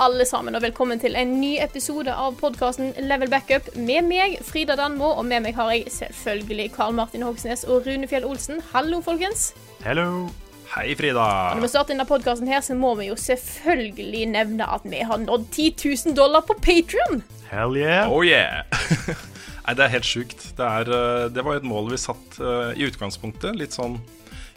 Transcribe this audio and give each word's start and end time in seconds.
Alle 0.00 0.24
sammen, 0.24 0.56
og 0.56 0.62
velkommen 0.64 1.00
til 1.00 1.16
en 1.18 1.34
ny 1.42 1.58
episode 1.60 2.08
av 2.08 2.38
podkasten 2.40 2.94
Level 3.04 3.28
Backup 3.28 3.66
med 3.76 4.06
meg, 4.08 4.38
Frida 4.48 4.72
Danmo, 4.78 5.10
og 5.20 5.26
med 5.28 5.44
meg 5.44 5.58
har 5.58 5.74
jeg 5.74 5.90
selvfølgelig 5.92 6.70
Karl 6.72 6.94
Martin 6.96 7.24
Hogsnes 7.26 7.66
og 7.68 7.84
Rune 7.84 8.08
Fjell 8.08 8.24
Olsen. 8.24 8.62
Hallo, 8.72 9.02
folkens. 9.04 9.50
Hello. 9.84 10.30
Hei, 10.72 10.94
Frida. 10.96 11.26
Når 11.52 11.66
vi 11.66 11.70
starter 11.74 11.92
denne 11.92 12.06
podkasten 12.08 12.48
her, 12.48 12.62
så 12.64 12.78
må 12.78 12.94
vi 12.96 13.10
jo 13.10 13.18
selvfølgelig 13.20 14.24
nevne 14.32 14.70
at 14.72 14.88
vi 14.88 15.02
har 15.04 15.20
nådd 15.20 15.44
10 15.50 15.68
000 16.06 16.16
dollar 16.16 16.46
på 16.48 16.56
Patrion. 16.64 17.20
Hell 17.50 17.76
yeah. 17.76 18.08
Oh 18.08 18.24
yeah. 18.24 18.64
Nei, 19.66 19.76
det 19.76 19.84
er 19.84 19.94
helt 19.98 20.08
sjukt. 20.08 20.48
Det, 20.56 20.64
er, 20.64 20.94
eh, 20.96 21.26
det 21.34 21.44
var 21.44 21.60
et 21.60 21.68
mål 21.68 21.92
vi 21.92 22.00
satt 22.00 22.40
uh, 22.40 22.72
i 22.72 22.88
utgangspunktet. 22.88 23.52
Litt 23.60 23.76
sånn 23.76 24.00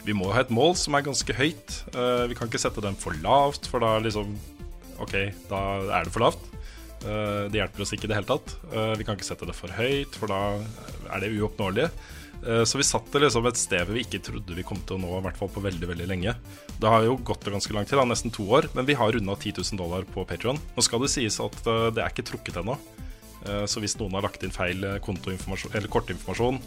Vi 0.04 0.16
må 0.16 0.32
ha 0.32 0.40
et 0.40 0.52
mål 0.52 0.72
som 0.80 0.96
er 0.96 1.04
ganske 1.04 1.36
høyt. 1.36 1.82
Uh, 1.92 2.24
vi 2.32 2.36
kan 2.38 2.48
ikke 2.48 2.64
sette 2.64 2.80
den 2.84 2.96
for 2.96 3.12
lavt, 3.20 3.68
for 3.68 3.84
da 3.84 3.98
liksom 4.00 4.32
OK, 5.02 5.14
da 5.50 5.60
er 6.00 6.04
det 6.06 6.12
for 6.14 6.24
lavt. 6.26 6.44
Eh, 7.04 7.46
det 7.52 7.58
hjelper 7.60 7.82
oss 7.84 7.92
ikke 7.96 8.06
i 8.08 8.12
det 8.12 8.18
hele 8.20 8.28
tatt. 8.30 8.54
Eh, 8.72 8.92
vi 9.00 9.04
kan 9.06 9.16
ikke 9.18 9.26
sette 9.28 9.46
det 9.48 9.56
for 9.56 9.72
høyt, 9.74 10.14
for 10.20 10.30
da 10.30 10.38
er 11.14 11.20
det 11.24 11.32
uoppnåelige. 11.38 11.90
Eh, 12.46 12.64
Så 12.68 12.76
vi 12.80 12.84
satt 12.86 13.10
det 13.12 13.22
liksom 13.24 13.46
et 13.48 13.56
sted 13.56 13.88
vi 13.88 14.04
ikke 14.04 14.22
trodde 14.24 14.54
vi 14.56 14.62
kom 14.66 14.78
til 14.86 14.96
å 14.96 15.02
nå, 15.04 15.12
i 15.18 15.24
hvert 15.26 15.36
fall 15.40 15.48
på 15.52 15.62
veldig 15.64 15.88
veldig 15.90 16.06
lenge. 16.08 16.34
Det 16.80 16.88
har 16.90 17.04
jo 17.06 17.16
gått 17.16 17.44
ganske 17.44 17.72
lang 17.76 17.84
tid, 17.88 17.98
da, 17.98 18.04
nesten 18.08 18.32
to 18.32 18.44
år, 18.48 18.68
men 18.74 18.86
vi 18.86 18.94
har 18.98 19.12
runda 19.12 19.36
10 19.36 19.60
000 19.62 19.78
dollar 19.80 20.04
på 20.04 20.24
Patreon 20.28 20.58
Nå 20.76 20.82
skal 20.84 21.00
det 21.00 21.10
sies 21.12 21.38
at 21.40 21.56
det 21.64 22.02
er 22.02 22.10
ikke 22.12 22.26
trukket 22.32 22.56
ennå. 22.62 22.76
Eh, 23.46 23.64
Så 23.66 23.80
hvis 23.80 23.96
noen 24.00 24.12
har 24.16 24.22
lagt 24.26 24.42
inn 24.42 24.50
feil 24.54 24.78
eller 24.84 24.98
kortinformasjon, 25.04 26.60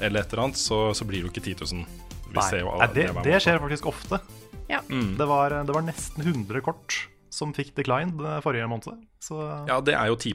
eller 0.00 0.20
et 0.20 0.32
eller 0.32 0.44
annet, 0.44 0.56
så, 0.60 0.92
så 0.94 1.04
blir 1.04 1.22
det 1.22 1.28
jo 1.28 1.32
ikke 1.32 1.46
10 1.56 1.74
000. 1.74 1.86
Vi 2.28 2.36
Nei, 2.36 2.48
ser 2.50 2.60
jo 2.60 2.74
Nei, 2.78 2.88
det, 2.94 3.06
det 3.24 3.38
skjer 3.42 3.58
faktisk 3.62 3.86
ofte. 3.88 4.20
Ja. 4.68 4.82
Det, 4.84 5.26
var, 5.26 5.50
det 5.64 5.72
var 5.74 5.82
nesten 5.86 6.22
100 6.22 6.60
kort 6.60 7.08
som 7.34 7.52
fikk 7.56 7.74
decline 7.76 8.14
den 8.16 8.42
forrige 8.44 8.68
måned. 8.70 9.04
Så 9.22 9.38
ja, 9.68 9.78
det 9.84 9.94
er 9.98 10.10
jo 10.10 10.16
10 10.16 10.34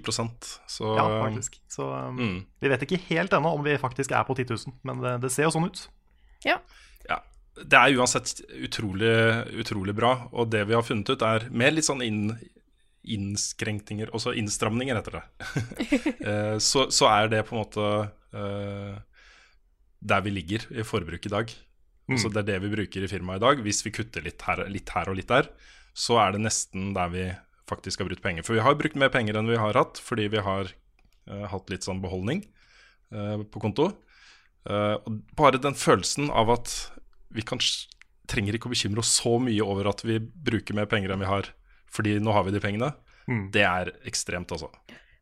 så 0.67 0.89
Ja, 0.97 1.05
faktisk. 1.25 1.59
Så 1.71 1.87
um, 1.89 2.17
Mm. 2.19 2.45
vi 2.61 2.69
vet 2.71 2.85
ikke 2.85 2.99
helt 3.09 3.33
ennå 3.33 3.53
om 3.57 3.63
vi 3.63 3.77
faktisk 3.77 4.11
er 4.11 4.23
på 4.27 4.35
10 4.35 4.45
000, 4.49 4.73
men 4.83 5.01
det, 5.03 5.13
det 5.23 5.31
ser 5.31 5.47
jo 5.47 5.53
sånn 5.55 5.69
ut. 5.69 5.85
Ja. 6.45 6.57
ja, 7.09 7.21
det 7.55 7.79
er 7.79 7.95
uansett 7.97 8.41
utrolig, 8.51 9.13
utrolig 9.63 9.95
bra. 9.95 10.29
Og 10.33 10.49
det 10.51 10.65
vi 10.67 10.75
har 10.75 10.83
funnet 10.83 11.09
ut, 11.09 11.21
er 11.21 11.47
med 11.49 11.73
litt 11.77 11.87
sånn 11.87 12.03
inn, 12.03 12.35
innskrenkninger, 13.03 14.11
også 14.15 14.33
innstramninger, 14.39 14.99
heter 14.99 15.19
det. 15.19 15.25
Eh, 16.23 16.57
så, 16.63 16.85
så 16.91 17.09
er 17.11 17.27
det 17.27 17.41
på 17.49 17.55
en 17.55 17.59
måte 17.65 17.87
uh, 18.31 18.95
der 19.99 20.21
vi 20.23 20.31
ligger 20.31 20.63
i 20.71 20.85
forbruk 20.87 21.25
i 21.27 21.31
dag. 21.33 21.51
Så 22.19 22.29
det 22.29 22.43
er 22.43 22.47
det 22.53 22.61
vi 22.65 22.71
bruker 22.73 23.03
i 23.03 23.07
firmaet 23.07 23.39
i 23.39 23.43
dag. 23.43 23.61
Hvis 23.63 23.81
vi 23.85 23.91
kutter 23.95 24.23
litt 24.25 24.41
her, 24.43 24.65
litt 24.71 24.89
her 24.91 25.09
og 25.11 25.15
litt 25.17 25.29
der, 25.31 25.47
så 25.93 26.17
er 26.21 26.35
det 26.35 26.43
nesten 26.43 26.91
der 26.95 27.11
vi 27.13 27.25
faktisk 27.69 28.01
har 28.01 28.09
brukt 28.09 28.23
penger. 28.23 28.45
For 28.45 28.57
vi 28.57 28.63
har 28.65 28.75
brukt 28.77 28.97
mer 28.99 29.11
penger 29.13 29.37
enn 29.39 29.49
vi 29.49 29.59
har 29.61 29.77
hatt, 29.77 30.01
fordi 30.01 30.27
vi 30.33 30.41
har 30.43 30.71
uh, 31.29 31.45
hatt 31.51 31.71
litt 31.71 31.85
sånn 31.85 32.01
beholdning 32.03 32.43
uh, 33.13 33.45
på 33.45 33.61
konto. 33.63 33.91
Uh, 34.67 34.97
og 35.03 35.21
bare 35.37 35.61
den 35.61 35.77
følelsen 35.77 36.31
av 36.33 36.51
at 36.53 36.75
vi 37.33 37.45
kanskje 37.45 37.91
trenger 38.29 38.55
ikke 38.55 38.69
å 38.69 38.73
bekymre 38.73 39.03
oss 39.03 39.13
så 39.19 39.35
mye 39.41 39.63
over 39.65 39.89
at 39.91 40.03
vi 40.05 40.17
bruker 40.19 40.75
mer 40.77 40.87
penger 40.91 41.13
enn 41.13 41.23
vi 41.23 41.29
har, 41.29 41.49
fordi 41.91 42.17
nå 42.23 42.35
har 42.35 42.45
vi 42.47 42.55
de 42.55 42.61
pengene, 42.63 42.93
Mm. 43.23 43.51
det 43.51 43.63
er 43.63 43.91
ekstremt, 44.03 44.51
altså. 44.51 44.67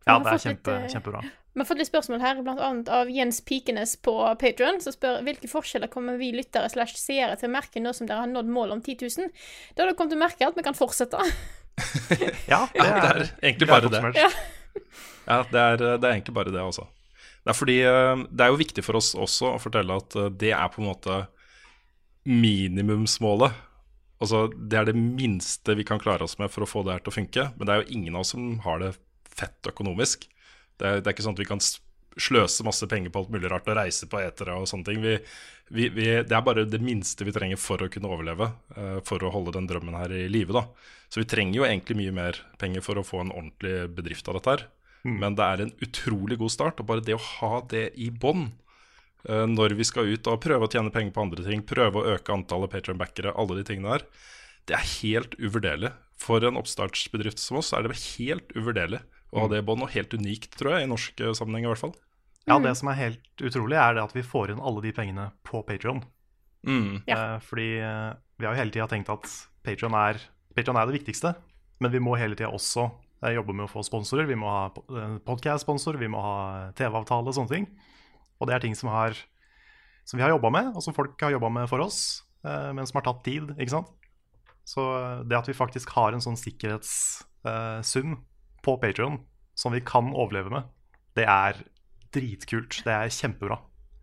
Ja, 0.07 0.17
det 0.17 0.31
er 0.31 0.39
kjempe, 0.41 0.77
kjempebra. 0.89 1.19
Vi 1.51 1.59
har 1.59 1.67
fått 1.67 1.81
litt 1.81 1.89
spørsmål 1.89 2.21
her, 2.23 2.37
annet 2.47 2.89
av 2.95 3.09
Jens 3.11 3.41
Pikenes 3.43 3.97
på 3.99 4.13
Patreon, 4.39 4.79
som 4.79 4.93
spør 4.95 5.19
hvilke 5.25 5.49
forskjeller 5.51 5.91
kommer 5.91 6.15
vi 6.19 6.29
lyttere 6.31 6.69
slash 6.71 6.95
seere 6.95 7.35
til 7.39 7.49
å 7.49 7.55
merke 7.57 7.81
nå 7.83 7.91
som 7.95 8.07
dere 8.07 8.23
har 8.23 8.31
nådd 8.31 8.47
målet 8.47 8.77
om 8.77 8.83
10 8.85 9.03
000? 9.03 9.27
Da 9.75 9.83
har 9.83 9.91
dere 9.91 9.97
kommet 9.99 10.13
til 10.15 10.21
å 10.21 10.23
merke 10.23 10.47
at 10.47 10.59
vi 10.59 10.67
kan 10.67 10.77
fortsette. 10.77 11.19
Ja, 12.51 12.65
det 12.75 12.83
er 12.85 13.21
egentlig 13.41 13.67
bare 13.69 13.89
det. 13.89 14.01
Ja, 15.25 15.37
det 15.49 15.61
er, 15.61 15.77
det 15.81 16.05
er 16.05 16.11
egentlig 16.11 16.35
bare 16.35 16.51
det, 16.53 16.61
altså. 16.61 16.85
Det 17.41 17.53
er 17.53 17.57
fordi 17.57 17.77
eh, 17.89 18.23
det 18.29 18.45
er 18.45 18.51
jo 18.51 18.59
viktig 18.59 18.83
for 18.85 18.99
oss 18.99 19.13
også 19.17 19.55
å 19.55 19.61
fortelle 19.61 19.97
at 19.97 20.15
eh, 20.19 20.29
det 20.43 20.51
er 20.53 20.71
på 20.71 20.83
en 20.83 20.89
måte 20.91 21.17
minimumsmålet. 22.29 23.55
Altså, 24.21 24.43
det 24.53 24.77
er 24.77 24.91
det 24.91 24.99
minste 24.99 25.73
vi 25.79 25.87
kan 25.87 26.01
klare 26.01 26.27
oss 26.27 26.37
med 26.37 26.51
for 26.53 26.67
å 26.67 26.69
få 26.69 26.83
det 26.85 26.93
her 26.93 27.03
til 27.05 27.13
å 27.13 27.17
funke. 27.17 27.47
Men 27.57 27.67
det 27.67 27.73
er 27.73 27.81
jo 27.81 27.97
ingen 27.97 28.19
av 28.19 28.25
oss 28.27 28.35
som 28.35 28.53
har 28.67 28.83
det 28.83 28.93
fett 29.31 29.71
økonomisk. 29.71 30.27
Det 30.81 30.89
er, 30.89 30.99
det 31.01 31.09
er 31.09 31.15
ikke 31.15 31.25
sånn 31.27 31.37
at 31.37 31.43
vi 31.43 31.49
kan 31.49 31.61
sløse 32.19 32.65
masse 32.67 32.87
penger 32.91 33.11
på 33.11 33.21
alt 33.21 33.31
mulig 33.31 33.49
rart 33.51 33.69
og 33.71 33.77
reise 33.77 34.07
på 34.09 34.19
etere 34.21 34.55
og 34.59 34.67
sånne 34.69 34.87
ting. 34.87 35.01
Vi, 35.03 35.15
vi, 35.71 35.87
vi, 35.93 36.07
det 36.27 36.35
er 36.35 36.43
bare 36.45 36.65
det 36.67 36.81
minste 36.83 37.25
vi 37.27 37.33
trenger 37.35 37.59
for 37.61 37.81
å 37.83 37.89
kunne 37.91 38.09
overleve, 38.11 38.49
uh, 38.75 38.99
for 39.07 39.23
å 39.23 39.31
holde 39.33 39.55
den 39.55 39.69
drømmen 39.69 39.97
her 39.97 40.13
i 40.15 40.25
live. 40.31 40.55
da. 40.55 40.65
Så 41.11 41.21
vi 41.21 41.29
trenger 41.29 41.61
jo 41.61 41.67
egentlig 41.67 41.99
mye 41.99 42.15
mer 42.15 42.41
penger 42.61 42.83
for 42.85 42.99
å 42.99 43.05
få 43.05 43.23
en 43.23 43.33
ordentlig 43.33 43.87
bedrift 43.95 44.27
av 44.27 44.39
dette 44.39 44.55
her. 44.55 44.65
Men 45.07 45.37
det 45.37 45.45
er 45.45 45.63
en 45.63 45.71
utrolig 45.81 46.37
god 46.37 46.53
start, 46.53 46.81
og 46.81 46.89
bare 46.91 47.05
det 47.05 47.15
å 47.15 47.23
ha 47.39 47.63
det 47.71 47.87
i 47.97 48.11
bånn 48.11 48.51
uh, 49.29 49.47
når 49.49 49.77
vi 49.79 49.87
skal 49.87 50.11
ut 50.11 50.29
og 50.29 50.43
prøve 50.43 50.67
å 50.67 50.71
tjene 50.71 50.93
penger 50.93 51.15
på 51.15 51.25
andre 51.25 51.47
ting, 51.47 51.63
prøve 51.65 52.01
å 52.01 52.17
øke 52.17 52.35
antallet 52.35 52.73
Patreon-backere, 52.75 53.33
alle 53.33 53.61
de 53.61 53.65
tingene 53.71 53.95
der, 53.95 54.05
det 54.69 54.77
er 54.77 54.91
helt 54.99 55.39
uvurderlig. 55.39 55.95
For 56.21 56.43
en 56.45 56.59
oppstartsbedrift 56.59 57.39
som 57.41 57.57
oss 57.57 57.71
er 57.73 57.87
det 57.87 57.97
helt 58.19 58.51
uvurderlig 58.53 58.99
å 59.31 59.43
ha 59.43 59.51
det 59.51 59.61
i 59.61 59.65
bånn, 59.65 59.83
og 59.85 59.93
helt 59.93 60.13
unikt, 60.17 60.55
tror 60.59 60.75
jeg, 60.75 60.85
i 60.85 60.91
norsk 60.91 61.21
eh, 61.23 61.35
sammenheng 61.37 61.67
i 61.67 61.71
hvert 61.71 61.81
fall. 61.81 61.93
Ja, 62.49 62.57
det 62.59 62.73
som 62.79 62.89
er 62.91 62.97
helt 62.97 63.43
utrolig, 63.43 63.77
er 63.77 63.95
det 63.95 64.03
at 64.03 64.15
vi 64.17 64.25
får 64.25 64.51
inn 64.51 64.63
alle 64.63 64.81
de 64.83 64.91
pengene 64.95 65.29
på 65.47 65.61
Patreon. 65.67 66.01
Mm. 66.67 67.03
Ja. 67.07 67.17
Eh, 67.17 67.37
fordi 67.45 67.69
eh, 67.79 68.09
vi 68.37 68.47
har 68.47 68.55
jo 68.55 68.61
hele 68.63 68.73
tida 68.73 68.89
tenkt 68.91 69.11
at 69.13 69.29
Patreon 69.65 69.95
er, 69.97 70.19
Patreon 70.57 70.79
er 70.81 70.89
det 70.89 70.97
viktigste, 70.97 71.35
men 71.81 71.93
vi 71.93 72.01
må 72.03 72.17
hele 72.19 72.37
tida 72.37 72.51
også 72.51 72.89
jobbe 73.21 73.53
med 73.53 73.67
å 73.67 73.69
få 73.69 73.83
sponsorer. 73.85 74.25
Vi 74.25 74.37
må 74.39 74.49
ha 74.49 74.63
podkast-sponsor, 75.27 75.99
vi 76.01 76.09
må 76.09 76.21
ha 76.25 76.37
TV-avtale 76.77 77.29
og 77.29 77.35
sånne 77.37 77.53
ting. 77.53 77.67
Og 78.41 78.49
det 78.49 78.55
er 78.55 78.63
ting 78.63 78.73
som, 78.77 78.89
har, 78.89 79.13
som 80.09 80.17
vi 80.17 80.25
har 80.25 80.33
jobba 80.33 80.49
med, 80.53 80.71
og 80.73 80.81
som 80.81 80.95
folk 80.97 81.21
har 81.21 81.35
jobba 81.35 81.51
med 81.53 81.69
for 81.69 81.85
oss, 81.85 82.23
eh, 82.41 82.71
men 82.73 82.89
som 82.89 82.97
har 82.97 83.05
tatt 83.05 83.21
tid. 83.27 83.53
ikke 83.61 83.75
sant? 83.75 83.93
Så 84.65 84.83
det 85.29 85.37
at 85.37 85.49
vi 85.49 85.57
faktisk 85.57 85.93
har 85.93 86.13
en 86.13 86.23
sånn 86.23 86.39
sikkerhetssum 86.39 88.17
på 88.65 88.77
Patreon 88.81 89.19
som 89.57 89.73
vi 89.75 89.81
kan 89.85 90.13
overleve 90.15 90.53
med, 90.53 90.69
det 91.17 91.27
er 91.27 91.59
dritkult. 92.15 92.81
Det 92.85 92.93
er 92.93 93.11
kjempebra. 93.13 93.59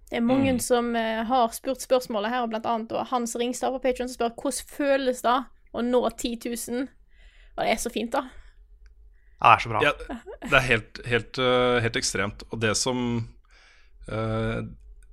Det 0.09 0.17
er 0.21 0.25
mange 0.25 0.55
som 0.65 0.95
eh, 0.97 1.25
har 1.29 1.53
spurt 1.53 1.85
spørsmålet 1.85 2.33
her, 2.33 2.45
og 2.45 2.53
blant 2.53 2.69
annet 2.69 2.95
Hans 3.11 3.37
Ringstad 3.37 3.75
på 3.75 3.83
Patreon 3.85 4.09
som 4.09 4.17
spør 4.17 4.37
hvordan 4.41 4.69
føles 4.73 5.25
det 5.25 5.39
å 5.77 5.85
nå 5.85 6.03
10 6.15 6.39
000? 6.49 6.87
Og 7.59 7.65
det 7.67 7.73
er 7.75 7.83
så 7.83 7.93
fint, 7.93 8.15
da. 8.15 8.25
Det 9.39 9.51
er 9.53 9.63
så 9.63 9.73
bra. 9.73 9.83
Ja, 9.85 9.93
det 10.49 10.57
er 10.57 10.65
helt, 10.67 11.01
helt, 11.07 11.41
øh, 11.43 11.81
helt 11.85 11.99
ekstremt. 12.01 12.47
Og 12.51 12.63
det 12.63 12.73
som 12.79 13.29
øh, 14.09 14.63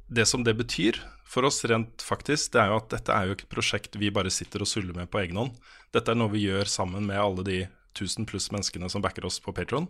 Det 0.05 0.27
som 0.29 0.43
det 0.45 0.53
betyr 0.57 1.01
for 1.25 1.43
oss 1.43 1.65
rent 1.65 2.03
faktisk, 2.05 2.53
det 2.53 2.61
er 2.61 2.69
jo 2.69 2.77
at 2.77 2.91
dette 2.93 3.11
er 3.11 3.25
jo 3.25 3.35
ikke 3.35 3.47
et 3.47 3.55
prosjekt 3.55 3.97
vi 3.97 4.11
bare 4.13 4.29
sitter 4.29 4.61
og 4.61 4.69
suller 4.69 4.93
med 4.93 5.09
på 5.09 5.19
egen 5.23 5.39
hånd. 5.41 5.55
Dette 5.91 6.13
er 6.13 6.19
noe 6.19 6.31
vi 6.31 6.45
gjør 6.45 6.69
sammen 6.69 7.07
med 7.09 7.17
alle 7.19 7.43
de 7.43 7.57
1000 7.95 8.25
pluss 8.29 8.51
menneskene 8.53 8.89
som 8.91 9.01
backer 9.03 9.25
oss 9.27 9.39
på 9.43 9.51
Patron. 9.55 9.87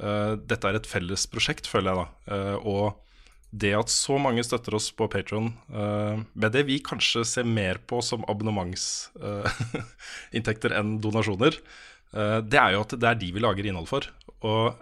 dette 0.00 0.64
er 0.64 0.74
et 0.78 0.88
felles 0.88 1.26
prosjekt, 1.28 1.66
føler 1.68 1.90
jeg 1.90 1.98
da. 1.98 2.06
Uh, 2.32 2.56
og 2.64 2.96
det 3.50 3.74
at 3.74 3.90
så 3.90 4.14
mange 4.22 4.44
støtter 4.46 4.74
oss 4.78 4.92
på 4.94 5.08
Patron, 5.10 5.50
med 5.68 6.52
det 6.54 6.62
vi 6.68 6.78
kanskje 6.86 7.24
ser 7.26 7.44
mer 7.46 7.78
på 7.82 8.00
som 8.04 8.24
abonnementsinntekter 8.30 10.72
enn 10.78 11.00
donasjoner, 11.02 11.54
eh, 12.14 12.38
det 12.46 12.58
er 12.62 12.72
jo 12.76 12.84
at 12.84 12.92
det 12.94 13.08
er 13.10 13.18
de 13.18 13.32
vi 13.34 13.40
lager 13.42 13.66
innhold 13.66 13.90
for. 13.90 14.02
Og 14.46 14.78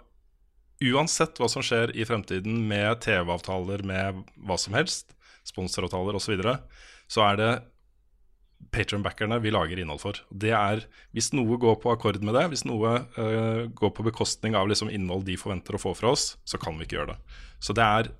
uansett 0.85 1.33
hva 1.41 1.49
som 1.51 1.65
skjer 1.65 1.89
i 1.97 2.05
fremtiden 2.07 2.55
med 2.69 3.01
TV-avtaler, 3.03 3.79
med 3.81 4.21
hva 4.45 4.57
som 4.61 4.77
helst, 4.77 5.17
sponsoravtaler 5.49 6.13
osv., 6.13 6.29
så, 6.29 6.31
videre, 6.35 6.53
så 7.09 7.25
er 7.25 7.33
det 7.41 7.51
Patron-backerne 8.71 9.39
vi 9.41 9.51
lager 9.53 9.79
innhold 9.81 10.01
for. 10.03 10.19
Det 10.29 10.51
er, 10.53 10.83
Hvis 11.15 11.31
noe 11.33 11.57
går 11.61 11.79
på 11.81 11.91
akkord 11.93 12.19
med 12.21 12.35
det, 12.37 12.45
hvis 12.51 12.65
noe 12.69 12.95
uh, 13.17 13.67
går 13.73 13.93
på 13.95 14.05
bekostning 14.05 14.57
av 14.57 14.69
liksom 14.69 14.91
innhold 14.93 15.25
de 15.27 15.37
forventer 15.39 15.77
å 15.77 15.81
få 15.81 15.95
fra 15.97 16.13
oss, 16.13 16.33
så 16.45 16.59
kan 16.61 16.77
vi 16.77 16.85
ikke 16.85 16.99
gjøre 16.99 17.15
det. 17.15 17.37
Så 17.63 17.73
det 17.77 17.85
er, 17.85 18.11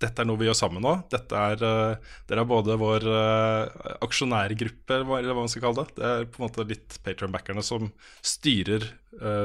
dette 0.00 0.22
er 0.22 0.28
noe 0.28 0.40
vi 0.40 0.48
gjør 0.48 0.58
sammen 0.58 0.84
nå. 0.84 0.94
Dette 1.12 1.42
er, 1.50 1.66
uh, 1.66 2.14
Dere 2.30 2.44
er 2.46 2.50
både 2.52 2.78
vår 2.80 3.08
uh, 3.10 3.90
aksjonærgruppe, 4.06 5.02
eller 5.02 5.32
hva 5.32 5.42
man 5.42 5.52
skal 5.52 5.66
kalle 5.66 5.84
det. 5.84 5.98
Det 5.98 6.12
er 6.12 6.30
på 6.30 6.40
en 6.40 6.46
måte 6.46 6.68
litt 6.70 6.98
Patron-backerne 7.04 7.64
som 7.64 7.90
styrer 8.24 8.92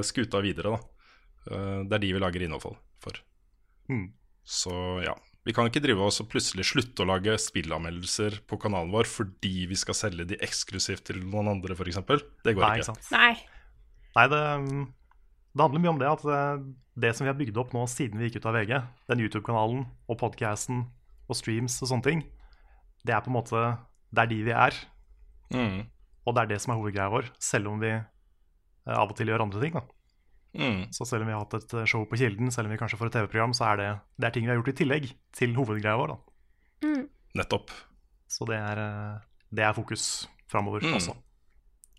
skuta 0.03 0.41
videre. 0.44 0.74
da. 0.75 1.59
det 1.88 1.95
er 1.95 2.01
de 2.03 2.09
vi 2.12 2.19
lager 2.19 2.44
innhold 2.44 2.65
for. 3.00 3.19
Mm. 3.88 4.09
Så 4.44 4.74
ja. 5.06 5.15
Vi 5.45 5.53
kan 5.57 5.65
ikke 5.65 5.81
drive 5.81 6.03
oss 6.05 6.19
og 6.21 6.27
plutselig 6.29 6.67
slutte 6.69 7.01
å 7.01 7.07
lage 7.09 7.33
spillanmeldelser 7.41 8.35
på 8.45 8.59
kanalen 8.61 8.91
vår 8.93 9.07
fordi 9.09 9.63
vi 9.71 9.77
skal 9.79 9.97
selge 9.97 10.27
de 10.29 10.38
eksklusivt 10.45 11.07
til 11.07 11.17
noen 11.23 11.49
andre, 11.55 11.73
f.eks. 11.73 11.97
Det 12.45 12.53
går 12.53 12.61
Nei, 12.61 12.75
ikke. 12.77 12.89
sant? 12.91 13.07
Nei. 13.15 13.31
Nei, 14.17 14.25
det, 14.29 14.41
det 15.55 15.63
handler 15.65 15.81
mye 15.81 15.93
om 15.95 16.01
det 16.03 16.09
at 16.11 16.25
det, 16.27 16.41
det 17.07 17.13
som 17.17 17.25
vi 17.25 17.31
har 17.31 17.39
bygd 17.39 17.57
opp 17.57 17.73
nå 17.73 17.88
siden 17.89 18.21
vi 18.21 18.29
gikk 18.29 18.38
ut 18.43 18.49
av 18.51 18.57
VG, 18.59 18.75
den 19.09 19.23
YouTube-kanalen 19.25 19.85
og 20.11 20.19
podcasten 20.21 20.83
og 21.31 21.39
streams 21.39 21.79
og 21.81 21.89
sånne 21.89 22.05
ting, 22.05 22.21
det 23.07 23.15
er 23.17 23.23
på 23.25 23.31
en 23.31 23.38
måte 23.39 23.63
Det 24.13 24.25
er 24.25 24.29
de 24.33 24.41
vi 24.45 24.53
er, 24.53 24.77
Mm. 25.51 25.81
og 26.23 26.35
det 26.35 26.41
er 26.43 26.47
det 26.53 26.57
som 26.63 26.71
er 26.71 26.77
hovedgreia 26.79 27.09
vår, 27.11 27.25
selv 27.43 27.67
om 27.73 27.79
vi 27.81 27.89
eh, 27.91 28.03
av 28.88 29.09
og 29.09 29.17
til 29.17 29.27
gjør 29.27 29.41
andre 29.43 29.59
ting. 29.59 29.73
da. 29.75 29.81
Mm. 30.53 30.92
Så 30.92 31.06
selv 31.07 31.21
om 31.24 31.27
vi 31.27 31.33
har 31.33 31.45
hatt 31.45 31.53
et 31.62 31.74
eh, 31.80 31.86
show 31.88 32.03
på 32.06 32.18
Kilden, 32.19 32.51
selv 32.51 32.68
om 32.68 32.71
vi 32.74 32.77
kanskje 32.81 32.98
får 33.00 33.07
et 33.07 33.13
TV-program, 33.13 33.53
så 33.56 33.69
er 33.71 33.77
det, 33.80 33.89
det 34.19 34.27
er 34.27 34.31
ting 34.36 34.44
vi 34.45 34.51
har 34.51 34.57
gjort 34.59 34.74
i 34.74 34.77
tillegg 34.81 35.06
til 35.38 35.53
hovedgreia 35.56 35.95
vår. 35.98 36.07
da. 36.15 36.18
Nettopp. 37.36 37.71
Så 38.27 38.45
det 38.50 38.57
er, 38.59 38.80
eh, 38.81 39.19
det 39.56 39.63
er 39.63 39.74
fokus 39.77 40.27
framover 40.51 40.81
Mm. 40.83 40.94
også. 40.98 41.15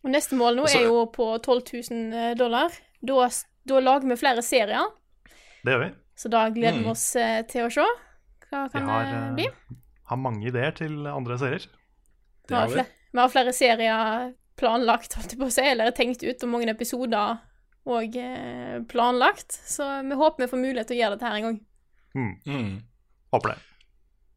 Og 0.05 0.11
neste 0.11 0.35
mål 0.37 0.57
nå 0.57 0.65
er 0.69 0.83
jo 0.85 1.07
på 1.07 1.39
12 1.41 1.63
000 1.91 2.35
dollar. 2.37 2.71
Da, 3.03 3.29
da 3.67 3.81
lager 3.81 4.09
vi 4.09 4.17
flere 4.17 4.43
serier, 4.43 4.89
Det 5.65 5.73
gjør 5.73 5.85
vi. 5.87 5.95
så 6.17 6.29
da 6.31 6.49
gleder 6.51 6.79
Mm. 6.79 6.85
vi 6.85 6.91
oss 6.91 7.17
eh, 7.17 7.43
til 7.43 7.67
å 7.67 7.71
se. 7.73 7.81
Hva 8.51 8.65
Vi 8.67 8.79
kan 8.79 8.89
har, 8.89 9.05
det 9.05 9.15
eh, 9.15 9.35
bli? 9.35 9.77
har 10.11 10.17
mange 10.17 10.47
ideer 10.47 10.73
til 10.75 11.07
andre 11.07 11.39
serier. 11.39 11.67
Vi 12.49 12.55
har, 12.55 12.69
flere, 12.69 12.87
vi 13.13 13.19
har 13.19 13.29
flere 13.29 13.53
serier 13.53 14.35
planlagt, 14.57 15.15
holdt 15.15 15.31
jeg 15.31 15.39
på 15.39 15.47
å 15.47 15.51
si, 15.53 15.63
eller 15.63 15.91
tenkt 15.93 16.23
ut, 16.23 16.43
og 16.43 16.49
mange 16.51 16.69
episoder 16.69 17.39
og 17.89 18.17
eh, 18.17 18.79
planlagt. 18.89 19.55
Så 19.67 19.87
vi 20.07 20.19
håper 20.19 20.45
vi 20.45 20.51
får 20.53 20.63
mulighet 20.63 20.91
til 20.91 20.99
å 20.99 21.03
gjøre 21.03 21.17
dette 21.17 21.29
her 21.29 21.39
en 21.39 21.49
gang. 21.49 21.61
Mm. 22.13 22.35
Mm. 22.47 22.75
Håper 23.33 23.55
det. 23.55 23.61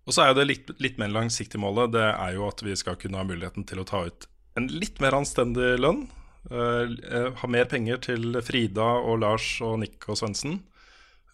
Og 0.05 0.13
så 0.13 0.23
er 0.23 0.31
jo 0.31 0.37
det 0.37 0.45
litt, 0.47 0.69
litt 0.79 0.99
mer 1.01 1.09
langsiktige 1.09 1.59
målet 1.59 1.95
Det 1.95 2.05
er 2.05 2.35
jo 2.35 2.45
at 2.45 2.61
vi 2.61 2.75
skal 2.77 2.97
kunne 3.01 3.17
ha 3.17 3.25
muligheten 3.25 3.65
til 3.65 3.81
å 3.81 3.87
ta 3.89 4.03
ut 4.05 4.27
en 4.55 4.69
litt 4.71 5.01
mer 5.03 5.17
anstendig 5.17 5.75
lønn. 5.81 6.07
eh, 6.51 6.85
eh, 7.11 7.31
ha 7.41 7.47
mer 7.49 7.65
penger 7.65 7.97
til 8.05 8.37
Frida 8.45 8.85
og 9.01 9.19
Lars 9.23 9.59
og 9.61 9.79
Nick 9.81 10.07
og 10.07 10.19
Svendsen. 10.21 10.61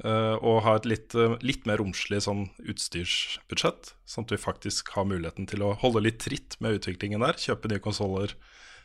Uh, 0.02 0.34
og 0.42 0.64
ha 0.66 0.72
et 0.80 0.88
litt, 0.90 1.14
litt 1.46 1.68
mer 1.70 1.78
romslig 1.78 2.24
sånn 2.26 2.48
utstyrsbudsjett. 2.58 3.92
Sånn 4.10 4.26
at 4.26 4.32
vi 4.34 4.40
faktisk 4.42 4.90
har 4.96 5.06
muligheten 5.06 5.46
til 5.46 5.62
å 5.62 5.76
holde 5.78 6.02
litt 6.02 6.18
tritt 6.24 6.56
med 6.58 6.80
utviklingen 6.80 7.22
der. 7.22 7.38
Kjøpe 7.38 7.70
nye 7.70 7.84
konsoller, 7.84 8.34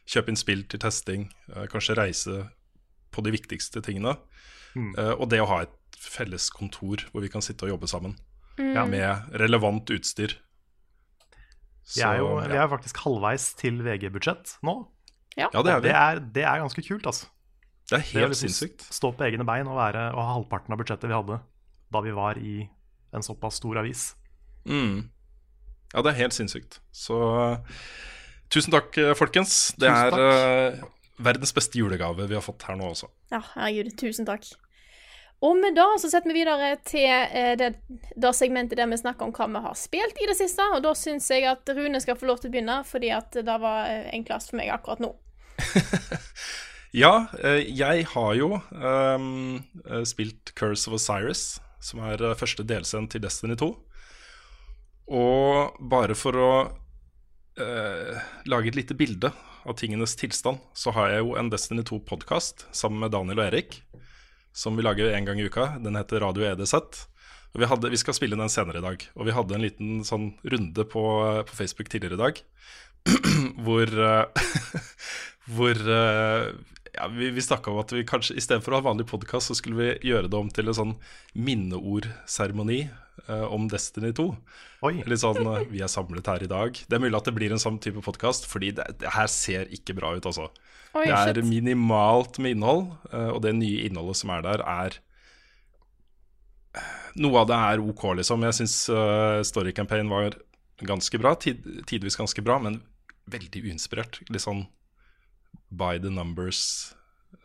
kjøpe 0.05 0.29
inn 0.29 0.37
spill 0.37 0.67
til 0.69 0.83
testing. 0.83 1.31
uh, 1.55 1.65
kanskje 1.73 1.97
reise 1.97 2.37
på 3.17 3.25
de 3.25 3.33
viktigste 3.35 3.83
tingene. 3.85 4.17
Mm. 4.77 4.93
Uh, 4.99 5.15
og 5.17 5.31
det 5.33 5.41
å 5.43 5.49
ha 5.49 5.63
et 5.65 5.75
felles 5.97 6.51
kontor 6.53 7.07
hvor 7.11 7.25
vi 7.25 7.31
kan 7.33 7.45
sitte 7.45 7.67
og 7.67 7.73
jobbe 7.75 7.89
sammen 7.91 8.17
mm. 8.61 8.77
med 8.93 9.39
relevant 9.41 9.91
utstyr. 9.95 10.37
Vi 11.95 12.03
er 12.03 12.21
jo 12.21 12.29
ja. 12.41 12.51
vi 12.51 12.59
er 12.59 12.69
faktisk 12.71 12.99
halvveis 13.05 13.53
til 13.59 13.79
VG-budsjett 13.87 14.57
nå. 14.67 14.81
ja, 15.39 15.49
det 15.55 15.73
er 15.73 15.81
vi. 15.81 15.89
det 15.89 15.97
er, 15.97 16.23
det 16.35 16.45
er 16.45 16.63
ganske 16.65 16.83
kult, 16.83 17.07
altså. 17.07 17.29
Det 17.87 17.95
er 17.95 18.03
Det 18.03 18.13
helt 18.17 18.33
liksom 18.35 18.51
sinnssykt. 18.51 18.87
Stå 18.91 19.13
på 19.15 19.27
egne 19.29 19.47
bein 19.47 19.69
og, 19.71 19.77
være, 19.79 20.09
og 20.11 20.19
ha 20.19 20.33
halvparten 20.35 20.75
av 20.75 20.81
budsjettet 20.81 21.11
vi 21.11 21.15
hadde 21.15 21.39
da 21.95 22.03
vi 22.03 22.15
var 22.17 22.39
i 22.43 22.57
en 23.15 23.23
såpass 23.23 23.61
stor 23.61 23.79
avis. 23.79 24.09
Mm. 24.67 25.07
Ja, 25.93 26.03
det 26.03 26.11
er 26.11 26.19
helt 26.25 26.35
sinnssykt. 26.35 26.81
Så 26.91 27.17
tusen 28.51 28.75
takk, 28.75 28.91
eh, 28.99 29.15
folkens. 29.15 29.71
Det 29.79 29.87
Tusen 29.87 30.03
er 30.03 30.11
takk. 30.11 30.96
Verdens 31.19 31.55
beste 31.57 31.79
julegave 31.79 32.27
vi 32.29 32.37
har 32.37 32.45
fått 32.45 32.67
her 32.69 32.79
nå 32.79 32.93
også. 32.93 33.09
Ja, 33.33 33.43
herregud, 33.55 33.95
tusen 34.01 34.29
takk. 34.29 34.49
Og 35.45 35.59
med 35.61 35.77
det 35.77 35.85
så 36.01 36.09
setter 36.09 36.33
vi 36.33 36.39
videre 36.39 36.71
til 36.89 37.05
eh, 37.07 37.53
det, 37.61 37.75
det 38.17 38.33
segmentet 38.37 38.79
der 38.81 38.89
vi 38.89 38.97
snakker 38.97 39.29
om 39.29 39.35
hva 39.37 39.49
vi 39.53 39.65
har 39.67 39.77
spilt 39.77 40.23
i 40.23 40.29
det 40.31 40.37
siste. 40.39 40.65
Og 40.73 40.81
da 40.85 40.95
syns 40.97 41.29
jeg 41.33 41.45
at 41.51 41.69
Rune 41.77 42.01
skal 42.01 42.17
få 42.17 42.31
lov 42.31 42.41
til 42.41 42.51
å 42.51 42.55
begynne, 42.55 42.79
fordi 42.89 43.13
at 43.13 43.37
det 43.37 43.59
var 43.61 43.91
eh, 43.91 44.09
enklest 44.17 44.53
for 44.53 44.61
meg 44.61 44.73
akkurat 44.73 45.05
nå. 45.05 45.13
Ja, 46.97 47.27
eh, 47.45 47.67
jeg 47.77 48.07
har 48.15 48.31
jo 48.39 48.55
eh, 48.57 49.25
spilt 50.09 50.55
Curse 50.57 50.89
of 50.89 50.97
Osiris, 50.97 51.59
som 51.83 52.01
er 52.07 52.23
første 52.41 52.65
delscenen 52.65 53.11
til 53.13 53.21
Destiny 53.21 53.57
2. 53.61 53.69
Og 55.13 55.77
bare 55.91 56.17
for 56.19 56.39
å 56.41 56.53
uh, 57.61 58.25
lage 58.51 58.73
et 58.73 58.79
lite 58.81 58.97
bilde 58.99 59.31
av 59.67 59.77
tingenes 59.79 60.17
tilstand, 60.19 60.63
så 60.75 60.93
har 60.97 61.11
jeg 61.13 61.25
jo 61.25 61.35
en 61.39 61.51
Destiny 61.53 61.85
2-podkast 61.87 62.67
sammen 62.77 63.03
med 63.03 63.13
Daniel 63.15 63.43
og 63.43 63.49
Erik, 63.49 63.81
som 64.57 64.79
vi 64.79 64.87
lager 64.87 65.13
en 65.13 65.27
gang 65.29 65.41
i 65.43 65.47
uka. 65.51 65.75
Den 65.83 65.99
heter 65.99 66.23
Radio 66.25 66.47
EDZ. 66.49 66.75
Og 67.55 67.63
vi, 67.63 67.69
hadde, 67.71 67.91
vi 67.93 68.01
skal 68.01 68.17
spille 68.17 68.39
den 68.39 68.53
senere 68.53 68.81
i 68.81 68.85
dag. 68.85 69.05
Og 69.17 69.29
vi 69.29 69.35
hadde 69.37 69.57
en 69.57 69.65
liten 69.65 70.01
sånn 70.05 70.31
runde 70.45 70.87
på, 70.89 71.05
på 71.49 71.59
Facebook 71.59 71.91
tidligere 71.93 72.19
i 72.19 72.23
dag 72.25 72.41
hvor 73.65 73.87
eh, 73.87 74.47
Hvor 75.57 75.79
eh, 75.79 76.49
ja, 76.97 77.09
vi, 77.13 77.31
vi 77.31 77.43
snakka 77.43 77.71
om 77.71 77.79
at 77.79 77.93
vi 77.95 78.03
kanskje 78.09 78.35
istedenfor 78.41 78.75
å 78.75 78.81
ha 78.81 78.87
vanlig 78.89 79.07
podkast, 79.07 79.51
så 79.51 79.55
skulle 79.55 79.79
vi 79.79 80.11
gjøre 80.11 80.31
det 80.33 80.39
om 80.39 80.49
til 80.51 80.73
en 80.73 80.79
sånn 80.79 80.95
minneordseremoni 81.39 82.81
eh, 83.29 83.45
om 83.53 83.67
Destiny 83.71 84.13
2. 84.17 84.27
Oi. 84.87 84.95
Litt 85.09 85.23
sånn 85.23 85.43
uh, 85.47 85.63
Vi 85.71 85.83
er 85.85 85.91
samlet 85.91 86.29
her 86.31 86.45
i 86.45 86.51
dag. 86.51 86.77
Det 86.77 86.97
er 86.99 87.03
mulig 87.03 87.19
at 87.19 87.29
det 87.29 87.35
blir 87.37 87.55
en 87.55 87.63
sånn 87.63 87.81
type 87.83 88.03
podkast, 88.05 88.49
fordi 88.51 88.73
det, 88.77 88.87
det 89.03 89.13
her 89.17 89.31
ser 89.33 89.71
ikke 89.75 89.97
bra 89.99 90.15
ut, 90.17 90.29
altså. 90.29 90.51
Oi, 90.97 91.07
Det 91.07 91.17
er 91.17 91.33
shit. 91.35 91.49
minimalt 91.49 92.41
med 92.43 92.57
innhold, 92.57 92.91
uh, 93.13 93.31
og 93.35 93.43
det 93.47 93.57
nye 93.59 93.87
innholdet 93.89 94.21
som 94.23 94.33
er 94.37 94.47
der, 94.47 94.65
er 94.65 95.03
Noe 97.17 97.41
av 97.41 97.47
det 97.49 97.57
er 97.57 97.81
OK, 97.81 98.03
liksom. 98.19 98.43
Jeg 98.45 98.53
syns 98.59 98.75
Story 99.49 99.71
Campaign 99.73 100.11
var 100.13 100.35
ganske 100.85 101.17
bra, 101.17 101.31
tid, 101.41 101.63
tidvis 101.89 102.19
ganske 102.21 102.43
bra, 102.45 102.59
men 102.61 102.83
veldig 103.33 103.63
uinspirert. 103.65 104.21
Litt 104.29 104.45
sånn 104.45 104.67
by 105.73 105.97
the 106.03 106.11
numbers, 106.13 106.93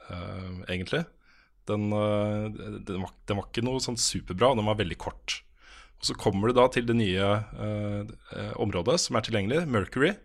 eh, 0.10 0.50
egentlig. 0.68 1.06
Den, 1.70 1.88
den, 1.90 3.00
var, 3.04 3.14
den 3.30 3.40
var 3.40 3.48
ikke 3.48 3.64
noe 3.64 3.82
sånn 3.84 4.00
superbra, 4.00 4.52
den 4.58 4.68
var 4.68 4.80
veldig 4.80 4.98
kort. 5.02 5.40
Og 6.02 6.10
Så 6.10 6.18
kommer 6.18 6.50
du 6.50 6.58
da 6.58 6.66
til 6.74 6.88
det 6.90 6.98
nye 6.98 7.30
eh, 7.30 8.12
eh, 8.34 8.54
området 8.62 8.98
som 9.04 9.18
er 9.18 9.26
tilgjengelig, 9.28 9.68
Mercury. 9.70 10.16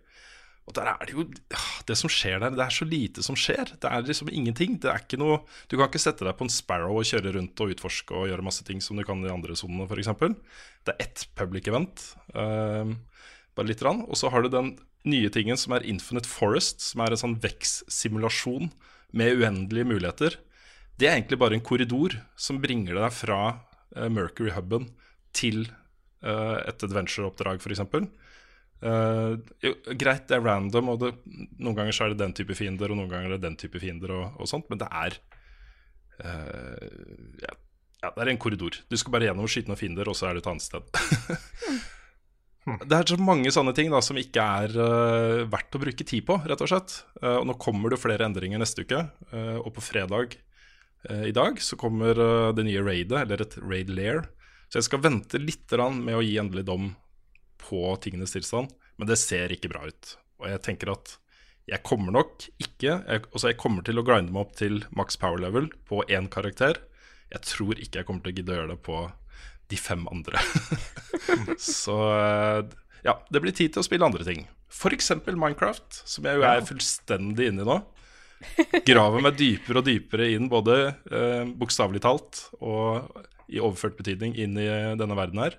Og 0.66 0.74
der 0.74 0.88
er 0.90 1.02
det 1.06 1.14
jo 1.14 1.24
ah, 1.54 1.66
Det 1.86 1.94
som 1.98 2.10
skjer 2.10 2.40
der, 2.42 2.54
det 2.56 2.64
er 2.64 2.74
så 2.74 2.86
lite 2.88 3.22
som 3.22 3.36
skjer. 3.38 3.76
Det 3.78 3.90
er 3.90 4.06
liksom 4.06 4.32
ingenting. 4.32 4.78
Det 4.82 4.90
er 4.90 5.04
ikke 5.04 5.20
noe 5.20 5.42
Du 5.70 5.76
kan 5.76 5.86
ikke 5.86 6.02
sette 6.02 6.26
deg 6.26 6.34
på 6.38 6.46
en 6.46 6.52
Sparrow 6.52 6.98
og 6.98 7.06
kjøre 7.06 7.36
rundt 7.36 7.62
og 7.62 7.74
utforske 7.74 8.16
og 8.16 8.30
gjøre 8.30 8.46
masse 8.46 8.66
ting 8.66 8.82
som 8.82 8.98
du 8.98 9.04
kan 9.06 9.22
i 9.22 9.28
de 9.28 9.34
andre 9.34 9.58
sonene, 9.58 9.86
f.eks. 9.86 10.10
Det 10.86 10.94
er 10.94 11.04
ett 11.06 11.28
public 11.38 11.70
event, 11.70 12.02
eh, 12.34 12.96
bare 13.56 13.70
lite 13.70 13.84
grann. 13.84 14.02
Og 14.08 14.18
så 14.18 14.32
har 14.32 14.42
du 14.42 14.50
den 14.50 14.74
nye 15.06 15.30
tingen 15.30 15.60
som 15.60 15.76
er 15.76 15.86
Infinite 15.86 16.28
Forest, 16.30 16.82
som 16.82 17.04
er 17.04 17.14
en 17.14 17.22
sånn 17.22 17.38
vekst-simulasjon 17.44 18.72
med 19.16 19.38
uendelige 19.38 19.86
muligheter. 19.86 20.40
Det 20.98 21.06
er 21.06 21.18
egentlig 21.18 21.38
bare 21.38 21.54
en 21.54 21.64
korridor 21.64 22.16
som 22.40 22.58
bringer 22.62 22.98
deg 22.98 23.12
fra 23.14 23.40
eh, 23.94 24.08
Mercury-huben 24.10 24.90
til 25.34 25.64
uh, 25.66 26.58
et 26.62 26.86
adventure-oppdrag, 26.86 27.62
f.eks. 27.62 27.82
Uh, 28.84 29.36
jo, 29.64 29.72
greit, 29.96 30.26
det 30.28 30.36
er 30.36 30.44
random, 30.44 30.92
og 30.92 31.02
det, 31.02 31.12
noen 31.56 31.76
ganger 31.78 31.96
så 31.96 32.06
er 32.06 32.14
det 32.14 32.22
den 32.22 32.36
type 32.36 32.56
fiender, 32.58 32.92
og 32.92 33.00
noen 33.00 33.12
ganger 33.12 33.32
er 33.32 33.38
det 33.38 33.46
den 33.48 33.58
type 33.60 33.80
fiender, 33.82 34.12
og, 34.14 34.40
og 34.40 34.50
sånt, 34.50 34.68
men 34.72 34.82
det 34.82 34.90
er 34.92 35.20
uh, 36.22 37.40
ja, 37.42 37.56
ja, 38.02 38.12
det 38.12 38.22
er 38.22 38.32
en 38.32 38.40
korridor. 38.40 38.76
Du 38.90 38.96
skal 38.98 39.14
bare 39.14 39.28
gjennom 39.28 39.46
og 39.46 39.52
skyte 39.52 39.72
noen 39.72 39.80
fiender, 39.80 40.08
og 40.08 40.16
så 40.18 40.28
er 40.28 40.36
du 40.36 40.42
et 40.42 40.50
annet 40.50 40.64
sted. 40.64 40.84
det 42.90 42.98
er 42.98 43.08
så 43.08 43.18
mange 43.22 43.52
sånne 43.54 43.74
ting 43.76 43.92
da 43.92 44.02
som 44.04 44.18
ikke 44.20 44.44
er 44.62 44.74
uh, 44.76 45.44
verdt 45.50 45.78
å 45.78 45.82
bruke 45.82 46.06
tid 46.06 46.26
på, 46.28 46.38
rett 46.44 46.62
og 46.62 46.70
slett. 46.70 46.98
Eh, 47.22 47.38
og 47.38 47.46
nå 47.48 47.56
kommer 47.62 47.92
det 47.92 48.00
flere 48.02 48.28
endringer 48.28 48.60
neste 48.62 48.84
uke, 48.86 49.06
eh, 49.32 49.56
og 49.58 49.72
på 49.76 49.84
fredag 49.84 50.36
eh, 51.08 51.28
i 51.30 51.34
dag 51.36 51.60
så 51.62 51.78
kommer 51.80 52.18
eh, 52.18 52.52
det 52.56 52.66
nye 52.68 52.84
raidet, 52.84 53.22
eller 53.24 53.46
et 53.46 53.58
raid 53.62 53.92
lair. 53.94 54.26
Så 54.68 54.80
jeg 54.80 54.88
skal 54.88 55.02
vente 55.04 55.40
litt 55.40 55.72
med 55.94 56.16
å 56.16 56.24
gi 56.24 56.38
endelig 56.40 56.66
dom 56.66 56.90
på 57.62 57.82
tingenes 58.02 58.34
tilstand, 58.34 58.72
men 58.96 59.08
det 59.08 59.18
ser 59.20 59.52
ikke 59.54 59.70
bra 59.72 59.86
ut. 59.86 60.16
Og 60.42 60.50
jeg 60.50 60.62
tenker 60.66 60.92
at 60.92 61.16
jeg 61.66 61.82
kommer 61.82 62.14
nok 62.14 62.44
ikke 62.62 62.92
jeg, 62.92 63.22
altså 63.32 63.50
jeg 63.50 63.58
kommer 63.58 63.82
til 63.82 63.98
å 63.98 64.04
grinde 64.06 64.30
meg 64.30 64.44
opp 64.44 64.52
til 64.58 64.84
max 64.94 65.18
power 65.18 65.40
level 65.42 65.66
på 65.88 66.04
én 66.06 66.28
karakter. 66.30 66.78
Jeg 67.32 67.42
tror 67.42 67.80
ikke 67.80 68.00
jeg 68.00 68.06
kommer 68.06 68.22
til 68.22 68.34
å 68.34 68.36
gidde 68.36 68.54
å 68.54 68.58
gjøre 68.60 68.74
det 68.74 68.82
på 68.86 69.00
de 69.72 69.78
fem 69.80 70.04
andre. 70.12 70.42
Så 71.58 71.96
eh, 72.14 72.60
ja, 73.06 73.16
det 73.30 73.42
blir 73.42 73.54
tid 73.54 73.74
til 73.74 73.82
å 73.82 73.86
spille 73.86 74.06
andre 74.06 74.26
ting. 74.26 74.46
F.eks. 74.70 75.10
Minecraft, 75.26 76.02
som 76.06 76.26
jeg 76.26 76.38
jo 76.38 76.46
er 76.46 76.66
fullstendig 76.66 77.50
inne 77.50 77.64
i 77.64 77.68
nå. 77.68 77.80
Graver 78.86 79.24
meg 79.24 79.38
dypere 79.38 79.80
og 79.80 79.88
dypere 79.88 80.28
inn, 80.36 80.50
både 80.52 80.76
eh, 81.10 81.42
bokstavelig 81.56 82.02
talt 82.04 82.44
og 82.60 83.08
i 83.48 83.62
overført 83.62 83.98
betydning, 83.98 84.34
inn 84.38 84.58
i 84.58 84.68
denne 84.98 85.18
verden 85.18 85.42
her. 85.44 85.58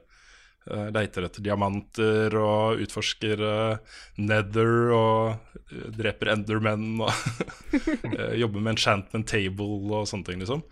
Uh, 0.67 0.89
leiter 0.91 1.23
etter 1.23 1.43
diamanter 1.45 2.33
og 2.35 2.81
utforsker 2.83 3.39
uh, 3.39 3.99
Nether 4.19 4.89
og 4.91 5.53
uh, 5.71 5.85
dreper 5.95 6.33
Endermen 6.33 6.97
og 7.05 7.13
uh, 7.13 8.33
jobber 8.41 8.59
med 8.59 8.73
enchantment 8.73 9.29
table 9.31 9.93
og 9.95 10.09
sånne 10.11 10.27
ting, 10.27 10.41
liksom. 10.43 10.65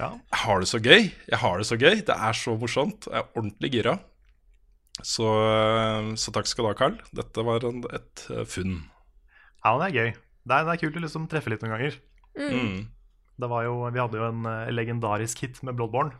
Ja. 0.00 0.10
Jeg 0.32 0.40
har 0.42 0.64
det 0.64 0.70
så 0.72 0.80
gøy. 0.82 1.06
Jeg 1.30 1.40
har 1.44 1.62
det 1.62 1.68
så 1.68 1.78
gøy. 1.78 2.02
Det 2.08 2.16
er 2.16 2.36
så 2.36 2.56
morsomt. 2.58 3.06
Jeg 3.06 3.22
er 3.22 3.38
ordentlig 3.38 3.72
gira. 3.76 3.94
Så, 5.04 5.28
så 6.20 6.32
takk 6.32 6.50
skal 6.50 6.66
du 6.66 6.68
ha, 6.72 6.74
Carl. 6.76 6.98
Dette 7.16 7.44
var 7.46 7.64
en, 7.68 7.80
et 7.96 8.26
funn. 8.50 8.74
Ja, 9.62 9.72
det 9.78 9.86
er 9.86 9.94
gøy. 9.94 10.12
Det 10.16 10.58
er, 10.58 10.66
det 10.66 10.74
er 10.74 10.82
kult 10.82 11.00
å 11.00 11.04
liksom 11.06 11.30
treffe 11.32 11.52
litt 11.52 11.64
noen 11.64 11.76
ganger. 11.76 11.96
Mm. 12.36 12.76
Det 13.40 13.48
var 13.52 13.64
jo, 13.64 13.78
vi 13.88 14.02
hadde 14.02 14.20
jo 14.20 14.28
en 14.28 14.52
legendarisk 14.74 15.46
hit 15.46 15.62
med 15.64 15.78
Bloodborne. 15.78 16.12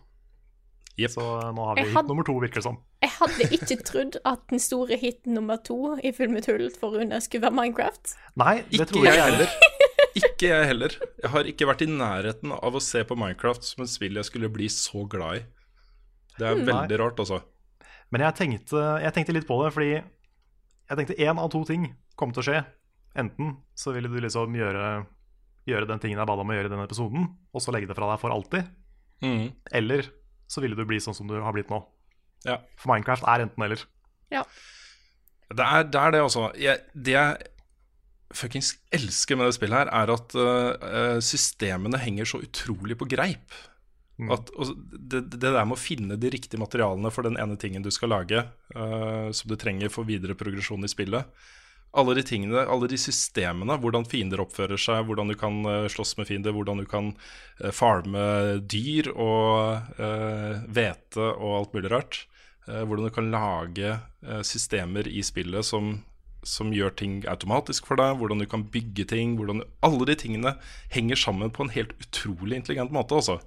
Yep. 0.96 1.10
Så 1.12 1.24
nå 1.52 1.64
har 1.68 1.76
vi 1.76 1.82
hit 1.84 1.94
had- 1.94 2.08
nummer 2.08 2.24
to, 2.24 2.32
virker 2.40 2.62
det 2.62 2.64
som. 2.64 2.78
Jeg 3.04 3.10
hadde 3.18 3.46
ikke 3.52 3.76
trodd 3.84 4.14
at 4.24 4.46
den 4.48 4.62
store 4.62 4.96
hiten 4.96 5.34
nummer 5.36 5.58
to 5.60 5.76
i 6.00 6.12
Filmetull 6.16 6.70
for 6.72 6.96
Rune 6.96 7.18
skulle 7.20 7.44
være 7.44 7.56
Minecraft. 7.58 8.14
Nei, 8.40 8.54
det 8.70 8.78
Ikke 8.80 8.86
tror 8.94 9.04
jeg 9.10 9.20
heller. 9.22 9.52
Ikke 10.16 10.48
jeg 10.48 10.70
heller. 10.70 10.94
Jeg 11.20 11.30
har 11.34 11.50
ikke 11.50 11.68
vært 11.68 11.82
i 11.84 11.90
nærheten 11.92 12.54
av 12.56 12.78
å 12.78 12.80
se 12.80 13.02
på 13.04 13.18
Minecraft 13.20 13.66
som 13.68 13.84
et 13.84 13.92
spill 13.92 14.16
jeg 14.16 14.24
skulle 14.30 14.48
bli 14.52 14.70
så 14.72 15.04
glad 15.12 15.42
i. 15.42 15.44
Det 16.40 16.48
er 16.48 16.64
veldig 16.64 16.98
rart, 17.00 17.20
altså. 17.20 17.42
Men 18.12 18.22
jeg 18.24 18.36
tenkte, 18.38 18.80
jeg 19.02 19.12
tenkte 19.16 19.34
litt 19.36 19.46
på 19.48 19.56
det, 19.64 19.70
fordi 19.76 19.92
jeg 19.98 20.96
tenkte 21.00 21.16
én 21.20 21.40
av 21.42 21.50
to 21.52 21.60
ting 21.68 21.90
kom 22.16 22.32
til 22.32 22.40
å 22.40 22.46
skje. 22.48 22.64
Enten 23.20 23.56
så 23.76 23.92
ville 23.96 24.08
du 24.12 24.16
liksom 24.20 24.56
gjøre, 24.56 25.06
gjøre 25.68 25.88
den 25.90 26.00
tingen 26.02 26.20
jeg 26.20 26.28
ba 26.28 26.36
deg 26.36 26.44
om 26.44 26.52
å 26.52 26.56
gjøre 26.56 26.70
i 26.70 26.72
denne 26.72 26.84
episoden, 26.88 27.28
og 27.52 27.64
så 27.64 27.72
legge 27.74 27.88
det 27.90 27.96
fra 27.98 28.08
deg 28.12 28.20
for 28.22 28.32
alltid. 28.32 28.68
Mm. 29.24 29.46
Eller 29.76 30.08
så 30.50 30.62
ville 30.62 30.78
du 30.78 30.84
bli 30.88 31.00
sånn 31.02 31.16
som 31.16 31.28
du 31.30 31.36
har 31.42 31.54
blitt 31.56 31.72
nå. 31.72 31.82
Ja. 32.46 32.60
For 32.78 32.92
Minecraft 32.92 33.26
er 33.28 33.44
enten-eller. 33.46 33.82
Ja. 34.32 34.44
Det 35.50 35.62
er 35.62 35.86
det, 35.86 36.00
er 36.00 36.14
det 36.14 36.24
også. 36.24 36.48
Jeg, 36.58 36.82
det 36.94 37.14
jeg 37.14 37.52
fuckings 38.34 38.74
elsker 38.94 39.38
med 39.38 39.48
det 39.48 39.56
spillet 39.56 39.84
her, 39.84 39.90
er 39.94 40.12
at 40.14 40.36
uh, 40.36 41.18
systemene 41.22 42.00
henger 42.02 42.28
så 42.28 42.42
utrolig 42.42 42.98
på 42.98 43.08
greip. 43.10 43.54
At, 44.32 44.48
og 44.56 44.72
det, 44.96 45.26
det 45.34 45.42
der 45.44 45.66
med 45.68 45.76
å 45.76 45.80
finne 45.80 46.16
de 46.16 46.30
riktige 46.32 46.60
materialene 46.60 47.10
for 47.12 47.26
den 47.26 47.36
ene 47.40 47.58
tingen 47.60 47.84
du 47.84 47.90
skal 47.94 48.14
lage, 48.14 48.46
uh, 48.74 49.28
som 49.36 49.52
du 49.52 49.56
trenger 49.60 49.92
for 49.92 50.08
videre 50.08 50.38
progresjon 50.38 50.86
i 50.86 50.90
spillet. 50.90 51.28
Alle 51.96 52.16
de 52.18 52.24
tingene, 52.28 52.66
alle 52.68 52.88
de 52.92 52.98
systemene, 53.00 53.78
hvordan 53.80 54.04
fiender 54.08 54.42
oppfører 54.42 54.80
seg, 54.80 55.06
hvordan 55.08 55.32
du 55.32 55.36
kan 55.38 55.62
øh, 55.64 55.86
slåss 55.92 56.16
med 56.18 56.28
fiender, 56.28 56.52
hvordan 56.52 56.82
du 56.82 56.86
kan 56.88 57.14
øh, 57.62 57.72
farme 57.72 58.58
dyr 58.60 59.08
og 59.14 59.80
øh, 59.96 60.64
hvete 60.68 61.30
og 61.32 61.60
alt 61.60 61.76
mulig 61.76 61.92
rart. 61.94 62.26
Eh, 62.66 62.82
hvordan 62.82 63.06
du 63.06 63.14
kan 63.14 63.30
lage 63.30 63.94
eh, 64.26 64.42
systemer 64.42 65.06
i 65.06 65.22
spillet 65.22 65.64
som, 65.64 66.00
som 66.42 66.72
gjør 66.74 66.96
ting 66.98 67.20
automatisk 67.30 67.86
for 67.86 68.00
deg, 68.00 68.16
hvordan 68.18 68.42
du 68.42 68.48
kan 68.50 68.66
bygge 68.74 69.06
ting 69.12 69.36
hvordan 69.38 69.62
Alle 69.86 70.08
de 70.08 70.16
tingene 70.18 70.56
henger 70.90 71.16
sammen 71.16 71.52
på 71.54 71.62
en 71.64 71.74
helt 71.74 71.94
utrolig 72.02 72.58
intelligent 72.58 72.92
måte, 72.94 73.14
altså. 73.14 73.38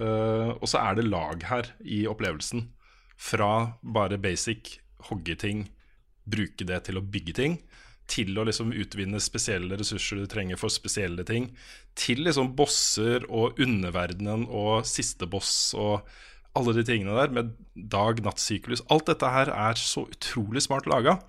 Eh, 0.00 0.52
og 0.52 0.68
så 0.68 0.82
er 0.84 0.96
det 0.96 1.08
lag 1.08 1.44
her 1.48 1.72
i 1.80 2.04
opplevelsen. 2.06 2.68
Fra 3.16 3.78
bare 3.82 4.18
basic 4.18 4.78
hogge 5.08 5.34
ting, 5.34 5.66
bruke 6.28 6.66
det 6.66 6.84
til 6.86 7.00
å 7.00 7.04
bygge 7.04 7.34
ting, 7.38 7.56
til 8.10 8.36
å 8.38 8.44
liksom 8.48 8.72
utvinne 8.74 9.20
spesielle 9.22 9.76
ressurser 9.78 10.22
du 10.22 10.26
trenger 10.30 10.58
for 10.60 10.72
spesielle 10.72 11.24
ting, 11.28 11.50
til 11.98 12.24
liksom 12.26 12.52
bosser 12.58 13.24
og 13.30 13.60
underverdenen 13.62 14.46
og 14.48 14.86
siste 14.88 15.28
boss 15.30 15.72
og 15.78 16.02
alle 16.58 16.74
de 16.76 16.84
tingene 16.84 17.14
der, 17.16 17.32
med 17.32 17.54
dag-natt-syklus. 17.74 18.84
Alt 18.92 19.08
dette 19.08 19.30
her 19.32 19.52
er 19.54 19.78
så 19.80 20.04
utrolig 20.10 20.64
smart 20.66 20.88
laga. 20.90 21.20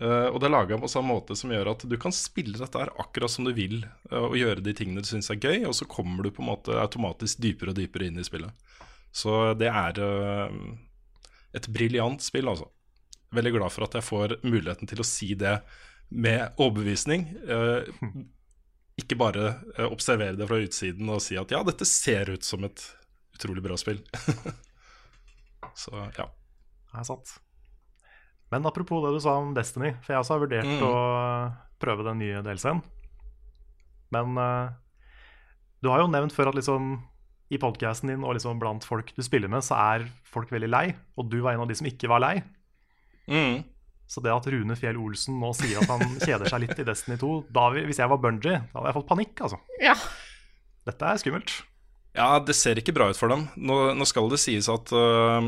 og 0.00 0.38
det 0.40 0.46
er 0.46 0.52
laga 0.54 0.78
på 0.78 0.88
samme 0.88 1.12
måte 1.12 1.34
som 1.36 1.50
gjør 1.50 1.72
at 1.72 1.82
du 1.90 1.96
kan 2.00 2.14
spille 2.14 2.56
dette 2.56 2.78
her 2.78 2.92
akkurat 3.02 3.32
som 3.32 3.44
du 3.44 3.50
vil, 3.52 3.82
uh, 4.12 4.30
og 4.30 4.36
gjøre 4.38 4.62
de 4.64 4.72
tingene 4.72 5.02
du 5.02 5.08
syns 5.10 5.28
er 5.28 5.40
gøy, 5.42 5.66
og 5.66 5.74
så 5.76 5.88
kommer 5.90 6.22
du 6.24 6.30
på 6.30 6.44
en 6.44 6.52
måte 6.52 6.78
automatisk 6.78 7.42
dypere 7.42 7.74
og 7.74 7.80
dypere 7.80 8.06
inn 8.06 8.20
i 8.20 8.24
spillet. 8.24 8.54
Så 9.12 9.52
det 9.58 9.68
er 9.68 9.98
uh, 9.98 10.54
et 11.52 11.66
briljant 11.74 12.22
spill, 12.22 12.48
altså. 12.48 12.70
Veldig 13.34 13.52
glad 13.58 13.74
for 13.74 13.86
at 13.86 13.98
jeg 13.98 14.06
får 14.06 14.38
muligheten 14.46 14.88
til 14.90 15.02
å 15.02 15.06
si 15.06 15.34
det 15.38 15.58
med 16.10 16.56
overbevisning. 16.60 17.26
Eh, 17.46 17.90
ikke 19.00 19.16
bare 19.20 19.44
eh, 19.78 19.86
observere 19.86 20.36
det 20.36 20.48
fra 20.50 20.58
utsiden 20.60 21.08
og 21.08 21.22
si 21.24 21.38
at 21.40 21.50
ja, 21.54 21.62
dette 21.64 21.86
ser 21.88 22.32
ut 22.34 22.44
som 22.44 22.64
et 22.66 22.82
utrolig 23.38 23.62
bra 23.64 23.78
spill. 23.80 24.02
Så 25.80 25.94
ja. 26.18 26.26
Det 26.90 26.98
er 27.00 27.06
sant. 27.06 27.36
Men 28.50 28.66
apropos 28.66 29.04
det 29.04 29.12
du 29.14 29.20
sa 29.22 29.36
om 29.38 29.52
Destiny, 29.54 29.92
for 30.02 30.12
jeg 30.14 30.24
også 30.24 30.34
har 30.34 30.42
vurdert 30.42 30.66
Mm. 30.66 30.80
å 30.82 30.94
prøve 31.80 32.04
den 32.04 32.18
nye 32.18 32.40
DLC-en. 32.44 32.80
Men 34.10 34.34
uh, 34.36 34.72
du 35.80 35.88
har 35.92 36.02
jo 36.02 36.10
nevnt 36.10 36.34
før 36.34 36.50
at 36.50 36.58
liksom 36.58 36.96
i 37.50 37.58
podkasten 37.62 38.10
din 38.10 38.24
og 38.26 38.34
liksom 38.36 38.58
blant 38.62 38.84
folk 38.86 39.12
du 39.14 39.22
spiller 39.22 39.48
med, 39.50 39.62
så 39.66 39.78
er 39.78 40.08
folk 40.26 40.50
veldig 40.50 40.68
lei, 40.70 40.84
og 41.18 41.30
du 41.30 41.38
var 41.42 41.54
en 41.54 41.62
av 41.64 41.70
de 41.70 41.78
som 41.78 41.86
ikke 41.88 42.10
var 42.10 42.20
lei. 42.22 42.34
Mm. 43.30 43.62
Så 44.10 44.18
det 44.24 44.32
at 44.34 44.46
Rune 44.50 44.74
Fjell 44.78 44.98
Olsen 44.98 45.36
nå 45.38 45.52
sier 45.54 45.78
at 45.84 45.90
han 45.92 46.16
kjeder 46.18 46.50
seg 46.50 46.64
litt 46.64 46.80
i 46.82 46.86
Destiny 46.88 47.14
2 47.20 47.28
da, 47.54 47.68
vi- 47.70 47.84
Hvis 47.86 48.00
jeg 48.02 48.10
var 48.10 48.18
Bungie, 48.18 48.56
da 48.72 48.80
hadde 48.80 48.90
jeg 48.90 48.96
fått 48.98 49.10
panikk, 49.12 49.42
altså. 49.46 49.60
Ja. 49.78 49.94
Dette 50.88 51.06
er 51.12 51.20
skummelt. 51.22 51.52
Ja, 52.18 52.40
det 52.42 52.56
ser 52.58 52.80
ikke 52.80 52.94
bra 52.96 53.06
ut 53.12 53.20
for 53.20 53.30
dem. 53.30 53.46
Nå, 53.54 53.76
nå 53.94 54.06
skal 54.08 54.26
det 54.32 54.40
sies 54.42 54.66
at 54.72 54.90
uh, 54.90 55.46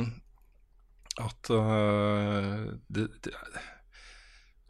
At 1.18 1.50
uh, 1.50 2.70
det, 2.86 3.08
det, 3.26 3.34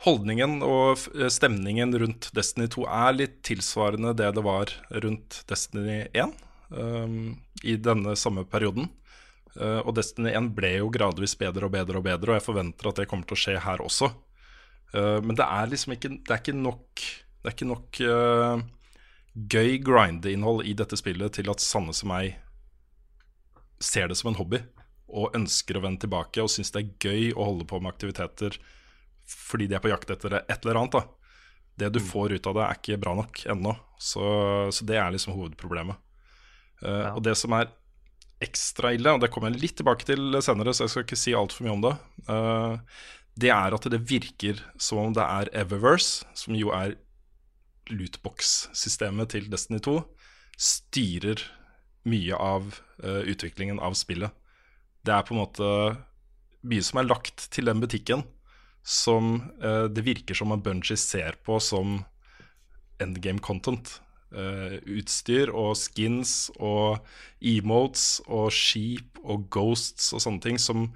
holdningen 0.06 0.62
og 0.66 1.04
stemningen 1.30 1.92
rundt 2.00 2.30
Destiny 2.34 2.66
2 2.72 2.86
er 2.88 3.12
litt 3.14 3.36
tilsvarende 3.46 4.16
det 4.18 4.32
det 4.34 4.42
var 4.42 4.72
rundt 5.04 5.42
Destiny 5.52 6.00
1 6.10 6.32
um, 6.74 7.36
i 7.62 7.76
denne 7.78 8.16
samme 8.18 8.42
perioden. 8.48 8.88
Eh, 9.60 9.80
og 9.82 9.94
Destiny 9.96 10.32
1 10.32 10.52
ble 10.56 10.74
jo 10.78 10.90
gradvis 10.92 11.34
bedre 11.40 11.68
og 11.68 11.74
bedre 11.74 12.00
og 12.00 12.06
bedre, 12.06 12.32
og 12.32 12.38
jeg 12.38 12.46
forventer 12.46 12.88
at 12.88 13.00
det 13.02 13.08
kommer 13.10 13.28
til 13.28 13.36
å 13.36 13.42
skje 13.44 13.56
her 13.64 13.84
også. 13.84 14.12
Uh, 14.92 15.24
men 15.24 15.32
det 15.38 15.46
er 15.48 15.70
liksom 15.70 15.94
ikke 15.94 16.08
Det 16.20 16.32
er 16.34 16.40
ikke 16.42 16.52
nok 16.52 17.00
Det 17.00 17.46
er 17.48 17.54
ikke 17.54 17.68
nok 17.70 18.00
uh, 18.04 18.58
gøy 19.32 19.78
grindeinnhold 19.80 20.66
i 20.68 20.74
dette 20.76 20.98
spillet 21.00 21.32
til 21.32 21.48
at 21.48 21.64
Sanne 21.64 21.94
som 21.96 22.10
meg 22.12 22.34
ser 23.80 24.10
det 24.10 24.18
som 24.20 24.28
en 24.28 24.36
hobby 24.36 24.60
og 25.08 25.32
ønsker 25.38 25.78
å 25.78 25.82
vende 25.86 26.04
tilbake 26.04 26.44
og 26.44 26.52
syns 26.52 26.74
det 26.74 26.82
er 26.82 27.08
gøy 27.08 27.32
å 27.32 27.46
holde 27.48 27.64
på 27.68 27.80
med 27.80 27.88
aktiviteter 27.92 28.58
fordi 29.32 29.70
de 29.70 29.78
er 29.78 29.82
på 29.82 29.90
jakt 29.92 30.12
etter 30.12 30.36
et 30.42 30.52
eller 30.52 30.82
annet. 30.82 30.98
da 30.98 31.02
Det 31.80 31.90
du 31.96 32.00
får 32.04 32.36
ut 32.36 32.46
av 32.46 32.56
det, 32.58 32.64
er 32.66 32.80
ikke 32.80 33.00
bra 33.00 33.14
nok 33.16 33.42
ennå. 33.48 33.74
Så, 33.96 34.22
så 34.74 34.86
det 34.88 34.98
er 35.00 35.12
liksom 35.14 35.36
hovedproblemet. 35.36 35.96
Eh, 36.82 37.08
Og 37.14 37.22
det 37.24 37.36
som 37.38 37.54
er 37.56 37.70
ekstra 38.42 38.92
ille, 38.96 39.14
og 39.14 39.22
det 39.22 39.30
kommer 39.32 39.52
jeg 39.52 39.62
litt 39.62 39.76
tilbake 39.80 40.06
til 40.08 40.38
senere, 40.44 40.74
så 40.74 40.86
jeg 40.86 40.94
skal 40.94 41.06
ikke 41.06 41.20
si 41.20 41.34
altfor 41.36 41.66
mye 41.66 41.76
om 41.76 41.84
det, 41.86 41.94
uh, 42.28 42.74
det 43.38 43.52
er 43.54 43.74
at 43.74 43.88
det 43.92 44.02
virker 44.10 44.60
som 44.80 45.00
om 45.00 45.16
det 45.16 45.24
er 45.24 45.50
Eververse, 45.62 46.26
som 46.36 46.56
jo 46.58 46.72
er 46.76 46.96
lootbox-systemet 47.92 49.32
til 49.34 49.48
Destiny 49.52 49.80
2, 49.82 49.96
styrer 50.60 51.40
mye 52.08 52.36
av 52.36 52.68
uh, 53.02 53.22
utviklingen 53.24 53.80
av 53.82 53.96
spillet. 53.98 54.32
Det 55.02 55.14
er 55.14 55.26
på 55.26 55.34
en 55.34 55.42
måte 55.42 55.72
mye 56.62 56.84
som 56.84 57.00
er 57.00 57.08
lagt 57.08 57.48
til 57.54 57.70
den 57.70 57.82
butikken, 57.82 58.24
som 58.82 59.38
uh, 59.62 59.88
det 59.90 60.04
virker 60.06 60.36
som 60.36 60.54
at 60.54 60.62
Bungie 60.64 60.98
ser 60.98 61.38
på 61.46 61.58
som 61.62 62.02
endgame 63.02 63.42
content. 63.42 63.96
Eh, 64.32 64.78
utstyr 64.96 65.50
og 65.52 65.74
skins 65.76 66.46
og 66.56 67.02
emotes 67.44 68.22
og 68.24 68.46
skip 68.54 69.18
og 69.20 69.50
ghosts 69.52 70.08
og 70.16 70.22
sånne 70.24 70.40
ting 70.40 70.60
som 70.62 70.86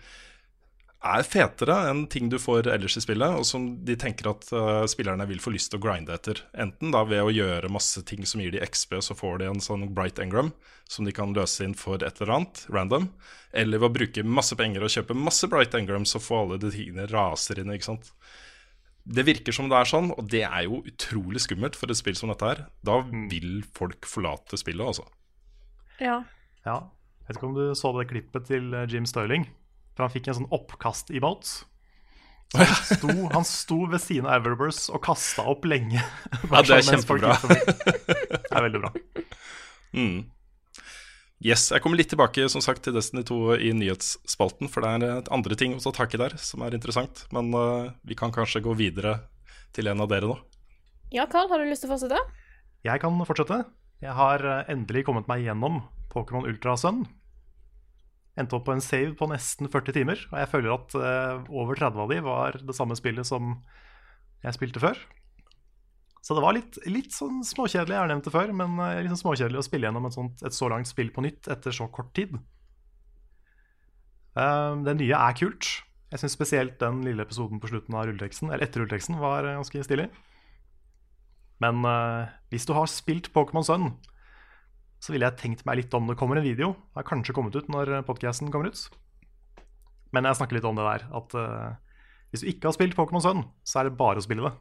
er 1.07 1.27
fetere 1.27 1.75
enn 1.91 2.07
ting 2.11 2.31
du 2.33 2.39
får 2.41 2.71
ellers 2.73 2.97
i 2.97 3.03
spillet, 3.05 3.37
og 3.37 3.45
som 3.47 3.67
de 3.87 3.95
tenker 4.01 4.31
at 4.31 4.49
uh, 4.57 4.87
spillerne 4.91 5.27
vil 5.29 5.43
få 5.43 5.53
lyst 5.55 5.71
til 5.71 5.79
å 5.79 5.85
grinde 5.85 6.15
etter. 6.17 6.41
Enten 6.57 6.91
da 6.95 7.05
ved 7.07 7.23
å 7.23 7.31
gjøre 7.31 7.71
masse 7.71 8.01
ting 8.09 8.25
som 8.27 8.41
gir 8.43 8.57
de 8.57 8.63
XP, 8.65 8.97
så 9.05 9.15
får 9.15 9.43
de 9.43 9.51
en 9.51 9.63
sånn 9.63 9.85
Bright 9.95 10.19
Engram 10.23 10.51
som 10.89 11.07
de 11.07 11.15
kan 11.15 11.37
løse 11.37 11.63
inn 11.63 11.77
for 11.79 12.01
et 12.01 12.19
eller 12.19 12.39
annet 12.39 12.65
random, 12.73 13.11
eller 13.53 13.85
ved 13.85 13.91
å 13.91 13.97
bruke 14.01 14.27
masse 14.27 14.59
penger 14.59 14.83
og 14.83 14.97
kjøpe 14.97 15.19
masse 15.29 15.47
Bright 15.53 15.77
Engram, 15.79 16.09
så 16.09 16.23
får 16.23 16.43
alle 16.43 16.61
de 16.65 16.73
tingene 16.75 17.07
raser 17.13 17.61
inn, 17.63 17.71
ikke 17.77 17.93
sant. 17.93 18.11
Det 19.07 19.23
virker 19.29 19.55
som 19.55 19.69
det 19.71 19.79
er 19.79 19.87
sånn, 19.87 20.09
og 20.19 20.27
det 20.33 20.43
er 20.49 20.65
jo 20.67 20.81
utrolig 20.89 21.39
skummelt 21.45 21.77
for 21.79 21.93
et 21.93 21.99
spill 21.99 22.17
som 22.19 22.33
dette 22.33 22.49
her. 22.49 22.65
Da 22.87 22.99
vil 23.07 23.61
folk 23.77 24.09
forlate 24.11 24.59
spillet, 24.59 24.83
altså. 24.83 25.07
ja. 26.03 26.25
Ja. 26.67 26.81
Vet 27.29 27.39
ikke 27.39 27.47
om 27.47 27.55
du 27.55 27.63
så 27.79 27.93
det 27.95 28.09
klippet 28.11 28.49
til 28.49 28.75
eh, 28.75 28.89
Jim 28.91 29.07
Sterling. 29.07 29.47
For 29.95 30.07
han 30.07 30.13
fikk 30.13 30.29
en 30.31 30.37
sånn 30.41 30.53
oppkast-emote. 30.55 31.67
Så 32.53 32.59
han, 32.61 32.75
sto, 32.87 33.15
han 33.33 33.47
sto 33.47 33.79
ved 33.91 34.03
siden 34.03 34.27
av 34.29 34.41
Everburst 34.41 34.91
og 34.95 35.01
kasta 35.07 35.43
opp 35.51 35.65
lenge. 35.67 35.99
Ja, 35.99 36.63
det 36.63 36.77
er 36.77 36.85
kjempebra. 36.91 37.33
Det 37.43 38.51
er 38.51 38.67
veldig 38.69 38.83
bra. 38.85 38.93
Mm. 39.97 40.21
Yes, 41.45 41.69
Jeg 41.69 41.83
kommer 41.85 41.99
litt 42.01 42.09
tilbake 42.09 42.47
som 42.49 42.63
sagt 42.65 42.81
til 42.87 42.95
Destiny 42.97 43.21
2 43.29 43.59
i 43.61 43.73
nyhetsspalten, 43.77 44.71
for 44.73 44.81
det 44.81 44.93
er 44.97 45.19
et 45.19 45.27
andre 45.29 45.57
ting 45.59 45.75
å 45.77 45.83
ta 45.85 45.93
tak 45.93 46.17
i 46.17 46.21
der 46.21 46.33
som 46.41 46.65
er 46.65 46.73
interessant. 46.73 47.27
Men 47.29 47.53
uh, 47.53 47.93
vi 48.09 48.17
kan 48.17 48.33
kanskje 48.33 48.65
gå 48.65 48.73
videre 48.79 49.19
til 49.77 49.91
en 49.93 50.01
av 50.01 50.09
dere 50.09 50.31
nå. 50.31 50.39
Ja, 51.13 51.27
Carl, 51.29 51.51
har 51.53 51.61
du 51.61 51.69
lyst 51.69 51.85
til 51.85 51.91
å 51.91 51.95
fortsette? 51.95 52.23
Jeg 52.87 53.03
kan 53.03 53.21
fortsette. 53.29 53.61
Jeg 54.03 54.13
har 54.17 54.43
eh, 54.45 54.65
endelig 54.73 55.07
kommet 55.07 55.29
meg 55.31 55.45
gjennom 55.45 55.79
Pokémon 56.13 56.49
Ultra 56.49 56.75
Sun. 56.81 57.05
Endte 58.37 58.59
opp 58.59 58.67
på 58.67 58.75
en 58.75 58.85
save 58.85 59.15
på 59.17 59.29
nesten 59.31 59.71
40 59.73 59.97
timer, 59.97 60.25
og 60.33 60.41
jeg 60.41 60.51
føler 60.53 60.75
at 60.75 60.97
uh, 60.99 61.47
over 61.49 61.79
30 61.79 62.03
av 62.05 62.11
de 62.13 62.19
var 62.25 62.59
det 62.61 62.77
samme 62.77 62.97
spillet 62.99 63.29
som 63.29 63.55
jeg 64.45 64.57
spilte 64.59 64.83
før. 64.83 65.01
Så 66.27 66.35
det 66.35 66.43
var 66.43 66.57
litt, 66.57 66.75
litt 66.91 67.15
sånn 67.15 67.45
småkjedelig, 67.47 67.95
jeg 67.95 68.03
har 68.03 68.11
nevnt 68.11 68.27
det 68.27 68.35
før, 68.35 68.51
men 68.59 68.75
liksom 69.07 69.21
småkjedelig 69.21 69.61
å 69.61 69.67
spille 69.69 69.87
gjennom 69.87 70.09
et, 70.09 70.17
sånt, 70.17 70.41
et 70.43 70.57
så 70.57 70.67
langt 70.73 70.91
spill 70.91 71.13
på 71.15 71.23
nytt 71.23 71.47
etter 71.55 71.75
så 71.77 71.87
kort 71.95 72.11
tid. 72.19 72.35
Um, 74.37 74.83
det 74.85 74.99
nye 74.99 75.17
er 75.17 75.37
kult. 75.39 75.69
Jeg 76.13 76.21
syns 76.21 76.37
spesielt 76.37 76.77
den 76.83 77.01
lille 77.07 77.25
episoden 77.25 77.61
på 77.63 77.71
slutten 77.71 77.97
av 77.97 78.05
rulleteksten, 78.07 78.51
eller 78.51 78.67
etter 78.67 78.83
rulleteksten 78.83 79.17
var 79.19 79.49
eh, 79.49 79.57
ganske 79.57 79.85
stilig. 79.87 80.11
Men 81.65 81.81
uh, 81.89 82.29
hvis 82.53 82.69
du 82.69 82.75
har 82.77 82.91
spilt 82.93 83.33
Pokémon 83.35 83.65
Sun, 83.65 83.89
så 85.01 85.15
ville 85.15 85.29
jeg 85.29 85.41
tenkt 85.41 85.65
meg 85.69 85.81
litt 85.81 85.97
om 85.97 86.11
det 86.11 86.19
kommer 86.21 86.39
en 86.39 86.47
video. 86.47 86.75
Det 86.93 87.01
har 87.01 87.09
kanskje 87.09 87.35
kommet 87.37 87.57
ut 87.57 87.71
når 87.73 87.99
podcasten 88.09 88.53
kommer 88.53 88.69
ut. 88.75 88.83
Men 90.13 90.29
jeg 90.29 90.39
snakker 90.39 90.59
litt 90.59 90.69
om 90.69 90.77
det 90.77 90.85
der, 90.85 91.09
at 91.17 91.39
uh, 91.41 91.73
hvis 92.31 92.45
du 92.45 92.53
ikke 92.53 92.69
har 92.69 92.77
spilt 92.77 92.97
Pokémon 92.99 93.25
Sun, 93.25 93.45
så 93.65 93.81
er 93.81 93.89
det 93.89 93.99
bare 93.99 94.21
å 94.21 94.27
spille 94.27 94.45
det. 94.45 94.53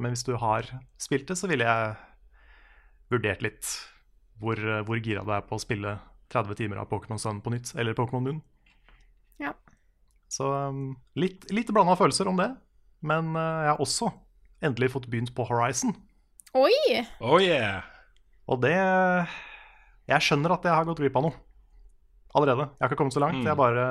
Men 0.00 0.14
hvis 0.14 0.24
du 0.26 0.34
har 0.40 0.68
spilt 1.00 1.28
det, 1.28 1.36
så 1.38 1.50
ville 1.50 1.66
jeg 1.68 1.96
vurdert 3.12 3.44
litt 3.44 3.68
hvor, 4.40 4.56
eh, 4.56 4.82
hvor 4.86 5.00
gira 5.02 5.24
du 5.26 5.34
er 5.34 5.44
på 5.44 5.58
å 5.58 5.62
spille 5.62 5.98
30 6.32 6.56
timer 6.62 6.80
av 6.80 6.88
Pokémon 6.90 7.20
Sun 7.20 7.42
på 7.44 7.52
nytt, 7.52 7.74
eller 7.76 7.96
Pokémon 7.98 8.24
Moon. 8.24 8.40
Ja. 9.42 9.52
Så 10.30 10.46
um, 10.46 10.94
litt, 11.18 11.48
litt 11.52 11.72
blanda 11.74 11.96
følelser 11.98 12.30
om 12.30 12.38
det. 12.40 12.52
Men 13.04 13.34
eh, 13.34 13.60
jeg 13.66 13.72
har 13.74 13.82
også 13.82 14.10
endelig 14.64 14.92
fått 14.94 15.08
begynt 15.10 15.34
på 15.36 15.46
Horizon. 15.48 15.94
Oi! 16.56 17.04
Oh 17.22 17.38
yeah! 17.38 17.86
Og 18.50 18.58
det 18.64 18.74
Jeg 18.74 20.24
skjønner 20.26 20.56
at 20.56 20.64
jeg 20.66 20.74
har 20.74 20.86
gått 20.88 20.98
glipp 20.98 21.18
av 21.20 21.28
noe 21.28 21.38
allerede. 22.34 22.66
Jeg 22.74 22.82
har 22.82 22.90
ikke 22.90 22.98
kommet 23.00 23.14
så 23.14 23.22
langt. 23.22 23.40
Mm. 23.40 23.46
Jeg 23.46 23.52
har 23.52 23.58
bare 23.58 23.86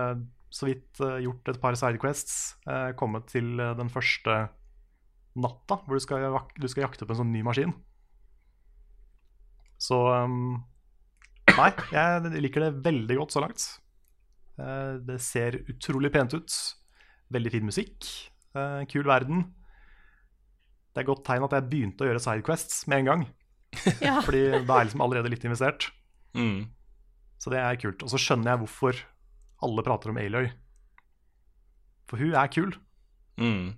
så 0.49 0.67
vidt 0.69 1.01
eh, 1.03 1.19
gjort 1.25 1.51
et 1.51 1.59
par 1.61 1.75
sidequests. 1.77 2.37
Kommet 2.99 3.27
til 3.31 3.59
eh, 3.59 3.75
den 3.77 3.91
første 3.91 4.45
natta, 5.43 5.79
hvor 5.85 5.97
du 5.99 6.03
skal, 6.03 6.25
du 6.59 6.67
skal 6.69 6.85
jakte 6.87 7.07
på 7.07 7.15
en 7.15 7.21
sånn 7.23 7.31
ny 7.33 7.41
maskin. 7.45 7.73
Så 9.79 9.95
um, 10.11 10.59
Nei, 11.49 11.69
jeg 11.95 12.41
liker 12.43 12.65
det 12.67 12.73
veldig 12.85 13.15
godt 13.19 13.33
så 13.35 13.41
langt. 13.43 13.63
Eh, 14.59 14.97
det 15.07 15.17
ser 15.23 15.57
utrolig 15.71 16.11
pent 16.13 16.35
ut. 16.37 16.57
Veldig 17.33 17.51
fin 17.55 17.65
musikk. 17.67 18.05
eh, 18.55 18.83
kul 18.91 19.07
verden. 19.07 19.47
Det 20.93 21.01
er 21.03 21.07
godt 21.09 21.23
tegn 21.27 21.45
at 21.45 21.55
jeg 21.55 21.67
begynte 21.71 22.05
å 22.05 22.09
gjøre 22.09 22.21
sidequests 22.23 22.83
med 22.91 23.03
en 23.03 23.09
gang. 23.11 23.27
Ja. 24.03 24.19
Fordi 24.25 24.43
da 24.65 24.75
er 24.75 24.79
jeg 24.83 24.89
liksom 24.89 25.03
allerede 25.05 25.29
litt 25.31 25.43
investert. 25.45 25.89
Mm. 26.37 26.69
Så 27.39 27.51
det 27.53 27.59
er 27.61 27.77
kult. 27.79 28.01
Og 28.03 28.09
så 28.11 28.19
skjønner 28.19 28.53
jeg 28.53 28.61
hvorfor 28.63 28.97
alle 29.65 29.83
prater 29.85 30.11
om 30.11 30.17
Aloy. 30.19 30.49
For 32.09 32.17
hun 32.21 32.33
er 32.37 32.49
kul. 32.51 32.73
Mm. 33.39 33.75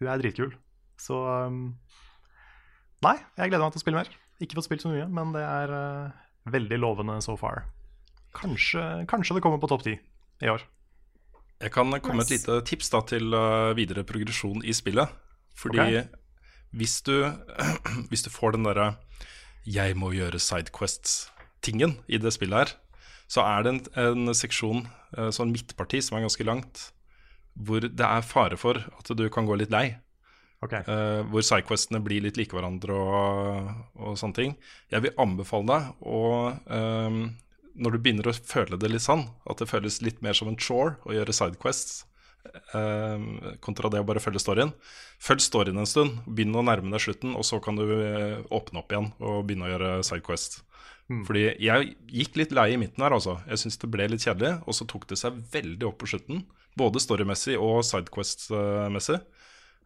Hun 0.00 0.08
er 0.10 0.22
dritkul. 0.22 0.54
Så 1.00 1.18
um, 1.48 1.74
Nei, 3.04 3.18
jeg 3.36 3.50
gleder 3.50 3.66
meg 3.66 3.74
til 3.74 3.82
å 3.82 3.84
spille 3.84 4.00
mer. 4.00 4.10
Ikke 4.42 4.56
fått 4.58 4.68
spilt 4.68 4.84
så 4.84 4.90
mye, 4.92 5.06
men 5.12 5.32
det 5.34 5.42
er 5.44 5.72
uh, 5.72 6.14
veldig 6.50 6.78
lovende 6.80 7.18
so 7.24 7.36
far. 7.38 7.66
Kanskje, 8.34 9.04
kanskje 9.10 9.36
det 9.36 9.44
kommer 9.44 9.60
på 9.62 9.70
topp 9.70 9.84
ti 9.86 9.94
i 10.42 10.50
år. 10.50 10.64
Jeg 11.62 11.72
kan 11.72 11.92
komme 12.02 12.18
med 12.20 12.26
et 12.26 12.38
lite 12.38 12.58
tips 12.66 12.90
da 12.92 13.00
til 13.06 13.36
uh, 13.36 13.72
videre 13.76 14.04
progresjon 14.08 14.64
i 14.64 14.74
spillet. 14.74 15.12
Fordi 15.54 15.80
okay. 15.80 16.06
hvis, 16.74 16.98
du, 17.06 17.28
hvis 18.10 18.26
du 18.26 18.30
får 18.32 18.56
den 18.56 18.66
derre 18.66 18.94
'jeg 19.64 19.96
må 19.96 20.10
gjøre 20.12 20.40
sidequests'-tingen 20.42 21.96
i 22.08 22.18
det 22.18 22.34
spillet 22.34 22.58
her, 22.58 22.74
så 23.28 23.40
er 23.48 23.62
det 23.64 23.70
en, 23.72 23.80
en 23.96 24.34
seksjon, 24.34 24.84
uh, 25.16 25.30
sånn 25.32 25.54
midtparti, 25.54 26.02
som 26.04 26.18
er 26.18 26.26
ganske 26.26 26.44
langt, 26.44 26.90
hvor 27.54 27.80
det 27.80 28.04
er 28.04 28.26
fare 28.26 28.58
for 28.60 28.76
at 28.76 29.08
du 29.16 29.28
kan 29.32 29.46
gå 29.46 29.56
litt 29.56 29.72
lei. 29.72 29.96
Ok, 30.64 30.74
Uh, 30.88 31.20
hvor 31.28 31.44
sidequestene 31.44 32.00
blir 32.04 32.24
litt 32.24 32.38
like 32.40 32.56
hverandre 32.56 32.96
og, 32.96 33.70
og 34.00 34.18
sånne 34.20 34.38
ting. 34.38 34.54
Jeg 34.92 35.04
vil 35.04 35.20
anbefale 35.20 35.68
deg 35.68 36.08
å 36.08 36.22
ehm, 36.72 37.20
Når 37.74 37.94
du 37.94 37.98
begynner 38.00 38.30
å 38.30 38.34
føle 38.36 38.78
det 38.80 38.88
litt 38.88 39.04
sånn, 39.04 39.26
at 39.50 39.60
det 39.60 39.68
føles 39.68 40.00
litt 40.04 40.22
mer 40.22 40.36
som 40.38 40.48
en 40.48 40.58
chore 40.60 40.94
å 41.04 41.14
gjøre 41.16 41.34
sidequests, 41.34 42.04
ehm, 42.72 43.56
kontra 43.64 43.90
det 43.90 44.00
å 44.00 44.06
bare 44.06 44.22
følge 44.22 44.42
storyen. 44.42 44.70
Følg 45.18 45.42
storyen 45.42 45.80
en 45.82 45.90
stund, 45.90 46.20
begynn 46.26 46.54
å 46.54 46.62
nærme 46.62 46.94
deg 46.94 47.02
slutten, 47.02 47.34
og 47.34 47.42
så 47.48 47.58
kan 47.64 47.74
du 47.74 47.82
eh, 47.96 48.38
åpne 48.54 48.78
opp 48.78 48.94
igjen 48.94 49.10
og 49.18 49.42
begynne 49.48 49.66
å 49.66 49.72
gjøre 49.72 49.90
sidequest. 50.06 50.60
Fordi 51.26 51.48
jeg 51.60 51.90
gikk 52.08 52.38
litt 52.40 52.54
lei 52.56 52.70
i 52.72 52.78
midten 52.80 53.02
her, 53.04 53.12
altså. 53.12 53.36
Jeg 53.50 53.60
syns 53.60 53.76
det 53.82 53.90
ble 53.92 54.06
litt 54.08 54.24
kjedelig, 54.24 54.54
og 54.64 54.76
så 54.78 54.86
tok 54.88 55.08
det 55.10 55.18
seg 55.20 55.36
veldig 55.52 55.90
opp 55.90 55.98
på 56.00 56.08
slutten. 56.14 56.44
Både 56.78 57.02
storymessig 57.02 57.58
og 57.60 57.82
sidequest-messig. 57.90 59.18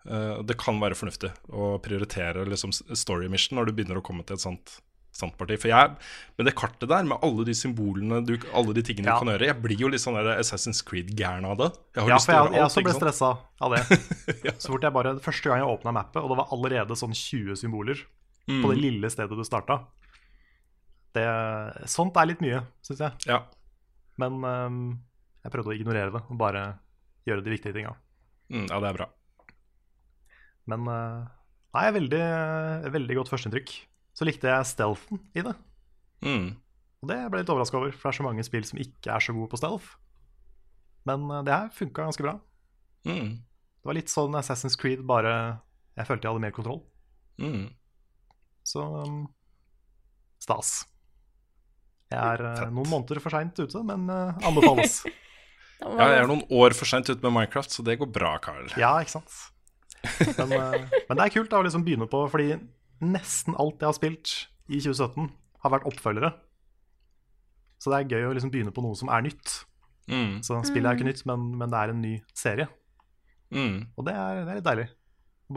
Eh, 0.08 0.42
det 0.48 0.56
kan 0.60 0.78
være 0.80 0.96
fornuftig 0.96 1.30
å 1.52 1.74
prioritere 1.84 2.46
liksom, 2.48 2.72
story 2.96 3.28
mission 3.28 3.58
når 3.58 3.68
du 3.68 3.72
begynner 3.76 3.98
å 4.00 4.04
komme 4.04 4.24
til 4.24 4.38
et 4.38 4.44
sånt, 4.44 4.78
parti. 5.36 5.56
For 5.58 5.66
jeg, 5.68 5.96
med 6.38 6.46
det 6.46 6.54
kartet 6.54 6.88
der, 6.88 7.02
med 7.10 7.18
alle 7.26 7.44
de 7.44 7.52
symbolene, 7.58 8.20
du, 8.24 8.36
alle 8.54 8.72
de 8.76 8.84
tingene 8.86 9.08
Ja. 9.10 9.16
du 9.18 9.24
kan 9.26 9.32
gjøre 9.34 9.48
Jeg 9.48 9.56
blir 9.64 9.76
jo 9.80 9.88
litt 9.90 10.00
sånn 10.00 10.14
der 10.14 10.38
Assassin's 10.38 10.78
Creed-gæren 10.86 11.44
av 11.44 11.56
det. 11.58 11.68
Jeg 11.96 12.04
har 12.04 12.08
Ja, 12.12 12.18
for 12.22 12.32
jeg, 12.32 12.52
jeg 12.54 12.62
alt, 12.62 12.70
også 12.70 12.84
ble 12.86 12.92
sant? 12.94 13.02
stressa 13.02 13.30
av 13.60 13.74
det. 13.74 13.82
Så 14.62 14.70
fort 14.72 14.86
jeg 14.86 14.94
bare, 14.94 15.16
Første 15.20 15.50
gang 15.50 15.58
jeg 15.64 15.72
åpna 15.74 15.92
mappet, 15.96 16.22
og 16.22 16.30
det 16.30 16.38
var 16.38 16.52
allerede 16.54 16.96
sånn 16.96 17.12
20 17.14 17.56
symboler 17.58 18.04
Mm. 18.48 18.62
på 18.64 18.70
det 18.72 18.78
lille 18.80 19.10
stedet 19.12 19.36
du 19.36 19.42
starta. 19.44 19.74
Det, 21.12 21.24
sånt 21.90 22.16
er 22.16 22.28
litt 22.30 22.40
mye, 22.40 22.62
syns 22.86 23.02
jeg. 23.04 23.12
Ja. 23.28 23.42
Men 24.16 24.38
um, 24.44 24.78
jeg 25.44 25.52
prøvde 25.52 25.74
å 25.74 25.76
ignorere 25.76 26.12
det 26.14 26.22
og 26.24 26.38
bare 26.40 26.62
gjøre 27.28 27.44
de 27.44 27.52
viktige 27.52 27.74
tinga. 27.76 27.92
Mm, 28.48 28.68
ja, 28.70 28.78
det 28.80 28.88
er 28.88 28.96
bra. 29.02 29.06
Men 30.68 30.88
øh, 30.92 31.28
nei, 31.76 31.86
veldig, 31.96 32.24
veldig 32.94 33.18
godt 33.20 33.32
førsteinntrykk. 33.32 33.74
Så 34.18 34.26
likte 34.26 34.50
jeg 34.50 34.68
stealthen 34.68 35.22
i 35.38 35.44
det. 35.46 35.54
Mm. 36.26 36.48
Og 36.98 37.10
det 37.10 37.18
ble 37.30 37.40
jeg 37.40 37.46
litt 37.46 37.52
overraska 37.54 37.78
over, 37.78 37.94
for 37.94 38.08
det 38.08 38.12
er 38.12 38.18
så 38.18 38.26
mange 38.26 38.44
spill 38.46 38.66
som 38.66 38.80
ikke 38.82 39.12
er 39.14 39.22
så 39.22 39.34
gode 39.36 39.50
på 39.52 39.60
stealth. 39.60 39.96
Men 41.08 41.28
øh, 41.30 41.42
det 41.46 41.54
her 41.54 41.72
funka 41.74 42.08
ganske 42.08 42.26
bra. 42.26 42.36
Mm. 43.08 43.38
Det 43.38 43.88
var 43.88 43.96
litt 43.96 44.12
sånn 44.12 44.36
Assassin's 44.36 44.76
Creed, 44.78 45.04
bare 45.08 45.32
jeg 45.98 46.06
følte 46.06 46.26
jeg 46.26 46.34
hadde 46.34 46.44
mer 46.44 46.54
kontroll. 46.54 46.82
Mm. 47.42 47.68
Så 48.66 48.82
um, 48.82 49.22
stas. 50.42 50.82
Jeg 52.08 52.18
er 52.18 52.42
uh, 52.44 52.66
noen 52.72 52.90
måneder 52.90 53.20
for 53.22 53.34
seint 53.34 53.58
ute, 53.58 53.82
men 53.86 54.06
uh, 54.10 54.36
anbefales. 54.46 55.02
Ja, 55.78 56.08
jeg 56.10 56.24
er 56.24 56.26
noen 56.26 56.40
år 56.50 56.74
for 56.74 56.90
seint 56.90 57.06
ute 57.06 57.22
med 57.22 57.30
Minecraft, 57.36 57.70
så 57.70 57.84
det 57.86 58.00
går 58.00 58.08
bra, 58.10 58.32
Carl. 58.42 58.66
ja, 58.80 58.96
ikke 58.98 59.12
sant? 59.12 59.34
Men, 60.38 60.52
uh, 60.52 60.98
men 61.08 61.18
det 61.18 61.24
er 61.24 61.32
kult 61.34 61.50
da, 61.50 61.60
å 61.60 61.66
liksom 61.66 61.84
begynne 61.86 62.08
på, 62.10 62.20
fordi 62.30 62.52
nesten 63.04 63.56
alt 63.58 63.80
jeg 63.82 63.88
har 63.88 63.96
spilt 63.96 64.34
i 64.68 64.80
2017, 64.82 65.30
har 65.64 65.74
vært 65.74 65.88
oppfølgere. 65.90 66.32
Så 67.82 67.92
det 67.92 67.98
er 67.98 68.14
gøy 68.16 68.28
å 68.28 68.34
liksom 68.36 68.52
begynne 68.54 68.74
på 68.74 68.82
noe 68.84 68.98
som 68.98 69.10
er 69.14 69.24
nytt. 69.26 69.62
Mm. 70.08 70.38
Så 70.46 70.58
spillet 70.66 70.88
er 70.88 70.98
ikke 70.98 71.08
nytt, 71.08 71.24
men, 71.28 71.50
men 71.60 71.72
det 71.72 71.80
er 71.80 71.92
en 71.92 72.02
ny 72.02 72.14
serie. 72.36 72.68
Mm. 73.54 73.88
Og 73.96 74.06
det 74.06 74.14
er, 74.14 74.42
det 74.44 74.52
er 74.52 74.60
litt 74.60 74.68
deilig. 74.68 74.86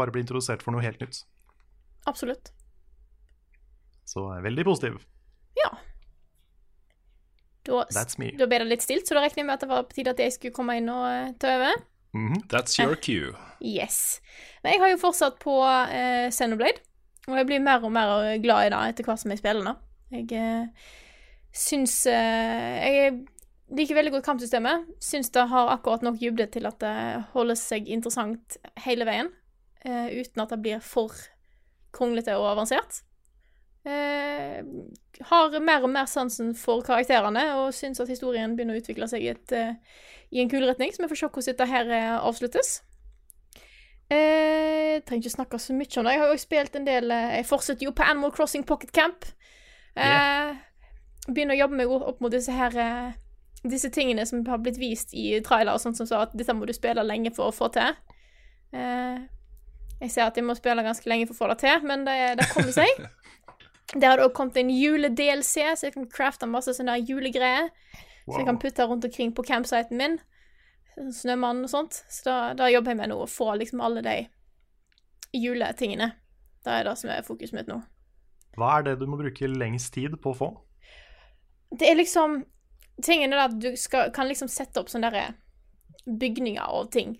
Bare 0.01 0.13
bli 0.15 0.23
introdusert 0.23 0.63
for 0.63 0.75
noe 0.75 0.83
helt 0.85 1.01
nytt. 1.03 1.23
Absolutt. 2.09 2.53
Så 4.07 4.25
uh, 4.27 4.41
veldig 4.43 4.65
positiv. 4.67 5.01
Ja. 5.59 5.71
Da, 7.67 7.83
That's 7.93 8.17
me. 8.17 8.31
da 8.37 8.47
ble 8.49 8.61
det 8.63 8.69
litt 8.71 8.85
stilt, 8.85 9.07
så 9.07 9.17
da 9.17 9.23
regner 9.25 9.43
jeg 9.43 9.49
med 9.49 9.59
at 9.59 9.65
det 9.65 9.69
var 9.69 9.85
på 9.85 9.97
tide 9.97 10.15
at 10.15 10.21
jeg 10.23 10.33
skulle 10.33 10.55
komme 10.55 10.79
inn 10.79 10.89
og 10.89 11.03
eh, 11.05 11.33
ta 11.41 11.51
over. 11.59 11.83
Mhm. 12.13 12.41
That's 12.49 12.77
your 12.79 12.95
cue. 12.95 13.33
Yes. 13.61 14.21
Men 14.63 14.73
jeg 14.73 14.81
har 14.81 14.89
jo 14.91 15.01
fortsatt 15.01 15.37
på 15.39 15.53
eh, 15.63 16.27
Xenoblade, 16.33 16.81
og 17.27 17.37
jeg 17.37 17.47
blir 17.47 17.63
mer 17.63 17.83
og 17.85 17.93
mer 17.95 18.37
glad 18.43 18.67
i 18.67 18.71
det 18.73 18.81
etter 18.89 19.07
hvert 19.07 19.21
som 19.21 19.31
jeg 19.31 19.39
spiller 19.39 19.63
nå. 19.63 19.75
Jeg 20.11 20.31
eh, 20.35 20.89
syns 21.55 21.93
eh, 22.11 22.81
Jeg 22.83 23.13
liker 23.71 23.95
veldig 23.95 24.15
godt 24.17 24.27
kampsystemet. 24.27 24.89
Syns 24.99 25.31
det 25.31 25.45
har 25.53 25.71
akkurat 25.71 26.03
nok 26.03 26.19
dybde 26.19 26.49
til 26.51 26.67
at 26.67 26.81
det 26.83 26.95
holder 27.35 27.59
seg 27.59 27.87
interessant 27.87 28.57
hele 28.83 29.07
veien, 29.07 29.31
eh, 29.85 30.11
uten 30.19 30.43
at 30.43 30.51
det 30.51 30.59
blir 30.65 30.83
for 30.83 31.15
kronglete 31.95 32.35
og 32.39 32.49
avansert. 32.51 33.01
Eh, 33.87 34.61
har 35.31 35.59
mer 35.59 35.83
og 35.83 35.89
mer 35.89 36.05
sansen 36.09 36.53
for 36.57 36.83
karakterene, 36.85 37.47
og 37.57 37.73
syns 37.73 38.01
at 38.03 38.11
historien 38.11 38.55
begynner 38.55 38.77
å 38.77 38.81
utvikle 38.83 39.07
seg 39.09 39.25
i, 39.25 39.31
et, 39.33 39.51
eh, 39.55 39.73
i 40.31 40.41
en 40.41 40.49
kul 40.49 40.63
retning, 40.67 40.93
så 40.93 41.03
vi 41.03 41.11
får 41.11 41.19
se 41.19 41.29
hvordan 41.29 41.49
dette 41.51 41.67
her 41.67 41.91
eh, 41.91 42.15
avsluttes. 42.17 42.71
Eh, 44.11 44.95
jeg 44.95 45.03
trenger 45.07 45.25
ikke 45.25 45.35
snakke 45.35 45.59
så 45.59 45.75
mye 45.75 45.99
om 45.99 46.07
det. 46.07 46.13
Jeg 46.15 46.21
har 46.21 46.31
jo 46.31 46.41
spilt 46.41 46.75
en 46.75 46.87
del 46.87 47.11
eh, 47.15 47.37
Jeg 47.39 47.47
fortsetter 47.47 47.87
jo 47.87 47.95
på 47.95 48.03
Animal 48.03 48.31
Crossing 48.35 48.65
Pocket 48.67 48.91
Camp. 48.95 49.27
Eh, 49.95 50.55
Begynner 51.27 51.55
å 51.55 51.61
jobbe 51.61 51.77
meg 51.77 51.91
opp 51.91 52.23
mot 52.23 52.31
disse 52.33 52.53
her 52.55 52.75
eh, 52.79 53.11
Disse 53.61 53.91
tingene 53.93 54.25
som 54.25 54.41
har 54.47 54.57
blitt 54.63 54.79
vist 54.81 55.11
i 55.13 55.35
trailer 55.45 55.75
og 55.75 55.83
sånt 55.83 55.99
som 55.99 56.07
sa 56.09 56.23
at 56.25 56.31
dette 56.33 56.55
må 56.57 56.65
du 56.65 56.73
spille 56.73 57.03
lenge 57.05 57.29
for 57.35 57.51
å 57.51 57.55
få 57.55 57.67
til. 57.75 57.93
Eh, 58.73 59.19
jeg 60.01 60.09
ser 60.09 60.25
at 60.25 60.39
jeg 60.39 60.47
må 60.47 60.55
spille 60.57 60.81
ganske 60.81 61.05
lenge 61.11 61.27
for 61.29 61.35
å 61.35 61.41
få 61.43 61.51
det 61.51 61.59
til, 61.61 61.83
men 61.85 62.07
det, 62.07 62.15
det 62.39 62.47
kommer 62.55 62.73
seg. 62.73 62.89
Der 63.93 64.07
har 64.07 64.17
det 64.17 64.25
også 64.25 64.37
kommet 64.39 64.57
en 64.57 64.71
jule-DLC, 64.71 65.67
så 65.75 65.89
jeg 65.89 65.93
kan 65.93 66.07
crafte 66.09 66.47
masse 66.47 66.71
sånne 66.77 66.95
der 66.95 67.09
julegreier. 68.31 68.37
Så 68.37 68.43
jeg 68.43 68.49
kan 68.49 68.61
putte 68.61 68.87
rundt 68.89 69.07
omkring 69.07 69.33
på 69.35 69.45
campsiten 69.47 69.99
min. 69.99 70.19
Snømannen 70.95 71.15
Snømann 71.15 71.63
og 71.65 71.71
sånt. 71.71 72.01
Så 72.09 72.27
da, 72.27 72.37
da 72.57 72.69
jobber 72.71 72.93
jeg 72.93 73.01
med 73.01 73.11
nå 73.11 73.21
å 73.23 73.29
få 73.29 73.53
liksom 73.59 73.83
alle 73.83 74.03
de 74.05 74.17
juletingene. 75.37 76.11
Det 76.61 76.73
er 76.77 76.87
det 76.87 76.97
som 76.99 77.11
er 77.13 77.25
fokuset 77.25 77.55
mitt 77.57 77.69
nå. 77.71 77.79
Hva 78.59 78.77
er 78.77 78.89
det 78.89 78.97
du 78.99 79.07
må 79.09 79.19
bruke 79.19 79.47
lengst 79.47 79.93
tid 79.95 80.17
på 80.21 80.33
å 80.33 80.37
få? 80.37 80.49
Det 81.71 81.87
er 81.87 81.99
liksom 81.99 82.43
Tingen 83.01 83.31
er 83.33 83.47
at 83.47 83.53
du 83.57 83.71
skal, 83.79 84.11
kan 84.13 84.27
liksom 84.29 84.49
sette 84.51 84.77
opp 84.77 84.91
sånne 84.91 85.09
der 85.09 85.31
bygninger 86.05 86.73
og 86.75 86.91
ting 86.93 87.15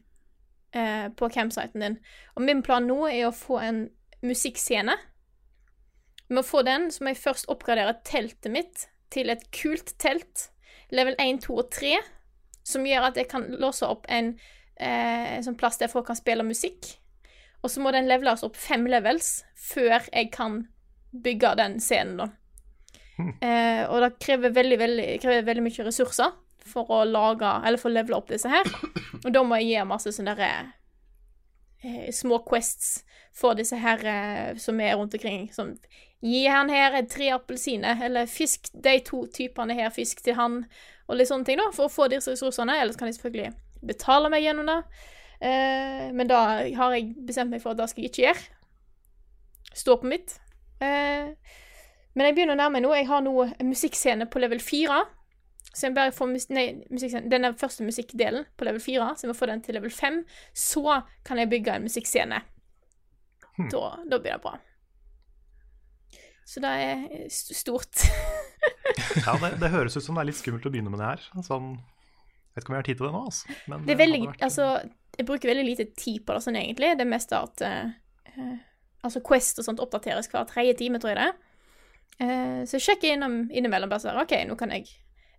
eh, 0.78 1.08
på 1.17 1.30
campsiten 1.34 1.82
din. 1.82 1.95
Og 2.36 2.43
min 2.45 2.62
plan 2.62 2.86
nå 2.86 3.08
er 3.08 3.24
å 3.26 3.34
få 3.34 3.58
en 3.63 3.80
musikkscene. 4.21 4.93
Med 6.30 6.43
å 6.43 6.45
få 6.45 6.62
den 6.67 6.91
så 6.93 7.02
må 7.02 7.15
jeg 7.15 7.21
først 7.24 7.50
oppgradere 7.50 7.95
teltet 8.06 8.54
mitt 8.54 8.86
til 9.15 9.34
et 9.34 9.47
kult 9.56 9.95
telt. 9.97 10.52
Level 10.91 11.15
1, 11.19 11.41
2 11.47 11.58
og 11.58 11.69
3. 11.73 11.95
Som 12.67 12.86
gjør 12.86 13.08
at 13.10 13.17
jeg 13.17 13.30
kan 13.32 13.47
låse 13.62 13.88
opp 13.88 14.06
en, 14.10 14.36
eh, 14.77 15.38
en 15.38 15.45
sånn 15.45 15.58
plass 15.58 15.80
der 15.82 15.91
folk 15.91 16.08
kan 16.08 16.19
spille 16.19 16.45
musikk. 16.45 16.97
Og 17.62 17.69
så 17.69 17.82
må 17.82 17.91
den 17.93 18.10
leveles 18.10 18.43
opp 18.43 18.58
fem 18.58 18.86
levels 18.89 19.43
før 19.58 20.01
jeg 20.12 20.32
kan 20.34 20.63
bygge 21.12 21.56
den 21.60 21.80
scenen, 21.84 22.21
da. 22.21 22.30
Eh, 23.21 23.84
og 23.86 24.01
det 24.01 24.15
krever 24.23 24.54
veldig, 24.56 24.77
veldig, 24.82 25.08
krever 25.21 25.45
veldig 25.45 25.63
mye 25.65 25.86
ressurser 25.86 26.32
for 26.71 26.89
å 26.93 27.04
lage, 27.06 27.49
eller 27.67 27.82
for 27.82 27.91
å 27.91 27.93
levele 27.93 28.17
opp 28.17 28.32
disse 28.32 28.49
her. 28.49 28.65
Og 29.21 29.30
da 29.34 29.43
må 29.45 29.60
jeg 29.60 29.71
gi 29.71 29.84
masse 29.86 30.13
sånne 30.15 30.34
der, 30.39 30.71
eh, 31.84 32.08
små 32.15 32.41
quests 32.47 33.04
for 33.34 33.58
disse 33.58 33.77
her 33.77 34.01
eh, 34.06 34.58
som 34.62 34.80
er 34.82 34.95
rundt 34.97 35.13
omkring. 35.17 35.49
Som 35.54 35.75
gi 36.22 36.46
han 36.48 36.70
her 36.70 37.00
tre 37.10 37.32
appelsiner, 37.36 38.02
eller 38.06 38.30
fisk 38.30 38.70
de 38.74 39.00
to 39.06 39.26
typene 39.34 39.76
her, 39.78 39.90
fisk 39.94 40.22
til 40.26 40.38
han, 40.38 40.62
og 41.08 41.18
litt 41.18 41.32
sånne 41.32 41.48
ting, 41.48 41.60
da, 41.60 41.72
for 41.76 41.90
å 41.90 41.94
få 41.94 42.08
disse 42.12 42.36
ressursene. 42.36 42.78
Ellers 42.80 43.00
kan 43.00 43.10
de 43.10 43.16
selvfølgelig 43.18 43.52
betale 43.86 44.30
meg 44.32 44.46
gjennom 44.46 44.70
det. 44.70 44.80
Eh, 45.42 46.08
men 46.14 46.30
da 46.30 46.42
har 46.78 46.94
jeg 46.96 47.16
bestemt 47.26 47.54
meg 47.54 47.64
for 47.64 47.74
at 47.74 47.82
det 47.82 47.90
skal 47.92 48.06
jeg 48.06 48.14
ikke 48.14 48.28
gjøre. 48.28 48.46
Stå 49.82 49.98
på 49.98 50.12
mitt. 50.12 50.38
Eh, 50.84 51.34
men 52.14 52.28
jeg 52.28 52.38
begynner 52.38 52.58
å 52.58 52.62
nærme 52.62 52.78
meg 52.78 52.86
nå. 52.86 52.94
Jeg 53.00 53.10
har 53.10 53.26
nå 53.26 53.34
en 53.50 53.72
musikkscene 53.72 54.30
på 54.30 54.44
level 54.44 54.62
4. 54.64 55.02
Så 55.72 55.88
jeg 55.88 55.96
bare 55.96 56.12
får 56.12 56.28
mus 56.28 56.50
nei, 56.52 56.66
den 57.32 57.48
første 57.58 57.86
musikkdelen 57.88 58.44
på 58.60 58.68
level 58.68 58.82
4, 58.84 59.06
så 59.16 59.24
jeg 59.24 59.32
må 59.32 59.36
få 59.38 59.48
den 59.48 59.62
til 59.64 59.78
level 59.78 59.94
5. 59.94 60.18
Så 60.58 60.84
kan 61.28 61.40
jeg 61.40 61.52
bygge 61.54 61.78
en 61.78 61.88
musikkscene. 61.88 62.42
Da, 63.72 63.86
da 64.10 64.20
blir 64.20 64.34
det 64.34 64.42
bra. 64.44 64.58
Så 66.52 66.60
det 66.64 66.72
er 66.84 67.28
stort. 67.32 67.96
Ja, 69.26 69.34
det, 69.42 69.56
det 69.62 69.70
høres 69.74 69.96
ut 69.98 70.04
som 70.04 70.18
det 70.18 70.22
er 70.22 70.28
litt 70.30 70.38
skummelt 70.38 70.66
å 70.68 70.72
begynne 70.72 70.92
med 70.92 71.00
det 71.02 71.08
her. 71.08 71.22
Sånn, 71.46 71.72
jeg 71.80 72.54
vet 72.54 72.64
ikke 72.64 72.72
om 72.72 72.76
jeg 72.76 72.82
har 72.82 72.88
tid 72.88 72.98
til 73.00 73.08
det 73.08 73.12
nå, 73.16 73.22
altså. 73.30 73.56
Men 73.72 73.86
Det 73.88 73.94
er 73.94 74.00
veldig 74.02 74.20
vært- 74.28 74.44
Altså, 74.46 74.66
jeg 75.18 75.28
bruker 75.28 75.52
veldig 75.52 75.64
lite 75.66 75.86
tid 75.98 76.26
på 76.28 76.36
det 76.36 76.44
sånn, 76.46 76.58
egentlig. 76.60 76.92
Det 77.00 77.06
er 77.06 77.10
mest 77.10 77.34
at 77.36 77.64
eh, 77.66 77.94
eh, 78.36 78.58
Altså, 79.02 79.24
Quest 79.26 79.58
og 79.58 79.66
sånt 79.66 79.82
oppdateres 79.82 80.30
hver 80.30 80.46
tredje 80.50 80.76
time, 80.78 81.00
tror 81.02 81.16
jeg 81.16 81.22
det. 81.24 81.32
Uh, 82.22 82.62
så 82.70 82.78
jeg 82.78 82.86
sjekker 82.86 83.16
innom, 83.16 83.40
innimellom 83.50 83.90
bare 83.90 84.04
sånn 84.04 84.20
OK, 84.22 84.36
nå 84.46 84.54
kan 84.60 84.70
jeg 84.76 84.86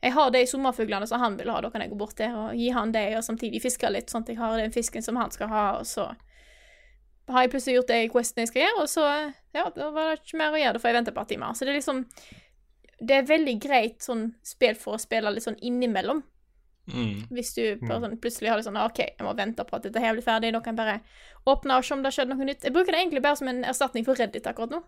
Jeg 0.03 0.12
har 0.16 0.33
de 0.35 0.40
sommerfuglene 0.51 1.07
som 1.07 1.20
han 1.22 1.37
vil 1.38 1.53
ha, 1.53 1.61
da 1.62 1.70
kan 1.70 1.85
jeg 1.85 1.92
gå 1.92 1.98
bort 2.01 2.16
der 2.18 2.35
og 2.35 2.57
gi 2.59 2.72
han 2.75 2.90
det, 2.90 3.05
og 3.14 3.22
samtidig 3.22 3.61
fiske 3.62 3.87
litt, 3.92 4.11
sånn 4.11 4.25
at 4.25 4.33
jeg 4.33 4.40
har 4.40 4.57
den 4.59 4.72
fisken 4.75 5.05
som 5.05 5.20
han 5.20 5.31
skal 5.31 5.53
ha, 5.53 5.66
og 5.79 5.87
så 5.87 6.09
har 7.30 7.44
jeg 7.44 7.52
plutselig 7.52 7.76
gjort 7.78 7.90
det 7.92 7.98
i 8.02 8.11
Questen 8.11 8.42
jeg 8.42 8.50
skal 8.50 8.64
gjøre, 8.64 8.82
og 8.82 8.90
så 8.90 9.06
Ja, 9.52 9.68
da 9.74 9.90
var 9.94 10.12
det 10.12 10.22
ikke 10.22 10.40
mer 10.40 10.54
å 10.54 10.61
gjøre, 10.61 10.74
da 10.74 10.82
får 10.82 10.90
jeg 10.90 10.98
vente 10.98 11.12
et 11.12 11.18
par 11.18 11.28
timer. 11.30 11.54
Så 11.54 11.66
det 11.66 11.72
er 11.74 11.78
liksom 11.78 12.04
Det 13.02 13.16
er 13.16 13.26
veldig 13.26 13.56
greit 13.62 14.04
sånn 14.04 14.28
spill 14.46 14.76
for 14.78 14.94
å 14.96 15.02
spille 15.02 15.30
litt 15.35 15.46
sånn 15.46 15.58
innimellom. 15.58 16.22
Mm. 16.90 17.28
Hvis 17.30 17.52
du 17.54 17.62
sånn, 17.87 18.16
plutselig 18.22 18.50
har 18.50 18.58
det 18.58 18.66
sånn 18.66 18.78
OK, 18.78 19.00
jeg 19.04 19.26
må 19.26 19.32
vente 19.38 19.64
på 19.66 19.76
at 19.78 19.87
dette 19.87 20.02
her 20.02 20.14
blir 20.16 20.24
ferdig, 20.26 20.52
da 20.54 20.61
kan 20.62 20.74
jeg 20.74 20.80
bare 20.80 21.52
åpne 21.52 21.78
og 21.78 21.87
se 21.87 21.94
om 21.94 22.02
det 22.02 22.11
har 22.11 22.16
skjedd 22.16 22.30
noe 22.30 22.46
nytt. 22.46 22.66
Jeg 22.66 22.74
bruker 22.74 22.94
det 22.94 23.00
egentlig 23.02 23.22
bare 23.22 23.38
som 23.38 23.50
en 23.50 23.62
erstatning 23.66 24.06
for 24.06 24.18
Reddit 24.18 24.46
akkurat 24.50 24.74
nå. 24.74 24.82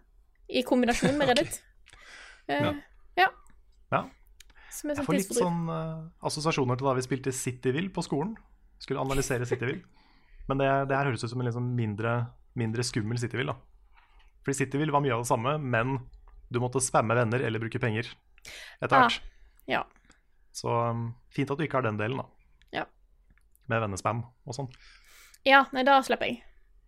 I 0.51 0.63
kombinasjon 0.67 1.19
med 1.19 1.29
Reddit. 1.33 1.61
Eh, 2.47 2.71
ja. 3.19 3.29
Ja. 3.91 4.03
Som 4.75 4.91
er 4.91 4.95
Jeg 4.95 5.03
sånn 5.03 5.09
får 5.09 5.19
litt 5.19 5.37
sånn 5.39 5.61
uh, 5.71 6.07
assosiasjoner 6.27 6.79
til 6.79 6.91
da 6.91 6.97
vi 6.99 7.07
spilte 7.07 7.35
Cityville 7.35 7.93
på 7.95 8.03
skolen. 8.07 8.35
Skulle 8.83 9.03
analysere 9.03 9.47
Cityville. 9.49 9.83
Men 10.49 10.61
det, 10.61 10.71
det 10.91 10.97
her 10.99 11.09
høres 11.09 11.25
ut 11.25 11.33
som 11.33 11.41
en 11.41 11.49
liksom 11.49 11.71
mindre, 11.77 12.17
mindre 12.59 12.85
skummel 12.87 13.21
Cityville. 13.21 13.55
da. 13.55 14.05
Fordi 14.45 14.59
Cityville 14.61 14.93
var 14.93 15.05
mye 15.05 15.15
av 15.17 15.25
det 15.25 15.31
samme, 15.31 15.57
men 15.59 15.99
du 16.53 16.61
måtte 16.61 16.83
spamme 16.85 17.17
venner 17.17 17.41
eller 17.41 17.63
bruke 17.63 17.81
penger 17.81 18.11
etter 18.81 18.97
hvert. 18.97 19.21
ja. 19.71 19.85
Så 20.55 20.71
um, 20.71 21.09
fint 21.35 21.51
at 21.51 21.59
du 21.59 21.65
ikke 21.67 21.81
har 21.81 21.87
den 21.87 21.97
delen, 21.99 22.21
da. 22.21 22.27
Ja. 22.77 22.85
Med 23.73 23.81
vennespam 23.83 24.21
og 24.45 24.55
sånn. 24.55 24.69
Ja, 25.49 25.65
nei, 25.75 25.83
da 25.87 25.97
slipper 26.05 26.31
jeg. 26.31 26.45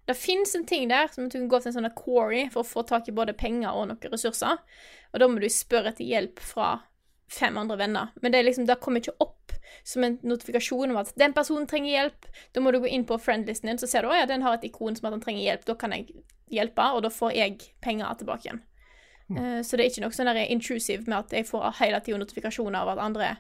Det 0.07 0.15
fins 0.15 0.55
en 0.55 0.67
ting 0.69 0.87
der 0.89 1.09
som 1.11 1.27
du 1.27 1.35
kan 1.35 1.49
gå 1.51 1.59
til 1.59 1.73
en 1.73 1.79
sånn 1.81 1.97
quarry 1.99 2.45
for 2.53 2.63
å 2.63 2.69
få 2.69 2.85
tak 2.87 3.09
i 3.11 3.15
både 3.17 3.35
penger 3.35 3.75
og 3.75 3.89
noen 3.91 4.13
ressurser. 4.13 4.61
Og 5.11 5.19
da 5.19 5.27
må 5.27 5.43
du 5.43 5.49
spørre 5.51 5.91
etter 5.91 6.07
hjelp 6.07 6.39
fra 6.39 6.77
fem 7.33 7.57
andre 7.59 7.77
venner. 7.81 8.13
Men 8.23 8.33
det, 8.33 8.39
er 8.39 8.49
liksom, 8.49 8.67
det 8.69 8.79
kommer 8.83 9.03
ikke 9.03 9.17
opp 9.23 9.55
som 9.87 10.05
en 10.07 10.19
notifikasjon 10.23 10.91
om 10.91 11.01
at 11.01 11.13
den 11.19 11.35
personen 11.35 11.67
trenger 11.71 11.93
hjelp. 11.93 12.31
Da 12.55 12.63
må 12.63 12.73
du 12.73 12.81
gå 12.83 12.91
inn 12.91 13.07
på 13.07 13.19
friendlisten 13.23 13.71
din, 13.71 13.81
så 13.83 13.89
ser 13.91 14.07
du 14.07 14.13
at 14.13 14.23
ja, 14.23 14.31
den 14.31 14.47
har 14.47 14.57
et 14.57 14.67
ikon 14.69 14.97
som 14.97 15.09
at 15.09 15.17
han 15.17 15.25
trenger 15.25 15.45
hjelp. 15.45 15.67
Da 15.69 15.77
kan 15.79 15.95
jeg 15.95 16.25
hjelpe, 16.53 16.89
og 16.95 17.05
da 17.07 17.13
får 17.13 17.35
jeg 17.37 17.59
penger 17.85 18.19
tilbake 18.21 18.49
igjen. 18.49 18.63
Eh, 19.27 19.63
så 19.67 19.77
det 19.77 19.87
er 19.87 19.91
ikke 19.91 20.05
noe 20.05 20.15
sånn 20.15 20.31
intrusive 20.47 21.07
med 21.07 21.19
at 21.19 21.35
jeg 21.35 21.49
får 21.49 21.81
hele 21.81 22.01
tida 22.05 22.19
notifikasjoner 22.23 22.79
av 22.79 22.93
at 22.95 23.03
andre 23.03 23.31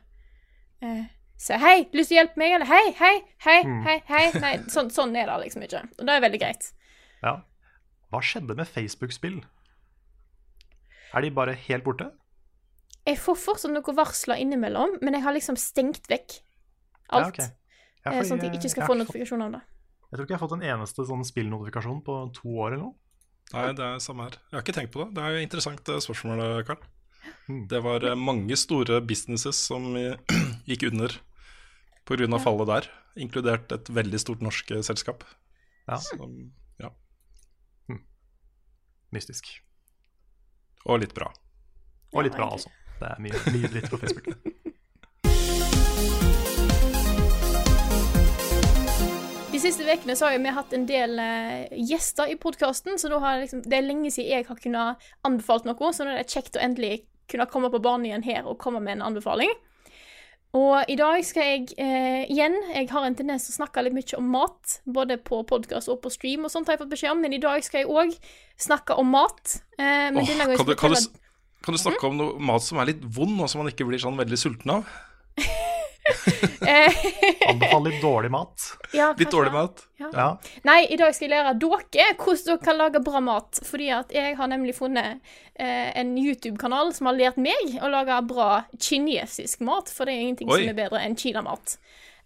uh, 0.82 1.04
sier 1.38 1.62
'hei, 1.62 1.86
lyst 1.94 2.10
til 2.10 2.18
å 2.18 2.20
hjelpe 2.22 2.40
meg', 2.42 2.56
eller 2.56 2.66
'hei, 2.66 2.86
hei, 2.98 3.16
hei, 3.46 3.60
hei'. 3.86 4.00
hei. 4.10 4.24
Nei, 4.40 4.54
sånn, 4.72 4.90
sånn 4.90 5.14
er 5.16 5.30
det 5.30 5.38
liksom 5.44 5.62
ikke. 5.62 5.84
Og 5.98 6.06
det 6.08 6.16
er 6.16 6.24
veldig 6.26 6.40
greit. 6.42 6.72
Ja. 7.22 7.36
Hva 8.10 8.22
skjedde 8.22 8.56
med 8.58 8.66
Facebook-spill? 8.66 9.44
Er 11.14 11.22
de 11.22 11.30
bare 11.30 11.54
helt 11.54 11.84
borte? 11.84 12.10
Jeg 13.06 13.18
får 13.22 13.36
fortsatt 13.38 13.70
noen 13.72 13.96
varsler 13.96 14.40
innimellom, 14.42 14.96
men 15.02 15.14
jeg 15.14 15.22
har 15.22 15.32
liksom 15.36 15.56
stengt 15.60 16.08
vekk 16.10 16.40
Ja, 16.40 17.20
alt. 17.20 17.28
ok. 17.28 17.38
Ja, 17.38 18.12
eh, 18.12 18.18
fordi 18.18 18.28
sånn 18.28 18.38
at 18.40 18.44
jeg 18.48 18.54
ikke 18.58 18.70
skal 18.70 18.82
jeg 18.82 18.88
få 18.88 18.92
fått- 18.94 19.02
notifikasjon 19.04 19.42
av 19.46 19.52
det. 19.52 19.60
Jeg 20.10 20.16
tror 20.18 20.24
ikke 20.26 20.34
jeg 20.34 20.38
har 20.40 20.48
fått 20.48 20.56
en 20.56 20.66
eneste 20.70 21.06
sånn 21.06 21.24
spillnotifikasjon 21.26 22.02
på 22.06 22.16
to 22.34 22.48
år 22.48 22.72
eller 22.74 22.82
noe. 22.84 22.94
Nei, 23.52 23.72
det 23.78 23.84
er 23.86 23.98
samme 24.02 24.22
her. 24.26 24.30
Jeg 24.50 24.52
har 24.58 24.62
ikke 24.62 24.74
tenkt 24.74 24.92
på 24.92 25.04
det. 25.04 25.14
Det 25.14 25.22
er 25.22 25.30
jo 25.36 25.42
interessant 25.46 25.88
eh, 25.88 26.00
spørsmål, 26.02 26.64
Karl. 26.66 26.82
Mm. 27.48 27.68
Det 27.68 27.82
var 27.82 28.04
eh, 28.04 28.14
mange 28.18 28.56
store 28.58 29.00
businesses 29.06 29.56
som 29.56 29.94
eh, 29.96 30.16
gikk 30.66 30.90
under 30.90 31.08
pga. 32.06 32.26
Ja. 32.26 32.38
fallet 32.38 32.66
der, 32.66 32.88
inkludert 33.16 33.70
et 33.72 33.86
veldig 33.90 34.18
stort 34.22 34.40
norsk 34.42 34.70
eh, 34.70 34.82
selskap. 34.82 35.22
Ja. 35.88 35.96
Som, 35.98 36.52
ja. 36.78 36.90
Mystisk. 39.14 39.46
Og 40.86 41.00
litt 41.02 41.14
bra. 41.14 41.30
Og 42.14 42.24
litt 42.26 42.34
bra, 42.36 42.50
altså. 42.54 42.70
Det 42.96 43.08
er 43.10 43.20
mye, 43.20 43.40
mye 43.52 43.68
dritt 43.72 43.90
på 43.92 43.98
Facebook. 44.00 44.28
De 49.52 49.60
siste 49.60 49.84
ukene 49.88 50.16
så 50.16 50.28
har 50.28 50.40
vi 50.40 50.52
hatt 50.52 50.72
en 50.76 50.86
del 50.88 51.20
eh, 51.22 51.76
gjester 51.88 52.28
i 52.28 52.36
podkasten, 52.40 52.98
så 53.00 53.08
liksom, 53.08 53.62
det 53.64 53.78
er 53.78 53.86
lenge 53.86 54.10
siden 54.12 54.32
jeg 54.32 54.48
har 54.48 54.58
kunnet 54.60 55.06
anbefalt 55.24 55.64
noe, 55.68 55.92
så 55.96 56.04
nå 56.04 56.12
er 56.12 56.20
det 56.20 56.32
kjekt 56.32 56.58
å 56.58 56.64
endelig 56.64 57.06
kunne 57.30 57.48
komme 57.50 57.70
på 57.72 57.80
banen 57.82 58.06
igjen 58.08 58.26
her 58.26 58.46
og 58.46 58.58
komme 58.60 58.82
med 58.84 58.98
en 58.98 59.06
anbefaling. 59.08 59.52
Og 60.56 60.88
i 60.88 60.96
dag 60.96 61.20
skal 61.26 61.48
jeg 61.50 61.74
eh, 61.82 62.22
igjen 62.32 62.54
Jeg 62.70 62.86
har 62.88 63.04
en 63.04 63.16
tendens 63.18 63.44
til 63.44 63.52
å 63.52 63.56
snakke 63.58 63.82
litt 63.82 63.96
mye 63.96 64.18
om 64.18 64.28
mat, 64.32 64.78
både 64.84 65.18
på 65.20 65.42
podkast 65.48 65.90
og 65.92 66.00
på 66.04 66.12
stream, 66.14 66.46
og 66.46 66.52
sånt 66.52 66.70
har 66.70 66.76
jeg 66.76 66.84
fått 66.84 66.92
beskjed 66.94 67.12
om, 67.12 67.22
men 67.24 67.36
i 67.36 67.42
dag 67.42 67.64
skal 67.66 67.82
jeg 67.82 67.90
òg 67.92 68.14
snakke 68.60 68.96
om 68.96 69.10
mat. 69.12 69.58
Eh, 69.76 70.08
men 70.14 70.22
Åh, 70.22 70.32
kan, 70.56 70.68
du, 70.68 70.76
kan, 70.80 70.96
du, 70.96 71.25
kan 71.66 71.74
du 71.74 71.80
snakke 71.82 72.06
om 72.08 72.16
noe 72.20 72.38
mat 72.46 72.62
som 72.64 72.78
er 72.78 72.92
litt 72.92 73.02
vond, 73.16 73.40
og 73.42 73.50
som 73.50 73.62
man 73.64 73.72
ikke 73.72 73.86
blir 73.88 73.98
sånn 74.02 74.18
veldig 74.20 74.38
sulten 74.38 74.70
av? 74.78 74.86
Anbefal 77.50 77.84
litt 77.86 78.00
dårlig 78.02 78.30
mat. 78.30 78.62
ja, 78.94 79.12
Litt 79.18 79.30
dårlig 79.30 79.52
mat? 79.54 79.82
Ja. 79.98 80.28
Nei, 80.66 80.86
i 80.92 80.96
dag 80.98 81.14
skal 81.14 81.28
jeg 81.28 81.32
lære 81.34 81.52
dere 81.58 82.14
hvordan 82.18 82.46
dere 82.46 82.58
kan 82.62 82.78
lage 82.78 83.00
bra 83.04 83.20
mat. 83.24 83.60
Fordi 83.66 83.88
at 83.94 84.12
jeg 84.14 84.36
har 84.38 84.50
nemlig 84.50 84.74
funnet 84.78 85.20
eh, 85.58 85.90
en 85.98 86.14
YouTube-kanal 86.18 86.92
som 86.96 87.06
har 87.10 87.18
lært 87.18 87.38
meg 87.42 87.76
å 87.82 87.90
lage 87.92 88.20
bra 88.30 88.50
kinesisk 88.78 89.60
mat. 89.66 89.90
For 89.92 90.06
det 90.06 90.14
er 90.16 90.24
ingenting 90.26 90.50
Oi. 90.50 90.62
som 90.62 90.72
er 90.72 90.78
bedre 90.78 91.02
enn 91.02 91.18
kinamat. 91.18 91.76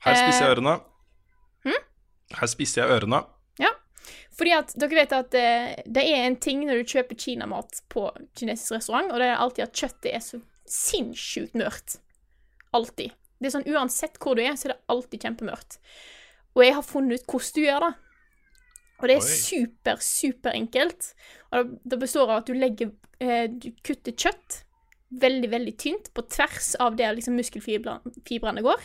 Her 0.05 0.15
spiser 0.17 0.45
jeg 0.45 0.51
Eh, 0.51 0.57
ørene. 0.57 0.79
Her 2.31 2.47
spiser 2.47 2.85
jeg 2.85 2.91
ørene. 3.01 3.25
Ja. 3.59 3.73
Fordi 4.37 4.53
at 4.57 4.75
dere 4.81 4.97
vet 4.97 5.13
at 5.17 5.33
det, 5.35 5.49
det 5.87 6.05
er 6.07 6.27
en 6.27 6.39
ting 6.41 6.63
når 6.67 6.81
du 6.81 6.93
kjøper 6.95 7.19
kinamat 7.19 7.83
på 7.93 8.07
kinesisk 8.39 8.79
restaurant, 8.79 9.11
og 9.13 9.21
det 9.21 9.29
er 9.29 9.43
alltid 9.43 9.67
at 9.67 9.83
kjøttet 9.83 10.13
er 10.13 10.23
så 10.25 10.41
sinnssykt 10.71 11.59
mørt. 11.59 11.99
Alltid. 12.77 13.17
Det 13.41 13.49
er 13.49 13.55
sånn 13.57 13.69
Uansett 13.73 14.21
hvor 14.23 14.37
du 14.37 14.45
er, 14.45 14.55
så 14.57 14.69
er 14.69 14.75
det 14.75 14.81
alltid 14.93 15.27
kjempemørkt. 15.27 15.79
Og 16.57 16.65
jeg 16.65 16.77
har 16.77 16.87
funnet 16.87 17.21
ut 17.21 17.29
hvordan 17.31 17.57
du 17.57 17.63
gjør 17.65 17.85
det. 17.87 17.93
Og 19.01 19.07
det 19.09 19.15
er 19.17 19.23
Oi. 19.25 19.37
super, 19.41 20.03
superenkelt. 20.05 21.13
Og 21.51 21.57
det, 21.57 21.79
det 21.93 22.01
består 22.03 22.29
av 22.29 22.43
at 22.43 22.51
du 22.51 22.57
legger 22.57 22.91
eh, 23.23 23.47
Du 23.49 23.71
kutter 23.87 24.13
kjøtt 24.13 24.63
veldig, 25.11 25.51
veldig 25.51 25.77
tynt 25.81 26.11
på 26.15 26.25
tvers 26.31 26.75
av 26.83 26.99
der 27.01 27.17
liksom 27.17 27.39
muskelfibrene 27.39 28.65
går. 28.65 28.83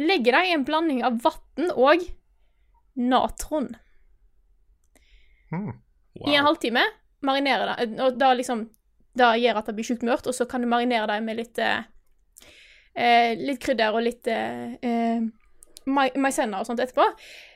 Legger 0.00 0.38
det 0.38 0.44
i 0.48 0.54
en 0.54 0.66
blanding 0.66 1.02
av 1.06 1.18
vann 1.24 1.72
og 1.74 2.06
natron 2.94 3.74
Wow. 5.54 6.28
i 6.30 6.36
en 6.36 6.44
halvtime. 6.46 6.82
Marinere 7.24 7.70
det. 7.70 8.00
Og 8.00 8.18
da 8.20 8.34
liksom 8.34 8.68
Da 9.14 9.36
gjør 9.38 9.60
at 9.60 9.68
det 9.70 9.76
blir 9.76 9.86
sjukt 9.86 10.02
mørkt, 10.02 10.26
og 10.26 10.34
så 10.34 10.44
kan 10.50 10.60
du 10.60 10.66
marinere 10.66 11.06
det 11.06 11.20
med 11.22 11.36
litt 11.38 11.58
eh, 11.62 11.84
eh, 12.98 13.38
Litt 13.38 13.60
krydder 13.62 13.94
og 13.94 14.02
litt 14.02 14.26
eh, 14.26 14.74
eh, 14.82 15.22
maisenna 15.86 16.58
og 16.58 16.66
sånt 16.66 16.80
etterpå. 16.82 17.04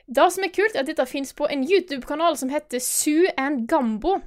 Det 0.07 0.27
som 0.31 0.45
er 0.45 0.53
kult, 0.55 0.75
er 0.75 0.83
at 0.83 0.87
dette 0.89 1.05
fins 1.09 1.33
på 1.35 1.49
en 1.51 1.65
YouTube-kanal 1.65 2.37
som 2.37 2.49
heter 2.49 2.79
Sue 2.79 3.33
and 3.37 3.67
Gambo. 3.67 4.19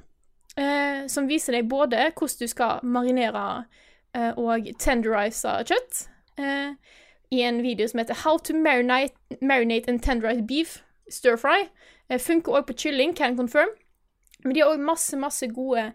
Eh, 0.55 1.07
som 1.09 1.25
viser 1.27 1.57
deg 1.57 1.69
både 1.71 2.11
hvordan 2.13 2.43
du 2.43 2.51
skal 2.51 2.83
marinere 2.85 3.65
eh, 4.13 4.37
og 4.37 4.69
tenderize 4.77 5.55
kjøtt. 5.65 6.03
Eh, 6.37 6.75
I 7.33 7.41
en 7.47 7.63
video 7.65 7.87
som 7.89 8.03
heter 8.03 8.21
How 8.21 8.37
to 8.37 8.53
marinate, 8.53 9.17
marinate 9.41 9.89
and 9.89 10.03
tenderize 10.03 10.45
beef 10.45 10.83
stir 11.09 11.37
fry. 11.37 11.65
Eh, 12.13 12.21
funker 12.21 12.59
òg 12.59 12.67
på 12.69 12.77
kylling, 12.85 13.15
can 13.17 13.37
confirm. 13.37 13.69
Men 14.43 14.53
de 14.53 14.61
har 14.61 14.73
òg 14.73 14.83
masse, 14.83 15.17
masse 15.17 15.47
gode 15.53 15.87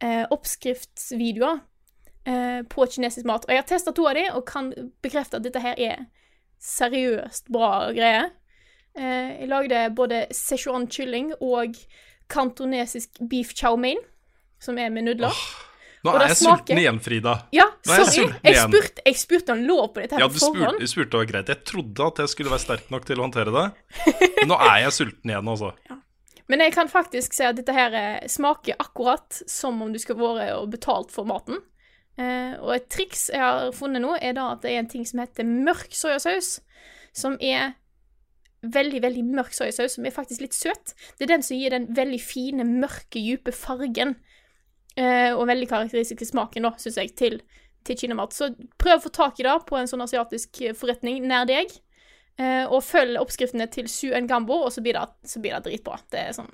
eh, 0.00 0.24
oppskriftsvideoer 0.30 1.60
eh, 2.26 2.62
på 2.70 2.86
kinesisk 2.86 3.26
mat. 3.28 3.44
Og 3.46 3.54
jeg 3.54 3.62
har 3.62 3.68
testa 3.68 3.92
to 3.92 4.06
av 4.08 4.16
de, 4.18 4.26
og 4.32 4.46
kan 4.48 4.72
bekrefte 5.04 5.40
at 5.40 5.46
dette 5.46 5.62
her 5.62 5.78
er 5.78 6.06
seriøst 6.62 7.50
bra 7.52 7.90
greier. 7.96 8.30
Eh, 8.96 9.42
jeg 9.42 9.50
lagde 9.52 9.86
både 9.96 10.24
Sichuan 10.34 10.88
kylling 10.88 11.34
og 11.40 11.76
kantonesisk 12.32 13.20
beef 13.30 13.52
chow 13.54 13.76
mein, 13.76 14.00
som 14.60 14.78
er 14.78 14.90
med 14.90 15.10
nudler. 15.10 15.34
Nå 16.04 16.12
og 16.12 16.20
er 16.20 16.28
jeg 16.28 16.36
smaker- 16.36 16.58
sulten 16.66 16.78
igjen, 16.78 16.98
Frida. 17.02 17.32
Ja, 17.52 17.64
Nå 17.86 17.94
jeg 17.96 18.06
sorry. 18.06 18.26
sulten 18.28 18.40
Jeg 18.44 18.56
spurte, 18.62 19.02
jeg 19.06 19.16
spurte 19.16 19.48
han 19.54 19.62
lov 19.66 19.86
på 19.94 20.02
dette 20.02 20.14
her 20.14 20.20
Ja, 20.20 20.28
på 20.28 20.38
forhånd. 20.38 20.62
Ja, 20.62 20.78
du 20.78 20.86
spurte 20.86 21.10
det 21.10 21.20
var 21.22 21.30
greit. 21.32 21.48
Jeg 21.48 21.64
trodde 21.64 22.06
at 22.06 22.16
jeg 22.22 22.28
skulle 22.28 22.50
være 22.50 22.64
sterk 22.66 22.90
nok 22.90 23.04
til 23.08 23.16
å 23.16 23.24
håndtere 23.26 23.54
det. 23.56 23.64
Men 24.42 24.48
nå 24.52 24.58
er 24.60 24.82
jeg 24.84 24.92
sulten 24.92 25.30
igjen, 25.32 25.48
altså. 25.54 25.72
Men 26.48 26.60
jeg 26.62 26.72
kan 26.76 26.86
faktisk 26.88 27.32
si 27.34 27.42
at 27.42 27.56
dette 27.58 27.72
her 27.74 27.94
eh, 27.98 28.26
smaker 28.30 28.76
akkurat 28.78 29.40
som 29.50 29.80
om 29.82 29.90
du 29.92 29.98
skulle 29.98 30.22
vært 30.22 30.52
og 30.60 30.68
betalt 30.70 31.10
for 31.10 31.26
maten. 31.26 31.58
Eh, 32.16 32.54
og 32.62 32.70
et 32.76 32.86
triks 32.88 33.26
jeg 33.34 33.42
har 33.42 33.72
funnet 33.74 34.00
nå, 34.04 34.12
er 34.22 34.36
da 34.38 34.52
at 34.52 34.62
det 34.62 34.70
er 34.76 34.78
en 34.84 34.88
ting 34.92 35.02
som 35.04 35.18
heter 35.24 35.42
mørk 35.48 35.90
soyasaus. 35.90 36.60
Som 37.12 37.34
er 37.42 37.74
veldig, 38.62 39.00
veldig 39.02 39.24
mørk 39.26 39.52
soyasaus, 39.56 39.96
som 39.98 40.06
er 40.06 40.14
faktisk 40.14 40.40
litt 40.46 40.54
søt. 40.54 40.94
Det 41.18 41.26
er 41.26 41.34
den 41.34 41.42
som 41.42 41.58
gir 41.58 41.74
den 41.74 41.88
veldig 41.96 42.20
fine, 42.22 42.64
mørke, 42.66 43.18
dype 43.18 43.50
fargen. 43.54 44.14
Eh, 44.96 45.32
og 45.36 45.46
veldig 45.50 45.68
karakteristisk 45.68 46.22
til 46.22 46.30
smaken, 46.30 46.68
da, 46.68 46.72
syns 46.80 46.96
jeg, 46.96 47.12
til, 47.18 47.40
til 47.84 47.98
kinamat. 48.00 48.32
Så 48.32 48.50
prøv 48.80 48.98
å 48.98 49.04
få 49.04 49.12
tak 49.12 49.40
i 49.40 49.44
det 49.44 49.56
på 49.68 49.76
en 49.76 49.90
sånn 49.90 50.04
asiatisk 50.04 50.62
eh, 50.64 50.76
forretning 50.76 51.26
nær 51.28 51.48
deg. 51.48 51.74
Eh, 52.36 52.64
og 52.64 52.82
følg 52.84 53.16
oppskriftene 53.20 53.68
til 53.72 53.88
Su 53.88 54.10
en 54.16 54.28
Gambo, 54.28 54.62
og 54.66 54.72
så 54.72 54.84
blir, 54.84 54.96
det, 54.96 55.28
så 55.28 55.40
blir 55.40 55.56
det 55.56 55.64
dritbra. 55.68 56.00
Det 56.12 56.22
er 56.28 56.36
sånn 56.36 56.52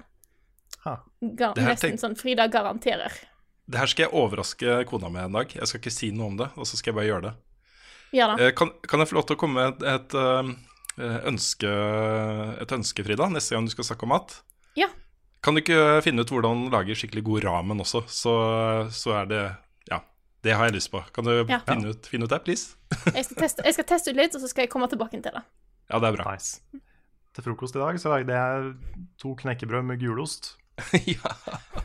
her 0.83 0.99
Nesten 1.23 1.99
sånn 2.01 2.17
Frida 2.19 2.49
garanterer. 2.51 3.15
Det 3.71 3.79
her 3.79 3.91
skal 3.91 4.09
jeg 4.09 4.19
overraske 4.19 4.81
kona 4.91 5.11
med 5.13 5.29
en 5.29 5.37
dag. 5.39 5.55
Jeg 5.55 5.71
skal 5.71 5.79
ikke 5.79 5.95
si 5.95 6.11
noe 6.15 6.33
om 6.33 6.39
det, 6.41 6.49
og 6.59 6.67
så 6.67 6.79
skal 6.79 6.91
jeg 6.91 6.99
bare 6.99 7.11
gjøre 7.11 7.27
det. 7.29 7.35
Ja. 8.19 8.29
Eh, 8.35 8.51
Kan, 8.59 8.75
kan 8.83 9.03
jeg 9.03 9.13
få 9.13 9.21
lov 9.21 9.29
til 9.29 9.39
å 9.39 9.41
komme 9.41 9.63
med 9.63 9.87
et, 9.87 10.17
et, 10.17 10.19
eh, 10.99 11.21
ønske, 11.31 11.71
et 12.63 12.75
ønske, 12.75 13.07
Frida, 13.07 13.31
neste 13.33 13.55
gang 13.55 13.69
du 13.69 13.73
skal 13.75 13.93
snakke 13.93 14.09
om 14.09 14.15
mat? 14.17 14.41
Ja. 14.79 14.91
Kan 15.43 15.57
du 15.57 15.61
ikke 15.63 15.77
finne 16.07 16.23
ut 16.23 16.31
hvordan 16.31 16.69
lage 16.71 16.95
skikkelig 16.99 17.25
god 17.27 17.45
ramen 17.49 17.83
også? 17.83 18.05
Så, 18.07 18.33
så 18.95 19.15
er 19.23 19.27
det 19.31 19.43
Ja, 19.91 19.99
det 20.47 20.55
har 20.55 20.69
jeg 20.69 20.77
lyst 20.79 20.91
på. 20.93 21.01
Kan 21.15 21.27
du 21.27 21.33
Ja. 21.49 21.59
finne, 21.67 21.91
ut, 21.97 22.07
finne 22.07 22.25
ut 22.29 22.31
det, 22.31 22.39
please? 22.47 22.77
Jeg 23.17 23.25
skal, 23.27 23.37
teste, 23.43 23.63
jeg 23.65 23.75
skal 23.75 23.85
teste 23.89 24.11
ut 24.13 24.17
litt, 24.21 24.35
og 24.37 24.41
så 24.45 24.49
skal 24.53 24.67
jeg 24.67 24.71
komme 24.71 24.87
tilbake 24.93 25.17
til 25.19 25.33
det. 25.35 25.43
Ja, 25.91 25.99
det 25.99 26.09
er 26.11 26.17
bra. 26.19 26.33
Nice. 26.35 26.61
Til 27.35 27.45
frokost 27.47 27.75
i 27.77 27.81
dag 27.81 27.97
så 27.99 28.11
lagde 28.13 28.37
jeg 28.37 28.75
to 29.19 29.33
knekkebrød 29.41 29.83
med 29.89 29.99
gulost. 30.03 30.53
ja. 31.15 31.33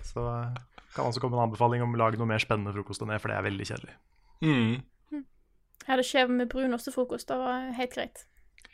Så 0.04 0.20
eh, 0.28 0.58
kan 0.94 1.08
også 1.08 1.22
komme 1.24 1.40
en 1.40 1.46
anbefaling 1.48 1.82
om 1.86 1.96
å 1.96 2.02
lage 2.02 2.20
noe 2.20 2.28
mer 2.28 2.44
spennende 2.44 2.74
frokost 2.76 3.02
enn 3.06 3.14
det, 3.14 3.22
for 3.24 3.32
det 3.32 3.38
er 3.40 3.48
veldig 3.48 3.68
kjedelig. 3.72 3.96
Mm. 4.44 4.84
Jeg 5.88 5.94
hadde 5.94 6.04
skjev 6.04 6.34
med 6.36 6.50
brunost 6.52 6.90
til 6.90 6.94
frokost. 6.98 7.30
Det 7.32 7.40
var 7.40 7.70
helt 7.80 7.96
greit. 7.96 8.26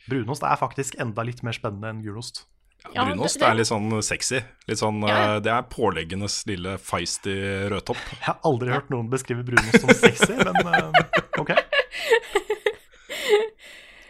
Brunost 0.10 0.43
er 0.50 0.58
faktisk 0.60 0.98
enda 1.00 1.24
litt 1.24 1.43
mer 1.46 1.54
spennende 1.56 1.93
enn 1.93 2.02
gulost. 2.04 2.48
Ja, 2.91 3.06
Brunost 3.06 3.39
det- 3.39 3.46
det- 3.46 3.50
er 3.50 3.56
litt 3.56 3.67
sånn 3.67 4.04
sexy. 4.04 4.43
Litt 4.67 4.78
sånn, 4.78 5.08
Ja, 5.08 5.36
eh, 5.36 5.39
Det 5.39 5.52
er 5.52 5.62
påleggenes 5.63 6.46
lille 6.48 6.78
feisty 6.78 7.69
rødtopp. 7.69 7.98
Jeg 8.12 8.26
har 8.28 8.39
aldri 8.43 8.69
hørt 8.69 8.89
noen 8.89 9.10
beskrive 9.10 9.43
brunost 9.43 9.80
som 9.80 9.89
sexy, 9.89 10.34
men 10.34 10.67
eh, 10.67 10.91
OK. 11.39 11.52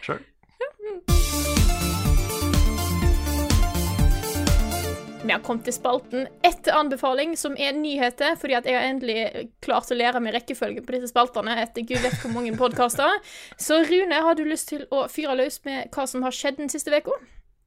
Sure. 0.02 0.20
Vi 5.24 5.32
har 5.32 5.40
kommet 5.40 5.64
til 5.64 5.72
spalten 5.72 6.26
etter 6.44 6.74
anbefaling, 6.76 7.32
som 7.40 7.54
er 7.56 7.72
nyheter, 7.72 8.34
fordi 8.36 8.56
at 8.58 8.66
jeg 8.68 8.76
har 8.76 8.84
endelig 8.90 9.48
klart 9.64 9.88
å 9.88 9.96
lære 9.96 10.20
meg 10.20 10.34
rekkefølgen 10.34 10.84
på 10.84 10.92
disse 10.98 11.08
spaltene 11.14 11.54
etter 11.62 11.80
gud 11.88 12.02
vet 12.04 12.18
hvor 12.20 12.34
mange 12.34 12.52
podkaster. 12.58 13.08
Så 13.56 13.78
Rune, 13.88 14.12
har 14.26 14.34
du 14.36 14.44
lyst 14.44 14.68
til 14.68 14.84
å 14.92 15.06
fyre 15.08 15.34
løs 15.38 15.62
med 15.64 15.88
hva 15.96 16.04
som 16.10 16.26
har 16.26 16.30
skjedd 16.36 16.58
den 16.60 16.68
siste 16.68 16.92
uka? 16.92 17.16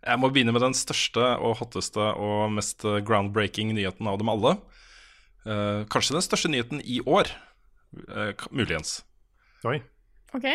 Jeg 0.06 0.20
må 0.22 0.30
begynne 0.32 0.54
med 0.54 0.62
den 0.62 0.76
største 0.78 1.24
og 1.42 1.58
hotteste 1.62 2.00
og 2.00 2.52
mest 2.54 2.84
groundbreaking 3.08 3.74
nyheten 3.76 4.08
av 4.08 4.20
dem 4.22 4.30
alle. 4.30 4.58
Eh, 5.48 5.84
kanskje 5.92 6.18
den 6.18 6.26
største 6.26 6.52
nyheten 6.54 6.82
i 6.86 7.00
år, 7.02 7.32
eh, 8.14 8.34
muligens. 8.52 9.02
Oi. 9.66 9.80
OK? 10.38 10.46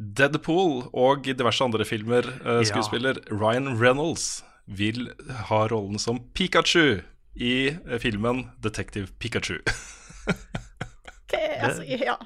Deadpool 0.00 0.86
og 0.96 1.26
diverse 1.28 1.62
andre 1.64 1.84
filmer, 1.84 2.24
eh, 2.24 2.60
Ja. 2.60 2.64
skuespiller 2.64 3.20
Ryan 3.30 3.76
Reynolds 3.78 4.42
vil 4.66 5.10
ha 5.50 5.66
rollen 5.68 5.98
som 5.98 6.20
Pikachu 6.32 7.02
i 7.36 7.68
eh, 7.68 7.98
filmen 7.98 8.50
Detective 8.60 9.08
Pikachu. 9.18 9.58
Det, 11.30 11.38
altså, 11.62 11.82
ja. 11.86 12.16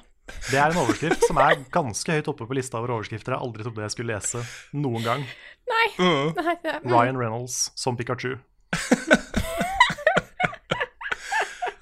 Det 0.49 0.57
er 0.57 0.71
en 0.71 0.81
overskrift 0.81 1.25
som 1.27 1.37
er 1.41 1.59
ganske 1.73 2.17
høyt 2.17 2.29
oppe 2.31 2.47
på 2.49 2.57
lista 2.57 2.79
over 2.79 2.95
overskrifter 2.97 3.35
jeg 3.35 3.45
aldri 3.45 3.65
trodde 3.65 3.85
jeg 3.85 3.93
skulle 3.93 4.15
lese 4.15 4.41
noen 4.73 5.05
gang. 5.05 5.27
Nei. 5.69 5.87
Mm. 5.99 6.31
nei 6.37 6.55
mm. 6.63 6.89
Ryan 6.89 7.19
Reynolds 7.21 7.59
som 7.77 7.97
Pikachu. 7.97 8.35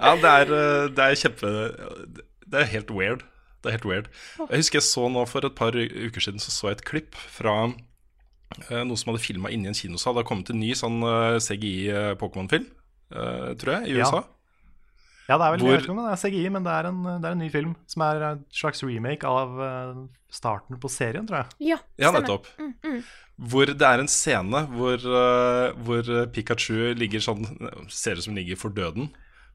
Ja, 0.03 0.17
det 0.19 0.29
er, 0.29 0.49
eh, 0.51 0.89
det 0.91 1.03
er 1.03 1.15
kjempe 1.15 1.49
Det 2.43 2.59
er 2.59 2.71
helt 2.73 2.91
weird. 2.91 3.23
Det 3.63 3.71
er 3.71 3.77
helt 3.77 3.87
weird. 3.87 4.07
Jeg 4.49 4.59
husker 4.59 4.79
jeg 4.81 4.83
så 4.89 5.07
nå 5.07 5.23
for 5.29 5.45
et 5.47 5.55
par 5.55 5.71
uker 5.71 6.21
siden 6.21 6.41
så, 6.43 6.51
så 6.51 6.67
jeg 6.67 6.81
et 6.81 6.85
klipp 6.89 7.15
fra 7.15 7.53
uh, 7.71 8.81
noe 8.83 8.99
som 8.99 9.13
hadde 9.13 9.23
filma 9.23 9.51
inni 9.53 9.71
en 9.71 9.77
kinosal. 9.77 10.17
Det 10.17 10.25
har 10.25 10.27
kommet 10.27 10.51
en 10.51 10.59
ny 10.59 10.73
sånn 10.75 10.99
uh, 11.07 11.39
CGI-Pokémon-film, 11.39 12.67
uh, 13.15 13.53
tror 13.55 13.77
jeg, 13.77 13.87
i 13.87 13.95
USA. 13.95 14.19
Ja, 14.19 14.42
det 15.27 15.45
er 15.45 15.51
vel 15.53 15.59
Hvor- 15.63 15.69
jeg 15.71 15.77
vet 15.79 15.85
ikke 15.87 15.93
om 15.95 16.01
det 16.03 16.11
er 16.11 16.21
CGI, 16.23 16.49
men 16.51 16.63
det 16.65 16.71
er, 16.73 16.87
en, 16.89 17.03
det 17.03 17.27
er 17.29 17.31
en 17.31 17.39
ny 17.39 17.49
film 17.53 17.75
som 17.87 18.01
er 18.03 18.23
en 18.31 18.45
slags 18.51 18.83
remake 18.83 19.23
av 19.23 19.59
eh, 19.63 20.01
starten 20.33 20.79
på 20.83 20.89
serien, 20.91 21.27
tror 21.29 21.43
jeg. 21.43 21.69
Ja, 21.71 21.77
Ja, 22.01 22.11
nettopp. 22.11 22.47
Hvor 23.39 23.65
det 23.65 23.81
er 23.87 23.99
en 24.03 24.07
scene 24.11 24.65
hvor, 24.75 24.99
eh, 24.99 25.71
hvor 25.87 26.03
Pikachu 26.35 26.93
ligger 26.99 27.23
sånn 27.23 27.45
Ser 27.89 28.19
ut 28.19 28.23
som 28.27 28.35
ligger 28.35 28.59
for 28.59 28.69
døden. 28.69 29.09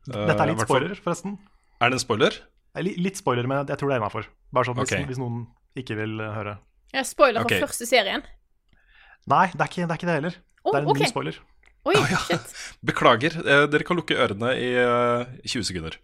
Eh, 0.09 0.26
Dette 0.26 0.40
er 0.42 0.52
litt 0.54 0.64
spoiler, 0.64 0.94
forresten. 1.04 1.37
Er 1.81 1.90
det 1.92 1.98
en 2.00 2.04
spoiler? 2.07 2.40
Eh, 2.74 2.83
Litt 2.98 3.16
spoiler, 3.20 3.46
men 3.46 3.66
jeg 3.66 3.78
tror 3.78 3.90
det 3.92 3.98
er 3.98 4.02
innafor. 4.02 4.26
Bare 4.52 4.64
sånn 4.70 4.78
hvis, 4.81 4.96
hvis 5.12 5.20
noen 5.20 5.44
ikke 5.78 5.94
vil 5.98 6.18
eh, 6.24 6.33
høre. 6.35 6.57
Jeg 6.94 7.04
spoiler 7.07 7.44
for 7.44 7.66
første 7.68 7.87
serien. 7.87 8.24
Nei, 9.28 9.46
det 9.52 9.61
er 9.61 9.68
ikke 9.68 9.85
det, 9.85 9.90
er 9.92 9.98
ikke 10.00 10.09
det 10.09 10.16
heller. 10.22 10.37
Oh, 10.64 10.72
det 10.72 10.78
er 10.78 10.83
en 10.87 10.90
okay. 10.94 11.04
ny 11.04 11.11
spoiler. 11.12 11.38
Oi, 11.88 11.96
Å, 11.96 12.05
ja. 12.12 12.20
shit. 12.27 12.53
Beklager. 12.90 13.38
eh, 13.42 13.64
Dere 13.72 13.87
kan 13.88 13.98
lukke 13.98 14.16
ørene 14.20 14.53
i 14.59 14.68
eh, 14.77 15.33
20 15.48 15.68
sekunder. 15.70 15.98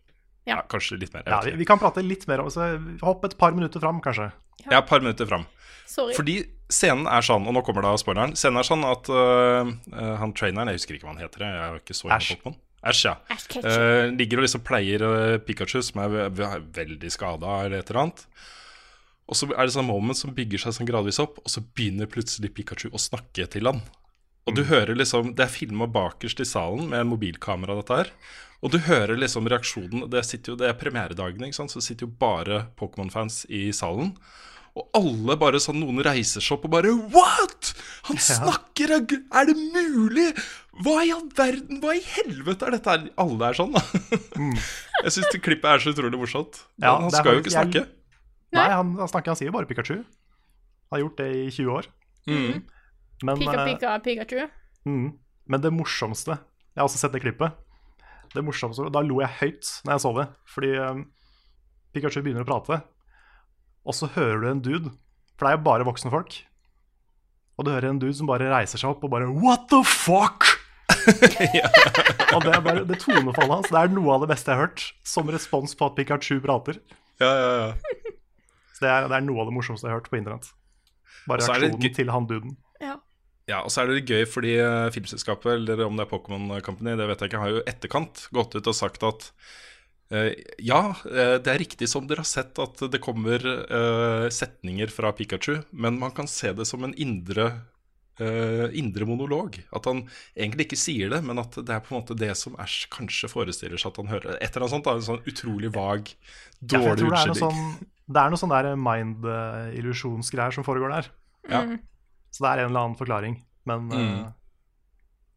Ja. 0.49 0.59
kanskje 0.69 0.99
litt 1.01 1.15
mer. 1.15 1.23
Ja, 1.25 1.39
vi, 1.45 1.55
vi 1.57 1.65
kan 1.69 1.81
prate 1.81 2.03
litt 2.05 2.27
mer 2.29 2.43
om 2.43 2.51
så 2.53 2.67
Hopp 3.01 3.23
et 3.25 3.37
par 3.41 3.55
minutter 3.57 3.81
fram, 3.81 4.03
kanskje. 4.05 4.27
Ja, 4.67 4.83
et 4.83 4.89
par 4.91 5.01
minutter 5.01 5.29
fram. 5.29 5.47
Sorry. 5.89 6.13
Fordi 6.17 6.35
scenen 6.73 7.09
er 7.09 7.25
sånn, 7.25 7.47
og 7.49 7.57
nå 7.57 7.61
kommer 7.65 7.85
da 7.85 7.93
spoileren 8.01 8.33
Scenen 8.37 8.61
er 8.61 8.67
sånn 8.67 8.85
at 8.89 9.09
øh, 9.13 9.73
han 10.21 10.33
traineren, 10.37 10.71
jeg 10.73 10.81
husker 10.81 10.97
ikke 10.97 11.09
hva 11.09 11.15
han 11.15 11.25
heter, 11.25 11.45
jeg 11.45 11.61
har 11.61 11.81
ikke 11.81 11.97
så 11.97 12.13
Æsj. 12.13 12.37
Ash, 12.85 13.03
ja. 13.07 13.15
Ash. 13.33 13.49
Øh, 13.57 14.11
ligger 14.13 14.41
og 14.43 14.45
liksom 14.45 14.61
pleier 14.65 15.01
uh, 15.05 15.39
Pikachu, 15.41 15.79
som 15.85 16.03
er 16.05 16.11
ve 16.13 16.25
ve 16.37 16.49
veldig 16.77 17.11
skada 17.13 17.63
eller 17.65 17.81
et 17.81 17.89
eller 17.93 18.03
annet. 18.03 18.25
Og 19.25 19.39
så 19.39 19.49
er 19.55 19.65
det 19.65 19.73
sånn 19.73 19.89
moment 19.89 20.19
som 20.21 20.35
bygger 20.37 20.61
seg 20.67 20.77
sånn 20.77 20.89
gradvis 20.91 21.21
opp, 21.25 21.39
og 21.41 21.49
så 21.49 21.63
begynner 21.65 22.11
plutselig 22.13 22.53
Pikachu 22.53 22.91
å 22.93 23.01
snakke 23.01 23.47
til 23.49 23.71
han. 23.71 23.81
Og 24.45 24.57
du 24.57 24.65
hører 24.69 24.97
liksom 24.97 25.33
Det 25.37 25.47
er 25.47 25.53
filma 25.53 25.87
bakerst 25.89 26.43
i 26.43 26.49
salen 26.49 26.89
med 26.91 27.01
en 27.01 27.13
mobilkamera, 27.13 27.79
dette 27.81 28.01
her. 28.01 28.11
Og 28.65 28.73
du 28.73 28.79
hører 28.87 29.17
liksom 29.21 29.49
reaksjonen 29.51 30.09
Det, 30.13 30.25
sitter 30.29 30.53
jo, 30.53 30.59
det 30.61 30.71
er 30.71 30.81
premieredagene, 30.81 31.49
ikke 31.49 31.63
sant? 31.63 31.73
så 31.73 31.81
det 31.81 31.89
sitter 31.89 32.09
jo 32.09 32.17
bare 32.21 32.67
Pokémon-fans 32.81 33.45
i 33.53 33.67
salen. 33.77 34.15
Og 34.75 34.91
alle 34.99 35.37
bare 35.39 35.61
sånn 35.63 35.79
Noen 35.79 36.03
reiser 36.03 36.43
seg 36.43 36.57
opp 36.57 36.69
og 36.69 36.75
bare 36.75 36.93
What?! 37.15 37.73
Han 38.11 38.21
snakker! 38.33 38.97
Er 38.97 39.05
er 39.07 39.51
det 39.51 39.57
mulig?! 39.59 40.31
Hva 40.83 40.97
i 41.07 41.13
all 41.15 41.29
verden? 41.39 41.79
Hva 41.83 41.95
i 41.95 42.03
helvete 42.03 42.67
er 42.67 42.75
dette 42.75 42.91
her? 42.91 43.05
Alle 43.23 43.51
er 43.51 43.59
sånn, 43.59 43.77
da. 43.77 43.83
Jeg 45.05 45.13
syns 45.15 45.29
det 45.31 45.43
klippet 45.45 45.69
er 45.71 45.83
så 45.85 45.93
utrolig 45.95 46.19
morsomt. 46.19 46.65
Ja, 46.83 46.97
han 46.99 47.13
skal 47.15 47.37
jo 47.37 47.45
ikke 47.45 47.55
snakke. 47.55 47.85
Nei, 48.55 48.65
han, 48.73 48.95
han 48.99 49.11
snakker, 49.11 49.31
han 49.31 49.39
sier 49.39 49.53
jo 49.53 49.55
bare 49.55 49.69
Pikachu. 49.71 50.01
Han 50.03 50.97
har 50.97 51.05
gjort 51.05 51.21
det 51.23 51.29
i 51.37 51.45
20 51.53 51.71
år. 51.79 51.89
Mm. 52.27 52.65
Men, 53.25 53.41
Pika, 53.41 53.59
eh, 53.61 53.69
pika, 53.73 53.99
Pikachu. 54.05 54.49
Mm. 54.85 55.13
Men 55.49 55.61
det 55.65 55.73
morsomste 55.73 56.37
Jeg 56.37 56.81
har 56.81 56.89
også 56.89 57.01
sett 57.01 57.15
det 57.15 57.23
klippet. 57.25 57.55
Det 58.35 58.43
morsomste, 58.45 58.91
Da 58.93 59.03
lo 59.05 59.21
jeg 59.23 59.33
høyt 59.41 59.71
når 59.85 59.95
jeg 59.95 60.05
så 60.05 60.13
det. 60.19 60.27
Fordi 60.51 60.73
um, 60.83 61.05
Pikachu 61.95 62.21
begynner 62.25 62.45
å 62.45 62.49
prate, 62.49 62.81
og 63.85 63.95
så 63.95 64.09
hører 64.17 64.43
du 64.43 64.49
en 64.51 64.65
dude 64.65 64.91
For 65.37 65.47
det 65.47 65.53
er 65.53 65.59
jo 65.59 65.67
bare 65.69 65.87
voksne 65.87 66.13
folk. 66.13 66.41
Og 67.55 67.67
du 67.67 67.71
hører 67.71 67.93
en 67.93 68.01
dude 68.03 68.17
som 68.19 68.29
bare 68.29 68.51
reiser 68.51 68.81
seg 68.81 68.91
opp 68.91 69.05
og 69.07 69.13
bare 69.15 69.31
What 69.31 69.69
the 69.71 69.81
fuck?! 69.87 70.51
og 72.35 72.41
det, 72.45 72.51
er 72.51 72.61
bare, 72.65 72.83
det 72.89 72.97
tonefallet 73.01 73.53
hans 73.53 73.71
Det 73.71 73.77
er 73.77 73.91
noe 73.93 74.15
av 74.15 74.23
det 74.25 74.29
beste 74.31 74.51
jeg 74.51 74.57
har 74.57 74.67
hørt 74.67 74.85
som 75.07 75.29
respons 75.33 75.77
på 75.77 75.89
at 75.89 75.97
Pikachu 75.99 76.39
prater. 76.45 76.81
Ja, 77.23 77.31
ja, 77.31 77.51
ja. 77.61 78.13
Så 78.75 78.85
det 78.85 78.91
er, 78.91 79.09
det 79.09 79.17
er 79.17 79.25
noe 79.25 79.43
av 79.45 79.51
det 79.51 79.55
morsomste 79.55 79.87
jeg 79.87 79.95
har 79.95 80.01
hørt 80.01 80.11
på 80.11 80.19
internett. 80.19 80.49
Bare 81.31 81.45
reaksjonen 81.45 81.95
til 81.97 82.11
han 82.13 82.27
duden. 82.29 82.57
Ja. 83.51 83.61
Og 83.61 83.73
så 83.73 83.83
er 83.83 83.91
det 83.91 83.99
litt 83.99 84.13
gøy 84.15 84.25
fordi 84.29 84.57
eh, 84.61 84.89
filmselskapet, 84.95 85.53
eller 85.59 85.85
om 85.85 85.99
det 85.99 86.07
er 86.07 86.13
Pokémon 86.13 86.49
Company, 86.65 86.97
det 86.97 87.09
vet 87.11 87.21
jeg 87.25 87.33
ikke, 87.33 87.43
har 87.43 87.53
jo 87.53 87.67
etterkant 87.69 88.27
gått 88.35 88.57
ut 88.57 88.73
og 88.73 88.79
sagt 88.79 89.05
at 89.05 89.29
uh, 90.15 90.31
ja, 90.65 90.81
eh, 91.11 91.37
det 91.45 91.53
er 91.53 91.61
riktig 91.61 91.91
som 91.91 92.09
dere 92.09 92.25
har 92.25 92.31
sett 92.31 92.59
at 92.63 92.87
det 92.91 93.03
kommer 93.05 93.45
uh, 93.45 94.27
setninger 94.33 94.93
fra 94.93 95.13
Pikachu, 95.17 95.59
men 95.77 96.01
man 96.01 96.17
kan 96.17 96.31
se 96.31 96.55
det 96.57 96.67
som 96.71 96.89
en 96.89 96.97
indre, 96.97 97.51
uh, 98.23 98.67
indre 98.73 99.09
monolog. 99.13 99.61
At 99.77 99.91
han 99.93 100.07
egentlig 100.33 100.71
ikke 100.71 100.81
sier 100.81 101.13
det, 101.13 101.21
men 101.29 101.45
at 101.45 101.61
det 101.61 101.77
er 101.77 101.85
på 101.85 101.93
en 101.93 102.01
måte 102.01 102.17
det 102.17 102.33
som 102.41 102.57
Ash 102.57 102.89
kanskje 102.93 103.29
forestiller 103.29 103.77
seg 103.77 103.93
at 103.93 104.05
han 104.07 104.13
hører. 104.17 104.39
Et 104.39 104.49
eller 104.49 104.65
annet 104.65 104.79
sånt, 104.79 104.89
da, 104.89 104.97
en 104.97 105.11
sånn 105.13 105.25
utrolig 105.29 105.75
vag, 105.77 106.15
Ja, 106.65 106.81
utskilling. 106.81 106.81
dårlig 106.81 107.03
tror 107.03 107.19
det 107.19 107.25
er 107.27 107.35
noe 107.35 107.43
sånn, 107.45 107.91
det 108.09 108.23
er 108.23 108.33
noe 108.33 108.41
sånn 108.41 108.57
der 108.57 108.77
mind-illusjonsgreier 108.89 110.57
som 110.57 110.65
foregår 110.65 110.97
der. 110.97 111.17
Ja. 111.53 111.67
Så 112.35 112.43
det 112.43 112.51
er 112.51 112.65
en 112.65 112.71
eller 112.73 112.81
annen 112.89 112.99
forklaring. 112.99 113.37
Men, 113.71 113.85
Mm. 113.89 114.25
uh, 114.25 114.33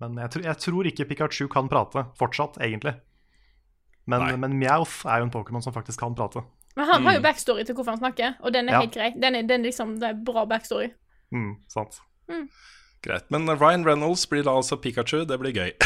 men 0.02 0.18
jeg, 0.24 0.30
tror- 0.34 0.44
jeg 0.50 0.58
tror 0.64 0.88
ikke 0.90 1.06
Pikachu 1.12 1.48
kan 1.54 1.70
prate 1.70 2.04
fortsatt, 2.18 2.58
egentlig. 2.58 2.96
Men, 4.08 4.22
Nei. 4.24 4.36
men 4.38 4.58
Meowth 4.60 5.06
er 5.06 5.20
jo 5.22 5.28
en 5.28 5.32
Pokémon 5.34 5.62
som 5.64 5.74
faktisk 5.76 6.00
kan 6.00 6.16
prate. 6.16 6.42
Men 6.78 6.86
han 6.88 7.04
har 7.06 7.16
jo 7.18 7.22
backstory 7.26 7.64
til 7.66 7.76
hvorfor 7.76 7.94
han 7.96 8.00
snakker, 8.02 8.36
og 8.42 8.54
den 8.54 8.70
er 8.70 8.74
Ja. 8.74 8.80
helt 8.82 8.94
grei. 8.94 9.10
Den 9.20 9.36
er, 9.36 9.42
den 9.44 9.62
er 9.62 9.70
liksom, 9.70 10.00
det 10.00 10.10
er 10.10 10.14
bra 10.24 10.46
backstory. 10.46 10.92
Mm, 11.34 11.56
sant. 11.70 12.00
Greit. 13.08 13.26
Men 13.32 13.48
Ryan 13.48 13.86
Reynolds 13.88 14.26
blir 14.30 14.44
da 14.44 14.52
altså 14.60 14.76
Pikachu, 14.84 15.22
det 15.30 15.38
blir 15.40 15.54
gøy. 15.56 15.72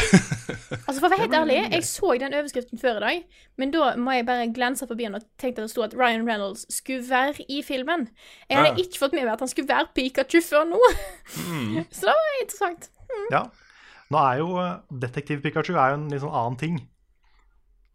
Altså 0.72 0.98
For 1.02 1.06
å 1.06 1.10
være 1.12 1.20
helt 1.26 1.34
ærlig, 1.36 1.56
jeg 1.74 1.84
så 1.86 2.10
den 2.18 2.32
overskriften 2.34 2.80
før 2.80 2.96
i 2.96 3.02
dag, 3.04 3.24
men 3.60 3.70
da 3.74 3.90
må 4.00 4.14
jeg 4.16 4.24
bare 4.26 4.46
glense 4.56 4.86
forbi 4.88 5.04
den 5.04 5.18
og 5.18 5.24
tenkte 5.40 5.60
at 5.62 5.68
det 5.68 5.72
sto 5.74 5.82
at 5.84 5.94
Ryan 5.98 6.24
Reynolds 6.26 6.62
skulle 6.72 7.04
være 7.06 7.44
i 7.52 7.58
filmen. 7.66 8.06
Jeg 8.48 8.56
hadde 8.58 8.72
Ja. 8.72 8.80
ikke 8.86 8.98
fått 9.02 9.12
med 9.14 9.26
meg 9.26 9.34
at 9.34 9.44
han 9.44 9.50
skulle 9.52 9.68
være 9.68 9.90
Pikachu 9.94 10.40
før 10.46 10.64
nå. 10.70 10.80
Så 11.92 12.08
det 12.08 12.14
var 12.16 12.38
interessant. 12.40 12.88
Ja. 13.34 13.42
Nå 14.12 14.22
er 14.24 14.40
jo 14.40 14.48
eh, 14.64 14.72
Detektiv 15.04 15.42
Pikachu 15.44 15.74
er 15.76 15.92
jo 15.94 16.00
en 16.00 16.08
litt 16.12 16.24
sånn 16.24 16.34
annen 16.40 16.58
ting. 16.60 16.80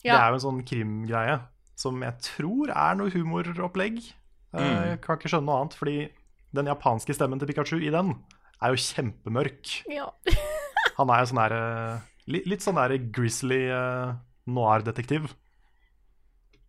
Det 0.05 0.13
er 0.13 0.29
jo 0.31 0.37
en 0.39 0.45
sånn 0.45 0.63
krimgreie 0.69 1.39
som 1.77 1.99
jeg 2.05 2.15
tror 2.29 2.71
er 2.73 2.95
noe 2.97 3.11
humoropplegg. 3.13 3.99
Mm. 4.55 4.63
Jeg 4.93 5.01
kan 5.03 5.17
ikke 5.19 5.29
skjønne 5.33 5.49
noe 5.49 5.59
annet, 5.65 5.75
fordi 5.77 5.97
den 6.57 6.69
japanske 6.71 7.13
stemmen 7.17 7.41
til 7.41 7.49
Pikachu 7.51 7.75
i 7.81 7.91
den 7.93 8.13
er 8.63 8.73
jo 8.73 8.81
kjempemørk. 8.81 9.73
Ja. 9.91 10.09
Han 10.97 11.11
er 11.13 11.21
jo 11.21 11.29
sånn 11.29 11.41
der, 11.43 11.55
eh, 11.57 12.05
litt, 12.33 12.63
sånn 12.65 12.79
der 12.79 12.95
grizzly 13.13 13.63
eh, 13.69 14.15
noir-detektiv. 14.49 15.29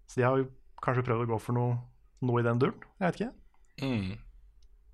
Så 0.09 0.21
de 0.21 0.27
har 0.27 0.41
jo 0.41 0.49
kanskje 0.85 1.07
prøvd 1.07 1.27
å 1.27 1.31
gå 1.33 1.41
for 1.43 1.57
noe, 1.57 1.79
noe 2.25 2.43
i 2.43 2.47
den 2.47 2.61
duren. 2.61 2.77
Jeg 2.99 3.07
vet 3.07 3.21
ikke. 3.21 3.33
Mm. 3.85 4.09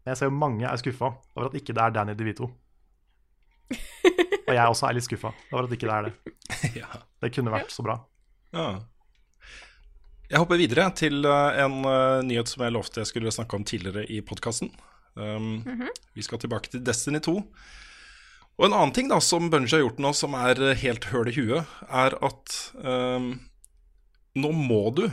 Men 0.04 0.12
jeg 0.12 0.20
ser 0.20 0.30
jo 0.30 0.38
mange 0.38 0.68
er 0.68 0.80
skuffa 0.80 1.10
over 1.34 1.48
at 1.48 1.58
ikke 1.58 1.74
det 1.76 1.82
er 1.82 1.94
Danny 1.96 2.16
DeVito. 2.18 2.50
Og 4.44 4.52
jeg 4.52 4.64
også 4.64 4.88
er 4.88 4.98
litt 4.98 5.06
skuffa 5.06 5.32
over 5.50 5.66
at 5.66 5.76
ikke 5.76 5.88
det 5.88 5.94
er 5.98 6.08
det. 6.10 6.34
ja. 6.82 6.90
Det 7.24 7.32
kunne 7.34 7.54
vært 7.54 7.72
så 7.74 7.84
bra. 7.86 7.98
Ja. 8.54 8.66
Jeg 10.30 10.40
hopper 10.40 10.60
videre 10.60 10.86
til 10.96 11.26
eh, 11.26 11.62
en 11.64 11.80
nyhet 12.28 12.50
som 12.50 12.62
jeg 12.64 12.74
lovte 12.74 13.02
jeg 13.02 13.10
skulle 13.10 13.34
snakke 13.34 13.58
om 13.58 13.66
tidligere 13.66 14.06
i 14.12 14.20
podkasten. 14.24 14.70
Um, 15.14 15.62
Vi 16.14 16.22
skal 16.26 16.40
tilbake 16.42 16.70
til 16.72 16.82
Destiny 16.84 17.20
2. 17.22 17.34
Og 18.54 18.68
en 18.68 18.74
annen 18.76 18.94
ting 18.94 19.10
da 19.10 19.18
som 19.22 19.48
Bunji 19.50 19.74
har 19.74 19.82
gjort 19.82 20.02
nå 20.02 20.12
som 20.14 20.34
er 20.38 20.60
eh, 20.62 20.78
helt 20.84 21.08
høl 21.10 21.30
i 21.30 21.34
huet, 21.34 21.70
er 21.90 22.14
at 22.22 22.58
um, 22.78 23.32
nå 24.38 24.50
må 24.54 24.82
du 24.94 25.08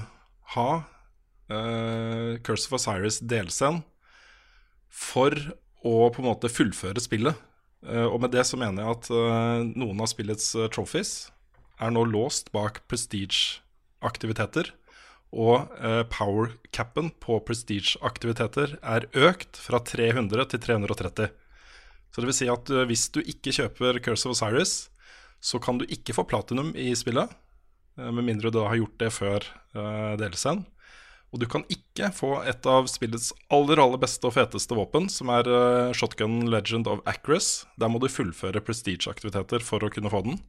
ha 0.54 0.70
uh, 1.50 2.38
Curse 2.46 2.70
of 2.70 2.78
Osiris 2.78 3.18
delscenen 3.26 3.82
for 4.92 5.34
å 5.82 6.12
på 6.14 6.22
en 6.22 6.30
måte 6.30 6.52
fullføre 6.54 7.02
spillet. 7.02 7.38
Uh, 7.82 8.06
og 8.12 8.20
med 8.22 8.36
det 8.36 8.46
så 8.46 8.60
mener 8.62 8.84
jeg 8.84 9.00
at 9.00 9.10
uh, 9.10 9.66
noen 9.74 10.06
av 10.06 10.12
spillets 10.12 10.52
trophies 10.76 11.32
er 11.82 11.94
nå 11.94 12.06
låst 12.06 12.52
bak 12.54 12.84
prestige-aktiviteter. 12.92 14.70
Og 15.32 15.72
eh, 15.80 16.04
power-capen 16.12 17.14
på 17.24 17.38
prestige-aktiviteter 17.48 18.76
er 18.82 19.08
økt 19.16 19.60
fra 19.60 19.80
300 19.80 20.50
til 20.52 20.64
330. 20.66 21.30
Så 22.12 22.20
det 22.20 22.28
vil 22.28 22.36
si 22.36 22.50
at 22.52 22.72
eh, 22.72 22.88
hvis 22.90 23.08
du 23.16 23.22
ikke 23.24 23.54
kjøper 23.56 24.02
Curse 24.04 24.28
of 24.28 24.36
Osiris, 24.36 24.76
så 25.42 25.62
kan 25.64 25.80
du 25.80 25.88
ikke 25.90 26.16
få 26.18 26.28
platinum 26.28 26.76
i 26.76 26.92
spillet. 26.96 27.32
eh, 27.98 28.12
med 28.12 28.28
mindre 28.28 28.52
du 28.52 28.60
da 28.60 28.68
har 28.68 28.82
gjort 28.82 29.00
det 29.00 29.12
før 29.16 29.48
uh, 29.76 30.18
delscenen. 30.20 30.66
Og 31.32 31.40
du 31.40 31.48
kan 31.48 31.64
ikke 31.72 32.10
få 32.12 32.34
et 32.44 32.66
av 32.68 32.90
spillets 32.92 33.30
aller 33.56 33.80
aller 33.80 34.00
beste 34.02 34.28
og 34.28 34.36
feteste 34.36 34.76
våpen, 34.76 35.08
som 35.08 35.32
er 35.32 35.48
eh, 35.48 35.94
Shotgun 35.96 36.44
Legend 36.52 36.90
of 36.92 37.00
Acris. 37.08 37.64
Der 37.80 37.88
må 37.88 38.02
du 38.04 38.10
fullføre 38.12 38.60
prestige-aktiviteter 38.60 39.64
for 39.64 39.80
å 39.80 39.92
kunne 39.94 40.12
få 40.12 40.26
den. 40.28 40.42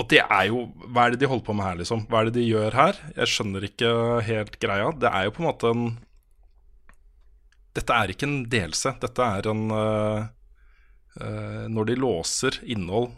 Og 0.00 0.08
det 0.08 0.22
er 0.22 0.46
jo 0.48 0.64
Hva 0.88 1.06
er 1.06 1.14
det 1.14 1.20
de 1.22 1.28
holder 1.28 1.44
på 1.46 1.56
med 1.56 1.66
her, 1.66 1.80
liksom? 1.82 2.06
Hva 2.08 2.22
er 2.22 2.30
det 2.30 2.38
de 2.38 2.48
gjør 2.48 2.76
her? 2.78 3.00
Jeg 3.18 3.32
skjønner 3.34 3.66
ikke 3.66 3.90
helt 4.26 4.56
greia. 4.62 4.90
Det 4.96 5.10
er 5.10 5.26
jo 5.26 5.34
på 5.36 5.44
en 5.44 5.50
måte 5.50 5.72
en 5.74 5.88
Dette 7.76 7.94
er 7.94 8.10
ikke 8.10 8.26
en 8.26 8.40
delelse. 8.50 8.96
Dette 9.02 9.26
er 9.38 9.46
en 9.52 9.64
uh, 9.70 10.24
uh, 11.20 11.64
Når 11.70 11.90
de 11.92 11.98
låser 12.00 12.58
innhold 12.64 13.12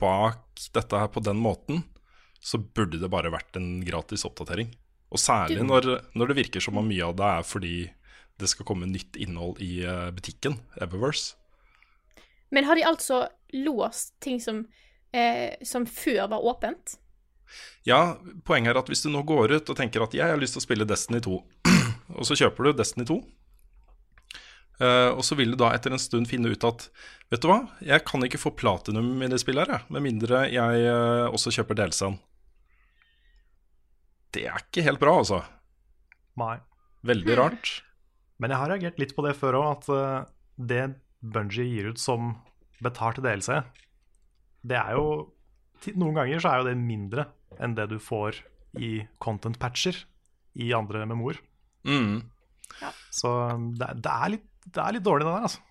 bak 0.00 0.64
dette 0.72 0.96
her 0.96 1.10
på 1.12 1.20
den 1.20 1.36
måten, 1.36 1.82
så 2.40 2.56
burde 2.56 2.98
det 3.00 3.10
bare 3.12 3.32
vært 3.32 3.58
en 3.60 3.82
gratis 3.84 4.24
oppdatering. 4.24 4.70
Og 5.12 5.20
særlig 5.20 5.64
når, 5.66 5.90
når 6.16 6.30
det 6.30 6.36
virker 6.38 6.64
som 6.64 6.78
om 6.80 6.86
mye 6.88 7.04
av 7.04 7.16
det 7.18 7.26
er 7.28 7.44
fordi 7.44 7.74
det 8.40 8.48
skal 8.48 8.64
komme 8.68 8.88
nytt 8.88 9.18
innhold 9.20 9.60
i 9.60 9.82
øh, 9.84 10.08
butikken, 10.16 10.56
Eververse. 10.80 11.36
Men 12.50 12.64
har 12.64 12.78
de 12.78 12.86
altså 12.86 13.26
låst 13.52 14.14
ting 14.24 14.40
som, 14.42 14.64
eh, 15.12 15.56
som 15.66 15.86
før 15.86 16.26
var 16.32 16.46
åpent? 16.52 16.96
Ja, 17.88 18.20
poenget 18.46 18.74
er 18.74 18.80
at 18.82 18.90
hvis 18.90 19.02
du 19.04 19.10
nå 19.10 19.22
går 19.26 19.56
ut 19.56 19.72
og 19.72 19.78
tenker 19.78 20.04
at 20.04 20.14
jeg 20.14 20.30
har 20.30 20.40
lyst 20.40 20.56
til 20.56 20.62
å 20.62 20.66
spille 20.66 20.88
Destiny 20.88 21.20
2, 21.24 21.36
og 22.18 22.26
så 22.28 22.36
kjøper 22.38 22.68
du 22.68 22.72
Destiny 22.78 23.06
2, 23.08 23.18
eh, 24.84 25.10
og 25.10 25.22
så 25.26 25.38
vil 25.38 25.54
du 25.54 25.60
da 25.60 25.72
etter 25.74 25.94
en 25.94 26.02
stund 26.02 26.30
finne 26.30 26.52
ut 26.52 26.66
at 26.68 26.88
vet 27.32 27.42
du 27.42 27.50
hva, 27.50 27.62
jeg 27.84 28.06
kan 28.06 28.26
ikke 28.26 28.40
få 28.42 28.54
platinum 28.58 29.12
i 29.24 29.30
det 29.32 29.40
spillet 29.42 29.70
her, 29.72 29.86
med 29.90 30.06
mindre 30.06 30.46
jeg 30.52 30.84
eh, 30.86 31.26
også 31.30 31.54
kjøper 31.58 31.80
delscenen. 31.82 32.20
Det 34.30 34.44
er 34.46 34.62
ikke 34.62 34.84
helt 34.86 35.00
bra, 35.02 35.16
altså. 35.24 35.40
Nei. 36.38 36.60
Veldig 37.06 37.36
rart. 37.38 37.70
Men 38.40 38.52
jeg 38.52 38.60
har 38.60 38.70
reagert 38.70 39.00
litt 39.00 39.14
på 39.16 39.24
det 39.24 39.34
før 39.38 39.58
òg, 39.58 39.70
at 39.72 39.88
eh, 39.96 40.28
det 40.70 40.84
Bungie 41.20 41.66
gir 41.66 41.90
ut 41.90 42.00
som 42.00 42.34
betalt 42.84 43.20
DLC, 43.24 43.50
det 44.66 44.78
er 44.78 44.96
jo 44.98 45.06
Noen 45.96 46.12
ganger 46.18 46.42
så 46.42 46.50
er 46.50 46.60
jo 46.60 46.64
det 46.68 46.76
mindre 46.76 47.22
enn 47.56 47.72
det 47.72 47.86
du 47.88 47.96
får 48.02 48.36
i 48.76 48.98
content 49.16 49.56
patcher 49.56 49.96
i 50.60 50.66
andre 50.76 51.06
memoer. 51.08 51.38
Mm. 51.88 52.20
Så 53.08 53.30
det, 53.80 53.88
det, 54.04 54.12
er 54.12 54.32
litt, 54.34 54.44
det 54.66 54.82
er 54.84 54.96
litt 54.98 55.06
dårlig, 55.06 55.24
det 55.24 55.32
der, 55.32 55.46
altså. 55.48 55.62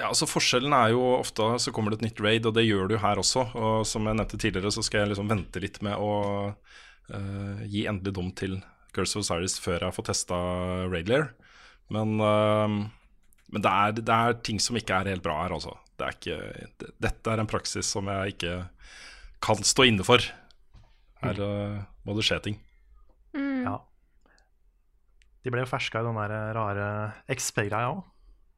Ja, 0.00 0.08
altså 0.08 0.28
Forskjellen 0.28 0.72
er 0.72 0.94
jo 0.94 1.02
ofte 1.18 1.50
så 1.60 1.72
kommer 1.76 1.92
det 1.92 2.00
et 2.00 2.06
nytt 2.08 2.24
raid, 2.24 2.48
og 2.48 2.56
det 2.56 2.64
gjør 2.64 2.88
du 2.88 2.96
her 3.04 3.20
også. 3.20 3.44
Og 3.60 3.84
som 3.88 4.08
jeg 4.08 4.16
nevnte 4.16 4.40
tidligere, 4.40 4.72
så 4.72 4.84
skal 4.88 5.04
jeg 5.04 5.12
liksom 5.12 5.28
vente 5.28 5.60
litt 5.60 5.78
med 5.84 6.00
å 6.00 6.12
uh, 6.56 7.62
gi 7.68 7.84
endelig 7.92 8.16
dom 8.16 8.32
til 8.40 8.56
Curse 8.96 9.20
of 9.20 9.26
Osiris 9.26 9.60
før 9.60 9.84
jeg 9.84 9.96
får 10.00 10.08
testa 10.14 10.38
Raidlair. 10.88 11.34
Men 11.92 12.16
uh, 12.24 12.88
Men 13.52 13.62
det 13.62 13.70
er, 13.70 13.92
det 14.00 14.14
er 14.14 14.40
ting 14.42 14.58
som 14.58 14.76
ikke 14.80 14.96
er 14.96 15.12
helt 15.12 15.22
bra 15.22 15.42
her, 15.44 15.52
altså. 15.54 15.76
Det 15.96 16.06
er 16.06 16.16
ikke, 16.16 16.38
det, 16.80 16.90
dette 17.00 17.32
er 17.32 17.40
en 17.40 17.48
praksis 17.48 17.88
som 17.88 18.08
jeg 18.12 18.36
ikke 18.36 18.54
kan 19.44 19.62
stå 19.64 19.86
inne 19.88 20.04
for. 20.06 20.24
Her 21.22 21.40
uh, 21.40 21.82
må 22.04 22.16
det 22.16 22.24
skje 22.28 22.40
ting. 22.44 22.58
Ja. 23.36 23.78
De 25.44 25.52
ble 25.54 25.62
jo 25.62 25.68
ferska 25.70 26.02
i 26.02 26.06
den 26.06 26.16
der 26.18 26.32
rare 26.56 26.86
XP-greia 27.30 27.92
òg. 27.92 28.00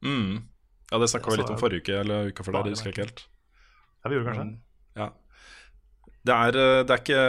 Mm. 0.05 0.39
Ja, 0.89 0.97
det 0.97 1.09
snakka 1.11 1.33
vi 1.33 1.41
litt 1.41 1.51
om 1.53 1.59
forrige 1.59 1.83
uke, 1.83 1.97
eller 2.01 2.31
uka 2.31 2.45
før 2.45 2.55
der, 2.59 2.71
husker 2.73 2.89
jeg 2.89 2.95
ikke 2.95 3.05
helt. 3.05 3.25
Ja, 3.99 4.09
vi 4.09 4.17
gjorde 4.17 4.31
kanskje 4.31 4.45
Men, 4.45 4.53
ja. 4.97 5.09
Det 6.29 6.35
er, 6.35 6.57
eh, 6.59 6.79
det 6.87 6.95
er 6.95 7.03
ikke 7.03 7.21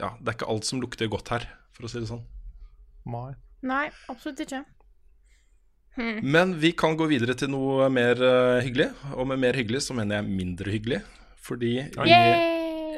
Ja, 0.00 0.08
det 0.18 0.28
er 0.28 0.34
ikke 0.34 0.48
alt 0.52 0.66
som 0.68 0.80
lukter 0.82 1.08
godt 1.12 1.30
her, 1.32 1.46
for 1.76 1.86
å 1.86 1.90
si 1.92 2.02
det 2.02 2.10
sånn. 2.10 2.24
Mai. 3.06 3.36
Nei, 3.66 3.86
absolutt 4.10 4.42
ikke. 4.42 4.64
Men 6.36 6.56
vi 6.60 6.72
kan 6.76 6.96
gå 6.98 7.08
videre 7.10 7.36
til 7.38 7.50
noe 7.52 7.88
mer 7.92 8.20
uh, 8.20 8.58
hyggelig. 8.64 8.90
Og 9.14 9.28
med 9.30 9.42
mer 9.42 9.58
hyggelig 9.58 9.86
så 9.86 9.96
mener 9.96 10.20
jeg 10.20 10.36
mindre 10.42 10.74
hyggelig. 10.74 11.00
Fordi 11.46 11.72
i 11.78 12.20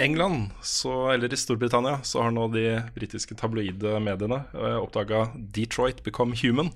England, 0.00 0.54
så, 0.64 1.10
eller 1.12 1.32
i 1.34 1.36
Storbritannia, 1.36 1.98
så 2.06 2.22
har 2.24 2.32
nå 2.32 2.46
de 2.54 2.78
britiske 2.94 3.36
tabloide 3.36 3.98
mediene 4.00 4.44
uh, 4.54 4.78
oppdaga 4.80 5.26
Detroit 5.36 6.04
Become 6.06 6.38
Human. 6.42 6.72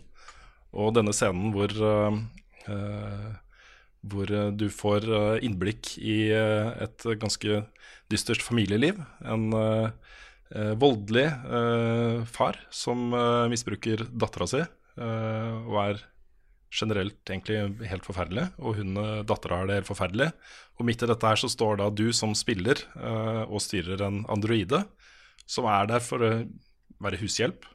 Og 0.73 0.93
denne 0.97 1.15
scenen 1.17 1.53
hvor 1.55 1.73
uh, 1.81 2.19
uh, 2.69 3.33
hvor 4.03 4.31
eh, 4.31 4.51
du 4.55 4.67
får 4.73 5.07
eh, 5.07 5.45
innblikk 5.47 5.95
i 5.99 6.17
eh, 6.35 6.71
et 6.85 7.07
ganske 7.23 7.63
dystert 8.13 8.43
familieliv. 8.43 8.99
En 9.25 9.53
eh, 9.57 9.91
eh, 10.55 10.73
voldelig 10.79 11.29
eh, 11.31 12.23
far 12.27 12.59
som 12.75 13.13
eh, 13.15 13.51
misbruker 13.53 14.07
dattera 14.11 14.49
si, 14.51 14.63
eh, 14.63 15.53
og 15.63 15.79
er 15.87 16.03
generelt 16.73 17.21
egentlig 17.29 17.89
helt 17.91 18.07
forferdelig. 18.07 18.47
Og 18.59 18.79
hun 18.81 18.97
dattera 19.29 19.61
har 19.61 19.69
det 19.69 19.81
helt 19.81 19.91
forferdelig. 19.91 20.31
Og 20.81 20.89
midt 20.89 21.05
i 21.05 21.09
dette 21.11 21.29
her 21.29 21.39
så 21.39 21.51
står 21.53 21.79
da 21.81 21.89
du 21.93 22.09
som 22.17 22.33
spiller 22.39 22.81
uh, 22.97 23.45
og 23.45 23.61
styrer 23.63 24.03
en 24.07 24.23
androide, 24.33 24.83
som 25.47 25.69
er 25.71 25.91
der 25.91 26.05
for 26.05 26.25
å 26.25 26.31
være 27.03 27.21
hushjelp 27.21 27.67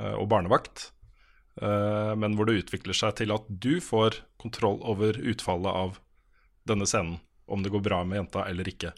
uh, 0.00 0.16
og 0.16 0.28
barnevakt. 0.32 0.88
uh, 1.62 2.14
men 2.18 2.34
hvor 2.38 2.48
det 2.48 2.62
utvikler 2.64 2.96
seg 2.96 3.18
til 3.20 3.34
at 3.34 3.46
du 3.48 3.78
får 3.84 4.22
kontroll 4.40 4.80
over 4.82 5.18
utfallet 5.18 5.82
av 5.84 6.00
denne 6.68 6.88
scenen. 6.88 7.20
Om 7.48 7.62
det 7.64 7.72
går 7.72 7.84
bra 7.84 8.02
med 8.04 8.20
jenta 8.20 8.42
eller 8.48 8.68
ikke. 8.68 8.92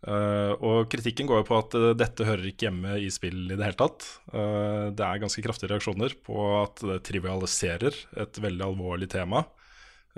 Eh, 0.00 0.52
og 0.64 0.88
kritikken 0.88 1.28
går 1.28 1.42
jo 1.42 1.46
på 1.50 1.56
at 1.60 1.74
uh, 1.76 1.90
dette 1.92 2.24
hører 2.24 2.46
ikke 2.48 2.70
hjemme 2.70 2.94
i 3.04 3.10
spill 3.12 3.50
i 3.50 3.56
det 3.56 3.66
hele 3.66 3.78
tatt. 3.80 4.06
Uh, 4.32 4.88
det 4.96 5.04
er 5.04 5.20
ganske 5.20 5.44
kraftige 5.44 5.68
reaksjoner 5.74 6.14
på 6.24 6.46
at 6.62 6.80
det 6.88 7.02
trivialiserer 7.08 7.98
et 8.24 8.40
veldig 8.40 8.66
alvorlig 8.70 9.10
tema. 9.12 9.44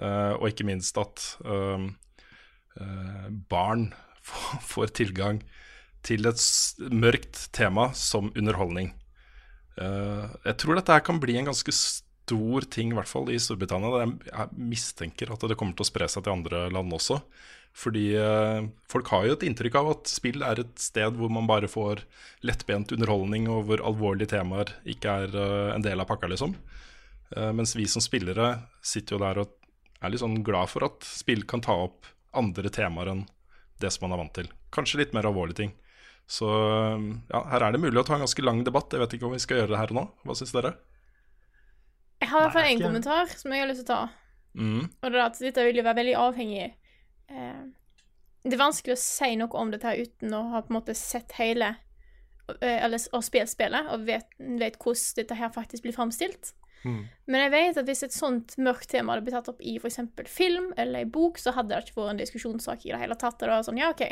Og 0.03 0.47
ikke 0.49 0.65
minst 0.65 0.97
at 0.97 1.21
barn 3.53 3.83
får, 4.71 4.95
tilgang 4.97 5.43
til 6.01 6.25
et 6.31 6.41
mørkt 6.89 7.43
tema 7.53 7.91
som 7.93 8.31
underholdning. 8.33 8.89
Jeg 9.77 10.57
tror 10.63 10.81
dette 10.81 10.97
kan 11.05 11.21
bli 11.21 11.37
en 11.37 11.51
ganske 11.51 11.75
stor 12.23 12.67
ting, 12.71 12.93
i 12.93 12.97
hvert 12.97 13.11
fall 13.11 13.31
i 13.33 13.39
Storbritannia. 13.41 14.05
Jeg, 14.29 14.53
mistenker 14.57 15.33
at 15.33 15.43
det 15.49 15.57
kommer 15.59 15.77
til 15.77 15.87
å 15.87 15.91
spre 15.91 16.09
seg 16.11 16.25
til 16.25 16.35
andre 16.35 16.69
land 16.73 16.95
også. 16.95 17.21
Fordi 17.73 18.05
eh, 18.21 18.67
folk 18.91 19.09
har 19.15 19.27
jo 19.27 19.37
et 19.37 19.45
inntrykk 19.49 19.79
av 19.81 19.91
at 19.95 20.11
spill 20.13 20.45
er 20.45 20.61
et 20.61 20.73
sted 20.81 21.17
hvor 21.17 21.33
man 21.33 21.49
bare 21.49 21.71
får 21.73 22.05
lettbent 22.45 22.93
underholdning, 22.93 23.49
og 23.49 23.67
hvor 23.69 23.83
alvorlige 23.89 24.35
temaer 24.35 24.75
ikke 24.89 25.17
er 25.25 25.37
eh, 25.41 25.69
en 25.75 25.85
del 25.85 26.03
av 26.03 26.11
pakka, 26.11 26.29
liksom. 26.31 26.55
Eh, 27.37 27.53
mens 27.57 27.75
vi 27.79 27.89
som 27.89 28.05
spillere 28.05 28.55
sitter 28.85 29.17
jo 29.17 29.23
der 29.25 29.43
og 29.45 29.57
er 30.03 30.13
litt 30.13 30.23
sånn 30.23 30.43
glad 30.45 30.69
for 30.69 30.85
at 30.85 31.07
spill 31.07 31.47
kan 31.49 31.65
ta 31.65 31.79
opp 31.87 32.11
andre 32.37 32.69
temaer 32.73 33.13
enn 33.13 33.25
det 33.81 33.91
som 33.93 34.07
man 34.07 34.17
er 34.17 34.25
vant 34.25 34.37
til. 34.37 34.53
Kanskje 34.75 35.01
litt 35.01 35.17
mer 35.17 35.29
alvorlige 35.31 35.63
ting. 35.63 35.75
Så 36.29 36.47
ja, 36.49 37.41
her 37.51 37.65
er 37.65 37.75
det 37.75 37.83
mulig 37.83 37.99
å 38.01 38.07
ta 38.07 38.17
en 38.17 38.25
ganske 38.25 38.45
lang 38.45 38.63
debatt. 38.67 38.93
Jeg 38.95 39.03
vet 39.03 39.17
ikke 39.17 39.29
om 39.29 39.35
vi 39.35 39.43
skal 39.43 39.63
gjøre 39.63 39.75
det 39.75 39.81
her 39.81 39.93
nå. 39.97 40.07
Hva 40.25 40.37
syns 40.39 40.55
dere? 40.55 40.77
Har 42.33 42.41
i 42.41 42.49
hvert 42.49 42.57
fall 42.57 42.67
en 42.67 42.75
én 42.77 42.83
kommentar 42.83 43.33
som 43.37 43.55
jeg 43.55 43.65
har 43.65 43.71
lyst 43.71 43.85
til 43.85 43.89
å 43.89 43.93
ta. 43.93 44.03
Mm. 44.59 44.83
Og 44.89 45.07
det 45.07 45.19
er 45.19 45.25
at 45.25 45.39
dette 45.41 45.65
vil 45.69 45.79
jo 45.81 45.85
være 45.87 45.99
veldig 46.03 46.17
avhengig 46.21 46.65
eh, 47.33 47.63
Det 48.45 48.53
er 48.53 48.61
vanskelig 48.61 48.99
å 48.99 49.01
si 49.01 49.31
noe 49.41 49.63
om 49.63 49.71
dette 49.73 49.89
her 49.89 50.03
uten 50.05 50.35
å 50.37 50.43
ha 50.53 50.61
på 50.61 50.75
en 50.75 50.77
måte 50.77 50.97
sett 50.99 51.33
hele 51.39 51.71
eh, 52.59 52.83
Eller 52.85 53.01
og 53.17 53.25
spilt 53.25 53.49
spillet 53.49 53.89
og 53.95 54.05
vet, 54.05 54.29
vet 54.61 54.77
hvordan 54.77 55.23
dette 55.23 55.39
her 55.39 55.55
faktisk 55.55 55.87
blir 55.87 55.97
framstilt. 55.97 56.53
Mm. 56.83 57.07
Men 57.31 57.45
jeg 57.45 57.53
vet 57.55 57.81
at 57.81 57.89
hvis 57.89 58.05
et 58.05 58.15
sånt 58.15 58.57
mørkt 58.61 58.91
tema 58.91 59.15
hadde 59.15 59.25
blitt 59.25 59.39
tatt 59.39 59.51
opp 59.53 59.63
i 59.63 59.79
f.eks. 59.79 60.01
film 60.29 60.73
eller 60.77 61.07
i 61.07 61.09
bok, 61.09 61.41
så 61.41 61.55
hadde 61.57 61.73
det 61.73 61.87
ikke 61.87 62.01
vært 62.01 62.17
en 62.17 62.23
diskusjonssak 62.23 62.87
i 62.87 62.93
det 62.93 63.01
hele 63.01 63.17
tatt. 63.17 63.39
Og 63.39 63.47
det 63.47 63.55
var 63.55 63.67
sånn, 63.67 63.81
ja, 63.81 63.93
OK. 63.95 64.05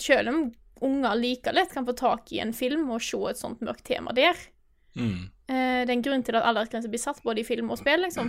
Selv 0.00 0.32
om 0.32 0.40
unger 0.84 1.20
like 1.20 1.52
lett 1.54 1.72
kan 1.72 1.86
få 1.86 1.94
tak 1.96 2.32
i 2.34 2.40
en 2.42 2.54
film 2.56 2.88
og 2.92 3.04
se 3.04 3.20
et 3.30 3.40
sånt 3.40 3.62
mørkt 3.64 3.86
tema 3.86 4.14
der. 4.16 4.38
Mm. 4.96 5.30
Eh, 5.48 5.80
det 5.84 5.90
er 5.90 5.96
en 5.96 6.02
grunn 6.06 6.22
til 6.24 6.36
at 6.38 6.44
aldersgrenser 6.44 6.88
blir 6.92 7.02
satt 7.02 7.22
både 7.22 7.40
i 7.40 7.44
film 7.44 7.70
og 7.70 7.78
spill, 7.80 8.00
liksom. 8.06 8.28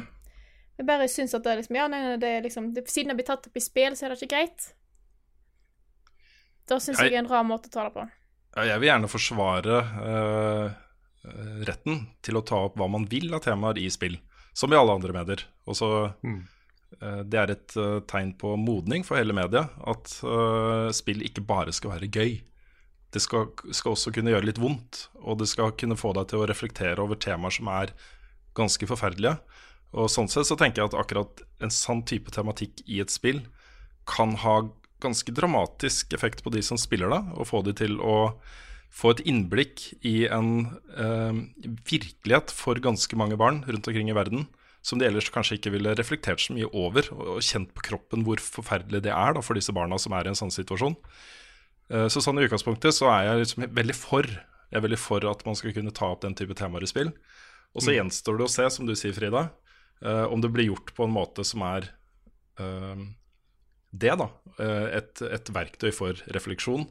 Jeg 0.77 0.85
bare 0.89 1.07
syns 1.07 1.33
at 1.37 1.43
det 1.45 1.51
er 1.53 1.59
liksom 1.61 1.75
Ja, 1.77 1.87
nei, 1.87 2.01
nei, 2.03 2.15
det 2.19 2.27
er 2.27 2.41
liksom 2.43 2.73
det, 2.75 2.81
Siden 2.91 3.07
det 3.13 3.15
blir 3.21 3.27
tatt 3.29 3.45
opp 3.47 3.55
i 3.55 3.61
spill, 3.63 3.93
så 3.95 4.05
er 4.05 4.09
det 4.15 4.21
ikke 4.23 4.33
greit. 4.35 4.73
Da 6.67 6.79
syns 6.81 6.97
Jeg- 6.99 7.11
det 7.11 7.15
er 7.15 7.19
en 7.23 7.29
rar 7.29 7.43
måte 7.43 7.69
å 7.69 7.71
ta 7.71 7.83
det 7.85 7.93
på. 7.93 8.09
Ja, 8.57 8.63
jeg 8.63 8.79
vil 8.79 8.89
gjerne 8.89 9.09
forsvare 9.11 9.77
eh, 10.01 10.73
eh, 11.25 11.63
retten 11.67 12.07
til 12.21 12.35
å 12.35 12.45
ta 12.45 12.55
opp 12.65 12.75
hva 12.75 12.89
man 12.89 13.05
vil 13.05 13.33
av 13.33 13.41
temaer 13.43 13.77
i 13.77 13.87
spill, 13.89 14.17
som 14.53 14.71
i 14.73 14.75
alle 14.75 14.95
andre 14.95 15.13
medier. 15.13 15.43
Og 15.67 15.75
så, 15.75 16.13
Mm. 16.23 16.47
uh, 17.01 17.23
det 17.23 17.33
er 17.39 17.51
et 17.51 17.77
uh, 17.77 17.99
tegn 18.01 18.33
på 18.37 18.57
modning 18.57 19.03
for 19.03 19.17
hele 19.17 19.33
media 19.33 19.69
at 19.85 20.07
spill 20.95 21.21
ikke 21.21 21.45
bare 21.45 21.71
skal 21.73 21.91
være 21.91 22.09
gøy. 22.09 22.41
Det 23.15 23.21
skal, 23.23 23.47
skal 23.71 23.93
også 23.95 24.11
kunne 24.11 24.33
gjøre 24.33 24.49
litt 24.49 24.59
vondt, 24.59 25.05
og 25.23 25.39
det 25.39 25.47
skal 25.47 25.71
kunne 25.79 25.95
få 25.99 26.11
deg 26.17 26.27
til 26.31 26.41
å 26.41 26.47
reflektere 26.49 26.99
over 26.99 27.19
temaer 27.19 27.55
som 27.55 27.69
er 27.71 27.93
ganske 28.57 28.89
forferdelige. 28.89 29.37
Og 29.95 30.09
sånn 30.11 30.27
sett 30.31 30.49
så 30.49 30.57
tenker 30.59 30.83
jeg 30.83 30.91
at 30.91 30.97
akkurat 30.99 31.43
en 31.63 31.71
sånn 31.71 32.03
type 32.07 32.33
tematikk 32.35 32.83
i 32.91 32.99
et 33.03 33.13
spill 33.13 33.45
kan 34.09 34.35
ha 34.43 34.65
ganske 35.03 35.31
dramatisk 35.35 36.13
effekt 36.15 36.43
på 36.43 36.51
de 36.53 36.63
som 36.65 36.79
spiller 36.79 37.11
det, 37.13 37.21
og 37.39 37.47
få 37.49 37.61
de 37.65 37.75
til 37.77 37.97
å 38.03 38.35
få 38.95 39.11
et 39.11 39.23
innblikk 39.27 39.89
i 40.07 40.27
en 40.31 40.51
eh, 40.95 41.39
virkelighet 41.87 42.53
for 42.55 42.79
ganske 42.83 43.19
mange 43.19 43.37
barn 43.39 43.63
rundt 43.67 43.87
omkring 43.91 44.11
i 44.11 44.15
verden, 44.15 44.47
som 44.85 45.01
de 45.01 45.07
ellers 45.07 45.31
kanskje 45.33 45.57
ikke 45.57 45.73
ville 45.73 45.95
reflektert 45.97 46.43
så 46.43 46.55
mye 46.55 46.69
over, 46.69 47.07
og 47.11 47.43
kjent 47.43 47.73
på 47.75 47.87
kroppen 47.89 48.23
hvor 48.27 48.43
forferdelig 48.43 49.03
det 49.07 49.13
er 49.15 49.35
da, 49.35 49.43
for 49.43 49.57
disse 49.57 49.73
barna 49.75 49.99
som 50.01 50.15
er 50.15 50.27
i 50.27 50.31
en 50.31 50.39
sånn 50.39 50.53
situasjon. 50.53 50.95
Eh, 51.93 52.07
så 52.09 52.21
sånn 52.23 52.39
i 52.41 52.45
utgangspunktet 52.47 52.95
så 52.97 53.09
er 53.13 53.27
jeg 53.29 53.43
liksom 53.43 53.67
veldig 53.77 53.97
for 53.97 54.25
Jeg 54.25 54.79
er 54.79 54.83
veldig 54.87 54.99
for 54.99 55.25
at 55.29 55.43
man 55.45 55.55
skal 55.55 55.75
kunne 55.75 55.93
ta 55.95 56.09
opp 56.11 56.23
den 56.23 56.33
type 56.35 56.55
temaer 56.57 56.83
i 56.83 56.89
spill. 56.89 57.11
Og 57.77 57.83
så 57.85 57.93
gjenstår 57.93 58.39
det 58.39 58.47
å 58.47 58.51
se, 58.51 58.65
som 58.73 58.87
du 58.87 58.95
sier, 58.97 59.13
Frida, 59.15 59.45
eh, 60.01 60.25
om 60.25 60.41
det 60.41 60.49
blir 60.51 60.67
gjort 60.71 60.89
på 60.97 61.05
en 61.05 61.13
måte 61.13 61.45
som 61.47 61.61
er 61.67 61.85
eh, 62.59 63.05
det, 63.95 64.11
da. 64.19 64.27
et, 64.57 65.21
et 65.21 65.51
verktøy 65.55 65.93
for 65.95 66.19
refleksjon, 66.35 66.83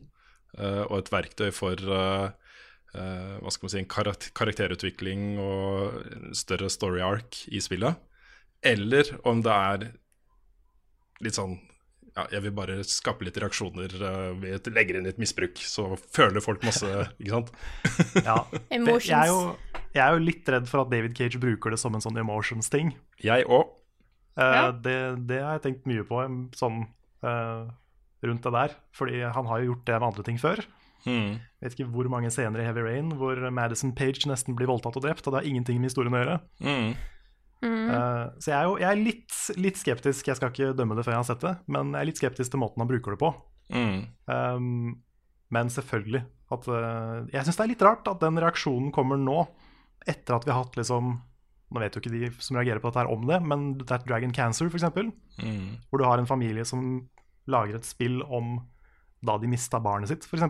og 0.57 0.95
et 0.97 1.11
verktøy 1.13 1.51
for 1.53 1.77
hva 1.85 3.51
skal 3.53 3.67
man 3.67 3.73
si, 3.75 3.83
en 3.83 3.91
karakterutvikling 4.39 5.27
og 5.43 5.99
større 6.39 6.71
story 6.73 7.03
arc 7.05 7.43
i 7.53 7.61
spillet. 7.61 8.01
Eller 8.65 9.11
om 9.29 9.43
det 9.45 9.59
er 9.75 9.87
litt 11.27 11.37
sånn 11.37 11.59
ja, 12.15 12.25
jeg 12.31 12.45
vil 12.45 12.53
bare 12.55 12.77
skape 12.87 13.27
litt 13.27 13.39
reaksjoner 13.43 13.95
uh, 13.99 14.33
ved 14.39 14.69
legger 14.75 15.01
inn 15.01 15.09
litt 15.09 15.19
misbruk, 15.19 15.59
så 15.59 15.89
føler 16.15 16.45
folk 16.45 16.63
masse, 16.67 16.87
ikke 17.21 17.33
sant? 17.33 17.55
Ja. 18.23 18.37
Emotions. 18.77 19.09
jeg, 19.11 19.19
er 19.19 19.33
jo, 19.33 19.81
jeg 19.97 20.03
er 20.05 20.15
jo 20.15 20.23
litt 20.23 20.53
redd 20.55 20.69
for 20.71 20.85
at 20.85 20.93
David 20.95 21.17
Cage 21.19 21.41
bruker 21.43 21.75
det 21.75 21.81
som 21.83 21.97
en 21.97 22.05
sånn 22.05 22.21
emotions-ting. 22.23 22.95
Jeg 23.25 23.49
òg. 23.51 23.73
Uh, 24.39 24.45
Ja. 24.45 24.63
det, 24.75 24.99
det 25.31 25.41
har 25.43 25.59
jeg 25.59 25.65
tenkt 25.69 25.85
mye 25.91 26.07
på 26.07 26.23
sånn 26.59 26.85
uh, 27.27 27.67
rundt 28.27 28.47
det 28.47 28.55
der. 28.55 28.79
Fordi 28.95 29.21
han 29.27 29.51
har 29.51 29.63
jo 29.63 29.73
gjort 29.73 29.87
det 29.91 29.99
med 29.99 30.09
andre 30.09 30.27
ting 30.27 30.41
før. 30.43 30.63
Hmm. 31.05 31.35
Vet 31.61 31.75
ikke 31.77 31.91
hvor 31.93 32.09
mange 32.09 32.31
scener 32.33 32.63
i 32.63 32.65
Heavy 32.67 32.81
Rain 32.87 33.11
hvor 33.19 33.37
Madison 33.53 33.93
Page 33.97 34.25
nesten 34.31 34.57
blir 34.57 34.71
voldtatt 34.71 34.97
og 34.97 35.05
drept, 35.05 35.27
og 35.27 35.35
det 35.35 35.43
har 35.43 35.51
ingenting 35.51 35.77
med 35.83 35.91
historien 35.91 36.15
å 36.17 36.23
gjøre. 36.23 36.39
Mm. 36.65 36.95
Eh, 37.65 38.23
så 38.43 38.51
jeg 38.51 38.57
er 38.59 38.69
jo 38.69 38.77
jeg 38.83 38.91
er 38.91 39.01
litt, 39.01 39.35
litt 39.61 39.81
skeptisk, 39.81 40.29
jeg 40.29 40.39
skal 40.39 40.53
ikke 40.53 40.73
dømme 40.77 40.97
det 40.99 41.05
før 41.07 41.17
jeg 41.17 41.23
har 41.23 41.29
sett 41.31 41.45
det, 41.47 41.55
men 41.73 41.93
jeg 41.95 42.01
er 42.03 42.09
litt 42.11 42.21
skeptisk 42.23 42.55
til 42.55 42.61
måten 42.63 42.85
han 42.85 42.91
bruker 42.91 43.15
det 43.17 43.21
på. 43.23 43.31
Mm. 43.75 44.01
Um, 44.29 44.97
men 45.55 45.71
selvfølgelig 45.73 46.21
at 46.53 46.67
uh, 46.69 47.25
Jeg 47.33 47.47
syns 47.47 47.57
det 47.57 47.63
er 47.65 47.71
litt 47.71 47.85
rart 47.87 48.09
at 48.11 48.21
den 48.21 48.37
reaksjonen 48.43 48.91
kommer 48.93 49.17
nå, 49.17 49.47
etter 50.05 50.37
at 50.37 50.45
vi 50.45 50.53
har 50.53 50.61
hatt 50.67 50.77
liksom 50.77 51.15
Nå 51.75 51.81
vet 51.81 51.97
jo 51.97 52.03
ikke 52.03 52.13
de 52.13 52.29
som 52.45 52.59
reagerer 52.59 52.79
på 52.83 52.91
dette 52.93 53.01
her 53.01 53.09
om 53.11 53.25
det, 53.27 53.39
men 53.43 53.63
det 53.81 53.89
er 53.91 54.05
Dragon 54.07 54.35
Cancer, 54.37 54.69
f.eks., 54.69 54.85
Mm. 55.43 55.81
hvor 55.91 55.99
du 55.99 56.05
har 56.07 56.21
en 56.21 56.29
familie 56.29 56.63
som 56.69 57.09
lager 57.51 57.75
et 57.81 57.89
spill 57.89 58.21
om 58.23 58.61
da 59.25 59.35
de 59.41 59.49
mista 59.51 59.81
barnet 59.83 60.13
sitt, 60.13 60.29
f.eks. 60.29 60.45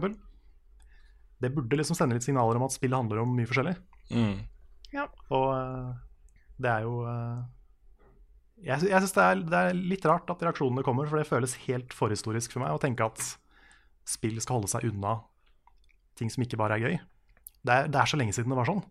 Det 1.41 1.51
burde 1.55 1.79
liksom 1.79 1.97
sende 1.97 2.19
litt 2.19 2.27
signaler 2.27 2.59
om 2.59 2.67
at 2.67 2.75
spillet 2.75 2.99
handler 2.99 3.23
om 3.23 3.33
mye 3.39 3.49
forskjellig. 3.49 3.73
Mm. 4.11 4.35
Og 5.33 5.47
eh, 5.55 5.95
Det 6.61 6.71
er 6.71 6.85
jo 6.87 7.01
eh, 7.11 7.39
Jeg, 8.65 8.87
jeg 8.87 9.03
syns 9.03 9.17
det, 9.17 9.29
det 9.51 9.61
er 9.61 9.79
litt 9.79 10.07
rart 10.09 10.31
at 10.31 10.43
reaksjonene 10.47 10.85
kommer, 10.87 11.09
for 11.11 11.21
det 11.21 11.29
føles 11.29 11.57
helt 11.67 11.95
forhistorisk 11.97 12.55
for 12.55 12.65
meg 12.65 12.77
å 12.77 12.83
tenke 12.83 13.07
at 13.07 13.23
spill 14.09 14.37
skal 14.41 14.61
holde 14.61 14.71
seg 14.71 14.87
unna 14.91 15.19
ting 16.19 16.31
som 16.31 16.45
ikke 16.45 16.59
bare 16.61 16.79
er 16.79 16.85
gøy. 16.85 16.99
Det 17.65 17.75
er, 17.75 17.89
det 17.91 18.01
er 18.01 18.11
så 18.11 18.19
lenge 18.21 18.35
siden 18.37 18.53
det 18.53 18.59
var 18.61 18.69
sånn. 18.69 18.85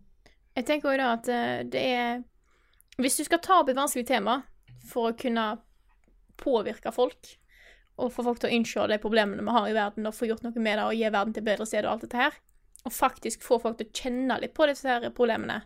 Jeg 0.54 0.66
tenker 0.68 0.90
også 0.90 1.00
da 1.00 1.12
at 1.14 1.30
eh, 1.32 1.60
det 1.70 1.84
er 1.94 2.22
Hvis 3.00 3.16
du 3.18 3.24
skal 3.26 3.40
ta 3.42 3.62
opp 3.62 3.70
et 3.72 3.78
vanskelig 3.78 4.06
tema 4.06 4.42
for 4.86 5.10
å 5.10 5.16
kunne 5.18 5.46
påvirke 6.38 6.92
folk, 6.94 7.32
og 7.98 8.10
få 8.14 8.24
folk 8.26 8.40
til 8.42 8.50
å 8.50 8.54
innse 8.54 8.86
de 8.90 8.98
problemene 9.02 9.42
vi 9.42 9.54
har 9.54 9.68
i 9.70 9.76
verden, 9.76 10.06
og 10.06 10.14
få 10.14 10.28
gjort 10.28 10.44
noe 10.44 10.54
med 10.58 10.78
det 10.78 10.84
og 10.84 10.94
gi 10.98 11.08
verden 11.08 11.34
til 11.34 11.46
bedre 11.46 11.66
sted 11.66 11.86
og 11.86 11.94
alt 11.94 12.06
dette 12.06 12.20
her, 12.20 12.38
og 12.84 12.94
faktisk 12.94 13.44
få 13.46 13.60
folk 13.62 13.78
til 13.78 13.88
å 13.88 13.98
kjenne 14.02 14.38
litt 14.42 14.54
på 14.56 14.66
disse 14.70 14.90
her 14.90 15.06
problemene, 15.14 15.62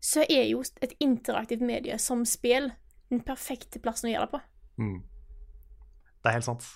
så 0.00 0.24
er 0.24 0.46
jo 0.48 0.62
et 0.80 0.94
interaktivt 1.04 1.62
medie 1.64 1.96
som 2.00 2.24
spill 2.28 2.70
den 3.10 3.22
perfekte 3.26 3.80
plassen 3.82 4.08
å 4.08 4.14
gjøre 4.14 4.28
det 4.28 4.34
på. 4.34 4.40
Mm. 4.80 4.98
Det 6.20 6.30
er 6.30 6.36
helt 6.38 6.48
sant. 6.48 6.66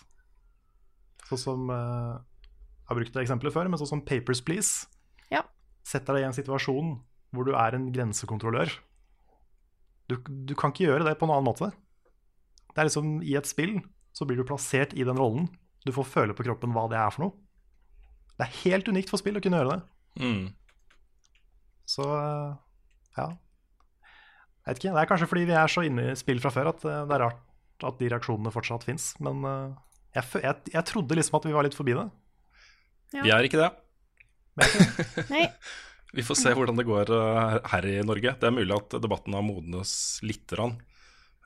Sånn 1.28 1.40
som 1.40 1.70
uh, 1.72 2.20
Jeg 2.20 2.90
har 2.90 2.98
brukt 2.98 3.14
det 3.14 3.22
eksempelet 3.24 3.54
før, 3.54 3.70
men 3.70 3.80
sånn 3.80 3.94
som 3.94 4.04
Papers, 4.04 4.42
Please. 4.44 4.90
Ja. 5.32 5.40
setter 5.86 6.16
deg 6.16 6.24
i 6.24 6.28
en 6.28 6.36
situasjon 6.36 6.98
hvor 7.34 7.48
du 7.48 7.54
er 7.56 7.76
en 7.76 7.88
grensekontrollør. 7.94 8.72
Du, 10.10 10.18
du 10.20 10.52
kan 10.58 10.72
ikke 10.72 10.84
gjøre 10.86 11.06
det 11.08 11.16
på 11.18 11.26
en 11.26 11.32
annen 11.32 11.48
måte. 11.48 11.70
Det 12.74 12.82
er 12.82 12.90
liksom 12.90 13.16
I 13.24 13.36
et 13.40 13.48
spill 13.48 13.78
så 14.14 14.26
blir 14.28 14.38
du 14.38 14.46
plassert 14.46 14.92
i 14.94 15.06
den 15.06 15.18
rollen. 15.18 15.48
Du 15.84 15.92
får 15.96 16.06
føle 16.10 16.36
på 16.36 16.44
kroppen 16.46 16.74
hva 16.76 16.86
det 16.92 17.00
er 17.00 17.10
for 17.14 17.26
noe. 17.26 17.34
Det 18.34 18.46
er 18.46 18.60
helt 18.64 18.88
unikt 18.90 19.10
for 19.10 19.20
spill 19.20 19.38
å 19.38 19.42
kunne 19.42 19.60
gjøre 19.60 19.74
det. 19.74 19.82
Mm. 20.22 20.44
Så 21.88 22.04
eh, 22.04 22.54
ja. 23.18 23.26
Jeg 24.64 24.70
vet 24.72 24.78
ikke. 24.80 24.92
Det 24.96 25.02
er 25.02 25.08
kanskje 25.10 25.28
fordi 25.28 25.44
vi 25.50 25.56
er 25.60 25.68
så 25.72 25.82
inne 25.84 26.06
i 26.12 26.16
spill 26.16 26.40
fra 26.40 26.50
før 26.54 26.70
at 26.72 26.84
eh, 26.88 27.02
det 27.08 27.16
er 27.18 27.24
rart 27.26 27.84
at 27.84 27.98
de 28.00 28.08
reaksjonene 28.12 28.52
fortsatt 28.54 28.86
fins. 28.86 29.10
Men 29.24 29.42
eh, 29.44 29.72
jeg, 30.16 30.42
jeg, 30.46 30.72
jeg 30.72 30.86
trodde 30.88 31.18
liksom 31.18 31.36
at 31.40 31.48
vi 31.48 31.52
var 31.56 31.66
litt 31.66 31.76
forbi 31.76 31.96
det. 31.98 32.06
Ja. 33.18 33.22
Vi 33.26 33.32
er 33.34 33.48
ikke 33.48 33.60
det. 33.60 33.70
Nei, 35.34 35.48
Vi 36.14 36.22
får 36.22 36.38
se 36.38 36.52
hvordan 36.54 36.78
det 36.78 36.86
går 36.86 37.10
eh, 37.14 37.56
her 37.74 37.88
i 37.90 37.96
Norge. 38.06 38.34
Det 38.40 38.48
er 38.48 38.54
mulig 38.54 38.74
at 38.76 38.96
debatten 39.02 39.34
har 39.36 39.44
modnes 39.46 39.94
lite 40.24 40.56
grann. 40.56 40.76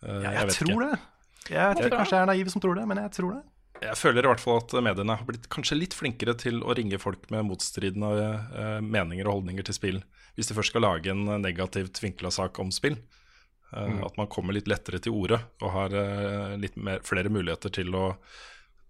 Eh, 0.05 0.21
Ja, 0.23 0.35
jeg, 0.39 0.51
vet 0.51 0.59
tror 0.61 0.75
ikke. 0.75 0.89
det. 0.93 1.55
Jeg 1.57 1.79
tror 1.81 1.95
kanskje 1.97 2.19
jeg 2.19 2.23
er 2.27 2.31
naiv 2.33 2.51
som 2.53 2.63
tror 2.63 2.77
det, 2.79 2.85
men 2.91 3.01
jeg 3.03 3.15
tror 3.17 3.39
det. 3.39 3.43
Jeg 3.83 3.97
føler 3.99 4.27
i 4.27 4.31
hvert 4.31 4.43
fall 4.43 4.59
at 4.61 4.73
mediene 4.83 5.15
har 5.21 5.27
blitt 5.29 5.47
kanskje 5.53 5.79
litt 5.79 5.95
flinkere 5.95 6.35
til 6.39 6.59
å 6.67 6.75
ringe 6.77 6.99
folk 7.01 7.29
med 7.33 7.47
motstridende 7.47 8.11
eh, 8.19 8.81
meninger 8.83 9.29
og 9.29 9.39
holdninger 9.39 9.69
til 9.69 9.77
spill, 9.77 10.01
hvis 10.35 10.51
de 10.51 10.57
først 10.57 10.73
skal 10.75 10.85
lage 10.85 11.13
en 11.13 11.25
negativt 11.43 12.01
vinkla 12.03 12.33
sak 12.35 12.59
om 12.63 12.75
spill. 12.75 12.99
Eh, 12.99 13.87
Mm. 13.89 14.03
At 14.07 14.17
man 14.17 14.31
kommer 14.33 14.57
litt 14.57 14.69
lettere 14.71 14.97
til 15.05 15.13
orde 15.13 15.37
og 15.61 15.73
har 15.75 15.93
eh, 15.93 16.55
litt 16.57 16.77
mer, 16.81 17.03
flere 17.05 17.29
muligheter 17.29 17.69
til 17.77 17.93
å, 17.95 18.07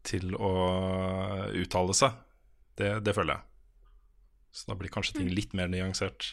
til 0.06 0.36
å 0.38 0.52
uttale 1.58 1.96
seg. 1.98 2.14
Det, 2.78 2.92
det 3.02 3.14
føler 3.16 3.34
jeg. 3.34 3.42
Så 4.54 4.70
da 4.70 4.76
blir 4.78 4.92
kanskje 4.94 5.18
ting 5.18 5.32
litt 5.34 5.50
mer 5.58 5.66
nyansert. 5.72 6.30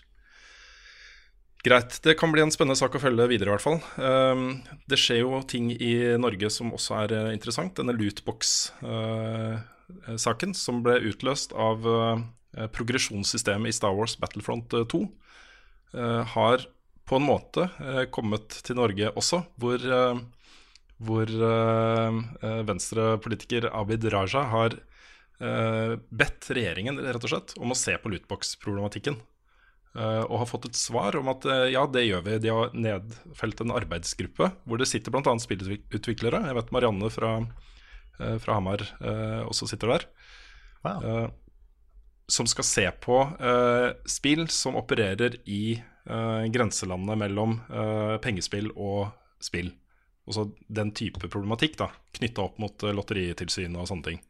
Greit. 1.66 1.96
Det 2.06 2.14
kan 2.20 2.30
bli 2.30 2.44
en 2.44 2.52
spennende 2.54 2.78
sak 2.78 2.94
å 2.94 3.00
følge 3.02 3.26
videre, 3.32 3.50
i 3.50 3.54
hvert 3.56 3.66
fall. 3.66 3.80
Um, 3.98 4.62
det 4.86 5.00
skjer 5.02 5.24
jo 5.24 5.40
ting 5.50 5.72
i 5.74 6.14
Norge 6.22 6.46
som 6.54 6.70
også 6.78 6.94
er 7.00 7.10
eh, 7.18 7.34
interessant. 7.34 7.74
Denne 7.80 7.96
lootbox-saken 7.98 10.54
som 10.54 10.84
ble 10.86 11.02
utløst 11.10 11.58
av 11.58 11.82
eh, 11.90 12.22
progresjonssystemet 12.76 13.70
i 13.72 13.78
Star 13.80 13.94
Wars 13.98 14.14
Battlefront 14.22 14.70
eh, 14.78 14.86
2, 14.94 15.02
eh, 15.98 16.22
har 16.36 16.58
på 17.10 17.14
en 17.18 17.26
måte 17.26 17.64
eh, 17.82 18.06
kommet 18.14 18.48
til 18.66 18.76
Norge 18.78 19.10
også, 19.18 19.38
hvor, 19.58 19.80
eh, 19.82 20.18
hvor 21.02 21.26
eh, 21.50 22.14
eh, 22.46 22.62
venstrepolitiker 22.70 23.74
Abid 23.74 24.06
Raja 24.14 24.42
har 24.54 24.72
eh, 25.42 25.98
bedt 25.98 26.46
regjeringen 26.54 27.02
rett 27.02 27.26
og 27.26 27.32
slett 27.34 27.58
om 27.58 27.74
å 27.74 27.80
se 27.80 27.98
på 27.98 28.10
lootbox-problematikken. 28.14 29.18
Eh, 29.96 30.24
og 30.28 30.42
har 30.42 30.50
fått 30.50 30.68
et 30.68 30.76
svar 30.78 31.16
om 31.16 31.30
at 31.32 31.46
eh, 31.48 31.70
ja, 31.72 31.86
det 31.88 32.04
gjør 32.04 32.26
vi. 32.26 32.40
De 32.44 32.52
har 32.52 32.74
nedfelt 32.76 33.62
en 33.64 33.74
arbeidsgruppe 33.78 34.50
hvor 34.68 34.82
det 34.82 34.90
sitter 34.92 35.14
bl.a. 35.14 35.36
spillutviklere. 35.40 36.42
Jeg 36.50 36.58
vet 36.58 36.74
Marianne 36.76 37.12
fra, 37.14 37.38
eh, 38.20 38.36
fra 38.44 38.60
Hamar 38.60 38.84
også 39.48 39.70
sitter 39.72 39.96
der. 39.96 40.08
Wow. 40.86 41.32
Som 42.30 42.50
skal 42.50 42.66
se 42.66 42.84
på 43.02 43.20
spill 44.10 44.48
som 44.54 44.78
opererer 44.78 45.38
i 45.50 45.78
grenselandet 46.06 47.18
mellom 47.18 47.56
pengespill 48.22 48.72
og 48.74 49.08
spill. 49.42 49.72
Altså 50.26 50.48
den 50.74 50.92
type 50.98 51.22
problematikk 51.22 51.78
da, 51.82 51.88
knytta 52.18 52.46
opp 52.46 52.58
mot 52.62 52.86
Lotteritilsynet 52.98 53.78
og 53.82 53.90
sånne 53.90 54.10
ting. 54.10 54.22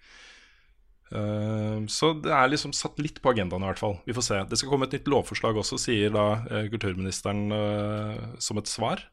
Eh, 1.14 1.86
så 1.91 2.12
det 2.18 2.34
er 2.34 2.49
liksom 2.49 2.74
satt 2.74 2.97
litt 3.03 3.22
på 3.22 3.34
agendaen 3.34 3.64
i 3.64 3.70
hvert 3.70 3.82
fall. 3.82 3.99
Vi 4.08 4.16
får 4.16 4.26
se. 4.26 4.39
Det 4.49 4.60
skal 4.60 4.72
komme 4.72 4.89
et 4.89 4.95
nytt 4.97 5.10
lovforslag 5.12 5.60
også, 5.62 5.80
sier 5.82 6.14
da 6.16 6.26
eh, 6.49 6.70
kulturministeren 6.74 7.45
eh, 7.53 8.26
som 8.41 8.62
et 8.62 8.72
svar. 8.72 9.06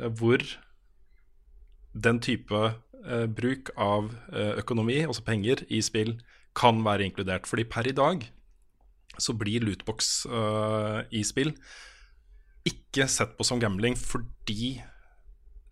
eh, 0.00 0.10
hvor 0.10 0.42
den 1.92 2.20
type 2.22 2.68
bruk 3.32 3.70
av 3.80 4.10
økonomi, 4.60 4.98
altså 5.06 5.22
penger, 5.24 5.62
i 5.72 5.78
spill 5.80 6.18
kan 6.54 6.82
være 6.84 7.06
inkludert. 7.08 7.46
Fordi 7.48 7.64
per 7.64 7.88
i 7.88 7.94
dag 7.96 8.26
så 9.16 9.32
blir 9.32 9.64
lootbox 9.64 10.26
i 11.08 11.22
spill 11.24 11.54
ikke 12.68 13.08
sett 13.08 13.32
på 13.38 13.46
som 13.48 13.58
gambling 13.62 13.96
fordi 13.96 14.82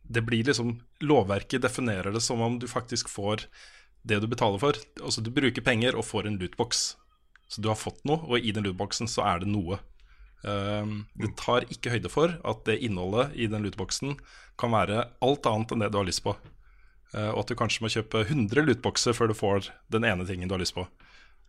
det 0.08 0.24
blir 0.24 0.48
liksom 0.48 0.78
Lovverket 1.04 1.62
definerer 1.62 2.16
det 2.16 2.24
som 2.24 2.40
om 2.42 2.56
du 2.58 2.66
faktisk 2.66 3.10
får 3.12 3.44
det 4.08 4.20
du 4.22 4.28
betaler 4.30 4.60
for. 4.62 4.78
Altså 5.02 5.24
du 5.24 5.30
bruker 5.34 5.64
penger 5.64 5.98
og 5.98 6.06
får 6.08 6.28
en 6.28 6.38
lootbox. 6.40 6.96
Så 7.48 7.62
du 7.64 7.70
har 7.70 7.78
fått 7.80 8.02
noe, 8.08 8.20
og 8.28 8.44
i 8.44 8.52
den 8.52 8.66
lootboxen 8.66 9.08
så 9.08 9.24
er 9.24 9.42
det 9.42 9.48
noe. 9.50 9.80
Um, 10.44 11.08
det 11.18 11.32
tar 11.40 11.64
ikke 11.72 11.90
høyde 11.96 12.10
for 12.12 12.36
at 12.46 12.60
det 12.68 12.76
innholdet 12.86 13.32
i 13.34 13.48
den 13.50 13.64
lootboxen 13.64 14.14
kan 14.60 14.70
være 14.70 15.08
alt 15.24 15.48
annet 15.50 15.74
enn 15.74 15.82
det 15.82 15.90
du 15.94 15.98
har 15.98 16.06
lyst 16.08 16.22
på. 16.26 16.36
Uh, 17.14 17.32
og 17.32 17.42
at 17.42 17.50
du 17.50 17.56
kanskje 17.58 17.82
må 17.84 17.90
kjøpe 17.92 18.26
100 18.26 18.66
lootboxer 18.68 19.16
før 19.16 19.32
du 19.32 19.36
får 19.38 19.72
den 19.90 20.06
ene 20.06 20.28
tingen 20.28 20.50
du 20.50 20.54
har 20.54 20.62
lyst 20.62 20.76
på. 20.76 20.84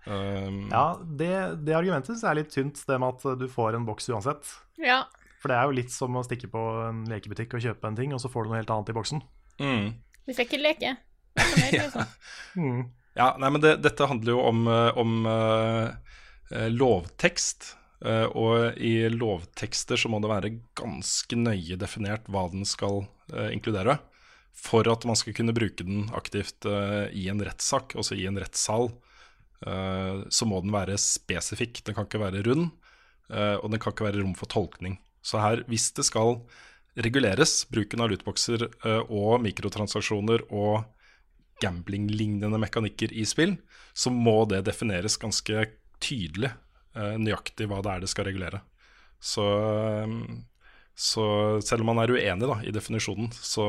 Um, 0.08 0.70
Ja, 0.72 0.96
det, 1.04 1.34
det 1.68 1.76
argumentet 1.76 2.16
jeg 2.16 2.32
er 2.32 2.40
litt 2.40 2.54
tynt, 2.56 2.80
det 2.88 3.00
med 3.02 3.20
at 3.20 3.42
du 3.42 3.48
får 3.52 3.78
en 3.78 3.88
boks 3.90 4.12
uansett. 4.14 4.56
ja. 4.82 5.04
For 5.40 5.52
det 5.52 5.56
er 5.56 5.70
jo 5.70 5.76
litt 5.78 5.94
som 5.94 6.18
å 6.20 6.24
stikke 6.28 6.50
på 6.52 6.62
en 6.84 7.06
lekebutikk 7.08 7.54
og 7.56 7.64
kjøpe 7.64 7.88
en 7.88 7.96
ting, 7.96 8.12
og 8.12 8.20
så 8.20 8.28
får 8.32 8.44
du 8.44 8.50
noe 8.52 8.60
helt 8.60 8.74
annet 8.76 8.90
i 8.92 8.96
boksen. 8.98 9.22
mm. 9.62 9.86
Vi 10.28 10.36
fikk 10.36 10.52
ikke 10.52 10.62
leke. 10.62 10.90
Er 11.40 11.76
liksom. 11.78 12.14
Mm. 12.60 12.84
Ja, 13.18 13.32
nei, 13.42 13.50
men 13.52 13.64
det, 13.64 13.76
dette 13.84 14.08
handler 14.08 14.36
jo 14.36 14.44
om, 14.48 14.62
eh, 14.68 14.98
om 15.00 15.26
eh, 15.32 16.70
lovtekst. 16.72 17.76
Uh, 18.00 18.32
og 18.32 18.78
i 18.80 19.10
lovtekster 19.12 20.00
så 20.00 20.08
må 20.08 20.22
det 20.24 20.30
være 20.32 20.54
ganske 20.80 21.36
nøye 21.36 21.76
definert 21.76 22.30
hva 22.32 22.46
den 22.48 22.64
skal 22.64 23.02
uh, 23.34 23.50
inkludere. 23.52 23.98
For 24.56 24.88
at 24.88 25.04
man 25.08 25.20
skal 25.20 25.36
kunne 25.36 25.52
bruke 25.56 25.84
den 25.84 26.06
aktivt 26.16 26.66
i 27.16 27.26
en 27.32 27.44
rettssak, 27.44 27.94
altså 27.96 28.16
i 28.16 28.26
en 28.28 28.40
rettssal. 28.40 28.90
eh, 29.66 30.24
så 30.30 30.48
må 30.48 30.62
den 30.64 30.74
være 30.74 30.98
spesifikk. 31.00 31.84
Den 31.86 31.96
kan 31.96 32.08
ikke 32.08 32.22
være 32.22 32.44
rund, 32.48 32.70
eh, 33.30 33.56
og 33.60 33.72
den 33.72 33.80
kan 33.80 33.94
ikke 33.94 34.08
være 34.10 34.24
rom 34.24 34.36
for 34.36 34.52
tolkning. 34.52 35.00
Så 35.24 35.40
her, 35.40 35.64
hvis 35.68 35.92
det 35.96 36.06
skal 36.08 36.42
reguleres, 37.00 37.66
bruken 37.72 38.02
av 38.02 38.10
lootboxer 38.12 38.66
og 39.08 39.42
mikrotransaksjoner 39.44 40.46
og 40.50 40.84
gambling-lignende 41.64 42.60
mekanikker 42.62 43.14
i 43.14 43.26
spill, 43.28 43.58
så 43.94 44.12
må 44.14 44.44
det 44.50 44.64
defineres 44.68 45.18
ganske 45.22 45.66
tydelig 46.04 46.52
eh, 46.96 47.18
nøyaktig 47.20 47.68
hva 47.70 47.82
det 47.84 47.94
er 47.94 48.06
det 48.06 48.12
skal 48.12 48.30
regulere. 48.30 48.62
Så, 49.20 49.46
eh, 50.04 50.16
så 51.00 51.26
selv 51.66 51.84
om 51.84 51.92
man 51.92 52.04
er 52.04 52.16
uenig 52.16 52.50
da, 52.50 52.58
i 52.64 52.74
definisjonen, 52.76 53.32
så 53.36 53.68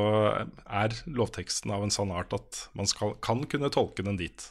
er 0.65 0.97
lovteksten 1.07 1.73
av 1.75 1.85
en 1.85 1.93
sånn 1.93 2.13
art 2.15 2.33
at 2.37 2.65
man 2.77 2.89
skal, 2.89 3.15
kan 3.23 3.45
kunne 3.51 3.71
tolke 3.73 4.05
den 4.07 4.19
dit. 4.19 4.49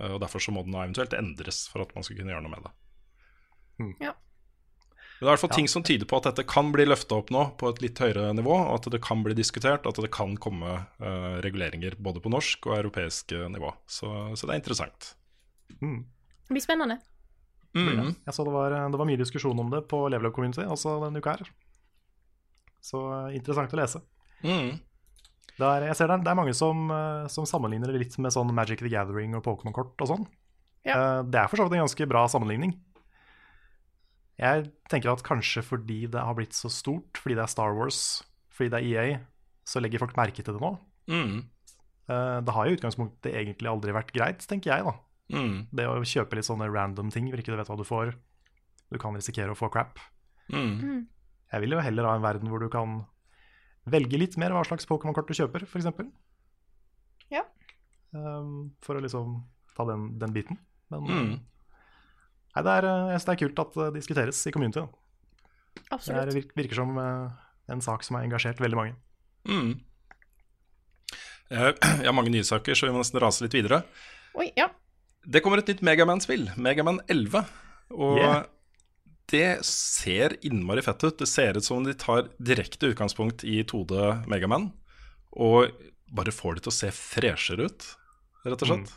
Eh, 0.00 0.10
og 0.14 0.20
Derfor 0.22 0.42
så 0.42 0.54
må 0.54 0.64
den 0.66 0.78
eventuelt 0.78 1.16
endres 1.18 1.66
for 1.70 1.84
at 1.84 1.94
man 1.96 2.06
skal 2.06 2.20
kunne 2.20 2.34
gjøre 2.34 2.46
noe 2.46 2.56
med 2.56 2.66
det. 2.66 2.74
Ja. 4.04 4.16
Det 5.20 5.26
er 5.26 5.28
i 5.28 5.32
hvert 5.34 5.42
fall 5.42 5.52
ting 5.52 5.66
som 5.68 5.82
tyder 5.84 6.08
på 6.08 6.16
at 6.16 6.30
dette 6.30 6.46
kan 6.48 6.70
bli 6.72 6.86
løfta 6.88 7.18
opp 7.20 7.28
nå 7.34 7.42
på 7.60 7.68
et 7.68 7.82
litt 7.84 7.98
høyere 8.00 8.30
nivå, 8.32 8.54
og 8.56 8.78
at 8.78 8.86
det 8.94 9.02
kan 9.04 9.20
bli 9.20 9.34
diskutert, 9.36 9.84
og 9.84 9.92
at 9.92 10.00
det 10.06 10.08
kan 10.16 10.32
komme 10.40 10.78
uh, 10.96 11.36
reguleringer 11.44 11.98
både 12.00 12.22
på 12.24 12.32
norsk 12.32 12.70
og 12.70 12.78
europeisk 12.78 13.34
eh, 13.36 13.44
nivå. 13.52 13.68
Så, 13.84 14.08
så 14.32 14.48
det 14.48 14.54
er 14.56 14.62
interessant. 14.62 15.10
Mm. 15.82 15.98
Det 16.48 16.54
blir 16.56 16.64
spennende. 16.64 16.96
Mm. 17.76 18.14
Jeg 18.26 18.32
så 18.34 18.42
det 18.48 18.54
var, 18.54 18.72
det 18.90 18.98
var 18.98 19.06
mye 19.12 19.20
diskusjon 19.20 19.60
om 19.60 19.68
det 19.70 19.84
på 19.92 20.00
Level 20.10 20.30
Up 20.32 20.34
Community 20.40 20.64
også 20.64 20.96
denne 21.04 21.20
uka 21.20 21.36
her. 21.36 21.52
Så 22.80 23.04
eh, 23.28 23.36
interessant 23.36 23.76
å 23.76 23.80
lese. 23.82 24.00
Mm. 24.40 24.78
Det 25.60 25.68
er, 25.68 25.84
jeg 25.90 25.98
ser 26.00 26.08
det, 26.08 26.16
er- 26.16 26.24
det 26.24 26.32
er 26.32 26.38
mange 26.40 26.56
som, 26.56 26.86
som 27.28 27.44
sammenligner 27.44 27.92
det 27.92 28.00
litt 28.06 28.16
med 28.24 28.32
sånn 28.32 28.48
Magic 28.56 28.80
the 28.80 28.88
Gathering 28.88 29.36
og 29.36 29.44
Pokémon-kort 29.44 30.00
og 30.00 30.08
sånn. 30.14 30.24
Ja. 30.88 30.94
Eh, 30.96 31.18
Det 31.28 31.42
er 31.44 31.50
for 31.52 31.60
så 31.60 31.66
vidt 31.68 31.76
en 31.76 31.84
ganske 31.84 32.08
bra 32.08 32.24
sammenligning. 32.32 32.72
Jeg 34.40 34.70
tenker 34.88 35.12
at 35.12 35.22
kanskje 35.26 35.62
fordi 35.66 36.06
det 36.08 36.20
har 36.24 36.34
blitt 36.38 36.56
så 36.56 36.70
stort, 36.72 37.18
fordi 37.20 37.36
det 37.36 37.42
er 37.44 37.52
Star 37.52 37.74
Wars, 37.76 38.22
fordi 38.56 38.70
det 38.72 38.80
er 38.80 38.88
EA, 39.12 39.18
så 39.68 39.82
legger 39.84 40.00
folk 40.00 40.16
merke 40.16 40.40
til 40.42 40.56
det 40.56 40.62
nå. 40.62 40.70
Mm. 41.12 41.34
Eh, 42.08 42.40
Det 42.40 42.54
har 42.56 42.66
i 42.66 42.72
utgangspunktet 42.78 43.34
egentlig 43.36 43.68
aldri 43.68 43.92
vært 43.92 44.12
greit, 44.16 44.46
tenker 44.48 44.72
jeg, 44.72 44.84
da. 44.88 44.94
Mm. 45.36 45.66
Det 45.70 45.84
å 45.86 46.00
kjøpe 46.02 46.34
litt 46.38 46.48
sånne 46.48 46.70
random 46.72 47.10
ting 47.12 47.28
hvor 47.30 47.38
ikke 47.38 47.52
du 47.52 47.58
vet 47.60 47.68
hva 47.70 47.76
du 47.78 47.84
får. 47.86 48.14
Du 48.90 48.98
kan 48.98 49.14
risikere 49.14 49.52
å 49.52 49.58
få 49.58 49.68
crap. 49.70 50.00
Mm. 50.50 51.04
Jeg 51.52 51.60
vil 51.62 51.76
jo 51.76 51.82
heller 51.84 52.08
ha 52.08 52.16
en 52.16 52.24
verden 52.24 52.48
hvor 52.50 52.58
du 52.64 52.68
kan 52.72 53.04
velge 53.90 54.18
litt 54.18 54.36
mer 54.40 54.50
hva 54.56 54.64
slags 54.66 54.86
Pokémon-kort 54.88 55.28
du 55.30 55.34
kjøper, 55.36 55.62
f.eks. 55.68 55.86
Ja. 57.30 57.44
Um, 58.12 58.72
for 58.82 58.98
å 58.98 59.02
liksom 59.04 59.44
ta 59.76 59.86
den, 59.86 60.16
den 60.18 60.32
biten. 60.34 60.58
Men 60.90 61.06
Mm. 61.06 61.40
Nei, 62.56 62.62
det, 62.66 62.72
er, 62.78 62.88
eh, 62.88 63.12
jeg 63.12 63.20
synes 63.20 63.28
det 63.28 63.34
er 63.34 63.40
kult 63.44 63.62
at 63.64 63.78
det 63.80 63.88
diskuteres 63.98 64.40
i 64.46 64.52
community. 64.54 64.82
Da. 64.82 65.98
Det 66.00 66.16
er, 66.16 66.32
virker, 66.58 66.74
som 66.80 66.98
eh, 66.98 67.48
en 67.74 67.82
sak 67.84 68.04
som 68.06 68.18
har 68.18 68.26
engasjert 68.26 68.60
veldig 68.62 68.78
mange. 68.78 68.94
Mm. 69.48 69.72
Eh, 71.50 71.72
Jeg 72.02 72.06
har 72.06 72.16
mange 72.16 72.32
nye 72.34 72.46
saker, 72.46 72.74
så 72.78 72.88
vi 72.88 72.94
må 72.94 73.02
nesten 73.02 73.20
rase 73.22 73.44
litt 73.46 73.56
videre. 73.56 73.82
Oi, 74.38 74.50
ja. 74.58 74.68
Det 75.26 75.42
kommer 75.44 75.60
et 75.60 75.68
nytt 75.70 75.82
Megaman-spill, 75.84 76.48
Megaman 76.56 77.02
11. 77.10 77.44
Og 77.90 78.18
Yeah. 78.20 78.44
det 79.30 79.64
ser 79.66 80.36
innmari 80.46 80.82
fett 80.82 81.02
ut. 81.04 81.18
Det 81.18 81.26
ser 81.28 81.58
ut 81.58 81.66
som 81.66 81.82
de 81.86 81.94
tar 81.98 82.28
direkte 82.38 82.92
utgangspunkt 82.92 83.42
i 83.44 83.60
2D 83.66 84.26
Megaman, 84.30 84.70
og 85.34 85.74
bare 86.10 86.34
får 86.34 86.58
det 86.58 86.64
til 86.66 86.72
å 86.72 86.78
se 86.78 86.90
freshere 86.94 87.66
ut, 87.70 87.84
rett 88.46 88.62
og 88.64 88.70
slett. 88.70 88.94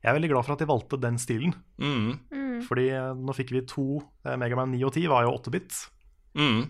Jeg 0.00 0.10
er 0.10 0.16
veldig 0.16 0.30
glad 0.32 0.46
for 0.46 0.54
at 0.54 0.62
de 0.62 0.68
valgte 0.70 0.98
den 1.02 1.18
stilen. 1.22 1.54
Mm. 1.82 2.20
Fordi 2.66 2.86
eh, 2.94 3.12
nå 3.16 3.34
fikk 3.36 3.54
vi 3.54 3.64
to 3.68 3.86
eh, 4.24 4.36
Megaman 4.40 4.72
9 4.74 4.84
og 4.88 4.94
10, 4.94 5.08
var 5.12 5.26
jo 5.26 5.34
8-bit. 5.38 5.80
Mm. 6.38 6.60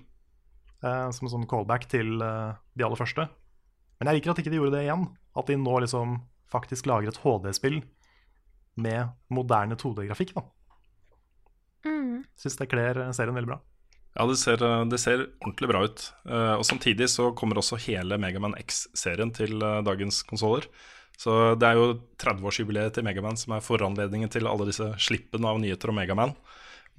eh, 0.80 1.08
som 1.12 1.26
en 1.26 1.32
sånn 1.34 1.48
callback 1.50 1.84
til 1.92 2.20
eh, 2.24 2.52
de 2.78 2.86
aller 2.86 3.00
første. 3.00 3.26
Men 4.00 4.08
jeg 4.08 4.20
liker 4.20 4.32
at 4.32 4.40
ikke 4.42 4.52
de 4.52 4.60
gjorde 4.60 4.78
det 4.78 4.86
igjen. 4.86 5.08
At 5.36 5.50
de 5.50 5.58
nå 5.60 5.74
liksom 5.84 6.20
faktisk 6.50 6.88
lager 6.90 7.12
et 7.12 7.20
HD-spill 7.22 7.82
med 8.80 9.12
moderne 9.30 9.76
2D-grafikk. 9.78 10.34
da. 10.38 10.46
Mm. 11.86 12.22
Syns 12.40 12.56
det 12.60 12.70
kler 12.72 12.98
eh, 13.04 13.12
serien 13.16 13.36
veldig 13.36 13.52
bra. 13.52 13.60
Ja, 14.16 14.24
det 14.26 14.40
ser, 14.40 14.58
det 14.90 14.98
ser 14.98 15.28
ordentlig 15.38 15.68
bra 15.70 15.84
ut. 15.86 16.06
Eh, 16.26 16.54
og 16.56 16.64
samtidig 16.66 17.06
så 17.12 17.30
kommer 17.36 17.60
også 17.60 17.78
hele 17.86 18.18
Megaman 18.18 18.56
X-serien 18.58 19.30
til 19.36 19.60
eh, 19.62 19.82
dagens 19.86 20.24
konsoller. 20.26 20.66
Så 21.20 21.36
det 21.60 21.68
er 21.68 21.76
jo 21.76 21.98
30-årsjubileet 22.22 22.96
til 22.96 23.04
Megaman 23.04 23.36
som 23.36 23.52
er 23.52 23.64
foranledningen 23.64 24.30
til 24.32 24.48
alle 24.48 24.70
disse 24.70 24.86
slippene 25.02 25.50
av 25.50 25.60
nyheter 25.60 25.92
om 25.92 25.98
Megaman. 26.00 26.32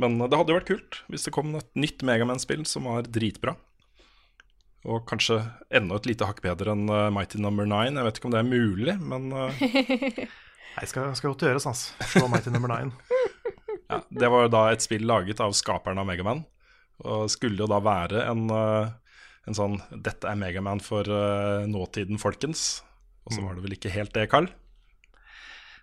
Men 0.01 0.19
det 0.21 0.37
hadde 0.37 0.53
jo 0.53 0.59
vært 0.59 0.69
kult 0.69 0.99
hvis 1.11 1.25
det 1.25 1.33
kom 1.35 1.55
et 1.57 1.69
nytt 1.77 2.05
Megaman-spill 2.05 2.63
som 2.69 2.85
var 2.89 3.09
dritbra. 3.09 3.55
Og 4.89 5.03
kanskje 5.09 5.39
enda 5.73 5.97
et 5.97 6.07
lite 6.09 6.25
hakk 6.25 6.41
bedre 6.41 6.73
enn 6.73 6.87
eh, 6.89 7.09
Mighty 7.13 7.41
Number 7.41 7.67
9. 7.69 7.91
Jeg 7.91 8.05
vet 8.07 8.17
ikke 8.17 8.29
om 8.29 8.33
det 8.33 8.41
er 8.41 8.49
mulig, 8.49 8.95
men 8.97 9.27
eh, 9.37 10.21
Nei, 10.77 10.85
skal, 10.87 11.11
skal 11.17 11.33
godt 11.33 11.45
gjøres, 11.45 11.67
altså. 11.69 12.07
Slå 12.13 12.29
Mighty 12.31 12.53
Number 12.53 12.71
nummer 12.71 12.85
nine. 12.85 12.93
Ja, 13.91 13.97
det 14.07 14.27
var 14.31 14.45
jo 14.45 14.51
da 14.53 14.59
et 14.71 14.79
spill 14.79 15.03
laget 15.03 15.41
av 15.43 15.51
skaperen 15.51 15.99
av 15.99 16.05
Megaman, 16.07 16.45
og 17.03 17.25
skulle 17.27 17.59
jo 17.59 17.65
da 17.67 17.81
være 17.83 18.21
en, 18.23 18.45
eh, 18.55 19.17
en 19.51 19.57
sånn 19.57 19.75
'Dette 19.91 20.29
er 20.31 20.37
Megaman 20.39 20.79
for 20.79 21.03
eh, 21.03 21.65
nåtiden, 21.67 22.15
folkens'. 22.21 22.85
Og 23.25 23.35
så 23.35 23.43
var 23.43 23.55
det 23.57 23.63
vel 23.65 23.75
ikke 23.77 23.91
helt 23.93 24.13
det, 24.15 24.27
Carl? 24.31 24.47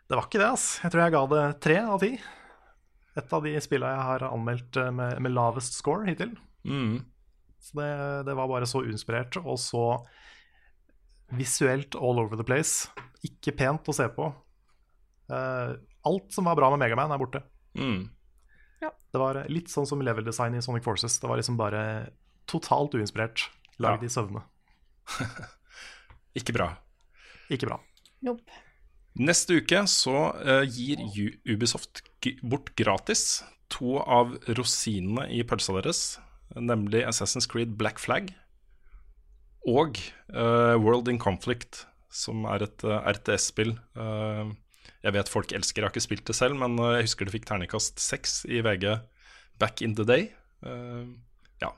Det 0.09 0.17
var 0.17 0.25
ikke 0.27 0.41
det, 0.41 0.49
altså. 0.49 0.81
Jeg 0.85 0.93
tror 0.95 1.03
jeg 1.05 1.15
ga 1.15 1.23
det 1.33 1.45
tre 1.65 1.77
av 1.85 2.01
ti. 2.03 2.11
Et 3.19 3.33
av 3.35 3.45
de 3.45 3.53
spillene 3.63 3.93
jeg 3.95 4.07
har 4.09 4.25
anmeldt 4.29 4.79
eh, 4.81 4.91
med, 4.95 5.19
med 5.25 5.35
lavest 5.37 5.77
score 5.79 6.09
hittil. 6.09 6.33
Mm. 6.65 6.99
Så 7.63 7.79
det, 7.79 7.89
det 8.29 8.37
var 8.39 8.51
bare 8.51 8.69
så 8.71 8.83
uinspirert 8.87 9.37
og 9.43 9.59
så 9.61 9.85
visuelt 11.37 11.97
all 11.99 12.23
over 12.23 12.39
the 12.41 12.47
place. 12.47 12.89
Ikke 13.27 13.53
pent 13.59 13.89
å 13.91 13.95
se 13.97 14.07
på. 14.15 14.31
Uh, 15.29 15.75
alt 16.09 16.33
som 16.33 16.47
var 16.49 16.57
bra 16.57 16.71
med 16.73 16.81
Megaman, 16.81 17.13
er 17.13 17.21
borte. 17.21 17.43
Mm. 17.77 18.07
Det 19.09 19.21
var 19.21 19.39
litt 19.49 19.71
sånn 19.73 19.87
som 19.89 20.01
level 20.05 20.25
design 20.27 20.55
i 20.57 20.63
Sonic 20.65 20.85
Forces. 20.85 21.19
Det 21.21 21.29
var 21.29 21.41
liksom 21.41 21.57
bare 21.59 21.83
totalt 22.49 22.95
uinspirert. 22.97 23.49
Lagd 23.81 24.05
Ja. 24.05 24.07
i 24.09 24.13
søvne. 24.13 24.43
Ikke 26.39 26.55
bra. 26.57 26.71
Ikke 27.53 27.69
bra. 27.71 27.79
Nope. 28.27 28.65
Neste 29.19 29.59
uke 29.59 29.83
så 29.91 30.17
eh, 30.45 30.65
gir 30.71 31.03
Ubisoft 31.49 32.05
g 32.23 32.37
bort 32.43 32.71
gratis 32.79 33.43
to 33.73 33.99
av 34.01 34.37
rosinene 34.57 35.27
i 35.35 35.43
pølsa 35.47 35.75
deres, 35.77 36.03
nemlig 36.55 37.03
Assassin's 37.07 37.49
Creed 37.51 37.75
Black 37.81 38.01
Flag 38.01 38.31
og 39.69 39.99
uh, 40.33 40.79
World 40.81 41.11
in 41.13 41.19
Conflict, 41.21 41.83
som 42.09 42.47
er 42.49 42.63
et 42.65 42.85
uh, 42.87 43.03
RTS-spill. 43.11 43.75
Uh, 43.99 44.55
jeg 45.05 45.13
vet 45.19 45.29
folk 45.29 45.53
elsker, 45.53 45.83
jeg 45.83 45.85
har 45.85 45.93
ikke 45.93 46.07
spilt 46.07 46.25
det 46.31 46.37
selv, 46.39 46.57
men 46.57 46.79
jeg 46.95 47.05
husker 47.11 47.29
det 47.29 47.35
fikk 47.35 47.51
terningkast 47.51 48.01
seks 48.01 48.41
i 48.49 48.63
VG 48.65 48.87
back 49.59 49.83
in 49.83 49.95
the 49.95 50.07
day. 50.07 50.31
Eh, 50.67 51.07
ja. 51.63 51.73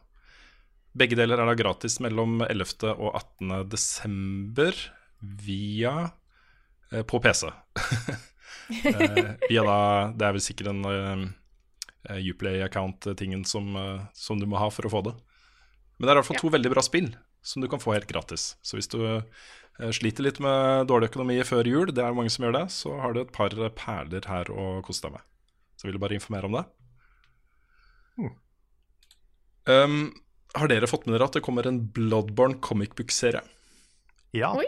Begge 0.97 1.19
deler 1.19 1.41
er 1.41 1.51
da 1.51 1.57
gratis 1.59 1.99
mellom 2.03 2.41
11. 2.47 2.95
og 2.95 3.15
18. 3.15 3.69
desember 3.73 4.77
via 5.21 6.11
eh, 6.93 7.03
på 7.03 7.21
PC. 7.21 7.47
eh, 8.85 9.31
via 9.49 9.65
da 9.65 9.79
Det 10.17 10.27
er 10.27 10.37
vel 10.37 10.45
sikkert 10.45 10.71
den 10.71 10.85
eh, 10.87 12.21
Uplay-account-tingen 12.33 13.45
som, 13.45 13.77
som 14.17 14.41
du 14.41 14.47
må 14.49 14.61
ha 14.61 14.71
for 14.73 14.89
å 14.89 14.93
få 14.93 15.05
det. 15.11 15.17
Men 15.99 16.07
det 16.07 16.13
er 16.13 16.17
i 16.17 16.21
hvert 16.23 16.31
fall 16.31 16.41
to 16.41 16.53
veldig 16.53 16.73
bra 16.73 16.85
spill 16.85 17.11
som 17.45 17.61
du 17.61 17.69
kan 17.73 17.81
få 17.81 17.93
helt 17.93 18.09
gratis. 18.09 18.55
Så 18.65 18.77
hvis 18.77 18.89
du 18.89 19.01
sliter 19.97 20.25
litt 20.25 20.41
med 20.45 20.89
dårlig 20.89 21.09
økonomi 21.11 21.39
før 21.45 21.69
jul, 21.69 21.93
det 21.93 22.03
er 22.05 22.17
mange 22.17 22.33
som 22.33 22.45
gjør 22.45 22.57
det, 22.57 22.67
så 22.73 22.97
har 23.01 23.15
du 23.15 23.21
et 23.23 23.33
par 23.33 23.53
perler 23.77 24.27
her 24.29 24.49
å 24.53 24.81
kose 24.85 25.05
deg 25.05 25.15
med. 25.15 25.25
Så 25.77 25.87
jeg 25.87 25.93
ville 25.93 26.03
bare 26.03 26.17
informere 26.17 26.49
om 26.49 26.57
det. 26.59 26.65
Um, 29.69 30.03
har 30.57 30.73
dere 30.73 30.89
fått 30.89 31.07
med 31.07 31.15
dere 31.15 31.29
at 31.29 31.37
det 31.37 31.45
kommer 31.45 31.69
en 31.69 31.83
Bloodborne 31.95 32.59
comic 32.65 32.97
book-serie? 32.99 33.45
Ja, 34.37 34.53
Oi. 34.57 34.67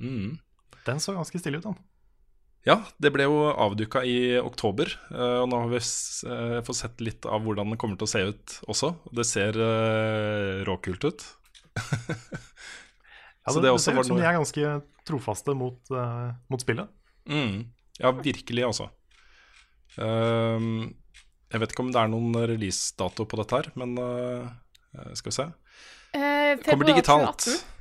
Mm. 0.00 0.38
den 0.86 1.00
så 1.00 1.14
ganske 1.16 1.38
stille 1.40 1.58
ut, 1.60 1.64
den. 1.68 1.76
Ja, 2.64 2.78
det 2.98 3.10
ble 3.12 3.26
jo 3.28 3.36
avduka 3.52 4.00
i 4.08 4.38
oktober, 4.40 4.88
eh, 5.12 5.38
og 5.42 5.50
nå 5.52 5.58
har 5.64 5.68
vi 5.74 5.80
eh, 5.80 6.60
fått 6.64 6.78
sett 6.80 7.02
litt 7.04 7.26
av 7.28 7.42
hvordan 7.44 7.68
den 7.74 7.78
kommer 7.80 7.98
til 8.00 8.08
å 8.08 8.12
se 8.14 8.22
ut 8.30 8.54
også. 8.72 8.94
Det 9.12 9.26
ser 9.28 9.58
eh, 9.60 10.64
råkult 10.68 11.04
ut. 11.10 11.26
Ja, 13.44 13.52
Så 13.52 13.60
det, 13.60 13.66
det 13.66 13.68
det 13.68 13.72
også 13.76 13.84
ser 13.90 13.98
ut 14.00 14.06
som 14.08 14.16
noe- 14.16 14.22
de 14.22 14.28
er 14.30 14.36
ganske 14.38 14.68
trofaste 15.04 15.52
mot, 15.52 15.76
uh, 15.92 16.30
mot 16.48 16.62
spillet. 16.64 16.88
Mm. 17.28 17.58
Ja, 18.00 18.08
virkelig, 18.16 18.62
altså. 18.64 18.86
Ehm, 20.00 20.94
jeg 21.52 21.60
vet 21.60 21.74
ikke 21.74 21.84
om 21.84 21.90
det 21.92 22.00
er 22.00 22.08
noen 22.08 22.38
releasedato 22.48 23.26
på 23.28 23.36
dette 23.42 23.58
her, 23.60 23.68
men 23.78 23.92
eh, 24.00 24.48
skal 25.12 25.28
vi 25.30 25.36
se. 25.36 25.46
Eh, 26.16 26.56
Kommer 26.64 26.88
digitalt. 26.88 27.44
2018. 27.44 27.73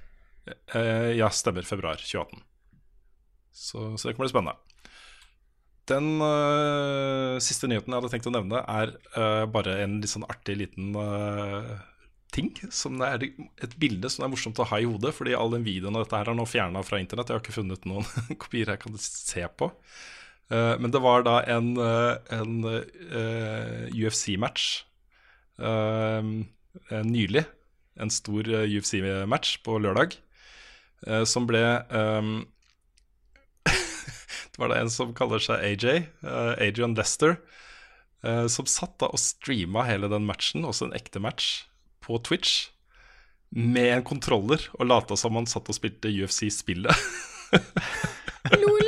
Eh, 0.46 1.12
ja, 1.18 1.30
stemmer. 1.30 1.64
Februar 1.68 1.96
2018. 1.96 2.44
Så, 3.54 3.98
så 3.98 4.08
det 4.08 4.16
kommer 4.16 4.28
bli 4.28 4.34
spennende. 4.34 4.58
Den 5.90 6.22
uh, 6.24 7.40
siste 7.44 7.68
nyheten 7.68 7.92
jeg 7.92 8.00
hadde 8.00 8.12
tenkt 8.14 8.30
å 8.30 8.32
nevne, 8.32 8.62
er 8.72 8.94
uh, 9.18 9.44
bare 9.52 9.82
en 9.84 9.98
litt 10.00 10.14
sånn 10.14 10.24
artig 10.32 10.56
liten 10.62 10.96
uh, 10.96 11.74
ting. 12.34 12.54
Som 12.72 13.02
det 13.02 13.10
er 13.10 13.26
et 13.68 13.76
bilde 13.82 14.12
som 14.12 14.24
er 14.24 14.32
morsomt 14.32 14.62
å 14.64 14.68
ha 14.72 14.80
i 14.80 14.88
hodet, 14.88 15.12
fordi 15.18 15.36
all 15.36 15.52
den 15.54 15.68
videoen 15.68 16.00
av 16.00 16.06
dette 16.06 16.22
her 16.22 16.32
er 16.32 16.40
nå 16.40 16.48
fjerna 16.48 16.86
fra 16.88 17.02
internett. 17.04 17.30
Jeg 17.30 17.40
har 17.40 17.44
ikke 17.44 17.58
funnet 17.60 17.88
noen 17.90 18.08
kopier 18.42 18.72
jeg 18.72 18.84
kan 18.86 19.00
se 19.04 19.44
på. 19.60 19.72
Men 20.54 20.92
det 20.92 21.00
var 21.02 21.24
da 21.26 21.38
en, 21.50 21.72
en 21.80 22.66
UFC-match 23.96 24.66
nylig. 27.08 27.44
En 28.04 28.12
stor 28.14 28.52
UFC-match 28.68 29.56
på 29.66 29.80
lørdag, 29.82 30.20
eh, 31.08 31.24
som 31.30 31.48
ble 31.50 31.62
um, 31.90 32.34
Det 34.54 34.62
var 34.62 34.70
det 34.70 34.80
en 34.84 34.92
som 34.94 35.14
kaller 35.18 35.42
seg 35.42 35.64
AJ, 35.66 36.08
uh, 36.26 36.54
Adrian 36.62 36.94
Lester, 36.98 37.40
uh, 38.26 38.46
som 38.52 38.70
satt 38.70 39.00
da 39.02 39.10
og 39.10 39.22
streama 39.22 39.88
hele 39.88 40.12
den 40.12 40.28
matchen, 40.30 40.68
også 40.68 40.90
en 40.90 40.98
ekte 40.98 41.22
match, 41.24 41.66
på 42.04 42.20
Twitch. 42.22 42.70
Med 43.54 43.90
en 43.96 44.06
kontroller, 44.06 44.62
og 44.78 44.90
lata 44.90 45.18
som 45.18 45.38
han 45.38 45.50
satt 45.50 45.70
og 45.70 45.78
spilte 45.78 46.12
UFC-spillet. 46.14 46.94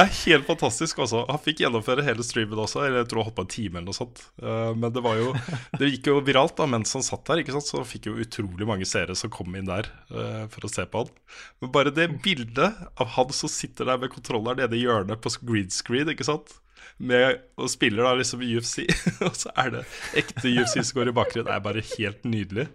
Er 0.00 0.08
helt 0.20 0.46
fantastisk 0.48 1.00
også. 1.04 1.24
Han 1.28 1.40
fikk 1.42 1.60
gjennomføre 1.64 2.04
hele 2.06 2.24
streamen 2.24 2.60
også. 2.62 2.84
Eller 2.86 3.02
jeg 3.02 3.08
tror 3.10 3.20
han 3.20 3.28
holdt 3.28 3.36
på 3.40 3.44
en 3.44 3.50
time 3.52 3.80
eller 3.80 3.88
noe 3.90 3.96
sånt. 3.98 4.22
Eh, 4.40 4.70
men 4.78 4.94
det 4.94 5.02
var 5.04 5.18
jo 5.18 5.32
Det 5.80 5.90
gikk 5.90 6.10
jo 6.12 6.14
viralt 6.24 6.56
da 6.60 6.68
mens 6.70 6.94
han 6.96 7.04
satt 7.04 7.24
der, 7.28 7.42
ikke 7.42 7.56
sant? 7.56 7.68
så 7.68 7.82
fikk 7.84 8.08
jo 8.08 8.16
utrolig 8.22 8.68
mange 8.68 8.88
seere 8.88 9.16
som 9.18 9.32
kom 9.34 9.52
inn 9.58 9.68
der 9.68 9.90
eh, 10.14 10.46
for 10.52 10.64
å 10.66 10.72
se 10.72 10.86
på 10.88 11.04
han. 11.04 11.12
Men 11.60 11.72
bare 11.74 11.92
det 11.94 12.08
bildet 12.24 12.80
av 12.96 13.12
han 13.18 13.34
som 13.36 13.52
sitter 13.52 13.90
der 13.90 14.00
med 14.00 14.12
kontrolleren 14.14 14.62
nede 14.62 14.78
i 14.78 14.84
hjørnet 14.86 15.20
på 15.20 15.34
green 15.42 15.70
screen, 15.74 16.08
ikke 16.14 16.28
sant. 16.28 16.56
med, 16.98 17.40
og 17.60 17.68
spiller 17.72 18.04
da 18.04 18.14
liksom 18.18 18.42
UFC, 18.44 18.84
og 19.26 19.36
så 19.36 19.52
er 19.60 19.70
det 19.74 19.84
ekte 20.20 20.50
UFC 20.52 20.80
som 20.80 20.98
går 20.98 21.12
i 21.12 21.16
bakgrunnen. 21.16 21.48
Det 21.50 21.56
er 21.56 21.64
bare 21.64 21.84
helt 21.96 22.24
nydelig. 22.28 22.66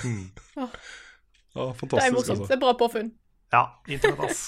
Ja, 0.00 0.68
Det 1.56 1.98
er 1.98 2.12
morsomt. 2.14 2.30
altså. 2.30 2.46
Det 2.46 2.56
er 2.56 2.62
bra 2.62 2.72
påfunn. 2.78 3.12
Ja, 3.52 3.64
internett, 3.88 4.30
ass. 4.30 4.42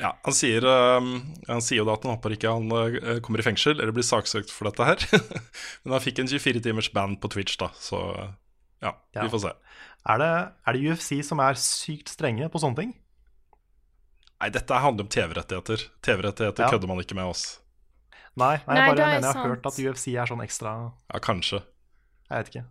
Ja, 0.00 0.10
han 0.24 0.34
sier, 0.34 0.64
um, 0.66 1.10
han 1.46 1.60
sier 1.62 1.78
jo 1.82 1.84
da 1.86 1.94
at 1.94 2.02
han 2.02 2.16
håper 2.16 2.34
ikke 2.34 2.50
han 2.50 2.66
uh, 2.72 3.20
kommer 3.22 3.38
i 3.38 3.46
fengsel 3.46 3.76
eller 3.78 3.92
blir 3.94 4.02
saksøkt 4.06 4.50
for 4.50 4.66
dette 4.66 4.82
her. 4.88 5.04
Men 5.84 5.94
han 5.94 6.02
fikk 6.02 6.18
en 6.24 6.30
24 6.32 6.64
timers 6.64 6.88
band 6.94 7.20
på 7.22 7.30
Twitch, 7.30 7.54
da, 7.60 7.70
så 7.78 8.00
ja, 8.82 8.90
Ja. 9.14 9.22
vi 9.22 9.28
får 9.30 9.44
se. 9.46 9.52
Er 10.10 10.18
det, 10.20 10.30
er 10.66 10.76
det 10.76 10.90
UFC 10.90 11.20
som 11.24 11.40
er 11.40 11.54
sykt 11.56 12.10
strenge 12.12 12.50
på 12.52 12.60
sånne 12.60 12.76
ting? 12.82 12.90
Nei, 14.42 14.50
dette 14.52 14.76
handler 14.82 15.06
om 15.06 15.12
TV-rettigheter. 15.14 15.86
TV-rettigheter 16.04 16.66
Ja. 16.66 16.70
kødder 16.74 16.90
man 16.90 16.98
ikke 17.00 17.16
med 17.16 17.30
oss. 17.30 17.60
Nei, 18.36 18.56
nei, 18.66 18.74
Nei, 18.74 18.88
bare 18.90 18.98
jeg 18.98 19.06
er 19.06 19.14
mener 19.14 19.28
jeg 19.30 19.38
har 19.38 19.48
hørt 19.54 19.66
at 19.70 19.78
UFC 19.78 20.08
er 20.18 20.26
sånn 20.26 20.42
ekstra 20.42 20.72
Ja, 21.14 21.20
kanskje. 21.22 21.62
Jeg 22.28 22.42
vet 22.42 22.50
ikke. 22.50 22.64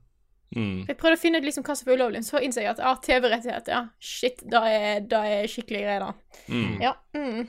Mm. 0.53 0.85
Jeg 0.87 0.97
prøvde 0.99 1.17
å 1.17 1.21
finne 1.21 1.41
ut 1.41 1.47
liksom 1.47 1.65
hva 1.65 1.75
som 1.77 1.89
var 1.89 1.99
ulovlig, 1.99 2.23
så 2.27 2.41
innså 2.43 2.61
jeg 2.61 2.73
at 2.75 2.81
ah, 2.85 2.99
TV-rettigheter, 3.01 3.73
ja. 3.73 3.83
Shit, 3.97 4.45
da 4.49 4.63
er, 4.69 5.03
da 5.09 5.23
er 5.25 5.49
skikkelig 5.49 5.83
greier, 5.85 6.07
da. 6.07 6.39
Mm. 6.47 6.79
Ja. 6.83 6.93
Mm. 7.17 7.47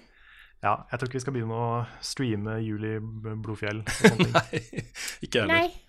Ja, 0.64 0.78
jeg 0.88 1.00
tror 1.00 1.10
ikke 1.10 1.18
vi 1.18 1.24
skal 1.26 1.34
begynne 1.36 1.56
å 1.60 1.70
streame 2.04 2.58
Juli 2.64 2.96
Blodfjell 3.00 3.82
og 3.84 3.96
sånne 3.98 4.28
ting. 4.30 4.36
Nei, 4.36 4.84
ikke 5.26 5.42
jeg 5.42 5.44
heller. 5.44 5.66
Nei. 5.66 5.84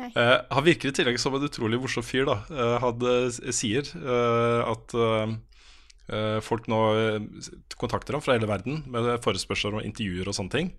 Uh, 0.00 0.38
han 0.54 0.64
virker 0.64 0.90
i 0.90 0.96
tillegg 0.96 1.18
som 1.20 1.34
en 1.36 1.44
utrolig 1.44 1.80
morsom 1.80 2.04
fyr. 2.04 2.24
da 2.28 2.38
uh, 2.48 2.76
Han 2.80 3.02
eh, 3.04 3.52
sier 3.52 3.84
uh, 4.00 4.64
at 4.70 4.96
folk 6.42 6.64
nå 6.66 6.78
kontakter 7.78 8.16
ham 8.16 8.22
fra 8.24 8.34
hele 8.34 8.48
verden 8.50 8.80
med 8.90 9.12
forespørsler 9.22 9.76
om 9.76 9.84
intervjuer 9.84 10.26
og 10.26 10.34
sånne 10.34 10.50
ting. 10.50 10.70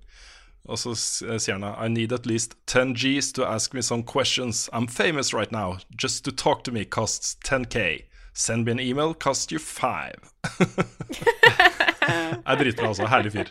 Og 0.66 0.78
så 0.78 0.91
eh, 1.26 1.39
sier 1.41 1.57
han 1.57 1.66
I 1.66 1.89
need 1.89 2.14
at 2.14 2.26
least 2.26 2.55
10 2.68 2.93
G's 2.95 3.32
to 3.34 3.45
ask 3.45 3.74
me 3.74 3.82
some 3.82 4.03
questions. 4.03 4.70
I'm 4.74 4.88
famous 4.88 5.34
right 5.34 5.51
now. 5.51 5.78
Just 6.03 6.24
to 6.26 6.32
talk 6.32 6.64
to 6.64 6.72
me 6.72 6.86
costs 6.86 7.38
10K. 7.45 8.03
Send 8.34 8.66
me 8.66 8.72
an 8.72 8.80
email, 8.80 9.14
cost 9.14 9.51
you 9.51 9.59
five. 9.59 10.16
Jeg 12.47 12.57
driter 12.59 12.82
meg 12.82 12.88
altså. 12.88 13.07
Herlig 13.12 13.32
fyr. 13.34 13.49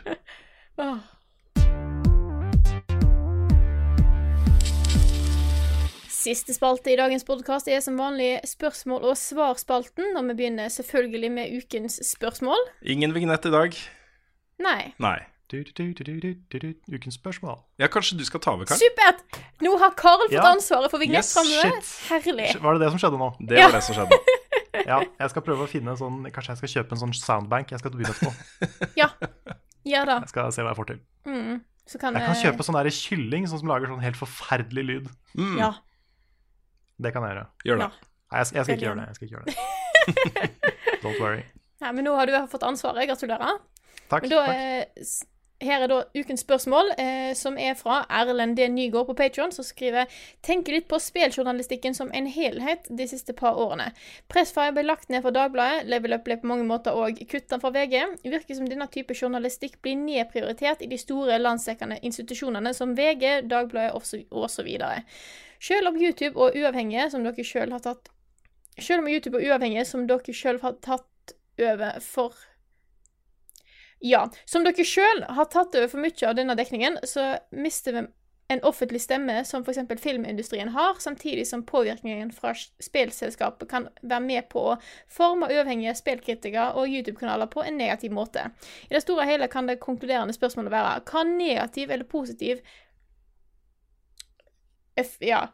Siste 6.20 6.52
spalte 6.52 6.92
i 6.92 6.98
dagens 7.00 7.24
podkast 7.24 7.68
er 7.72 7.80
som 7.84 7.96
vanlig 8.00 8.40
spørsmål- 8.48 9.06
og 9.08 9.16
svarspalten, 9.16 10.16
og 10.16 10.28
vi 10.28 10.36
begynner 10.36 10.68
selvfølgelig 10.68 11.30
med 11.32 11.56
ukens 11.56 12.00
spørsmål. 12.04 12.60
Ingen 12.82 13.14
vignett 13.16 13.48
i 13.48 13.52
dag. 13.54 13.76
Nei. 14.60 14.92
Nei. 15.00 15.29
Du, 15.50 15.56
du, 15.66 15.72
du, 15.74 15.92
du, 15.98 16.20
du, 16.22 16.34
du, 16.52 16.58
du. 16.62 16.68
Ukens 16.94 17.16
spørsmål. 17.18 17.56
Ja, 17.82 17.88
kanskje 17.90 18.14
du 18.20 18.24
skal 18.24 18.38
ta 18.44 18.52
over, 18.54 18.68
Karl? 18.70 18.78
Supert! 18.78 19.22
Nå 19.64 19.72
har 19.82 19.90
Karl 19.98 20.20
fått 20.28 20.36
Ja. 20.36 20.44
ansvaret 20.52 20.92
for 20.92 21.02
vignett 21.02 21.24
Yes, 21.26 21.32
framover. 21.34 21.80
Herlig. 22.10 22.50
Var 22.62 22.76
det 22.78 22.84
det 22.84 22.90
som 22.94 23.00
skjedde 23.02 23.18
nå? 23.18 23.28
Det 23.50 23.58
var 23.64 23.74
det 23.74 23.82
som 23.88 23.98
skjedde. 23.98 24.20
Ja, 24.86 25.00
jeg 25.02 25.30
skal 25.32 25.42
prøve 25.44 25.66
å 25.66 25.68
finne 25.68 25.92
en 25.92 25.98
sånn 25.98 26.22
Kanskje 26.32 26.54
jeg 26.54 26.58
skal 26.60 26.70
kjøpe 26.72 26.94
en 26.94 27.00
sånn 27.02 27.10
soundbank 27.18 27.72
jeg 27.74 27.80
skal 27.82 27.90
begynne 27.92 28.14
etterpå. 28.14 28.30
Ja. 29.00 29.08
Ja 29.86 30.04
da. 30.08 30.20
Jeg 30.22 30.30
skal 30.32 30.52
se 30.54 30.62
hva 30.64 30.70
jeg 30.72 30.78
får 30.78 30.88
til. 30.92 31.00
Mm. 31.26 31.58
Så 31.90 31.98
kan 32.00 32.14
Jeg 32.16 32.22
kan 32.24 32.34
jeg... 32.38 32.44
kjøpe 32.46 32.66
sånn 32.68 32.78
der 32.78 32.88
kylling 32.94 33.48
sånn 33.50 33.60
som 33.64 33.70
lager 33.72 33.90
sånn 33.90 34.02
helt 34.06 34.18
forferdelig 34.20 34.84
lyd. 34.92 35.10
Mm, 35.34 35.58
Ja. 35.60 35.72
Det 37.00 37.12
kan 37.16 37.26
jeg 37.26 37.34
gjøre. 37.34 37.46
Gjør 37.66 37.82
det. 37.82 37.88
Ja. 37.90 38.08
Nei, 38.30 38.38
jeg, 38.44 38.54
jeg 38.54 38.64
skal 38.64 38.74
ikke 38.78 38.86
gjøre 38.86 39.00
det. 39.00 39.06
Jeg 39.10 39.18
skal 39.18 39.26
ikke 39.26 39.36
gjøre 39.36 39.46
det. 39.50 40.60
Don't 41.02 41.20
worry. 41.20 41.42
Nei, 41.82 41.92
men 41.96 42.06
nå 42.06 42.14
har 42.18 42.30
du 42.30 42.38
fått 42.52 42.66
ansvaret. 42.70 43.08
Gratulerer. 43.10 43.58
Takk. 44.10 44.26
Men 44.26 44.32
da, 44.32 44.40
takk. 44.46 45.14
Her 45.60 45.82
er 45.84 45.90
da 45.90 45.98
ukens 46.16 46.40
spørsmål, 46.40 46.92
eh, 46.98 47.32
som 47.36 47.58
er 47.58 47.74
fra 47.76 48.00
Erlend 48.08 48.56
D. 48.56 48.68
Nygaard 48.68 49.06
på 49.06 49.14
Patreon, 49.14 49.52
som 49.52 49.64
skriver 49.64 50.08
Tenker 50.42 50.72
litt 50.72 50.88
på 50.88 50.98
spilljournalistikken 50.98 51.94
som 51.94 52.10
en 52.14 52.26
helhet 52.26 52.88
de 52.88 53.06
siste 53.08 53.34
par 53.36 53.58
årene. 53.60 53.90
Pressfire 54.32 54.72
ble 54.76 54.86
lagt 54.86 55.10
ned 55.12 55.22
fra 55.22 55.32
Dagbladet, 55.36 55.88
Level 55.90 56.16
Up 56.16 56.24
ble 56.24 56.38
på 56.40 56.48
mange 56.48 56.64
måter 56.68 56.96
òg 56.96 57.20
kutta 57.28 57.60
fra 57.60 57.72
VG. 57.74 58.16
Virker 58.24 58.56
som 58.56 58.68
denne 58.68 58.88
type 58.88 59.14
journalistikk 59.14 59.80
blir 59.82 59.98
nedprioritert 60.00 60.82
i 60.82 60.88
de 60.90 60.98
store 61.00 61.38
landsdekkende 61.38 62.00
institusjonene 62.02 62.72
som 62.76 62.96
VG, 62.96 63.42
Dagbladet 63.50 63.92
osv. 64.30 64.70
Selv 65.60 65.92
om 65.92 66.00
YouTube 66.00 66.40
og 66.40 66.56
uavhengige, 66.56 67.10
som 67.12 67.24
dere 67.26 67.44
sjøl 67.44 67.72
har 67.74 67.84
tatt 67.84 68.08
Selv 68.80 69.02
om 69.02 69.08
YouTube 69.12 69.36
og 69.36 69.44
uavhengige, 69.44 69.84
som 69.84 70.06
dere 70.08 70.32
sjøl 70.32 70.60
har 70.62 70.78
tatt 70.80 71.34
over 71.60 71.98
for 72.00 72.32
ja. 74.00 74.24
Som 74.44 74.64
dere 74.64 74.86
sjøl 74.86 75.24
har 75.28 75.50
tatt 75.52 75.76
over 75.76 75.90
for 75.92 76.02
mye 76.02 76.28
av 76.28 76.38
denne 76.38 76.56
dekningen, 76.58 76.98
så 77.04 77.34
mister 77.50 77.96
vi 77.96 78.06
en 78.50 78.62
offentlig 78.66 78.98
stemme 79.04 79.44
som 79.46 79.62
f.eks. 79.62 79.78
filmindustrien 80.02 80.72
har, 80.74 80.96
samtidig 80.98 81.46
som 81.46 81.62
påvirkningen 81.66 82.32
fra 82.34 82.50
spillselskapet 82.82 83.68
kan 83.70 83.86
være 84.02 84.24
med 84.24 84.48
på 84.50 84.64
å 84.72 84.78
forme 85.06 85.46
uavhengige 85.52 85.94
spillkritikere 85.94 86.72
og 86.74 86.90
YouTube-kanaler 86.90 87.46
på 87.52 87.62
en 87.62 87.78
negativ 87.78 88.10
måte. 88.16 88.48
I 88.88 88.96
det 88.96 89.04
store 89.04 89.22
og 89.22 89.30
hele 89.30 89.48
kan 89.52 89.70
det 89.70 89.78
konkluderende 89.84 90.34
spørsmålet 90.34 90.74
være 90.74 90.96
hva 91.12 91.22
negativ 91.28 91.94
eller 91.94 92.10
positiv 92.10 92.64
eff 94.98 95.14
ja, 95.22 95.44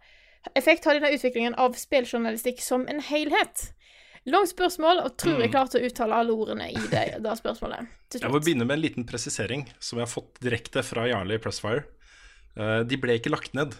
effekt 0.57 0.89
har 0.89 0.97
denne 0.97 1.13
utviklingen 1.13 1.55
av 1.61 1.77
spilljournalistikk 1.77 2.65
som 2.65 2.89
en 2.89 3.05
helhet? 3.05 3.71
Langt 4.27 4.51
spørsmål, 4.51 5.05
og 5.07 5.13
tror 5.23 5.39
jeg 5.39 5.53
klarte 5.53 5.79
å 5.79 5.87
uttale 5.87 6.17
alle 6.19 6.35
ordene 6.35 6.71
i 6.73 6.81
det, 6.91 7.05
det 7.25 7.35
spørsmålet. 7.39 7.93
Jeg 8.17 8.31
må 8.33 8.41
begynne 8.43 8.67
med 8.67 8.79
en 8.79 8.83
liten 8.83 9.07
presisering 9.07 9.67
som 9.79 10.01
jeg 10.01 10.09
har 10.09 10.11
fått 10.13 10.41
direkte 10.43 10.83
fra 10.87 11.07
Jarle 11.07 11.39
i 11.39 11.43
Pressfire. 11.43 11.85
Eh, 12.59 12.81
De 12.89 12.99
ble 12.99 13.19
ikke 13.21 13.31
lagt 13.31 13.55
ned. 13.59 13.77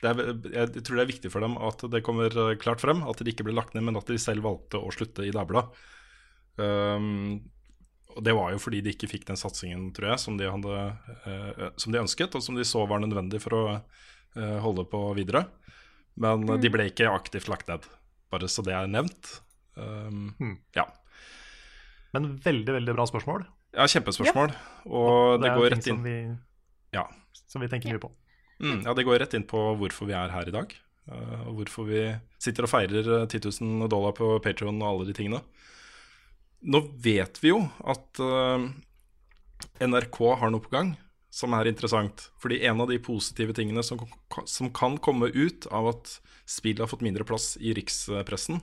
Det 0.00 0.10
er, 0.12 0.20
jeg 0.54 0.84
tror 0.86 0.96
det 0.96 1.02
er 1.02 1.10
viktig 1.10 1.32
for 1.32 1.44
dem 1.44 1.58
at 1.60 1.82
det 1.92 2.02
kommer 2.06 2.32
eh, 2.32 2.56
klart 2.60 2.82
frem 2.84 3.02
at 3.08 3.20
de 3.20 3.32
ikke 3.32 3.48
ble 3.48 3.56
lagt 3.56 3.74
ned, 3.74 3.84
men 3.88 3.98
at 3.98 4.08
de 4.08 4.20
selv 4.22 4.46
valgte 4.46 4.80
å 4.80 4.92
slutte 4.94 5.26
i 5.26 5.34
Dagbladet. 5.34 5.82
Um, 6.60 7.40
og 8.10 8.24
det 8.26 8.34
var 8.36 8.50
jo 8.52 8.60
fordi 8.60 8.80
de 8.84 8.92
ikke 8.92 9.08
fikk 9.08 9.28
den 9.28 9.38
satsingen, 9.38 9.90
tror 9.96 10.12
jeg, 10.12 10.22
som 10.22 10.38
de, 10.38 10.48
hadde, 10.50 10.80
uh, 11.26 11.68
som 11.80 11.94
de 11.94 12.00
ønsket, 12.02 12.34
og 12.36 12.44
som 12.44 12.58
de 12.58 12.66
så 12.66 12.82
var 12.90 13.02
nødvendig 13.02 13.40
for 13.42 13.56
å 13.56 13.64
uh, 13.76 14.58
holde 14.64 14.84
på 14.90 15.02
videre. 15.18 15.46
Men 16.20 16.44
mm. 16.46 16.56
de 16.60 16.72
ble 16.72 16.88
ikke 16.90 17.12
aktivt 17.12 17.48
lagt 17.50 17.70
ned, 17.70 17.86
bare 18.32 18.48
så 18.50 18.64
det 18.66 18.74
er 18.76 18.90
nevnt. 18.90 19.36
Um, 19.76 20.34
Hmm. 20.38 20.56
Ja. 20.76 20.86
Men 22.14 22.36
veldig, 22.42 22.72
veldig 22.74 22.94
bra 22.96 23.06
spørsmål. 23.06 23.44
Ja, 23.76 23.86
kjempespørsmål. 23.86 24.54
Og 24.90 25.40
det, 25.40 25.50
er 25.50 25.58
går 25.60 25.68
rett 25.76 25.86
inn 25.86 26.00
Som 26.00 26.06
vi, 26.06 26.16
ja. 26.96 27.04
som 27.46 27.62
vi 27.62 27.68
tenker 27.70 27.92
mye 27.92 28.02
på. 28.02 28.10
Mm, 28.60 28.80
ja, 28.84 28.94
det 28.96 29.04
går 29.06 29.20
rett 29.22 29.36
inn 29.38 29.46
på 29.48 29.60
hvorfor 29.78 30.08
vi 30.10 30.16
er 30.18 30.32
her 30.34 30.48
i 30.50 30.54
dag. 30.54 30.74
eh, 31.10 31.42
og 31.48 31.60
hvorfor 31.60 31.86
vi 31.88 32.02
sitter 32.42 32.66
og 32.66 32.72
feirer 32.72 33.06
eh, 33.22 33.26
10 33.26 33.46
000 33.62 33.88
dollar 33.88 34.12
på 34.18 34.32
Patreon 34.44 34.82
og 34.82 34.88
alle 34.88 35.06
de 35.08 35.14
tingene. 35.16 35.40
Nå 36.66 36.82
vet 37.00 37.38
vi 37.40 37.54
jo 37.54 37.62
at 37.88 38.20
uh, 38.20 38.66
NRK 39.80 40.18
har 40.42 40.50
noe 40.52 40.60
på 40.60 40.74
gang 40.74 40.90
som 41.30 41.54
er 41.54 41.70
interessant. 41.70 42.28
Fordi 42.42 42.60
en 42.66 42.82
av 42.82 42.90
de 42.90 42.98
positive 43.02 43.54
tingene 43.56 43.84
som, 43.86 44.02
som 44.44 44.70
kan 44.74 44.98
komme 44.98 45.30
ut 45.30 45.68
av 45.70 45.92
at 45.94 46.16
spillet 46.50 46.82
har 46.82 46.90
fått 46.90 47.06
mindre 47.06 47.26
plass 47.26 47.54
i 47.62 47.72
rikspressen, 47.76 48.60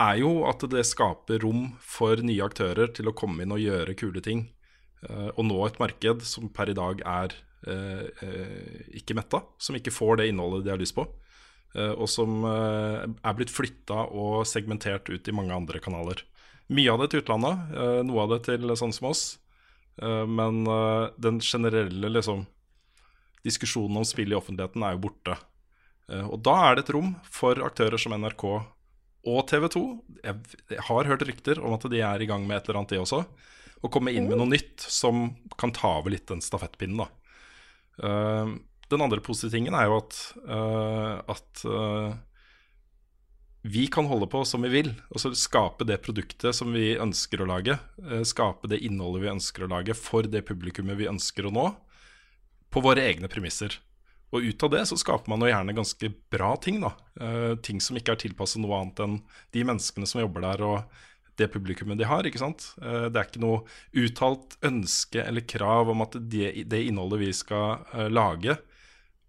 er 0.00 0.18
jo 0.18 0.42
at 0.48 0.64
det 0.72 0.82
skaper 0.88 1.44
rom 1.44 1.68
for 1.78 2.18
nye 2.24 2.42
aktører 2.44 2.90
til 2.96 3.10
å 3.10 3.16
komme 3.16 3.44
inn 3.44 3.54
og 3.54 3.62
gjøre 3.62 3.96
kule 3.98 4.22
ting. 4.24 4.48
eh, 5.08 5.30
og 5.36 5.44
nå 5.44 5.60
et 5.66 5.78
marked 5.78 6.24
som 6.26 6.48
per 6.48 6.72
i 6.72 6.74
dag 6.74 7.02
er 7.04 7.36
eh, 7.68 8.06
eh, 8.24 8.80
ikke 8.98 9.14
metta, 9.14 9.44
som 9.58 9.76
ikke 9.76 9.94
får 9.94 10.18
det 10.18 10.28
innholdet 10.32 10.64
de 10.64 10.74
har 10.74 10.80
lyst 10.80 10.96
på. 10.96 11.06
og 11.74 12.06
som 12.06 12.44
er 12.46 13.34
blitt 13.34 13.50
flytta 13.50 14.04
og 14.14 14.44
segmentert 14.46 15.08
ut 15.10 15.26
i 15.26 15.32
mange 15.34 15.50
andre 15.50 15.80
kanaler. 15.82 16.20
Mye 16.70 16.92
av 16.92 17.00
det 17.02 17.08
til 17.10 17.24
utlandet, 17.24 17.72
noe 18.06 18.20
av 18.22 18.30
det 18.30 18.44
til 18.46 18.70
sånn 18.78 18.94
som 18.94 19.08
oss. 19.10 19.40
Eh, 20.02 20.26
men 20.26 20.66
eh, 20.66 21.08
den 21.16 21.40
generelle 21.40 22.08
liksom, 22.08 22.46
diskusjonen 23.44 23.96
om 23.96 24.06
spill 24.08 24.32
i 24.32 24.38
offentligheten 24.38 24.82
er 24.82 24.96
jo 24.96 25.04
borte. 25.06 25.38
Eh, 26.10 26.24
og 26.24 26.40
da 26.46 26.56
er 26.68 26.76
det 26.76 26.86
et 26.86 26.94
rom 26.96 27.14
for 27.30 27.60
aktører 27.66 28.00
som 28.00 28.16
NRK 28.18 28.44
og 29.24 29.40
TV 29.48 29.68
2. 29.72 29.84
Jeg, 30.24 30.80
har 30.88 31.10
hørt 31.10 31.26
rykter 31.28 31.62
om 31.64 31.76
at 31.76 31.88
de 31.90 32.02
er 32.04 32.22
i 32.22 32.28
gang 32.28 32.46
med 32.46 32.58
et 32.58 32.68
eller 32.68 32.82
annet, 32.82 32.96
de 32.96 33.02
også. 33.04 33.22
Å 33.84 33.90
komme 33.92 34.12
inn 34.16 34.28
med 34.28 34.40
noe 34.40 34.50
nytt 34.50 34.84
som 34.84 35.30
kan 35.60 35.72
ta 35.76 35.98
over 36.00 36.12
litt 36.12 36.28
den 36.28 36.44
stafettpinnen, 36.44 37.04
da. 37.04 37.08
Den 38.92 39.04
andre 39.04 39.22
positive 39.24 39.52
tingen 39.54 39.76
er 39.76 39.88
jo 39.88 39.98
at, 40.00 40.16
at 41.30 41.64
vi 43.66 43.86
kan 43.86 44.04
holde 44.04 44.26
på 44.28 44.42
som 44.44 44.60
vi 44.62 44.68
vil, 44.68 44.90
og 45.08 45.22
så 45.22 45.30
skape 45.32 45.86
det 45.88 46.02
produktet 46.04 46.52
som 46.52 46.74
vi 46.76 46.98
ønsker 47.00 47.40
å 47.40 47.48
lage. 47.48 47.78
eh, 48.04 48.20
skape 48.20 48.68
det 48.68 48.82
innholdet 48.84 49.22
vi 49.22 49.30
ønsker 49.32 49.64
å 49.64 49.70
lage 49.72 49.94
for 49.96 50.28
det 50.28 50.42
publikummet 50.44 50.98
vi 50.98 51.08
ønsker 51.08 51.46
å 51.48 51.52
nå, 51.54 51.64
på 52.68 52.82
våre 52.84 53.00
egne 53.00 53.30
premisser. 53.32 53.78
Og 54.34 54.44
ut 54.44 54.62
av 54.66 54.70
det 54.74 54.82
så 54.90 54.98
skaper 55.00 55.32
man 55.32 55.40
jo 55.40 55.48
gjerne 55.48 55.76
ganske 55.76 56.10
bra 56.28 56.50
ting, 56.60 56.82
da. 56.82 56.90
Uh, 57.16 57.54
ting 57.64 57.80
som 57.80 57.96
ikke 57.96 58.12
er 58.12 58.20
tilpasset 58.20 58.60
noe 58.60 58.82
annet 58.82 59.00
enn 59.00 59.16
de 59.56 59.62
menneskene 59.64 60.08
som 60.10 60.20
jobber 60.20 60.44
der, 60.44 60.64
og 60.66 61.38
det 61.40 61.48
publikummet 61.54 61.96
de 61.96 62.08
har. 62.10 62.26
ikke 62.26 62.42
sant? 62.42 62.66
Uh, 62.82 63.06
det 63.08 63.16
er 63.16 63.30
ikke 63.30 63.44
noe 63.46 63.62
uttalt 63.96 64.58
ønske 64.60 65.22
eller 65.22 65.46
krav 65.48 65.88
om 65.94 66.04
at 66.04 66.18
det, 66.20 66.66
det 66.68 66.82
innholdet 66.84 67.22
vi 67.22 67.30
skal 67.32 67.86
uh, 67.94 68.10
lage, 68.12 68.58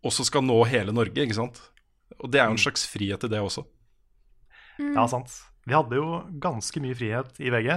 også 0.04 0.28
skal 0.28 0.44
nå 0.44 0.58
hele 0.68 0.92
Norge. 0.92 1.24
ikke 1.24 1.40
sant? 1.40 1.62
Og 2.20 2.28
det 2.28 2.42
er 2.42 2.50
jo 2.50 2.58
en 2.58 2.66
slags 2.66 2.84
frihet 2.90 3.24
i 3.24 3.32
det 3.32 3.40
også. 3.40 3.64
Ja, 4.80 5.06
sant. 5.08 5.32
Vi 5.66 5.74
hadde 5.74 5.98
jo 5.98 6.22
ganske 6.42 6.82
mye 6.84 6.96
frihet 6.98 7.40
i 7.42 7.52
VG. 7.54 7.70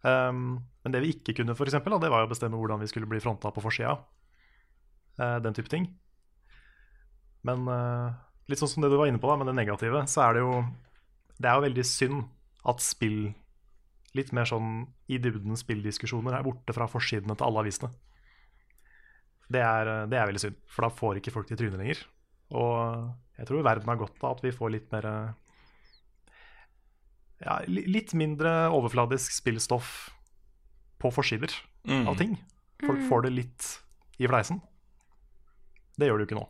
Um, 0.00 0.60
men 0.80 0.94
det 0.94 1.02
vi 1.04 1.12
ikke 1.12 1.34
kunne, 1.36 1.56
for 1.58 1.68
eksempel, 1.68 1.92
da, 1.92 2.00
det 2.06 2.12
var 2.12 2.22
jo 2.22 2.30
å 2.30 2.32
bestemme 2.32 2.56
hvordan 2.60 2.80
vi 2.80 2.88
skulle 2.88 3.08
bli 3.10 3.20
fronta 3.20 3.52
på 3.52 3.64
forsida. 3.64 3.98
Uh, 5.20 5.36
den 5.44 5.56
type 5.56 5.68
ting. 5.72 5.90
Men 7.44 7.66
uh, 7.68 8.14
litt 8.48 8.60
sånn 8.60 8.70
som 8.72 8.84
det 8.84 8.92
du 8.92 8.96
var 9.00 9.10
inne 9.10 9.20
på 9.20 9.28
da, 9.28 9.36
med 9.40 9.50
det 9.50 9.58
negative, 9.58 10.04
så 10.10 10.28
er 10.28 10.38
det 10.38 10.44
jo 10.44 10.54
Det 11.40 11.48
er 11.48 11.56
jo 11.56 11.66
veldig 11.68 11.86
synd 11.88 12.24
at 12.68 12.82
spill, 12.84 13.32
litt 14.12 14.32
mer 14.36 14.48
sånn 14.48 14.84
i 15.08 15.16
dybden 15.22 15.56
spilldiskusjoner, 15.56 16.34
er 16.36 16.44
borte 16.44 16.74
fra 16.76 16.88
forsidene 16.90 17.36
til 17.36 17.46
alle 17.46 17.62
avisene. 17.62 17.88
Det 19.50 19.62
er, 19.64 19.88
det 20.06 20.18
er 20.18 20.28
veldig 20.28 20.42
synd, 20.42 20.58
for 20.68 20.84
da 20.84 20.90
får 20.92 21.20
ikke 21.20 21.32
folk 21.32 21.48
til 21.48 21.58
trynet 21.58 21.80
lenger. 21.80 22.02
Og 22.60 23.08
jeg 23.38 23.48
tror 23.48 23.64
verden 23.64 23.88
har 23.88 23.98
godt 23.98 24.20
av 24.20 24.36
at 24.36 24.44
vi 24.44 24.52
får 24.52 24.74
litt 24.74 24.92
mer 24.92 25.08
ja, 27.44 27.58
litt 27.68 28.12
mindre 28.14 28.68
overfladisk 28.74 29.32
spillstoff 29.32 30.10
på 31.00 31.12
forsider 31.14 31.52
Mm. 31.88 32.06
av 32.08 32.16
ting. 32.20 32.34
Folk 32.84 33.00
får 33.08 33.22
det 33.24 33.30
litt 33.32 33.68
i 34.20 34.26
fleisen. 34.28 34.60
Det 35.96 36.08
gjør 36.08 36.18
det 36.20 36.26
jo 36.26 36.28
ikke 36.28 36.40
nå. 36.40 36.48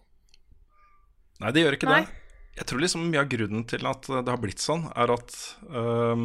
Nei, 1.41 1.53
det 1.55 1.63
gjør 1.63 1.77
ikke 1.77 1.89
Nei. 1.91 2.01
det. 2.03 2.17
Jeg 2.59 2.67
tror 2.67 2.81
liksom 2.83 3.05
mye 3.13 3.21
av 3.23 3.29
grunnen 3.31 3.63
til 3.71 3.87
at 3.87 4.03
det 4.11 4.27
har 4.29 4.41
blitt 4.43 4.59
sånn, 4.59 4.89
er 4.99 5.13
at 5.15 5.37
øhm, 5.71 6.25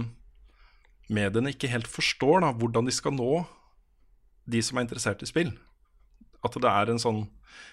mediene 1.14 1.54
ikke 1.54 1.70
helt 1.70 1.88
forstår 1.88 2.42
da, 2.42 2.50
hvordan 2.58 2.90
de 2.90 2.92
skal 2.92 3.14
nå 3.14 3.46
de 4.50 4.62
som 4.66 4.78
er 4.78 4.86
interessert 4.88 5.22
i 5.22 5.30
spill. 5.30 5.54
At 6.44 6.58
det 6.58 6.70
er 6.70 6.90
en 6.92 7.02
sånn, 7.02 7.28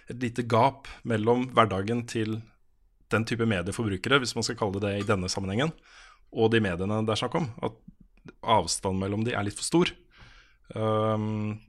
et 0.09 0.21
lite 0.23 0.45
gap 0.49 0.87
mellom 1.09 1.49
hverdagen 1.57 2.05
til 2.09 2.43
den 3.13 3.25
type 3.29 3.45
medieforbrukere, 3.49 4.21
hvis 4.23 4.37
man 4.37 4.45
skal 4.47 4.57
kalle 4.61 4.81
det 4.81 4.89
det 4.89 5.01
i 5.03 5.09
denne 5.09 5.29
sammenhengen, 5.33 5.73
og 6.33 6.53
de 6.53 6.63
mediene 6.65 7.03
det 7.07 7.15
er 7.15 7.23
snakk 7.23 7.37
om. 7.41 7.49
At 7.65 7.79
avstanden 8.43 9.03
mellom 9.03 9.25
de 9.27 9.37
er 9.37 9.47
litt 9.47 9.59
for 9.59 9.67
stor. 9.67 9.93
Um, 10.75 11.61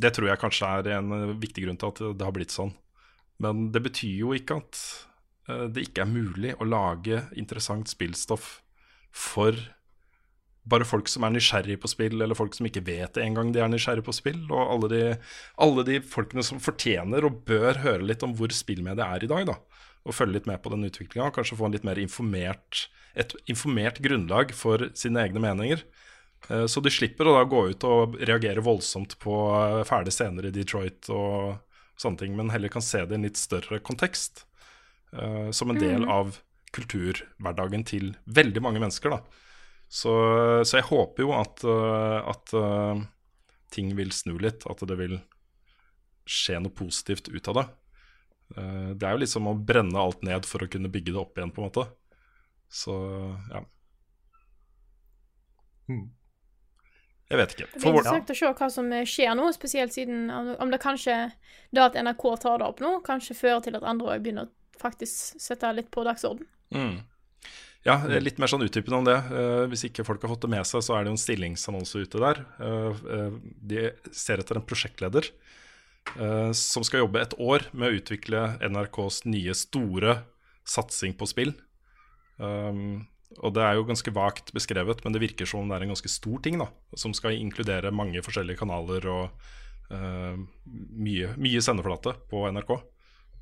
det 0.00 0.14
tror 0.14 0.30
jeg 0.30 0.40
kanskje 0.42 0.70
er 0.80 0.88
en 0.96 1.12
eh, 1.14 1.34
viktig 1.38 1.66
grunn 1.66 1.78
til 1.78 1.92
at 1.92 2.00
det 2.18 2.26
har 2.26 2.34
blitt 2.34 2.54
sånn. 2.54 2.72
Men 3.42 3.68
det 3.74 3.82
betyr 3.84 4.24
jo 4.24 4.32
ikke 4.34 4.58
at 4.62 4.80
eh, 5.50 5.66
det 5.70 5.88
ikke 5.88 6.02
er 6.04 6.10
mulig 6.10 6.54
å 6.58 6.66
lage 6.66 7.22
interessant 7.38 7.90
spillstoff 7.90 8.56
for 9.14 9.54
bare 10.64 10.86
folk 10.88 11.08
som 11.12 11.26
er 11.26 11.34
nysgjerrig 11.34 11.76
på 11.82 11.90
spill, 11.92 12.16
eller 12.22 12.38
folk 12.38 12.54
som 12.56 12.66
ikke 12.68 12.84
vet 12.86 13.18
engang 13.20 13.52
de 13.52 13.60
er 13.60 13.68
nysgjerrig 13.68 14.04
på 14.06 14.14
spill. 14.16 14.42
Og 14.48 14.62
alle 14.76 14.88
de, 14.92 15.02
alle 15.60 15.84
de 15.84 15.98
folkene 16.00 16.44
som 16.46 16.62
fortjener 16.62 17.26
og 17.28 17.42
bør 17.48 17.82
høre 17.84 18.06
litt 18.06 18.24
om 18.24 18.32
hvor 18.38 18.52
spillmediet 18.54 19.04
er 19.04 19.24
i 19.26 19.30
dag. 19.30 19.46
da 19.50 19.58
Og 20.04 20.16
følge 20.16 20.38
litt 20.38 20.46
med 20.48 20.62
på 20.64 20.72
den 20.72 20.86
utviklinga. 20.88 21.30
Kanskje 21.36 21.58
få 21.60 21.68
en 21.68 21.76
litt 21.76 21.84
mer 21.84 22.00
informert, 22.00 22.88
et 23.14 23.34
informert 23.46 24.00
grunnlag 24.04 24.54
for 24.56 24.88
sine 24.94 25.20
egne 25.26 25.40
meninger. 25.44 25.84
Eh, 26.48 26.66
Så 26.66 26.80
de 26.82 26.90
slipper 26.90 27.28
å 27.28 27.36
da 27.38 27.44
gå 27.44 27.68
ut 27.70 27.84
og 27.84 28.16
reagere 28.20 28.64
voldsomt 28.64 29.18
på 29.18 29.36
eh, 29.52 29.84
fæle 29.84 30.12
scener 30.12 30.48
i 30.48 30.54
Detroit 30.54 31.08
og 31.12 31.60
sånne 32.00 32.18
ting, 32.18 32.36
men 32.36 32.50
heller 32.50 32.68
kan 32.68 32.82
se 32.82 33.04
det 33.04 33.12
i 33.14 33.20
en 33.20 33.22
litt 33.28 33.36
større 33.40 33.78
kontekst. 33.80 34.44
eh, 35.14 35.50
som 35.52 35.70
en 35.70 35.78
del 35.78 36.04
av 36.10 36.40
kulturhverdagen 36.74 37.84
til 37.86 38.16
veldig 38.26 38.62
mange 38.62 38.80
mennesker. 38.82 39.10
da. 39.10 39.20
Så, 39.88 40.12
så 40.66 40.78
jeg 40.80 40.88
håper 40.88 41.26
jo 41.26 41.34
at, 41.36 41.62
eh, 41.68 42.18
at 42.32 42.54
eh, 42.58 43.04
ting 43.74 43.92
vil 43.98 44.10
snu 44.14 44.34
litt, 44.42 44.66
at 44.70 44.82
det 44.88 44.96
vil 44.98 45.18
skje 46.24 46.58
noe 46.64 46.74
positivt 46.74 47.28
ut 47.28 47.50
av 47.52 47.60
det. 47.60 47.66
Eh, 48.56 48.90
det 48.96 49.06
er 49.06 49.14
jo 49.14 49.22
liksom 49.22 49.50
å 49.50 49.54
brenne 49.58 50.00
alt 50.00 50.24
ned 50.26 50.48
for 50.48 50.64
å 50.64 50.70
kunne 50.70 50.90
bygge 50.92 51.14
det 51.14 51.20
opp 51.20 51.38
igjen, 51.38 51.52
på 51.54 51.62
en 51.62 51.68
måte. 51.68 51.86
Så 52.72 52.96
ja. 53.52 53.62
Mm. 55.88 56.08
Jeg 57.30 57.40
vet 57.40 57.54
ikke. 57.54 57.68
Det 57.72 57.80
For 57.80 57.86
blir 57.86 57.94
vår, 57.94 58.02
interessant 58.02 58.32
å 58.32 58.38
se 58.38 58.52
hva 58.58 58.68
som 58.72 58.90
skjer 59.08 59.38
nå, 59.38 59.46
spesielt 59.56 59.94
siden 59.94 60.26
om 60.32 60.50
om 60.60 60.72
det 60.72 60.80
kanskje 60.82 61.16
det 61.74 61.82
at 61.82 61.96
NRK 61.96 62.24
tar 62.42 62.60
det 62.60 62.68
opp 62.68 62.82
nå, 62.84 62.98
kanskje 63.06 63.36
fører 63.38 63.64
til 63.64 63.78
at 63.78 63.86
andre 63.86 64.14
òg 64.14 64.24
begynner 64.24 64.48
å 64.48 64.80
faktisk 64.80 65.40
sette 65.40 65.70
litt 65.74 65.90
på 65.94 66.04
dagsorden. 66.06 66.46
Mm. 66.74 66.98
Ja, 67.84 67.98
litt 68.08 68.38
mer 68.40 68.48
sånn 68.48 68.64
utdypende 68.64 68.96
om 68.96 69.04
det. 69.06 69.16
Uh, 69.28 69.64
hvis 69.68 69.84
ikke 69.90 70.06
folk 70.08 70.22
har 70.24 70.32
fått 70.32 70.46
det 70.46 70.52
med 70.54 70.64
seg, 70.64 70.80
så 70.86 70.96
er 70.96 71.04
det 71.04 71.10
jo 71.10 71.16
en 71.18 71.20
stillingsannonse 71.20 72.04
ute 72.06 72.20
der. 72.22 72.40
Uh, 72.56 73.34
de 73.60 73.90
ser 74.08 74.40
etter 74.40 74.56
en 74.56 74.64
prosjektleder 74.64 75.28
uh, 76.16 76.48
som 76.56 76.86
skal 76.86 77.02
jobbe 77.02 77.20
et 77.20 77.34
år 77.36 77.66
med 77.76 77.90
å 77.90 77.98
utvikle 77.98 78.44
NRKs 78.64 79.26
nye 79.28 79.52
store 79.58 80.22
satsing 80.64 81.12
på 81.20 81.28
spill. 81.28 81.52
Um, 82.40 83.04
og 83.42 83.52
det 83.52 83.66
er 83.66 83.76
jo 83.76 83.84
ganske 83.84 84.14
vagt 84.16 84.54
beskrevet, 84.56 85.02
men 85.04 85.12
det 85.12 85.20
virker 85.20 85.48
som 85.48 85.60
om 85.60 85.68
det 85.68 85.76
er 85.76 85.84
en 85.84 85.92
ganske 85.92 86.12
stor 86.12 86.40
ting, 86.40 86.56
da. 86.62 86.70
Som 86.96 87.12
skal 87.16 87.36
inkludere 87.36 87.92
mange 87.92 88.22
forskjellige 88.24 88.62
kanaler 88.62 89.10
og 89.10 89.50
mye, 89.92 91.34
mye 91.36 91.60
sendeflate 91.62 92.14
på 92.30 92.46
NRK. 92.56 92.70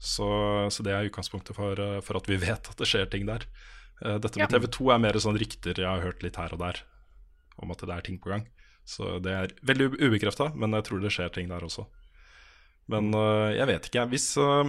Så, 0.02 0.26
så 0.74 0.84
det 0.84 0.96
er 0.96 1.06
utgangspunktet 1.06 1.54
for, 1.54 1.78
for 2.02 2.18
at 2.18 2.26
vi 2.28 2.40
vet 2.42 2.72
at 2.72 2.80
det 2.80 2.88
skjer 2.90 3.06
ting 3.12 3.28
der. 3.28 3.46
Eh, 4.00 4.18
Dette 4.18 4.38
med 4.40 4.48
Ja. 4.48 4.58
TV 4.58 4.66
2 4.66 4.90
er 4.94 4.98
mer 4.98 5.18
sånn 5.20 5.38
rykter 5.38 5.76
jeg 5.76 5.88
har 5.88 6.02
hørt 6.02 6.22
litt 6.22 6.36
her 6.40 6.52
og 6.54 6.62
der 6.64 6.82
om 7.60 7.70
at 7.70 7.84
det 7.84 7.94
er 7.94 8.00
ting 8.00 8.18
på 8.18 8.32
gang. 8.32 8.46
Så 8.84 9.18
det 9.22 9.32
er 9.32 9.52
veldig 9.62 9.92
ubekrefta, 10.00 10.50
men 10.58 10.74
jeg 10.74 10.88
tror 10.88 11.02
det 11.02 11.12
skjer 11.14 11.30
ting 11.34 11.48
der 11.48 11.62
også. 11.62 11.86
Men 12.90 13.12
uh, 13.14 13.52
jeg 13.54 13.68
vet 13.70 13.86
ikke. 13.86 14.06
Hvis, 14.10 14.26
uh, 14.40 14.66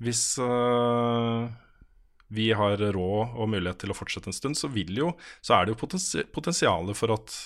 hvis 0.00 0.22
uh, 0.40 1.44
vi 2.32 2.48
har 2.56 2.80
råd 2.80 3.36
og 3.36 3.50
mulighet 3.52 3.82
til 3.82 3.92
å 3.92 3.98
fortsette 3.98 4.30
en 4.32 4.36
stund, 4.36 4.56
så, 4.56 4.70
vil 4.72 4.96
jo, 4.96 5.12
så 5.44 5.58
er 5.58 5.66
det 5.66 5.74
jo 5.74 5.80
potensi 5.84 6.24
potensialet 6.32 6.96
for 6.96 7.12
at 7.14 7.36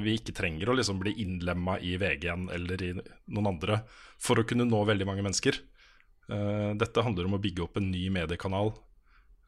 vi 0.00 0.14
ikke 0.16 0.36
trenger 0.36 0.70
å 0.70 0.76
liksom 0.78 1.02
bli 1.02 1.16
innlemma 1.24 1.76
i 1.84 1.96
VG-en 2.00 2.46
eller 2.54 2.84
i 2.86 2.92
noen 2.96 3.50
andre 3.50 3.82
for 4.16 4.40
å 4.40 4.46
kunne 4.48 4.68
nå 4.68 4.84
veldig 4.88 5.08
mange 5.08 5.26
mennesker. 5.26 5.58
Dette 6.80 7.04
handler 7.04 7.28
om 7.28 7.36
å 7.36 7.42
bygge 7.42 7.66
opp 7.66 7.76
en 7.76 7.90
ny 7.92 8.06
mediekanal, 8.10 8.72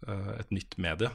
et 0.07 0.53
nytt 0.55 0.77
medie. 0.81 1.11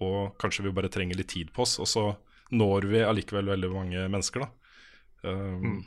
Og 0.00 0.36
kanskje 0.40 0.64
vi 0.66 0.74
bare 0.74 0.90
trenger 0.92 1.18
litt 1.18 1.32
tid 1.32 1.50
på 1.54 1.64
oss, 1.66 1.78
og 1.82 1.88
så 1.90 2.04
når 2.50 2.86
vi 2.90 3.02
allikevel 3.04 3.50
veldig 3.52 3.70
mange 3.72 4.04
mennesker, 4.10 4.44
da. 4.44 4.50
Mm. 5.28 5.82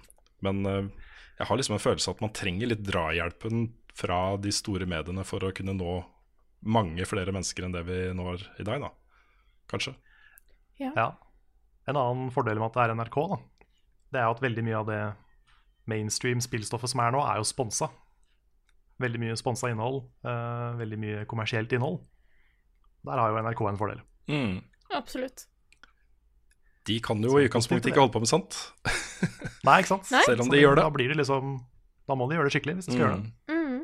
Men 0.46 0.66
eh, 0.70 1.08
jeg 1.40 1.50
har 1.50 1.60
liksom 1.60 1.78
en 1.78 1.84
følelse 1.84 2.12
av 2.12 2.18
at 2.18 2.26
man 2.26 2.36
trenger 2.36 2.70
litt 2.70 2.84
drahjelpen 2.86 3.66
fra 3.98 4.36
de 4.42 4.52
store 4.54 4.88
mediene 4.90 5.26
for 5.28 5.44
å 5.46 5.54
kunne 5.56 5.76
nå 5.78 5.98
mange 6.64 7.06
flere 7.10 7.34
mennesker 7.36 7.66
enn 7.66 7.74
det 7.76 7.84
vi 7.88 8.00
når 8.16 8.46
i 8.62 8.68
dag, 8.68 8.86
da. 8.86 8.92
Kanskje. 9.72 9.96
Ja. 10.80 11.10
En 11.90 12.00
annen 12.00 12.32
fordel 12.34 12.62
med 12.62 12.70
at 12.70 12.78
det 12.78 12.86
er 12.86 12.96
NRK, 13.00 13.18
da, 13.34 13.40
det 14.14 14.22
er 14.22 14.30
jo 14.30 14.38
at 14.38 14.44
veldig 14.44 14.64
mye 14.68 14.80
av 14.80 14.88
det 14.90 15.02
mainstream 15.90 16.40
spillstoffet 16.44 16.94
som 16.94 17.02
er 17.04 17.14
nå, 17.16 17.24
er 17.28 17.42
jo 17.42 17.48
sponsa. 17.48 17.90
Veldig 19.02 19.20
mye 19.24 19.38
sponsa 19.40 19.72
innhold, 19.74 20.04
uh, 20.28 20.76
veldig 20.78 21.00
mye 21.02 21.24
kommersielt 21.30 21.72
innhold. 21.74 22.02
Der 23.04 23.20
har 23.20 23.34
jo 23.34 23.42
NRK 23.42 23.64
en 23.70 23.80
fordel. 23.80 24.04
Mm. 24.30 24.62
Absolutt. 24.94 25.48
De 26.88 27.00
kan 27.04 27.24
jo 27.24 27.38
i 27.40 27.48
utgangspunktet 27.48 27.92
ikke 27.92 28.04
holde 28.04 28.14
på 28.14 28.22
med 28.24 28.30
sånt. 28.30 28.58
Nei, 29.68 29.80
ikke 29.82 29.94
sant? 29.96 30.12
Nei. 30.12 30.24
Selv 30.28 30.44
om 30.46 30.52
de 30.52 30.60
gjør 30.60 30.78
det. 30.78 30.84
Da 30.84 30.92
blir 30.92 31.12
det 31.14 31.18
liksom 31.22 31.56
Da 32.10 32.18
må 32.20 32.28
de 32.28 32.36
gjøre 32.36 32.50
det 32.50 32.56
skikkelig 32.58 32.76
hvis 32.80 32.90
de 32.90 32.96
skal 32.96 33.06
gjøre 33.06 33.18
det. 33.22 33.32
Mm. 33.48 33.60
Mm. 33.64 33.82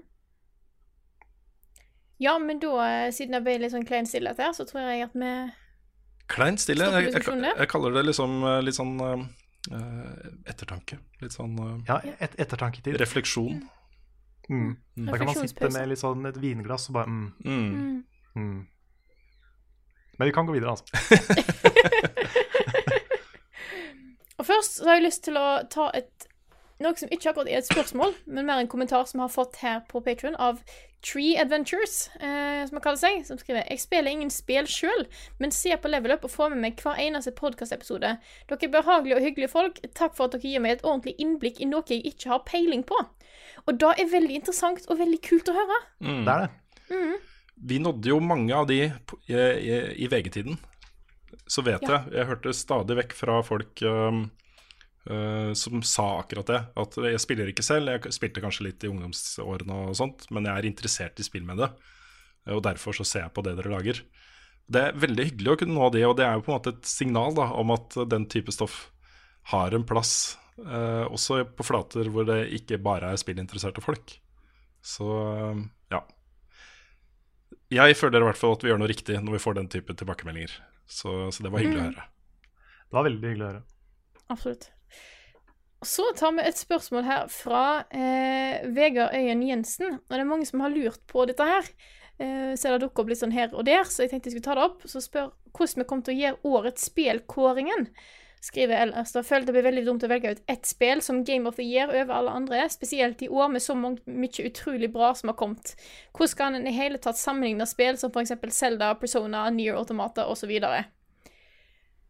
Ja, 2.20 2.36
men 2.43 2.60
da, 2.60 2.74
eh, 2.84 3.10
siden 3.16 3.38
det 3.38 3.43
ble 3.45 3.55
litt 3.64 3.72
sånn 3.72 3.88
klein 3.88 4.07
stillhet 4.10 4.41
her, 4.43 4.51
så 4.55 4.68
tror 4.68 4.84
jeg 4.84 5.07
at 5.07 5.16
vi 5.16 5.34
Klein 6.30 6.60
stille. 6.62 6.86
Jeg, 6.93 7.14
jeg, 7.16 7.24
jeg 7.47 7.70
kaller 7.72 7.95
det 7.95 8.03
liksom 8.05 8.43
eh, 8.45 8.60
litt 8.62 8.78
sånn 8.78 8.99
uh, 9.01 9.24
ettertanke. 10.45 10.99
Litt 11.24 11.34
sånn 11.34 11.55
uh, 11.57 11.72
Ja, 11.88 11.97
et 12.22 12.36
ettertanketid. 12.38 12.99
refleksjon. 13.01 13.64
Mm. 13.64 13.78
Da 14.50 15.18
kan 15.18 15.26
man 15.30 15.36
sitte 15.38 15.70
med 15.72 15.88
litt 15.91 16.02
sånn 16.02 16.26
et 16.26 16.41
vinglass 16.41 16.89
og 16.89 16.93
bare 17.00 17.08
mm, 17.08 17.28
Mm. 17.45 17.70
mm. 17.70 18.04
mm. 18.36 18.60
Men 20.20 20.26
vi 20.28 20.34
kan 20.36 20.45
gå 20.45 20.52
videre, 20.58 20.72
altså. 20.76 20.86
Og 24.39 24.45
først 24.47 24.80
så 24.80 24.88
har 24.88 25.00
jeg 25.00 25.06
lyst 25.06 25.24
til 25.28 25.38
å 25.39 25.47
ta 25.72 25.89
et 25.95 26.28
noe 26.80 26.95
som 26.95 27.12
ikke 27.12 27.32
akkurat 27.32 27.50
er 27.52 27.60
et 27.60 27.68
spørsmål, 27.68 28.14
men 28.26 28.47
mer 28.47 28.62
en 28.62 28.70
kommentar 28.72 29.04
som 29.08 29.20
jeg 29.20 29.26
har 29.26 29.34
fått 29.34 29.58
her 29.60 29.82
på 29.89 30.00
Patreon 30.04 30.38
av 30.39 30.62
Tree 31.04 31.36
Adventures, 31.39 32.08
eh, 32.20 32.64
som 32.68 32.78
han 32.78 32.84
kaller 32.84 33.00
seg, 33.00 33.26
som 33.28 33.39
skriver 33.39 33.68
Jeg 33.68 33.84
spiller 33.84 34.12
ingen 34.12 34.32
spill 34.32 34.68
sjøl, 34.68 35.06
men 35.39 35.52
ser 35.52 35.80
på 35.80 35.91
Level 35.91 36.16
Up 36.16 36.24
og 36.28 36.32
får 36.32 36.54
med 36.54 36.64
meg 36.64 36.84
hver 36.84 37.00
eneste 37.00 37.36
podkastepisode. 37.36 38.14
Dere 38.47 38.68
er 38.68 38.72
behagelige 38.72 39.16
og 39.16 39.28
hyggelige 39.28 39.52
folk. 39.52 39.80
Takk 39.95 40.16
for 40.16 40.28
at 40.28 40.36
dere 40.36 40.54
gir 40.54 40.64
meg 40.64 40.78
et 40.78 40.86
ordentlig 40.88 41.16
innblikk 41.20 41.60
i 41.60 41.68
noe 41.68 41.84
jeg 41.88 42.04
ikke 42.14 42.32
har 42.32 42.43
peiling 42.47 42.84
på. 42.88 43.00
Og 43.68 43.78
da 43.82 43.91
er 43.97 44.10
veldig 44.12 44.36
interessant 44.39 44.86
og 44.89 44.99
veldig 44.99 45.20
kult 45.26 45.49
å 45.51 45.55
høre. 45.57 45.78
Det 45.99 46.34
er 46.34 46.45
det. 46.45 46.49
Vi 47.70 47.80
nådde 47.84 48.10
jo 48.14 48.20
mange 48.24 48.55
av 48.55 48.68
de 48.70 48.78
i, 48.86 48.89
i, 49.34 49.80
i 50.05 50.07
VG-tiden. 50.07 50.57
så 51.49 51.62
vet 51.66 51.82
Ja. 51.84 52.03
jeg 52.05 52.14
Jeg 52.20 52.30
hørte 52.30 52.53
stadig 52.53 52.95
vekk 52.97 53.14
fra 53.18 53.41
folk 53.43 53.82
um, 53.84 54.22
uh, 55.10 55.51
som 55.53 55.84
sa 55.84 56.20
akkurat 56.22 56.47
det. 56.47 56.62
At 56.78 56.95
jeg 56.95 57.20
spiller 57.20 57.51
ikke 57.51 57.66
selv, 57.66 57.89
jeg 57.89 58.14
spilte 58.16 58.41
kanskje 58.41 58.70
litt 58.70 58.84
i 58.84 58.89
ungdomsårene 58.91 59.89
og 59.89 59.95
sånt, 59.99 60.30
men 60.32 60.45
jeg 60.45 60.55
er 60.57 60.70
interessert 60.72 61.20
i 61.20 61.24
spill 61.28 61.43
med 61.45 61.57
det. 61.57 61.70
Og 62.49 62.64
derfor 62.64 62.95
så 62.95 63.03
ser 63.05 63.26
jeg 63.28 63.34
på 63.36 63.43
det 63.45 63.57
dere 63.60 63.74
lager. 63.76 64.01
Det 64.70 64.82
er 64.82 64.97
veldig 65.01 65.26
hyggelig 65.32 65.51
å 65.51 65.57
kunne 65.60 65.74
nå 65.76 65.89
det, 65.93 66.05
og 66.05 66.16
det 66.18 66.26
er 66.26 66.36
jo 66.38 66.45
på 66.45 66.51
en 66.53 66.57
måte 66.60 66.74
et 66.78 66.86
signal 66.86 67.34
da, 67.36 67.49
om 67.57 67.72
at 67.74 67.97
den 68.10 68.28
type 68.30 68.53
stoff 68.53 68.91
har 69.51 69.74
en 69.74 69.84
plass, 69.84 70.38
også 71.10 71.43
på 71.55 71.66
flater 71.68 72.10
hvor 72.12 72.26
det 72.28 72.41
ikke 72.57 72.80
bare 72.84 73.14
er 73.14 73.22
spillinteresserte 73.22 73.84
folk. 73.84 74.18
Så 74.82 75.07
eh, 75.36 75.62
ja. 75.91 76.03
Jeg 77.70 77.97
føler 77.99 78.24
i 78.24 78.30
hvert 78.30 78.39
fall 78.39 78.55
at 78.55 78.66
vi 78.66 78.72
gjør 78.72 78.82
noe 78.82 78.89
riktig 78.89 79.20
når 79.22 79.38
vi 79.38 79.43
får 79.43 79.60
den 79.60 79.70
type 79.72 79.93
tilbakemeldinger. 79.93 80.55
Så, 80.89 81.30
så 81.34 81.45
det 81.45 81.53
var 81.53 81.62
hyggelig 81.62 81.84
å 81.84 81.88
høre. 81.91 82.05
Det 82.89 82.97
var 82.97 83.05
veldig 83.05 83.32
hyggelig 83.32 83.45
å 83.45 83.51
høre. 83.51 83.64
Absolutt. 84.34 84.70
Så 85.86 86.03
tar 86.18 86.34
vi 86.36 86.43
et 86.43 86.60
spørsmål 86.60 87.05
her 87.07 87.30
fra 87.32 87.64
eh, 87.95 88.66
Vegard 88.76 89.14
Øyen 89.16 89.45
Jensen. 89.45 89.99
Og 90.01 90.16
det 90.16 90.24
er 90.24 90.32
mange 90.32 90.47
som 90.49 90.64
har 90.66 90.74
lurt 90.74 90.99
på 91.07 91.24
dette 91.30 91.45
her. 91.45 91.70
Eh, 92.20 92.55
så 92.60 92.74
det 92.74 92.82
dukker 92.84 93.05
opp 93.05 93.14
litt 93.14 93.22
sånn 93.22 93.36
her 93.36 93.53
og 93.53 93.64
der, 93.70 93.86
så 93.88 94.03
jeg 94.03 94.12
tenkte 94.12 94.28
jeg 94.28 94.39
skulle 94.39 94.49
ta 94.49 94.57
det 94.57 94.66
opp. 94.66 94.88
Så 94.89 95.03
spør 95.05 95.30
hvordan 95.53 95.84
vi 95.84 95.88
kommer 95.91 96.07
til 96.07 96.18
å 96.18 96.24
gjøre 96.24 96.55
årets 96.57 96.89
spillkåringen. 96.89 97.88
Skriver 98.39 98.77
ellers. 98.85 99.11
Da 99.11 99.23
føler 99.25 99.49
det 99.49 99.53
blir 99.55 99.65
veldig 99.67 99.83
dumt 99.87 100.03
å 100.05 100.09
velge 100.11 100.31
ut 100.35 100.43
ett 100.47 100.67
spill 100.67 101.01
som 101.03 101.25
Game 101.27 101.49
of 101.49 101.57
the 101.59 101.65
Year 101.65 101.91
over 101.91 102.13
alle 102.15 102.35
andre, 102.39 102.61
spesielt 102.71 103.21
i 103.25 103.27
år 103.27 103.51
med 103.51 103.63
så 103.63 103.75
mange, 103.75 103.99
mye 104.07 104.45
utrolig 104.47 104.91
bra 104.93 105.11
som 105.15 105.33
har 105.33 105.37
kommet. 105.39 105.73
Hvordan 106.15 106.37
kan 106.39 106.55
en 106.55 106.69
i 106.69 106.75
hele 106.75 107.01
tatt 107.03 107.19
sammenligne 107.19 107.67
spill 107.67 107.99
som 107.99 108.13
f.eks. 108.15 108.31
Zelda, 108.55 108.93
Persona, 108.99 109.43
Near 109.51 109.81
Automata 109.81 110.29
osv.? 110.31 110.55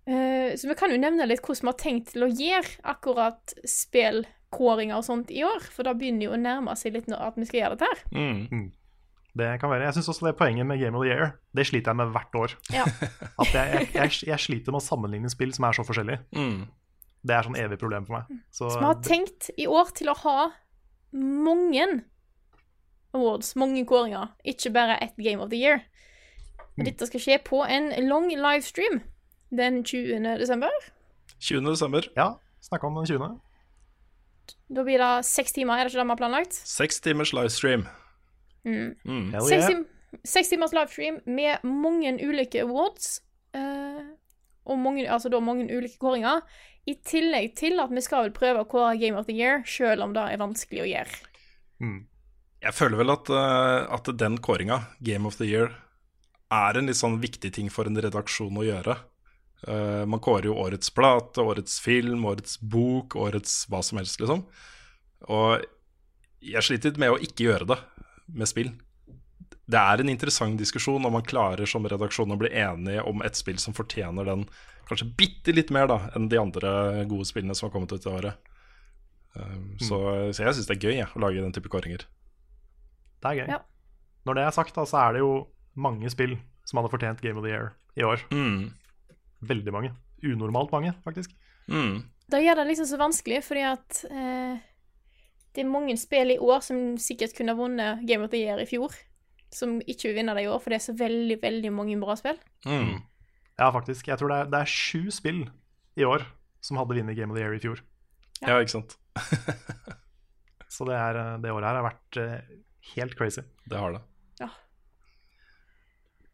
Uh, 0.09 0.53
så 0.57 0.69
vi 0.69 0.77
kan 0.77 0.93
jo 0.93 1.01
nevne 1.01 1.25
litt 1.29 1.41
hvordan 1.41 1.65
vi 1.65 1.73
har 1.73 1.81
tenkt 1.81 2.13
til 2.13 2.25
å 2.25 2.29
gjøre 2.29 2.77
akkurat 2.93 3.57
spillkåringer 3.65 5.01
og 5.01 5.05
sånt 5.09 5.33
i 5.33 5.41
år, 5.45 5.65
for 5.73 5.89
da 5.89 5.97
begynner 5.97 6.29
jo 6.29 6.37
å 6.37 6.41
nærme 6.41 6.77
seg 6.77 6.93
litt 6.97 7.09
når 7.09 7.25
at 7.31 7.41
vi 7.41 7.49
skal 7.49 7.63
gjøre 7.63 7.79
dette 7.79 7.89
her. 7.89 8.05
Mm. 8.13 8.69
Det 9.37 9.59
kan 9.61 9.69
være. 9.69 9.85
Jeg 9.85 9.93
synes 9.93 10.09
også 10.09 10.25
det 10.25 10.35
poenget 10.39 10.65
med 10.65 10.79
Game 10.81 10.97
of 10.97 11.03
the 11.05 11.11
Year 11.13 11.31
Det 11.55 11.67
sliter 11.67 11.91
jeg 11.91 11.99
med 11.99 12.11
hvert 12.15 12.35
år. 12.35 12.55
Ja. 12.73 12.85
At 13.41 13.53
jeg, 13.53 13.73
jeg, 13.73 13.89
jeg, 13.93 14.15
jeg 14.27 14.39
sliter 14.39 14.73
med 14.73 14.81
å 14.81 14.85
sammenligne 14.85 15.29
spill 15.29 15.53
som 15.53 15.67
er 15.69 15.77
så 15.77 15.85
forskjellige. 15.85 16.23
Mm. 16.35 16.63
Det 17.27 17.35
er 17.35 17.45
sånn 17.45 17.59
evig 17.59 17.77
problem 17.81 18.07
for 18.07 18.19
meg. 18.19 18.41
Så, 18.51 18.69
Så 18.71 18.79
vi 18.79 18.87
har 18.87 19.01
tenkt 19.05 19.51
i 19.59 19.67
år 19.67 19.91
til 19.95 20.09
å 20.11 20.17
ha 20.23 20.37
mange 21.11 21.85
awards, 23.13 23.55
mange 23.59 23.83
kåringer, 23.89 24.31
ikke 24.45 24.71
bare 24.73 24.99
ett 25.03 25.17
Game 25.17 25.41
of 25.43 25.49
the 25.51 25.59
Year. 25.59 25.83
Dette 26.79 27.09
skal 27.09 27.19
skje 27.19 27.37
på 27.43 27.59
en 27.67 27.89
lang 28.07 28.29
livestream 28.31 29.01
den 29.51 29.81
20. 29.83 30.37
desember. 30.39 30.71
20. 31.39 31.65
desember, 31.69 32.07
ja, 32.15 32.33
snakka 32.63 32.87
om 32.87 32.99
den 33.01 33.09
20. 33.09 33.39
Da 34.69 34.83
blir 34.85 35.01
det 35.01 35.25
seks 35.25 35.55
timer, 35.55 35.79
er 35.79 35.87
det 35.87 35.91
ikke 35.93 36.01
det 36.01 36.05
vi 36.05 36.13
har 36.13 36.21
planlagt? 36.21 36.53
seks 36.53 37.01
timers 37.03 37.33
livestream. 37.35 37.87
Mm. 38.67 38.95
Mm. 39.05 39.85
Seks, 40.25 40.49
timers 40.49 40.73
livestream 40.75 41.19
med 41.29 41.63
mange 41.63 42.15
ulike 42.25 42.63
awards. 42.65 43.21
eh, 43.53 44.05
og 44.69 44.77
mange, 44.77 45.07
altså 45.09 45.31
da 45.33 45.39
mange 45.41 45.65
ulike 45.65 45.97
kåringer. 46.01 46.43
I 46.89 46.95
tillegg 47.05 47.55
til 47.57 47.79
at 47.81 47.91
vi 47.93 48.01
skal 48.05 48.27
vel 48.27 48.35
prøve 48.35 48.63
å 48.63 48.69
kåre 48.69 48.97
Game 49.01 49.17
of 49.17 49.25
the 49.25 49.33
Year, 49.33 49.63
selv 49.65 50.05
om 50.05 50.13
det 50.13 50.25
er 50.29 50.41
vanskelig 50.41 50.83
å 50.83 50.89
gjøre. 50.89 51.19
Mm. 51.81 51.99
Jeg 52.59 52.75
føler 52.75 52.99
vel 52.99 53.13
at, 53.13 53.29
eh, 53.29 53.93
at 53.95 54.09
den 54.19 54.37
kåringa, 54.37 54.81
Game 55.01 55.25
of 55.25 55.37
the 55.37 55.47
Year, 55.47 55.73
er 56.51 56.77
en 56.77 56.89
litt 56.89 56.99
sånn 56.99 57.19
viktig 57.21 57.53
ting 57.53 57.69
for 57.69 57.85
en 57.85 57.99
redaksjon 58.01 58.57
å 58.57 58.65
gjøre. 58.65 58.97
Uh, 59.67 60.05
man 60.07 60.21
kårer 60.23 60.47
jo 60.47 60.55
årets 60.55 60.89
plate, 60.95 61.43
årets 61.43 61.81
film, 61.83 62.23
årets 62.25 62.55
bok, 62.63 63.17
årets 63.19 63.65
hva 63.69 63.81
som 63.83 63.99
helst, 63.99 64.21
liksom. 64.21 64.45
Og 65.27 65.65
jeg 66.39 66.63
sliter 66.63 66.93
litt 66.93 67.01
med 67.01 67.11
å 67.11 67.19
ikke 67.19 67.49
gjøre 67.49 67.67
det 67.73 67.77
med 68.35 68.49
spill. 68.49 68.71
Det 69.69 69.77
er 69.77 70.01
en 70.01 70.09
interessant 70.09 70.57
diskusjon 70.57 71.05
om 71.05 71.13
man 71.13 71.25
klarer 71.25 71.69
som 71.69 71.85
redaksjon 71.85 72.33
å 72.33 72.39
bli 72.39 72.49
enige 72.57 73.03
om 73.05 73.21
et 73.25 73.37
spill 73.37 73.59
som 73.61 73.75
fortjener 73.77 74.25
den 74.25 74.47
kanskje 74.89 75.09
bitte 75.19 75.53
litt 75.53 75.69
mer 75.73 75.89
da 75.89 75.99
enn 76.17 76.29
de 76.31 76.39
andre 76.41 76.71
gode 77.09 77.27
spillene 77.29 77.53
som 77.57 77.67
har 77.67 77.75
kommet 77.75 77.93
ut 77.93 78.05
i 78.05 78.09
året. 78.09 78.49
Um, 79.37 79.75
så, 79.77 79.99
så 80.33 80.47
jeg 80.47 80.57
syns 80.57 80.69
det 80.69 80.77
er 80.79 80.87
gøy 80.87 80.95
jeg, 80.95 81.09
å 81.13 81.21
lage 81.21 81.43
den 81.43 81.53
type 81.53 81.69
kåringer. 81.69 82.07
Det 83.21 83.29
er 83.29 83.41
gøy. 83.41 83.51
Ja. 83.53 83.59
Når 84.25 84.39
det 84.39 84.45
er 84.47 84.55
sagt, 84.55 84.73
da, 84.75 84.85
så 84.89 85.03
er 85.03 85.15
det 85.15 85.21
jo 85.21 85.33
mange 85.79 86.09
spill 86.11 86.39
som 86.67 86.79
hadde 86.79 86.91
fortjent 86.91 87.21
Game 87.21 87.37
of 87.39 87.45
the 87.45 87.53
Year 87.53 87.73
i 87.99 88.05
år. 88.07 88.23
Mm. 88.33 88.71
Veldig 89.49 89.75
mange. 89.75 89.93
Unormalt 90.25 90.73
mange, 90.73 90.95
faktisk. 91.05 91.35
Mm. 91.69 92.01
Da 92.29 92.41
gjør 92.41 92.59
det 92.59 92.67
liksom 92.71 92.89
så 92.89 92.99
vanskelig, 92.99 93.43
fordi 93.45 93.63
at 93.69 94.01
eh, 94.09 94.65
det 95.55 95.63
er 95.63 95.69
mange 95.69 95.95
spill 95.97 96.33
i 96.33 96.39
år 96.41 96.61
som 96.65 96.97
sikkert 97.01 97.33
kunne 97.37 97.55
vunnet 97.57 98.03
Game 98.07 98.25
of 98.25 98.33
the 98.33 98.41
Year 98.41 98.61
i 98.61 98.67
fjor, 98.69 98.93
som 99.53 99.79
ikke 99.81 100.11
vil 100.11 100.19
vinne 100.19 100.35
det 100.37 100.45
i 100.45 100.49
år, 100.51 100.59
for 100.61 100.71
det 100.71 100.79
er 100.79 100.85
så 100.85 100.95
veldig, 100.97 101.39
veldig 101.41 101.71
mange 101.73 101.97
bra 102.01 102.15
spill. 102.19 102.37
Mm. 102.69 102.99
Ja, 103.59 103.71
faktisk. 103.75 104.07
Jeg 104.07 104.19
tror 104.21 104.31
det 104.31 104.37
er, 104.43 104.51
det 104.53 104.59
er 104.61 104.71
sju 104.71 105.09
spill 105.13 105.41
i 105.99 106.05
år 106.07 106.27
som 106.63 106.79
hadde 106.79 106.95
vunnet 106.95 107.17
Game 107.17 107.33
of 107.33 107.39
the 107.39 107.43
Year 107.43 107.57
i 107.57 107.63
fjor. 107.63 107.81
Ja, 108.43 108.59
ikke 108.59 108.77
sant. 108.77 108.95
Så 110.69 110.85
det, 110.85 110.95
er, 110.95 111.17
eh, 111.17 111.37
det 111.41 111.51
året 111.51 111.65
her 111.65 111.79
har 111.79 111.87
vært 111.87 112.19
eh, 112.21 112.57
helt 112.93 113.17
crazy. 113.17 113.43
Det 113.67 113.79
har 113.79 113.97
det. 113.97 114.03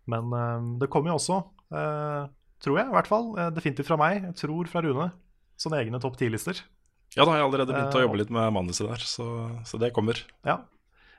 Men 0.05 0.33
eh, 0.37 0.65
det 0.81 0.89
kommer 0.93 1.13
jo 1.13 1.17
også, 1.17 1.39
eh, 1.73 2.27
tror 2.61 2.77
jeg 2.77 2.91
i 2.91 2.93
hvert 2.93 3.09
fall, 3.09 3.31
definitivt 3.55 3.89
fra 3.89 3.97
meg, 3.97 4.19
jeg 4.27 4.37
tror 4.43 4.69
fra 4.69 4.83
Rune, 4.85 5.07
sånne 5.57 5.79
egne 5.81 6.01
topp 6.03 6.19
ti-lister. 6.19 6.59
Ja, 7.15 7.23
da 7.23 7.31
har 7.31 7.37
jeg 7.39 7.45
allerede 7.47 7.71
begynt 7.73 7.93
å 7.95 7.99
Eh, 8.01 8.05
jobbe 8.07 8.17
litt 8.19 8.31
med 8.33 8.53
manuset 8.53 8.87
der, 8.89 9.03
så, 9.07 9.25
så 9.65 9.79
det 9.79 9.93
kommer. 9.95 10.19
Ja, 10.43 10.57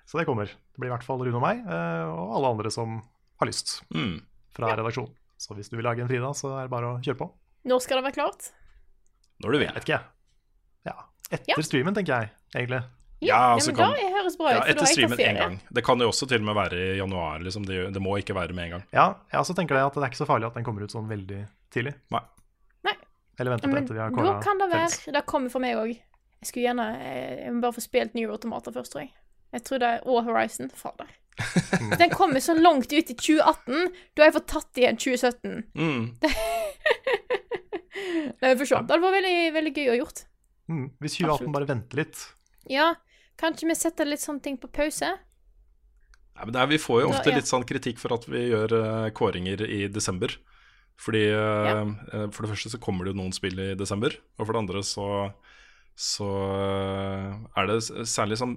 så 0.07 0.19
det 0.21 0.27
kommer. 0.27 0.47
Det 0.47 0.79
blir 0.83 0.91
i 0.91 0.95
hvert 0.95 1.07
fall 1.07 1.23
Rune 1.25 1.37
og 1.39 1.43
meg, 1.47 1.63
eh, 1.65 2.05
og 2.11 2.35
alle 2.37 2.51
andre 2.57 2.71
som 2.71 2.99
har 3.41 3.47
lyst 3.49 3.83
Mm. 3.95 4.21
fra 4.53 4.75
redaksjonen. 4.77 5.15
Så 5.39 5.55
hvis 5.55 5.69
du 5.71 5.77
vil 5.77 5.85
lage 5.85 6.01
en 6.01 6.09
Frida, 6.09 6.33
så 6.35 6.59
er 6.59 6.63
det 6.67 6.71
bare 6.71 6.97
å 6.97 7.01
kjøre 7.05 7.19
på. 7.21 7.31
Når 7.65 7.81
skal 7.83 7.99
det 8.03 8.05
være 8.11 8.19
klart? 8.19 8.51
Når 9.45 9.53
du 9.53 9.59
vil. 9.59 9.69
Vet 9.73 9.85
ikke 9.85 9.97
jeg. 9.99 10.05
Ja, 10.87 10.95
etter 11.31 11.55
Ja. 11.57 11.63
streamen, 11.63 11.95
tenker 11.95 12.21
jeg, 12.21 12.31
egentlig. 12.55 12.83
Ja, 13.21 13.27
ja 13.27 13.55
altså 13.57 13.73
men 13.73 13.77
kan- 13.77 13.93
da 13.97 14.21
høres 14.21 14.37
bra 14.37 14.47
ut, 14.49 14.53
Ja, 14.53 14.61
etter 14.73 14.85
jeg 14.87 14.95
streamen 14.97 15.19
én 15.19 15.39
gang. 15.39 15.61
Det 15.73 15.85
kan 15.85 15.99
jo 15.99 16.09
også 16.09 16.29
til 16.29 16.39
og 16.41 16.45
med 16.45 16.55
være 16.57 16.77
i 16.77 16.97
januar. 16.99 17.39
Liksom. 17.41 17.65
Det, 17.67 17.93
det 17.93 18.03
må 18.03 18.17
ikke 18.21 18.35
være 18.35 18.53
med 18.55 18.65
en 18.65 18.71
gang. 18.77 18.85
Ja, 18.93 19.15
jeg 19.33 19.41
også 19.41 19.55
tenker 19.57 19.75
det 19.75 19.85
at 19.87 19.95
det 19.95 20.03
er 20.05 20.09
ikke 20.11 20.25
så 20.25 20.27
farlig 20.29 20.47
at 20.47 20.55
den 20.55 20.65
kommer 20.65 20.83
ut 20.85 20.91
sånn 20.93 21.09
veldig 21.09 21.49
tidlig. 21.73 21.95
Nei. 22.11 22.21
Eller 23.39 23.53
vente 23.53 23.69
på 23.69 23.77
etter 23.77 23.95
vi 23.95 24.01
har 24.01 24.11
da 24.17 24.35
kan 24.43 24.59
det 24.61 24.71
felles. 24.73 24.99
være 25.07 25.17
Det 25.19 25.25
kommer 25.29 25.53
for 25.53 25.65
meg 25.65 25.77
òg. 25.77 25.93
Jeg 26.41 26.49
skulle 26.51 26.67
gjerne 26.67 26.87
eh, 27.01 27.45
Jeg 27.45 27.55
må 27.55 27.63
bare 27.65 27.77
få 27.77 27.85
spilt 27.85 28.17
New 28.17 28.33
Automater 28.33 28.73
først, 28.73 28.93
tror 28.95 29.05
jeg. 29.05 29.13
Jeg 29.57 29.65
tror 29.69 29.83
det 29.83 29.89
er 29.93 30.07
Og 30.09 30.25
Horizon. 30.25 30.71
Fader. 30.71 31.11
Den 32.01 32.11
kommer 32.11 32.41
så 32.41 32.55
langt 32.57 32.93
ut 32.93 33.11
i 33.13 33.15
2018. 33.15 33.93
Da 34.17 34.23
har 34.25 34.31
jeg 34.31 34.37
fått 34.39 34.49
tatt 34.53 34.81
igjen 34.81 34.97
2017. 34.97 35.67
Mm. 35.77 36.07
Vi 38.41 38.57
får 38.61 38.69
se. 38.69 38.81
Det 38.81 38.95
hadde 38.95 39.03
vært 39.03 39.17
veldig, 39.19 39.37
veldig 39.57 39.73
gøy 39.77 39.91
å 39.93 39.99
gjort. 40.01 40.25
Mm. 40.67 40.87
Hvis 41.01 41.19
2018 41.21 41.33
Absolutt. 41.35 41.53
bare 41.55 41.69
venter 41.69 42.01
litt 42.01 42.23
Ja, 42.67 42.89
kanskje 43.39 43.69
vi 43.71 43.77
setter 43.79 44.09
litt 44.09 44.23
sånne 44.23 44.43
ting 44.43 44.57
på 44.59 44.67
pause? 44.75 45.13
Nei, 46.37 46.43
men 46.43 46.53
det 46.57 46.63
er, 46.63 46.71
vi 46.73 46.81
får 46.83 47.05
jo 47.05 47.11
Da, 47.13 47.13
ofte 47.15 47.31
ja. 47.31 47.37
litt 47.39 47.49
sånn 47.49 47.67
kritikk 47.69 48.01
for 48.03 48.17
at 48.17 48.27
vi 48.29 48.49
gjør 48.51 48.75
uh, 48.75 49.07
kåringer 49.17 49.63
i 49.63 49.87
desember. 49.89 50.35
Fordi 51.01 51.27
ja. 51.29 51.83
uh, 51.85 52.29
For 52.33 52.45
det 52.45 52.55
første 52.55 52.73
så 52.73 52.81
kommer 52.83 53.05
det 53.05 53.15
jo 53.15 53.21
noen 53.21 53.35
spill 53.37 53.59
i 53.61 53.75
desember, 53.79 54.17
og 54.39 54.47
for 54.47 54.57
det 54.57 54.63
andre 54.65 54.83
så, 54.87 55.09
så 55.93 56.31
eh, 56.57 57.29
er 57.61 57.69
det 57.71 58.09
særlig 58.09 58.41
sånn 58.41 58.57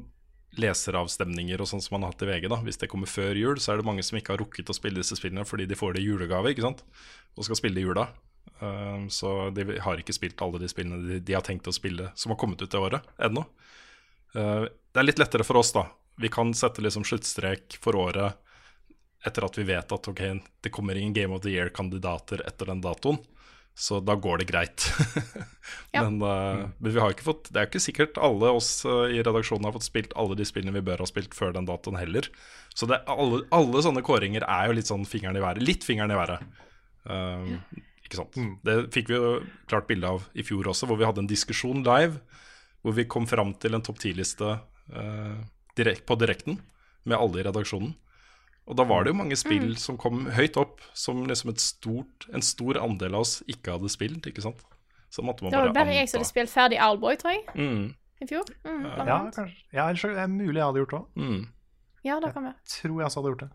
leseravstemninger 0.60 1.62
og 1.62 1.70
sånn 1.70 1.84
som 1.84 1.96
man 1.96 2.08
har 2.08 2.16
hatt 2.16 2.24
i 2.26 2.30
VG. 2.30 2.48
da 2.52 2.58
Hvis 2.66 2.80
det 2.82 2.90
kommer 2.92 3.12
før 3.12 3.38
jul, 3.38 3.60
så 3.62 3.74
er 3.74 3.80
det 3.80 3.88
mange 3.88 4.04
som 4.06 4.18
ikke 4.18 4.34
har 4.34 4.42
rukket 4.42 4.72
å 4.72 4.76
spille 4.76 5.02
disse 5.02 5.18
spillene 5.20 5.46
fordi 5.48 5.68
de 5.70 5.78
får 5.78 5.96
det 5.96 6.02
i 6.02 6.08
julegave 6.10 6.54
ikke 6.54 6.66
sant? 6.66 6.84
og 7.38 7.46
skal 7.46 7.60
spille 7.60 7.80
i 7.80 7.86
jula. 7.86 8.08
Uh, 8.60 9.06
så 9.14 9.52
de 9.56 9.78
har 9.84 10.02
ikke 10.02 10.16
spilt 10.16 10.42
alle 10.44 10.60
de 10.60 10.68
spillene 10.72 11.00
de, 11.06 11.20
de 11.24 11.36
har 11.36 11.46
tenkt 11.46 11.70
å 11.70 11.76
spille 11.76 12.10
som 12.20 12.34
har 12.34 12.40
kommet 12.42 12.64
ut 12.64 12.72
det 12.72 12.82
året 12.82 13.06
ennå. 13.22 13.46
Uh, 14.34 14.66
det 14.66 15.00
er 15.00 15.08
litt 15.08 15.22
lettere 15.22 15.46
for 15.48 15.62
oss, 15.62 15.72
da. 15.76 15.86
Vi 16.20 16.32
kan 16.34 16.52
sette 16.58 16.84
liksom 16.84 17.06
sluttstrek 17.08 17.78
for 17.80 17.96
året 17.96 18.49
etter 19.26 19.46
at 19.46 19.58
vi 19.60 19.66
vet 19.68 19.92
at 19.92 20.08
okay, 20.08 20.40
det 20.64 20.72
kommer 20.72 20.96
ingen 20.96 21.14
Game 21.14 21.36
of 21.36 21.44
the 21.44 21.52
Year-kandidater 21.52 22.44
etter 22.48 22.72
den 22.72 22.82
datoen. 22.84 23.20
Så 23.80 24.00
da 24.04 24.16
går 24.16 24.42
det 24.42 24.52
greit. 24.52 24.90
Ja. 25.94 26.04
men, 26.04 26.22
uh, 26.22 26.70
men 26.78 26.94
vi 26.94 27.02
har 27.02 27.14
ikke 27.14 27.26
fått 27.26 27.48
Det 27.50 27.58
er 27.58 27.66
jo 27.66 27.70
ikke 27.72 27.82
sikkert 27.82 28.18
alle 28.22 28.50
oss 28.54 28.84
uh, 28.86 29.08
i 29.10 29.22
redaksjonen 29.26 29.66
har 29.66 29.74
fått 29.74 29.88
spilt 29.88 30.12
alle 30.18 30.36
de 30.38 30.46
spillene 30.46 30.74
vi 30.76 30.84
bør 30.86 31.02
ha 31.02 31.08
spilt 31.10 31.34
før 31.38 31.54
den 31.56 31.66
datoen 31.66 31.98
heller. 31.98 32.28
Så 32.78 32.86
det, 32.90 33.00
alle, 33.10 33.42
alle 33.56 33.82
sånne 33.86 34.04
kåringer 34.06 34.46
er 34.46 34.70
jo 34.70 34.76
litt 34.78 34.90
sånn 34.90 35.08
fingeren 35.10 35.38
i 35.40 35.42
været. 35.42 35.66
Litt 35.66 35.86
fingeren 35.88 36.14
i 36.14 36.18
været. 36.20 36.46
Um, 37.10 37.56
ikke 38.06 38.20
sant. 38.22 38.38
Det 38.66 38.76
fikk 38.94 39.10
vi 39.10 39.18
jo 39.18 39.32
klart 39.70 39.90
bilde 39.90 40.14
av 40.14 40.28
i 40.38 40.46
fjor 40.46 40.70
også, 40.74 40.90
hvor 40.90 41.00
vi 41.00 41.08
hadde 41.10 41.24
en 41.26 41.32
diskusjon 41.32 41.82
live. 41.86 42.22
Hvor 42.86 42.98
vi 42.98 43.08
kom 43.10 43.26
fram 43.30 43.56
til 43.62 43.78
en 43.78 43.86
topp 43.86 44.02
10-liste 44.02 44.54
uh, 44.60 45.40
direkt, 45.78 46.06
på 46.10 46.18
direkten 46.22 46.62
med 47.10 47.18
alle 47.18 47.42
i 47.42 47.48
redaksjonen. 47.50 47.96
Og 48.70 48.78
da 48.78 48.84
var 48.86 49.04
det 49.04 49.12
jo 49.14 49.18
mange 49.18 49.36
spill 49.40 49.72
Mm. 49.72 49.78
som 49.82 49.98
kom 49.98 50.28
høyt 50.30 50.56
opp, 50.62 50.80
som 50.94 51.24
liksom 51.26 51.50
et 51.50 51.60
stort, 51.60 52.28
en 52.34 52.42
stor 52.46 52.78
andel 52.78 53.16
av 53.16 53.22
oss 53.26 53.40
ikke 53.50 53.72
hadde 53.74 53.90
spilt, 53.90 54.22
ikke 54.30 54.44
sant. 54.46 54.62
Så 55.10 55.24
måtte 55.26 55.42
man 55.42 55.50
Det 55.52 55.58
var 55.58 55.72
bare 55.74 55.86
bare 55.88 55.96
jeg 55.96 56.10
som 56.10 56.20
hadde 56.20 56.30
spilt 56.30 56.50
ferdig 56.54 56.78
Arlboy, 56.80 57.16
tror 57.18 57.32
jeg, 57.34 57.46
Mm, 57.56 57.96
i 58.22 58.26
fjor. 58.30 58.46
Mm, 58.64 58.84
blant 58.94 59.08
Ja, 59.10 59.18
kanskje. 59.32 59.56
Ja, 59.74 59.88
ellers 59.90 60.04
er 60.06 60.14
det 60.14 60.30
mulig 60.30 60.56
jeg 60.62 60.68
hadde 60.70 60.80
gjort 60.86 60.92
det 60.94 61.00
òg. 61.00 61.08
mm. 61.18 61.48
ja, 62.04 62.20
det 62.20 62.34
kan 62.34 62.44
være. 62.44 62.56
Tror 62.70 62.98
jeg 63.00 63.06
også 63.10 63.16
hadde 63.24 63.32
gjort 63.34 63.40
det. 63.40 63.50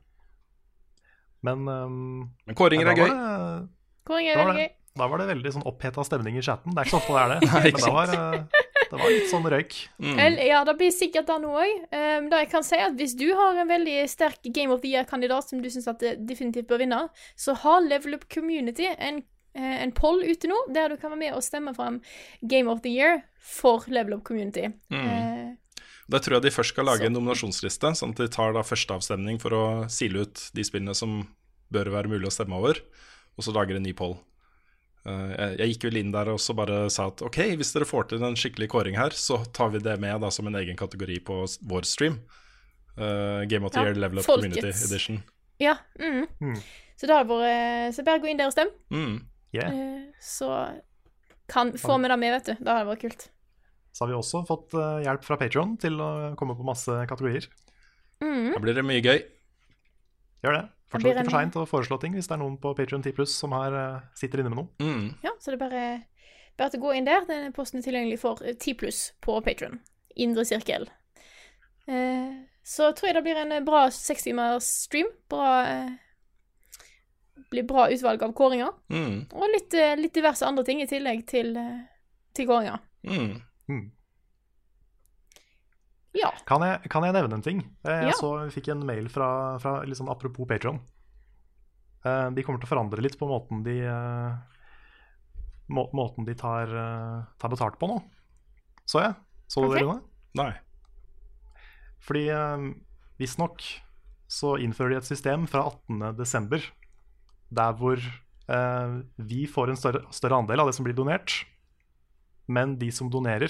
Men 1.44 1.68
um, 1.68 2.30
Men 2.46 2.54
kåringer 2.56 2.86
er 2.90 2.96
gøy. 2.96 3.08
det- 3.08 3.68
Kåring 4.06 4.28
er 4.28 4.36
veldig 4.36 4.56
gøy. 4.64 4.70
da 4.96 5.06
var 5.08 5.18
det 5.18 5.28
veldig 5.28 5.52
sånn 5.52 5.66
oppheta 5.66 6.04
stemning 6.04 6.36
i 6.36 6.40
chatten. 6.42 6.74
Det 6.74 6.78
er 6.78 6.84
ikke 6.84 6.98
så 6.98 7.02
ofte 7.02 7.12
det 7.14 7.22
er 7.22 7.40
det. 7.40 7.40
Nei, 7.52 7.62
Men 7.70 7.80
da 7.80 7.92
var, 7.92 8.34
eh, 8.34 8.63
det 8.90 8.98
var 9.00 9.10
litt 9.12 9.28
sånn 9.30 9.46
røyk. 9.50 9.74
Mm. 9.98 10.18
Ja, 10.46 10.62
det 10.64 10.74
blir 10.80 10.90
sikkert 10.94 11.26
det 11.30 11.36
nå 11.42 11.52
òg. 11.58 11.84
Um, 11.90 12.28
det 12.30 12.40
jeg 12.44 12.50
kan 12.52 12.64
si, 12.66 12.76
at 12.76 12.96
hvis 12.98 13.14
du 13.18 13.26
har 13.34 13.56
en 13.60 13.68
veldig 13.68 13.96
sterk 14.10 14.42
Game 14.54 14.72
of 14.74 14.80
the 14.82 14.92
Year-kandidat 14.94 15.48
som 15.48 15.62
du 15.62 15.68
syns 15.72 15.88
definitivt 16.28 16.68
bør 16.70 16.82
vinne, 16.84 17.02
så 17.36 17.54
har 17.64 17.80
Level 17.84 18.14
Up 18.14 18.28
Community 18.32 18.86
en, 18.96 19.22
eh, 19.54 19.76
en 19.82 19.92
poll 19.92 20.22
ute 20.22 20.48
nå, 20.50 20.56
der 20.74 20.88
du 20.88 20.96
kan 20.96 21.10
være 21.14 21.18
med 21.24 21.34
og 21.34 21.42
stemme 21.42 21.74
fram 21.74 22.00
Game 22.46 22.68
of 22.70 22.82
the 22.82 22.90
Year 22.90 23.22
for 23.40 23.84
Level 23.88 24.14
Up 24.18 24.24
Community. 24.24 24.68
Mm. 24.90 25.04
Uh, 25.06 25.54
Da 26.10 26.18
tror 26.20 26.36
jeg 26.36 26.42
de 26.42 26.50
først 26.52 26.74
skal 26.74 26.84
lage 26.84 27.00
Så- 27.00 27.06
en 27.06 27.14
nominasjonsliste, 27.16 27.94
sånn 27.96 28.10
at 28.10 28.16
de 28.16 28.28
tar 28.28 28.52
da 28.52 28.60
førsteavstemning 28.60 29.40
for 29.40 29.50
å 29.56 29.90
sile 29.90 30.20
ut 30.26 30.50
de 30.52 30.62
spillene 30.62 30.94
som 30.94 31.22
bør 31.72 31.88
være 31.90 32.10
mulig 32.12 32.26
å 32.28 32.32
stemme 32.32 32.52
over, 32.58 32.76
og 33.38 33.44
så 33.44 33.54
lager 33.54 33.76
en 33.76 33.82
ny 33.82 33.94
poll. 33.96 34.18
Eh, 35.04 35.32
jeg, 35.36 35.56
jeg 35.60 35.72
gikk 35.74 35.84
vel 35.90 35.98
inn 36.00 36.12
der 36.14 36.30
og 36.32 36.38
så 36.40 36.54
bare 36.56 36.86
sa 36.92 37.10
at 37.10 37.20
ok, 37.26 37.38
hvis 37.60 37.74
dere 37.76 37.88
får 37.88 38.06
til 38.12 38.24
en 38.24 38.38
skikkelig 38.40 38.70
kåring 38.72 38.96
her, 38.96 39.12
så 39.16 39.42
tar 39.52 39.74
vi 39.74 39.82
det 39.84 39.98
med 40.00 40.22
da 40.24 40.30
som 40.32 40.48
en 40.48 40.56
egen 40.62 40.78
kategori 40.80 41.18
på 41.26 41.42
vår 41.68 41.88
stream. 41.88 42.22
Uh, 42.96 43.42
Game 43.50 43.66
of 43.66 43.74
the 43.74 43.82
Ja, 43.82 43.90
Year 43.90 43.98
Level 43.98 44.20
Up 44.22 44.24
folkets. 44.24 44.54
Community 44.54 44.86
Edition. 44.86 45.22
ja. 45.60 45.76
Mm. 46.00 46.24
Mm. 46.40 46.58
Så 46.96 47.08
det 47.10 47.14
har 47.16 47.24
vært 47.26 47.94
Så 47.96 48.04
bare 48.06 48.22
gå 48.22 48.28
inn 48.30 48.38
der 48.38 48.46
og 48.48 48.54
stem, 48.54 48.70
Mm. 48.94 49.16
Yeah. 49.54 49.70
Uh, 49.74 50.02
så 50.22 50.48
kan 51.50 51.72
få 51.78 51.98
med 52.00 52.10
det 52.10 52.18
med, 52.18 52.32
vet 52.38 52.46
du. 52.46 52.64
Det 52.64 52.70
hadde 52.72 52.88
vært 52.88 53.02
kult. 53.04 53.28
Så 53.94 54.02
har 54.04 54.08
vi 54.10 54.16
også 54.16 54.40
fått 54.48 54.72
hjelp 55.04 55.22
fra 55.22 55.36
Patron 55.38 55.76
til 55.78 56.00
å 56.02 56.08
komme 56.34 56.56
på 56.58 56.64
masse 56.66 56.90
kategorier. 57.06 57.44
Mm. 58.24 58.54
Da 58.54 58.62
blir 58.64 58.74
det 58.74 58.82
mye 58.82 59.02
gøy. 59.04 59.20
Gjør 60.42 60.56
det. 60.56 60.64
Fortsatt 60.92 61.10
ikke 61.10 61.24
for 61.26 61.36
seint 61.38 61.56
å 61.58 61.66
foreslå 61.68 61.98
ting 62.02 62.16
hvis 62.16 62.28
det 62.30 62.36
er 62.36 62.42
noen 62.42 62.56
på 62.60 62.74
Patrion 62.76 63.02
10 63.02 63.16
pluss 63.16 63.34
som 63.40 63.54
har, 63.56 63.74
eh, 63.74 64.02
sitter 64.18 64.42
inne 64.42 64.52
med 64.52 64.60
noe. 64.60 64.68
Mm. 64.84 65.06
Ja, 65.24 65.32
så 65.40 65.52
det 65.52 65.58
er 65.58 65.62
bare, 65.64 65.84
bare 66.60 66.78
å 66.78 66.82
gå 66.84 66.94
inn 66.94 67.08
der. 67.08 67.26
Denne 67.28 67.54
posten 67.56 67.80
er 67.80 67.86
tilgjengelig 67.86 68.20
for 68.22 68.42
eh, 68.44 68.54
10 68.54 68.78
pluss 68.82 69.00
på 69.24 69.38
Patrion. 69.44 69.80
Indre 70.14 70.44
sirkel. 70.46 70.86
Eh, 71.90 72.44
så 72.64 72.92
tror 72.96 73.10
jeg 73.10 73.18
det 73.18 73.24
blir 73.26 73.40
en 73.42 73.52
bra 73.64 73.64
bra 73.66 73.90
sekstimers 73.92 74.68
stream. 74.84 75.10
Bra 75.28 75.50
eh, 75.68 75.92
Blir 77.50 77.66
bra 77.66 77.88
utvalg 77.90 78.22
av 78.22 78.32
kåringer. 78.34 78.70
Mm. 78.90 79.26
Og 79.34 79.50
litt, 79.52 79.74
eh, 79.74 79.96
litt 79.98 80.14
diverse 80.14 80.46
andre 80.46 80.64
ting 80.64 80.80
i 80.82 80.88
tillegg 80.90 81.26
til, 81.26 81.56
eh, 81.56 81.82
til 82.34 82.46
kåringer. 82.48 82.80
Mm. 83.04 83.42
Ja. 86.14 86.30
Kan, 86.46 86.62
jeg, 86.62 86.88
kan 86.92 87.02
jeg 87.06 87.14
nevne 87.16 87.34
en 87.40 87.42
ting? 87.42 87.60
Eh, 87.84 88.04
Jeg 88.06 88.12
Ja. 88.12 88.18
så 88.20 88.32
fikk 88.54 88.68
en 88.70 88.84
mail 88.86 89.08
fra, 89.10 89.58
fra 89.58 89.80
sånn 89.98 90.08
apropos 90.12 90.46
Patron. 90.46 90.78
Eh, 92.04 92.30
De 92.30 92.42
kommer 92.46 92.60
til 92.62 92.68
å 92.68 92.72
forandre 92.74 93.02
litt 93.02 93.18
på 93.18 93.26
måten 93.26 93.64
de 93.66 93.80
eh, 93.82 94.36
må, 95.74 95.88
Måten 95.96 96.24
de 96.28 96.34
tar, 96.38 96.68
tar 97.40 97.48
betalt 97.50 97.78
på 97.80 97.88
nå. 97.90 97.98
Så 98.86 99.00
jeg. 99.02 99.14
Så 99.48 99.64
du 99.64 99.72
dere 99.74 99.94
det? 99.94 100.00
Nei. 100.38 100.52
Fordi 102.04 102.26
eh, 102.30 102.66
visstnok 103.20 103.62
så 104.34 104.54
innfører 104.60 104.94
de 104.94 104.96
et 105.02 105.08
system 105.08 105.46
fra 105.48 105.62
18.12. 105.88 106.70
der 107.54 107.72
hvor 107.78 107.98
eh, 108.00 108.94
vi 109.18 109.44
får 109.50 109.70
en 109.72 109.76
større, 109.80 110.04
større 110.12 110.38
andel 110.42 110.60
av 110.62 110.68
det 110.70 110.74
som 110.76 110.84
blir 110.86 110.96
donert, 110.96 111.42
men 112.46 112.76
de 112.80 112.90
som 112.92 113.08
donerer, 113.12 113.48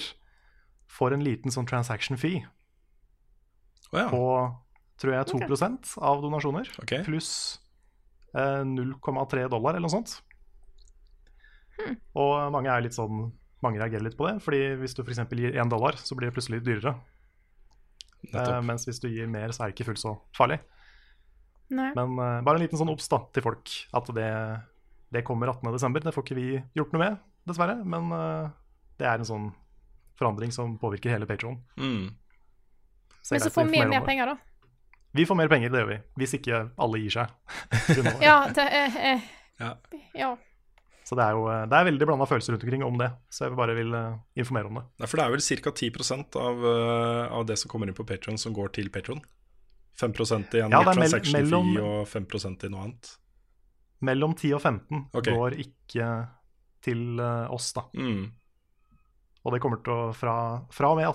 får 0.87 1.15
en 1.15 1.23
liten 1.25 1.51
sånn 1.51 1.65
transaction 1.67 2.15
fee 2.21 2.43
Å 3.95 4.03
ja. 4.03 4.07
på 4.11 4.21
tror 5.01 5.15
jeg 5.15 5.27
2 5.33 6.03
av 6.07 6.21
donasjoner, 6.23 6.69
Okay. 6.83 7.03
pluss 7.07 7.31
eh, 8.35 8.63
0,3 8.63 9.49
dollar 9.51 9.75
eller 9.75 9.87
noe 9.87 9.95
sånt. 9.95 10.19
Hmm. 11.75 11.97
Og 12.15 12.35
mange 12.55 12.71
er 12.71 12.85
litt 12.85 12.95
sånn 12.95 13.33
mange 13.65 13.81
reagerer 13.81 14.05
litt 14.05 14.17
på 14.19 14.27
det, 14.27 14.37
fordi 14.45 14.61
hvis 14.79 14.95
du 14.95 15.01
f.eks. 15.03 15.23
gir 15.33 15.57
1 15.57 15.71
dollar, 15.71 15.97
så 15.99 16.15
blir 16.17 16.29
det 16.29 16.35
plutselig 16.37 16.61
dyrere. 16.63 16.95
Eh, 18.31 18.61
mens 18.65 18.85
hvis 18.87 19.01
du 19.01 19.09
gir 19.09 19.29
mer, 19.31 19.53
så 19.53 19.63
er 19.63 19.71
det 19.71 19.77
ikke 19.77 19.89
fullt 19.91 20.01
så 20.01 20.15
farlig. 20.37 20.59
Nei. 21.73 21.91
Men 21.97 22.17
eh, 22.21 22.41
bare 22.45 22.59
en 22.59 22.65
liten 22.65 22.79
sånn 22.79 22.91
obs 22.93 23.09
til 23.09 23.45
folk, 23.45 23.73
at 23.97 24.11
det, 24.17 24.31
det 25.15 25.25
kommer 25.27 25.53
18.12. 25.53 26.03
Det 26.05 26.13
får 26.13 26.27
ikke 26.27 26.37
vi 26.39 26.49
gjort 26.77 26.93
noe 26.93 27.03
med, 27.03 27.23
dessverre. 27.49 27.79
Men 27.81 28.13
eh, 28.15 28.51
det 29.01 29.09
er 29.09 29.21
en 29.21 29.29
sånn 29.31 29.49
forandring 30.19 30.53
som 30.55 30.77
påvirker 30.81 31.13
hele 31.13 31.27
Patron. 31.29 31.57
Mm. 31.79 32.13
Men 33.31 33.41
så 33.41 33.49
får 33.53 33.71
vi 33.71 33.85
mer 33.85 34.05
penger, 34.05 34.33
da. 34.33 34.37
Vi 35.15 35.23
får 35.25 35.37
mer 35.39 35.47
penger, 35.47 35.71
det 35.71 35.79
gjør 35.81 35.87
vi. 35.93 35.97
Hvis 36.19 36.33
ikke 36.37 36.57
alle 36.77 36.99
gir 36.99 37.13
seg. 37.15 37.31
Ja, 38.25 38.35
det 38.51 38.65
er 38.67 38.99
eh, 39.13 39.31
Ja. 39.61 39.71
ja. 40.13 40.33
Så 41.05 41.15
det 41.15 41.23
er 41.23 41.37
jo 41.37 41.45
eh, 41.53 41.63
det 41.69 41.77
er 41.77 41.87
veldig 41.87 42.07
blanda 42.09 42.25
følelser 42.27 42.55
rundt 42.55 42.65
omkring 42.65 42.83
om 42.83 42.97
det. 42.99 43.11
Så 43.31 43.45
jeg 43.47 43.55
bare 43.57 43.75
vil 43.77 43.93
eh, 43.95 44.17
informere 44.41 44.67
om 44.71 44.79
det. 44.81 44.85
Nei, 44.99 45.07
for 45.09 45.21
det 45.21 45.25
er 45.25 45.35
vel 45.35 45.45
ca. 45.63 45.73
10% 45.79 46.39
av, 46.41 46.65
eh, 46.71 47.33
av 47.39 47.45
det 47.47 47.57
som 47.61 47.71
kommer 47.71 47.87
inn 47.87 47.97
på 47.97 48.05
Patron, 48.09 48.37
som 48.41 48.53
går 48.57 48.73
til 48.75 48.89
Patron. 48.91 49.21
5% 49.95 50.57
i 50.57 50.63
en 50.65 50.73
Ja, 50.75 50.81
transaction 50.83 51.37
mellom- 51.39 51.71
fee 51.77 51.85
og 51.85 52.07
5% 52.11 52.65
i 52.67 52.71
noe 52.73 52.83
annet. 52.83 53.13
Mellom 54.03 54.33
10 54.35 54.51
og 54.57 54.61
15 54.61 55.05
okay. 55.15 55.31
går 55.31 55.55
ikke 55.63 56.09
til 56.83 57.21
eh, 57.23 57.53
oss, 57.55 57.71
da. 57.77 57.85
Mm. 57.95 58.25
Og 59.45 59.53
det 59.53 59.61
kommer 59.63 59.79
til 59.85 59.93
å 59.93 60.11
Fra, 60.17 60.35
fra 60.73 60.91
og 60.91 60.99
med 60.99 61.07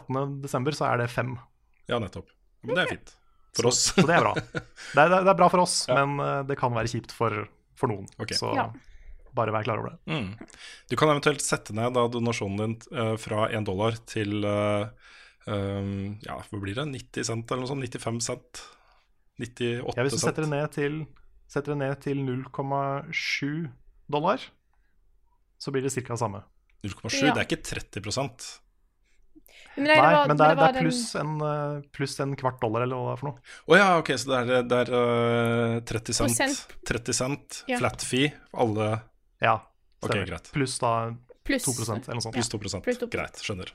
18.12. 0.49 0.73
så 0.79 0.89
er 0.89 1.03
det 1.03 1.11
5. 1.13 1.35
Ja, 1.91 1.99
nettopp. 2.03 2.29
Men 2.65 2.77
det 2.79 2.85
er 2.87 2.93
fint. 2.95 3.13
For 3.59 3.67
oss. 3.71 3.81
Så 3.91 4.05
det 4.07 4.15
er 4.15 4.23
bra. 4.23 4.35
Det 4.39 5.03
er, 5.03 5.11
det 5.11 5.31
er 5.33 5.37
bra 5.39 5.49
for 5.51 5.65
oss, 5.65 5.81
men 5.91 6.21
eh, 6.23 6.43
det 6.47 6.57
kan 6.61 6.71
være 6.77 6.91
kjipt 6.93 7.11
for, 7.17 7.35
for 7.79 7.91
noen. 7.91 8.07
Okay. 8.23 8.37
Så 8.39 8.53
Ja. 8.55 8.69
bare 9.35 9.51
vær 9.55 9.65
klar 9.67 9.81
over 9.83 9.93
det. 9.97 9.99
Mm. 10.11 10.29
Du 10.91 10.95
kan 10.99 11.11
eventuelt 11.11 11.43
sette 11.43 11.75
ned 11.75 11.95
da 11.99 12.05
donasjonen 12.11 12.61
din 12.63 12.77
uh, 12.95 13.17
fra 13.19 13.49
1 13.51 13.67
dollar 13.67 13.99
til 14.11 14.45
uh, 14.47 14.87
um, 15.51 16.17
Ja, 16.27 16.39
hva 16.47 16.61
blir 16.63 16.79
det? 16.79 16.87
90 16.95 17.27
cent 17.31 17.51
eller 17.51 17.65
noe 17.67 17.71
sånt? 17.73 17.87
95 17.91 18.23
cent? 18.29 18.63
98 19.41 19.97
Ja, 19.97 20.03
hvis 20.05 20.15
du 20.15 20.19
cent? 20.19 20.27
setter 20.29 20.47
det 20.47 20.53
ned 20.55 20.71
til, 20.77 20.99
setter 21.51 21.75
det 21.75 21.81
ned 21.83 22.01
til 22.07 22.23
0,7 22.27 23.69
dollar, 24.11 24.43
så 25.61 25.73
blir 25.75 25.83
det 25.87 25.93
ca. 25.95 26.17
samme. 26.19 26.43
0,7? 26.87 27.23
Ja. 27.27 27.35
Det 27.35 27.43
er 27.43 27.47
ikke 27.49 27.63
30 27.67 28.15
Men 29.77 29.87
Nei, 29.87 29.97
nei, 29.97 30.09
det 30.11 30.17
var, 30.19 30.27
men 30.29 30.37
det 30.37 30.47
er, 30.47 30.57
det 30.59 30.67
er 30.67 30.83
pluss, 30.83 31.15
en, 31.17 31.31
eh, 31.47 31.77
pluss 31.95 32.15
en 32.21 32.33
kvart 32.37 32.59
dollar, 32.61 32.83
eller 32.85 32.97
hva 32.99 33.11
det 33.11 33.13
er 33.17 33.21
for 33.21 33.29
noe. 33.31 33.39
Å 33.71 33.77
ja, 33.79 33.87
ok, 34.01 34.11
så 34.19 34.29
det 34.33 34.39
er, 34.41 34.65
det 34.69 34.79
er 34.83 34.91
uh, 34.93 35.81
30 35.89 36.17
cent, 36.19 36.35
Prosent. 36.37 36.75
30 36.91 37.17
cent 37.21 37.61
Ja. 37.71 37.79
flat 37.79 38.03
fee, 38.05 38.33
alle 38.53 38.89
Ja, 39.41 39.55
Ok, 40.03 40.11
Okay, 40.11 40.25
greit. 40.27 40.51
Pluss 40.53 40.79
da 40.81 41.13
pluss 41.45 41.65
2% 41.69 42.09
eller 42.09 42.19
noe 42.19 42.25
sånt. 42.25 42.35
pluss 42.35 42.49
2 42.51 42.59
pluss 42.61 42.75
2%. 42.75 43.09
Greit, 43.13 43.37
skjønner. 43.45 43.71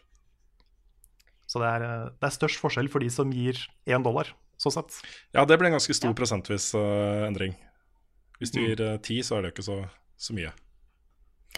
Så 1.48 1.62
det 1.62 1.68
er, 1.70 1.84
eh, 1.86 2.06
det 2.20 2.28
er 2.30 2.34
størst 2.34 2.60
forskjell 2.62 2.90
for 2.90 3.00
de 3.00 3.10
som 3.14 3.32
gir 3.32 3.56
1 3.86 4.04
dollar, 4.04 4.34
så 4.58 4.72
sett. 4.74 5.00
Ja, 5.34 5.46
det 5.46 5.58
ble 5.62 5.68
en 5.72 5.78
ganske 5.78 5.94
stor 5.96 6.10
Ja. 6.12 6.18
prosentvis 6.18 6.74
uh, 6.76 7.26
endring. 7.28 7.56
Hvis 8.42 8.52
du 8.52 8.60
Mm. 8.60 8.68
gir 8.68 8.76
ti, 9.00 9.22
10, 9.22 9.24
så 9.24 9.38
er 9.38 9.42
det 9.44 9.54
jo 9.54 9.62
ikke 9.62 9.70
så, 9.70 9.90
så 10.18 10.34
mye. 10.36 10.52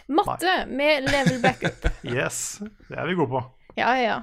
Matte 0.08 0.68
med 0.70 1.04
level 1.10 1.42
backup. 1.42 1.88
Yes, 2.04 2.60
det 2.88 2.98
er 2.98 3.08
vi 3.08 3.16
gode 3.16 3.30
på. 3.34 3.42
Ja, 3.78 3.94
ja. 4.02 4.18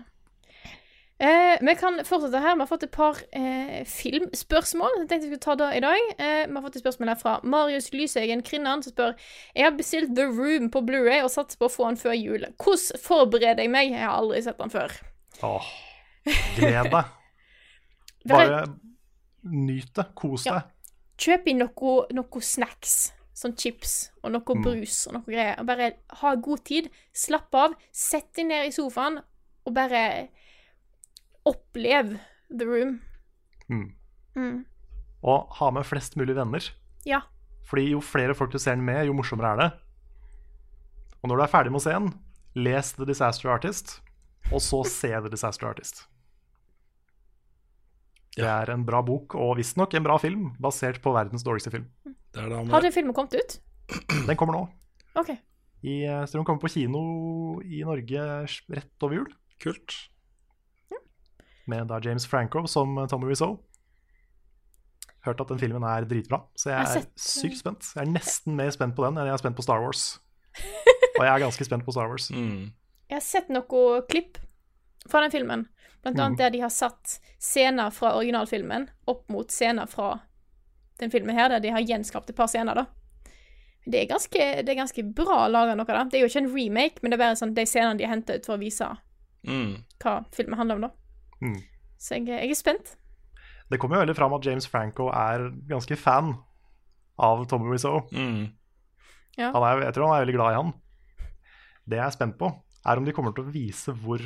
Eh, 1.22 1.56
vi 1.62 1.74
kan 1.78 2.00
fortsette 2.04 2.40
her. 2.42 2.56
Vi 2.58 2.64
har 2.64 2.66
fått 2.66 2.82
et 2.82 2.90
par 2.92 3.20
eh, 3.32 3.84
filmspørsmål. 3.86 4.96
Jeg 4.98 5.08
tenkte 5.08 5.28
vi 5.28 5.36
skulle 5.36 5.44
ta 5.44 5.54
det 5.60 5.68
i 5.78 5.82
dag. 5.84 6.08
Eh, 6.18 6.40
vi 6.50 6.56
har 6.56 6.64
fått 6.64 6.76
et 6.80 6.82
spørsmål 6.82 7.12
her 7.12 7.20
fra 7.20 7.34
Marius 7.46 7.92
Lysegen 7.94 8.42
Krinnan, 8.44 8.82
som 8.82 8.92
spør 8.92 9.12
Jeg 9.54 9.64
har 9.68 9.76
bestilt 9.78 10.14
The 10.18 10.26
Room 10.26 10.70
på 10.74 10.82
Blu-ray 10.84 11.22
og 11.24 11.30
satser 11.32 11.60
på 11.62 11.68
å 11.70 11.72
få 11.72 11.86
den 11.92 12.00
før 12.02 12.16
jul. 12.18 12.46
Hvordan 12.58 13.00
forbereder 13.04 13.62
jeg 13.62 13.70
meg? 13.72 13.92
Jeg 13.94 14.02
har 14.02 14.16
aldri 14.18 14.42
sett 14.44 14.58
den 14.58 14.74
før. 14.74 14.96
Åh, 15.46 15.68
gled 16.58 16.90
deg. 16.96 17.12
Bare 18.34 18.62
nyt 19.44 19.90
det, 19.94 20.06
kos 20.18 20.46
Ja. 20.48 20.62
Kjøp 21.20 21.46
inn 21.52 21.60
noe, 21.62 21.92
noe 22.16 22.40
snacks. 22.42 23.12
Sånn 23.38 23.54
chips 23.58 24.10
og 24.22 24.32
noe 24.34 24.54
Mm. 24.56 24.62
brus 24.66 25.06
og 25.08 25.14
noe 25.14 25.26
greier. 25.30 25.54
Og 25.62 25.66
Bare 25.66 25.92
ha 26.20 26.34
god 26.34 26.64
tid. 26.66 26.90
Slapp 27.14 27.54
av. 27.54 27.74
Sett 27.92 28.32
deg 28.34 28.46
ned 28.50 28.66
i 28.66 28.74
sofaen 28.74 29.20
og 29.64 29.74
bare 29.76 30.28
opplev 31.48 32.16
The 32.52 32.68
Room. 32.68 32.98
Mm. 33.68 33.86
Mm. 34.36 34.64
Og 35.24 35.54
ha 35.58 35.70
med 35.72 35.86
flest 35.88 36.18
mulig 36.20 36.36
venner. 36.36 36.66
Ja. 37.08 37.22
Fordi 37.68 37.88
jo 37.94 38.02
flere 38.04 38.36
folk 38.36 38.52
du 38.52 38.60
ser 38.60 38.76
den 38.76 38.84
med, 38.84 39.06
jo 39.08 39.16
morsommere 39.16 39.54
er 39.54 39.62
det. 39.62 39.70
Og 41.22 41.30
når 41.30 41.40
du 41.40 41.44
er 41.46 41.52
ferdig 41.52 41.72
med 41.72 41.80
å 41.80 41.84
se 41.84 41.94
den, 41.96 42.10
les 42.54 42.92
The 42.96 43.06
Disaster 43.08 43.52
Artist, 43.54 43.98
og 44.52 44.60
så 44.60 44.82
se 44.98 45.12
The 45.14 45.32
Disaster 45.32 45.70
Artist. 45.70 46.04
Det 48.34 48.46
er 48.50 48.72
en 48.72 48.82
bra 48.82 48.98
bok 49.06 49.36
og 49.38 49.54
visstnok 49.60 49.94
en 49.94 50.06
bra 50.06 50.18
film, 50.18 50.48
basert 50.60 50.98
på 51.02 51.12
verdens 51.14 51.44
dårligste 51.46 51.70
film. 51.70 51.86
Det 52.04 52.42
er 52.42 52.50
da 52.50 52.64
Har 52.72 52.82
den 52.82 52.94
filmen 52.94 53.14
kommet 53.14 53.36
ut? 53.38 53.60
Den 54.28 54.36
kommer 54.36 54.56
nå. 54.56 54.62
OK. 55.20 55.30
I, 55.84 56.06
eh, 56.08 56.22
så 56.24 56.38
den 56.38 56.46
kommer 56.48 56.62
på 56.62 56.70
kino 56.72 57.60
i 57.60 57.82
Norge 57.84 58.22
rett 58.72 59.04
over 59.04 59.18
jul, 59.18 59.26
Kult. 59.62 59.94
med 61.66 61.86
da 61.88 61.98
James 62.04 62.26
Franco 62.28 62.66
som 62.68 62.96
Tommy 63.08 63.26
Wiseau. 63.30 63.54
Hørt 65.24 65.40
at 65.40 65.48
den 65.48 65.58
filmen 65.58 65.82
er 65.88 66.04
dritbra, 66.04 66.42
så 66.54 66.68
jeg 66.70 66.76
Jeg 66.76 66.84
er 66.84 67.00
sett- 67.00 67.20
sykt 67.24 67.58
spent. 67.62 67.86
Jeg 67.96 68.02
er 68.06 68.10
nesten 68.12 68.54
mer 68.56 68.70
spent 68.70 68.94
på 68.94 69.04
den 69.06 69.16
enn 69.16 69.24
jeg 69.30 69.32
er 69.32 69.38
spent 69.40 69.56
på 69.56 69.62
Star 69.64 69.80
Wars. 69.80 70.18
Og 71.18 71.24
jeg 71.24 71.30
er 71.32 71.38
ganske 71.40 71.64
spent 71.64 71.84
på 71.86 71.92
Star 71.92 72.08
Wars. 72.10 72.30
Mm. 72.30 72.72
Jeg 73.08 73.16
har 73.16 73.20
sett 73.24 73.48
noe 73.48 74.02
klipp 74.10 74.36
fra 75.08 75.22
den 75.24 75.30
filmen. 75.32 75.64
Blant 76.02 76.20
annet 76.20 76.38
der 76.38 76.50
de 76.52 76.60
har 76.60 76.68
satt 76.68 77.18
scener 77.40 77.88
fra 77.90 78.12
originalfilmen 78.18 78.90
opp 79.08 79.24
mot 79.32 79.48
scener 79.50 79.86
fra 79.88 80.18
den 81.00 81.10
filmen 81.10 81.34
her, 81.34 81.48
der 81.48 81.60
de 81.64 81.70
har 81.72 81.80
gjenskapt 81.80 82.28
et 82.30 82.36
par 82.36 82.46
scener, 82.46 82.74
da. 82.74 82.84
Det 83.86 84.02
er 84.02 84.06
ganske, 84.12 84.44
det 84.64 84.68
er 84.68 84.78
ganske 84.82 85.02
bra 85.16 85.46
laga 85.48 85.74
noe, 85.74 85.84
da. 85.88 86.04
Det 86.04 86.18
er 86.20 86.26
jo 86.26 86.28
ikke 86.28 86.44
en 86.44 86.52
remake, 86.54 87.00
men 87.02 87.10
det 87.10 87.16
er 87.18 87.24
bare 87.24 87.36
sånn 87.40 87.54
de 87.56 87.64
scenene 87.64 87.96
de 87.98 88.04
har 88.04 88.12
henta 88.14 88.36
ut 88.36 88.44
for 88.44 88.56
å 88.56 88.60
vise 88.60 88.84
Mm. 89.44 89.72
hva 90.00 90.18
filmen 90.32 90.58
handler 90.58 90.78
om, 90.78 90.86
da. 90.88 90.90
Mm. 91.44 91.58
Så 92.00 92.16
jeg, 92.16 92.28
jeg 92.32 92.50
er 92.50 92.58
spent. 92.58 92.94
Det 93.70 93.78
kommer 93.80 93.98
jo 93.98 94.04
veldig 94.04 94.16
fram 94.16 94.34
at 94.36 94.46
James 94.46 94.66
Franco 94.68 95.08
er 95.12 95.48
ganske 95.68 95.96
fan 95.96 96.34
av 97.20 97.44
Tommy 97.48 97.70
Wiseau. 97.72 98.02
Mm. 98.12 98.50
Ja. 99.38 99.50
Han 99.54 99.64
er, 99.66 99.86
jeg 99.88 99.96
tror 99.96 100.08
han 100.08 100.16
er 100.16 100.26
veldig 100.26 100.36
glad 100.36 100.52
i 100.52 100.58
han. 100.60 100.74
Det 101.84 101.98
jeg 101.98 102.06
er 102.06 102.16
spent 102.16 102.36
på, 102.40 102.50
er 102.84 103.00
om 103.00 103.06
de 103.06 103.14
kommer 103.16 103.34
til 103.36 103.46
å 103.46 103.52
vise 103.54 103.92
hvor 104.04 104.22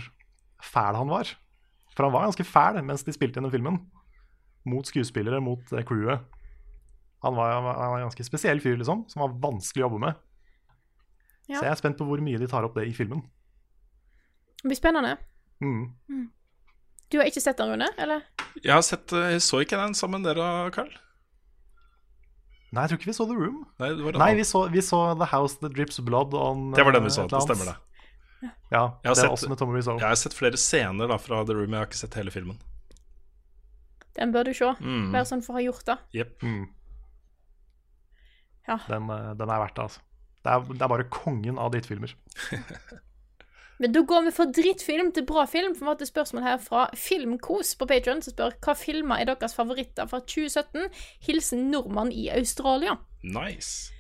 fæl 0.63 0.99
han 0.99 1.11
var. 1.11 1.31
For 1.95 2.07
han 2.07 2.15
var 2.15 2.27
ganske 2.29 2.47
fæl 2.47 2.81
mens 2.87 3.07
de 3.07 3.15
spilte 3.15 3.41
inn 3.41 3.47
den 3.47 3.55
filmen. 3.55 3.81
Mot 4.69 4.87
skuespillere, 4.87 5.41
mot 5.43 5.63
crewet. 5.89 6.27
Han 7.25 7.35
var, 7.35 7.57
han 7.57 7.65
var 7.67 7.97
en 7.99 8.07
ganske 8.07 8.27
spesiell 8.27 8.61
fyr, 8.63 8.77
liksom, 8.79 9.05
som 9.11 9.25
var 9.25 9.35
vanskelig 9.43 9.83
å 9.83 9.89
jobbe 9.89 10.03
med. 10.05 10.21
Ja. 11.49 11.57
Så 11.57 11.65
jeg 11.65 11.73
er 11.73 11.81
spent 11.81 11.99
på 11.99 12.07
hvor 12.07 12.21
mye 12.23 12.39
de 12.39 12.47
tar 12.51 12.67
opp 12.67 12.77
det 12.79 12.87
i 12.91 12.95
filmen. 12.95 13.25
Det 14.63 14.69
blir 14.69 14.77
spennende. 14.79 15.17
Mm. 15.63 16.31
Du 17.11 17.19
har 17.19 17.27
ikke 17.31 17.41
sett 17.41 17.57
den, 17.59 17.71
Rune? 17.73 17.89
Eller? 17.99 18.25
Jeg 18.63 18.73
har 18.75 18.83
sett 18.85 19.13
eh, 19.17 19.31
Jeg 19.37 19.43
så 19.43 19.61
ikke 19.65 19.79
den 19.81 19.95
sammen 19.97 20.23
med 20.23 20.35
dere, 20.37 20.71
Carl. 20.75 20.91
Nei, 22.73 22.83
jeg 22.85 22.91
tror 22.91 22.99
ikke 23.01 23.09
vi 23.09 23.17
så 23.17 23.25
The 23.31 23.37
Room. 23.39 23.61
Nei, 23.81 23.89
det 23.97 24.05
var 24.05 24.13
en 24.19 24.21
Nei, 24.21 24.33
vi 24.37 24.45
så, 24.45 24.67
vi 24.69 24.83
så 24.85 24.99
The 25.17 25.29
House 25.31 25.57
That 25.63 25.73
Drips 25.79 26.01
Blood 26.05 26.35
on 26.37 26.67
Det 26.77 26.85
var 26.85 26.93
den 26.93 27.07
eh, 27.07 27.09
vi 27.09 27.15
så. 27.15 27.25
Det 27.31 27.41
stemmer, 27.47 27.71
det. 27.73 27.77
Ja, 28.43 28.51
Jeg 28.71 28.79
har 28.79 28.99
det 29.03 29.09
er 29.09 29.15
sett- 29.23 29.33
også 29.33 29.49
med 29.51 29.59
Tommy 29.59 29.79
Wiseau. 29.79 29.97
Jeg 29.99 30.07
har 30.11 30.19
sett 30.21 30.35
flere 30.37 30.59
scener 30.61 31.09
da 31.11 31.17
fra 31.19 31.41
The 31.49 31.57
Room, 31.57 31.73
jeg 31.73 31.81
har 31.81 31.89
ikke 31.89 32.01
sett 32.03 32.19
hele 32.21 32.31
filmen. 32.35 32.59
Den 34.19 34.35
bør 34.35 34.45
du 34.51 34.53
se. 34.59 34.69
Mm. 34.83 35.09
Bare 35.15 35.25
sånn 35.31 35.41
for 35.47 35.55
å 35.55 35.59
ha 35.59 35.65
gjort 35.65 35.87
det. 35.89 35.97
Yep. 36.21 36.43
Mm. 36.45 36.67
Ja. 38.69 38.77
Den, 38.91 39.09
eh, 39.15 39.33
den 39.41 39.49
er 39.55 39.63
verdt 39.65 39.79
det, 39.79 39.87
altså. 39.89 40.01
Det 40.45 40.53
er, 40.53 40.69
det 40.75 40.83
er 40.85 40.93
bare 40.93 41.09
kongen 41.11 41.59
av 41.59 41.73
drittfilmer. 41.73 42.13
Men 43.79 43.93
da 43.95 44.01
går 44.03 44.25
vi 44.27 44.33
fra 44.35 44.47
drittfilm 44.51 45.13
til 45.15 45.27
bra 45.27 45.45
film. 45.47 45.75
For 45.75 45.85
vi 45.85 45.89
har 45.89 45.95
hatt 45.95 46.03
et 46.03 46.11
spørsmål 46.11 46.43
her 46.47 46.59
fra 46.63 46.87
Filmkos 46.99 47.75
på 47.79 47.87
Patreon 47.87 48.23
som 48.25 48.35
spør 48.35 48.57
hva 48.65 48.75
filmer 48.79 49.23
er 49.23 49.31
deres 49.31 49.55
favoritter 49.55 50.09
fra 50.11 50.19
2017. 50.25 50.89
Hilsen 51.29 51.69
nordmann 51.71 52.11
i 52.13 52.27
Australia. 52.35 52.97
Nice. 53.23 53.93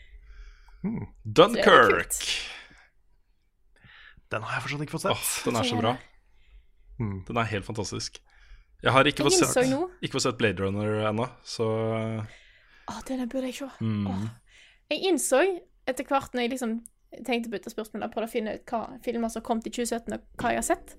Mm. 0.83 1.03
Er 1.05 1.33
Dunkerque. 1.39 2.27
Den 4.29 4.45
har 4.45 4.59
jeg 4.59 4.65
fortsatt 4.67 4.85
ikke 4.85 4.97
fått 4.99 5.07
Åh, 5.13 5.23
sett. 5.25 5.47
den 5.49 5.57
er 5.61 5.69
så 5.71 5.79
bra. 5.79 5.95
Mm. 6.99 7.15
Den 7.29 7.39
er 7.41 7.49
helt 7.55 7.65
fantastisk. 7.69 8.19
Jeg 8.83 8.93
har 8.95 9.09
ikke 9.11 9.25
Jeg 9.25 9.33
fått 9.33 9.55
sett, 9.55 9.73
ikke 10.03 10.19
fått 10.19 10.27
sett 10.27 10.39
Blade 10.39 10.63
Runner 10.63 11.09
ennå, 11.09 11.27
så 11.47 11.67
Å, 12.89 12.99
der 13.09 13.25
burde 13.27 13.49
jeg 13.51 13.57
se. 13.59 13.71
mm. 13.81 14.07
Åh. 14.07 14.29
Jeg 14.93 15.03
innså 15.11 15.41
etter 15.89 16.07
hvert 16.09 16.33
når 16.35 16.45
jeg 16.47 16.53
liksom 16.55 16.77
tenkte 17.27 17.49
på 17.49 17.57
dette 17.57 17.73
spørsmålet, 17.73 18.13
prøvde 18.13 18.29
å 18.29 18.33
finne 18.33 18.55
ut 18.59 18.71
hva 18.73 18.83
filmer 19.05 19.33
som 19.33 19.45
kom 19.45 19.63
til 19.65 19.75
2017, 19.81 20.15
og 20.17 20.43
hva 20.43 20.53
jeg 20.53 20.61
har 20.61 20.69
sett, 20.69 20.95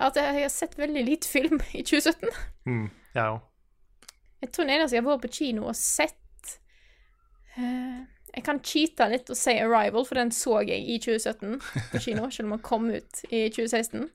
at 0.00 0.16
jeg 0.16 0.36
har 0.36 0.52
sett 0.54 0.78
veldig 0.78 1.02
lite 1.06 1.28
film 1.28 1.60
i 1.78 1.82
2017. 1.82 2.28
Mm. 2.66 2.88
Jeg 3.14 3.24
ja. 3.24 3.38
Jeg 4.40 4.52
tror 4.54 4.64
den 4.64 4.74
eneste 4.78 4.96
jeg 4.96 5.04
har 5.04 5.10
vært 5.10 5.26
på 5.26 5.34
kino 5.36 5.66
og 5.68 5.76
sett 5.76 6.52
uh, 7.58 7.98
Jeg 8.30 8.44
kan 8.46 8.62
cheate 8.64 9.08
litt 9.10 9.28
og 9.28 9.36
si 9.36 9.52
'Arrival', 9.52 10.06
for 10.08 10.16
den 10.16 10.30
så 10.32 10.62
jeg 10.64 10.80
i 10.80 10.96
2017 11.02 11.60
på 11.90 12.00
kino, 12.06 12.30
selv 12.30 12.48
om 12.48 12.56
den 12.56 12.64
kom 12.64 12.88
ut 12.88 13.24
i 13.28 13.48
2016. 13.52 14.08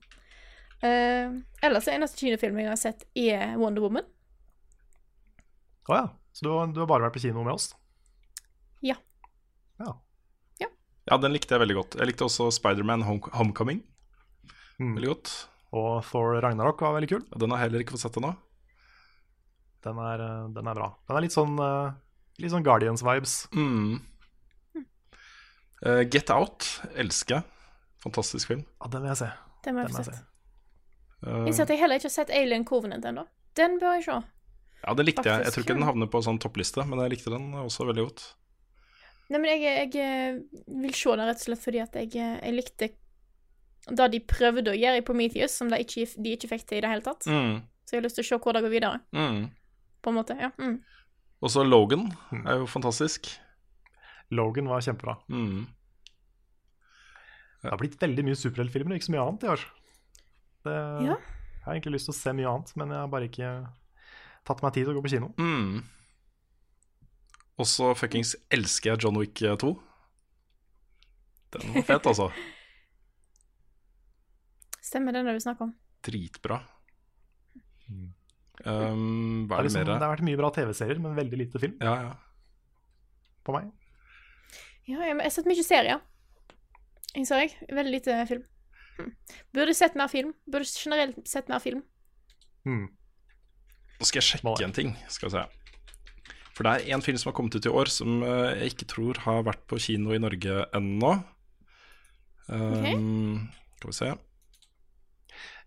Uh, 0.82 1.44
ellers 1.62 1.88
er 1.88 2.00
eneste 2.00 2.18
kinofilmen 2.24 2.64
jeg 2.64 2.72
har 2.72 2.82
sett, 2.82 3.06
er 3.16 3.58
'Wonder 3.60 3.86
Woman'. 3.86 4.08
Å 5.90 6.00
ja. 6.00 6.08
Så 6.34 6.44
du, 6.44 6.50
du 6.74 6.82
har 6.82 6.88
bare 6.90 7.06
vært 7.06 7.20
på 7.20 7.28
kino 7.28 7.44
med 7.44 7.54
oss? 7.54 7.76
Ja. 7.76 7.86
Ja. 8.86 8.96
Ja, 11.10 11.18
den 11.22 11.34
likte 11.36 11.54
jeg 11.56 11.62
veldig 11.62 11.76
godt. 11.78 11.96
Jeg 12.00 12.08
likte 12.10 12.26
også 12.26 12.48
Spiderman 12.56 13.04
Home 13.06 13.22
Homecoming 13.34 13.84
Mm. 14.80 14.96
veldig 14.98 15.08
godt. 15.14 15.30
Og 15.72 16.04
Thor 16.04 16.42
Ragnarok 16.44 16.82
var 16.82 16.96
veldig 17.00 17.08
kul. 17.10 17.22
Den 17.40 17.52
har 17.52 17.60
jeg 17.62 17.70
heller 17.70 17.84
ikke 17.86 17.94
fått 17.96 18.02
sett 18.08 18.18
ennå. 18.20 18.34
Den 19.86 19.98
er, 20.02 20.20
eh, 20.26 20.48
den 20.56 20.68
er 20.68 20.74
bra. 20.76 20.90
Den 21.08 21.16
er 21.18 21.22
litt 21.22 21.32
sånn, 21.36 21.54
eh, 21.60 21.94
litt 22.40 22.52
sånn 22.52 22.64
Guardians-vibes. 22.66 23.48
Mm. 23.54 24.02
Uh, 25.86 26.04
Get 26.10 26.30
Out 26.32 26.66
elsker 26.96 27.36
jeg. 27.36 27.44
Fantastisk 28.04 28.48
film. 28.48 28.64
Ja, 28.82 28.88
den 28.90 29.02
vil 29.04 29.10
jeg 29.12 29.18
se. 29.18 29.32
Den 29.66 29.76
må 29.76 29.84
jeg 29.86 29.92
få 29.92 30.04
se. 30.04 30.12
sett. 30.12 30.24
Eh, 31.26 31.46
Innser 31.50 31.62
at 31.66 31.70
jeg 31.74 31.80
heller 31.80 31.96
ikke 32.00 32.10
har 32.10 32.16
sett 32.16 32.30
Alien 32.32 32.66
Covenant 32.66 33.06
ennå. 33.06 33.26
Den 33.58 33.78
bør 33.80 33.96
jeg 34.00 34.06
se. 34.08 34.18
ja, 34.88 34.94
den 34.94 35.06
likte 35.06 35.24
jeg. 35.26 35.44
Jeg 35.46 35.54
tror 35.54 35.64
ikke 35.66 35.76
den 35.80 35.88
havner 35.88 36.08
på 36.12 36.22
sånn 36.24 36.40
toppliste, 36.40 36.86
men 36.88 37.00
jeg 37.00 37.16
likte 37.16 37.32
den 37.34 37.52
også 37.54 37.86
veldig 37.88 38.06
godt. 38.10 38.26
Nei, 39.30 39.40
men 39.42 39.48
jeg, 39.50 39.62
jeg 39.66 39.96
eh, 40.06 40.40
vil 40.84 40.94
se 40.94 41.16
det 41.18 41.26
rett 41.26 41.40
og 41.42 41.46
slett 41.48 41.64
fordi 41.64 41.80
at 41.82 41.96
jeg, 41.98 42.12
eh, 42.22 42.36
jeg 42.46 42.54
likte 42.60 42.90
det 43.96 44.08
de 44.14 44.20
prøvde 44.26 44.72
å 44.74 44.78
gjøre 44.78 44.98
i 45.02 45.06
Prometheus, 45.06 45.54
som 45.60 45.70
de 45.70 45.78
ikke, 45.82 46.06
de 46.22 46.34
ikke 46.36 46.50
fikk 46.50 46.64
til 46.70 46.78
i 46.80 46.82
det 46.86 46.90
hele 46.90 47.06
tatt. 47.06 47.26
Mm. 47.30 47.60
Så 47.86 47.94
jeg 47.94 48.00
har 48.02 48.06
lyst 48.08 48.18
til 48.20 48.26
å 48.26 48.30
se 48.32 48.40
hvor 48.42 48.54
det 48.58 48.64
går 48.66 48.74
videre, 48.74 49.00
Mm. 49.14 49.50
på 50.02 50.10
en 50.10 50.18
måte. 50.18 50.38
Ja. 50.42 50.50
Mm. 50.58 50.80
Og 51.42 51.50
så 51.54 51.62
Logan 51.66 52.08
er 52.46 52.62
jo 52.62 52.66
fantastisk. 52.70 53.30
Logan 54.34 54.70
var 54.70 54.82
kjempebra. 54.82 55.18
Mm. 55.30 55.68
Det 57.62 57.70
har 57.74 57.78
blitt 57.82 57.98
veldig 58.02 58.26
mye 58.26 58.38
superheltfilmer, 58.38 58.94
og 58.94 59.00
ikke 59.00 59.10
så 59.10 59.14
mye 59.16 59.26
annet 59.26 59.46
i 59.46 59.52
år. 59.54 59.66
Det, 60.66 60.76
Ja. 61.06 61.16
Jeg 61.16 61.66
har 61.66 61.74
egentlig 61.80 61.94
lyst 61.98 62.06
til 62.06 62.14
å 62.14 62.18
se 62.22 62.34
mye 62.38 62.50
annet, 62.50 62.72
men 62.78 62.90
jeg 62.94 62.98
har 63.02 63.08
bare 63.10 63.26
ikke 63.30 63.52
tatt 64.46 64.62
meg 64.62 64.74
tid 64.74 64.86
til 64.86 64.94
å 64.94 64.98
gå 65.00 65.02
på 65.06 65.10
kino. 65.16 65.32
Mm. 65.42 65.84
Og 67.62 67.68
så 67.70 67.94
fuckings 67.96 68.34
elsker 68.54 68.92
jeg 68.94 69.06
John 69.06 69.18
Wick 69.20 69.40
2. 69.40 69.72
Den 71.56 71.76
var 71.78 71.86
fet, 71.88 72.10
altså. 72.12 72.30
Stemmer 74.86 75.16
det 75.16 75.24
når 75.26 75.38
du 75.38 75.44
snakker 75.46 75.70
om. 75.70 75.74
Dritbra. 76.06 76.60
Mm. 77.90 78.12
Um, 78.66 79.48
Det, 79.48 79.52
hva 79.52 79.58
er 79.58 79.60
er 79.60 79.64
det 79.64 79.70
liksom, 79.70 79.88
det 79.88 79.96
har 79.96 80.12
vært 80.14 80.26
mye 80.28 80.40
bra 80.40 80.50
TV-serier, 80.56 81.00
men 81.04 81.18
veldig 81.18 81.40
lite 81.42 81.60
film 81.60 81.74
Ja, 81.84 81.96
ja. 82.06 82.14
på 83.44 83.56
meg. 83.56 83.72
Ja, 84.86 85.00
jeg 85.02 85.16
jeg 85.16 85.24
har 85.24 85.34
sett 85.34 85.50
mye 85.50 85.66
serier. 85.66 86.04
Innså 87.16 87.40
jeg. 87.40 87.56
Veldig 87.72 87.94
lite 87.96 88.20
film. 88.30 88.44
Mm. 89.00 89.12
Burde 89.56 89.74
sett 89.76 89.96
mer 89.96 90.12
film. 90.12 90.34
Burde 90.52 90.68
generelt 90.68 91.28
sett 91.28 91.50
mer 91.52 91.60
film. 91.64 91.82
Mm. 92.68 92.88
Nå 94.00 94.08
skal 94.08 94.20
jeg 94.22 94.28
sjekke 94.30 94.66
en 94.68 94.76
ting. 94.76 94.94
Skal 95.10 95.30
vi 95.30 95.38
se. 95.38 95.44
For 96.56 96.64
det 96.64 96.74
er 96.76 96.96
en 96.96 97.04
film 97.04 97.18
som 97.20 97.32
har 97.32 97.36
kommet 97.36 97.58
ut 97.58 97.68
i 97.68 97.72
år 97.72 97.92
som 97.92 98.22
eh, 98.24 98.62
jeg 98.62 98.76
ikke 98.76 98.88
tror 98.94 99.20
har 99.26 99.44
vært 99.48 99.64
på 99.68 99.80
kino 99.82 100.14
i 100.16 100.22
Norge 100.24 100.64
ennå. 100.78 101.12
Um, 102.48 103.50
Skal 103.80 103.92
vi 103.92 103.96
se. 103.98 104.12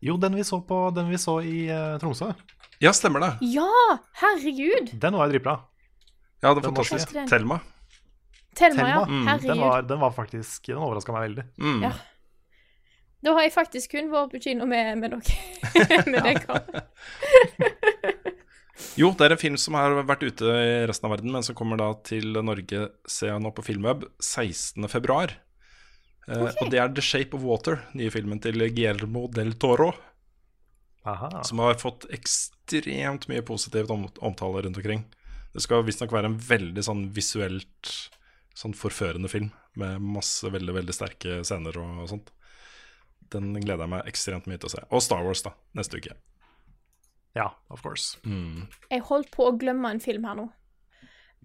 Jo, 0.01 0.15
den 0.17 0.39
vi 0.39 0.45
så, 0.47 0.61
på, 0.65 0.79
den 0.95 1.11
vi 1.11 1.19
så 1.19 1.41
i 1.43 1.67
uh, 1.69 1.99
Tromsø, 1.99 2.31
Ja, 2.81 2.93
stemmer 2.95 3.25
det. 3.25 3.33
Ja! 3.51 3.99
Herregud! 4.21 4.95
den 4.95 5.19
var 5.19 5.27
jo 5.27 5.35
dritbra. 5.35 5.57
Ja, 6.39 6.53
den, 6.55 6.59
er 6.59 6.61
Den 6.63 6.69
fantastisk. 6.71 7.11
Thelma. 7.13 7.27
Telma. 7.29 7.59
Thelma, 8.55 8.89
ja. 8.89 9.01
Thelma, 9.01 9.09
mm, 9.09 9.19
Den 9.19 9.29
Herregud. 9.29 9.65
var, 9.65 9.83
den 9.83 10.01
var 10.01 10.15
faktisk 10.15 10.67
Den 10.71 10.79
overraska 10.79 11.13
meg 11.13 11.27
veldig. 11.29 11.45
Mm. 11.59 11.83
Ja. 11.83 11.93
Da 13.27 13.35
har 13.35 13.43
jeg 13.43 13.53
faktisk 13.53 13.91
kun 13.97 14.13
vært 14.13 14.31
på 14.31 14.41
kino 14.43 14.67
med, 14.71 14.95
med 15.03 15.17
dere. 15.17 16.05
med 16.13 16.23
deg, 16.23 16.41
Karl. 16.47 18.15
Jo, 18.99 19.11
det 19.15 19.27
er 19.27 19.35
en 19.35 19.41
film 19.41 19.57
som 19.59 19.77
har 19.79 19.95
vært 20.07 20.25
ute 20.27 20.47
i 20.55 20.73
resten 20.89 21.09
av 21.09 21.17
verden, 21.17 21.33
men 21.35 21.45
som 21.47 21.57
kommer 21.59 21.79
da 21.81 21.91
til 22.07 22.39
Norge, 22.45 22.89
ser 23.11 23.33
jeg 23.33 23.43
nå 23.43 23.51
på 23.55 23.65
Filmweb, 23.67 24.05
16.2. 24.23 25.19
Eh, 26.29 26.45
Og 26.61 26.71
det 26.71 26.81
er 26.83 26.93
The 26.95 27.05
Shape 27.05 27.35
of 27.39 27.43
Water, 27.47 27.81
nye 27.99 28.13
filmen 28.15 28.41
til 28.43 28.61
Guillermo 28.69 29.27
del 29.35 29.55
Toro. 29.59 29.93
Aha. 31.09 31.43
Som 31.47 31.63
har 31.65 31.79
fått 31.81 32.07
ekstremt 32.13 33.29
mye 33.31 33.43
positivt 33.47 33.91
om 33.95 34.09
omtale 34.21 34.63
rundt 34.67 34.77
omkring. 34.77 35.07
Det 35.55 35.63
skal 35.65 35.87
visstnok 35.87 36.13
være 36.13 36.29
en 36.31 36.39
veldig 36.39 36.85
sånn 36.85 37.07
visuelt 37.17 37.95
sånn 38.59 38.75
forførende 38.77 39.31
film, 39.31 39.53
med 39.79 40.03
masse 40.03 40.51
veldig, 40.51 40.75
veldig 40.81 40.95
sterke 40.95 41.39
scener 41.47 41.77
og, 41.79 42.03
og 42.03 42.11
sånt. 42.11 42.33
Den 43.33 43.53
gleder 43.55 43.85
jeg 43.87 43.93
meg 43.93 44.09
ekstremt 44.11 44.49
mye 44.51 44.59
til 44.59 44.69
å 44.71 44.75
se. 44.75 44.83
Og 44.91 45.05
Star 45.05 45.23
Wars, 45.25 45.45
da, 45.47 45.55
neste 45.79 46.01
uke. 46.01 46.17
Ja, 47.37 47.51
of 47.71 47.83
course. 47.85 48.19
Jeg 48.25 49.05
holdt 49.09 49.31
på 49.35 49.47
å 49.49 49.57
glemme 49.59 49.91
en 49.93 50.01
film 50.03 50.25
her 50.27 50.39
nå. 50.39 50.49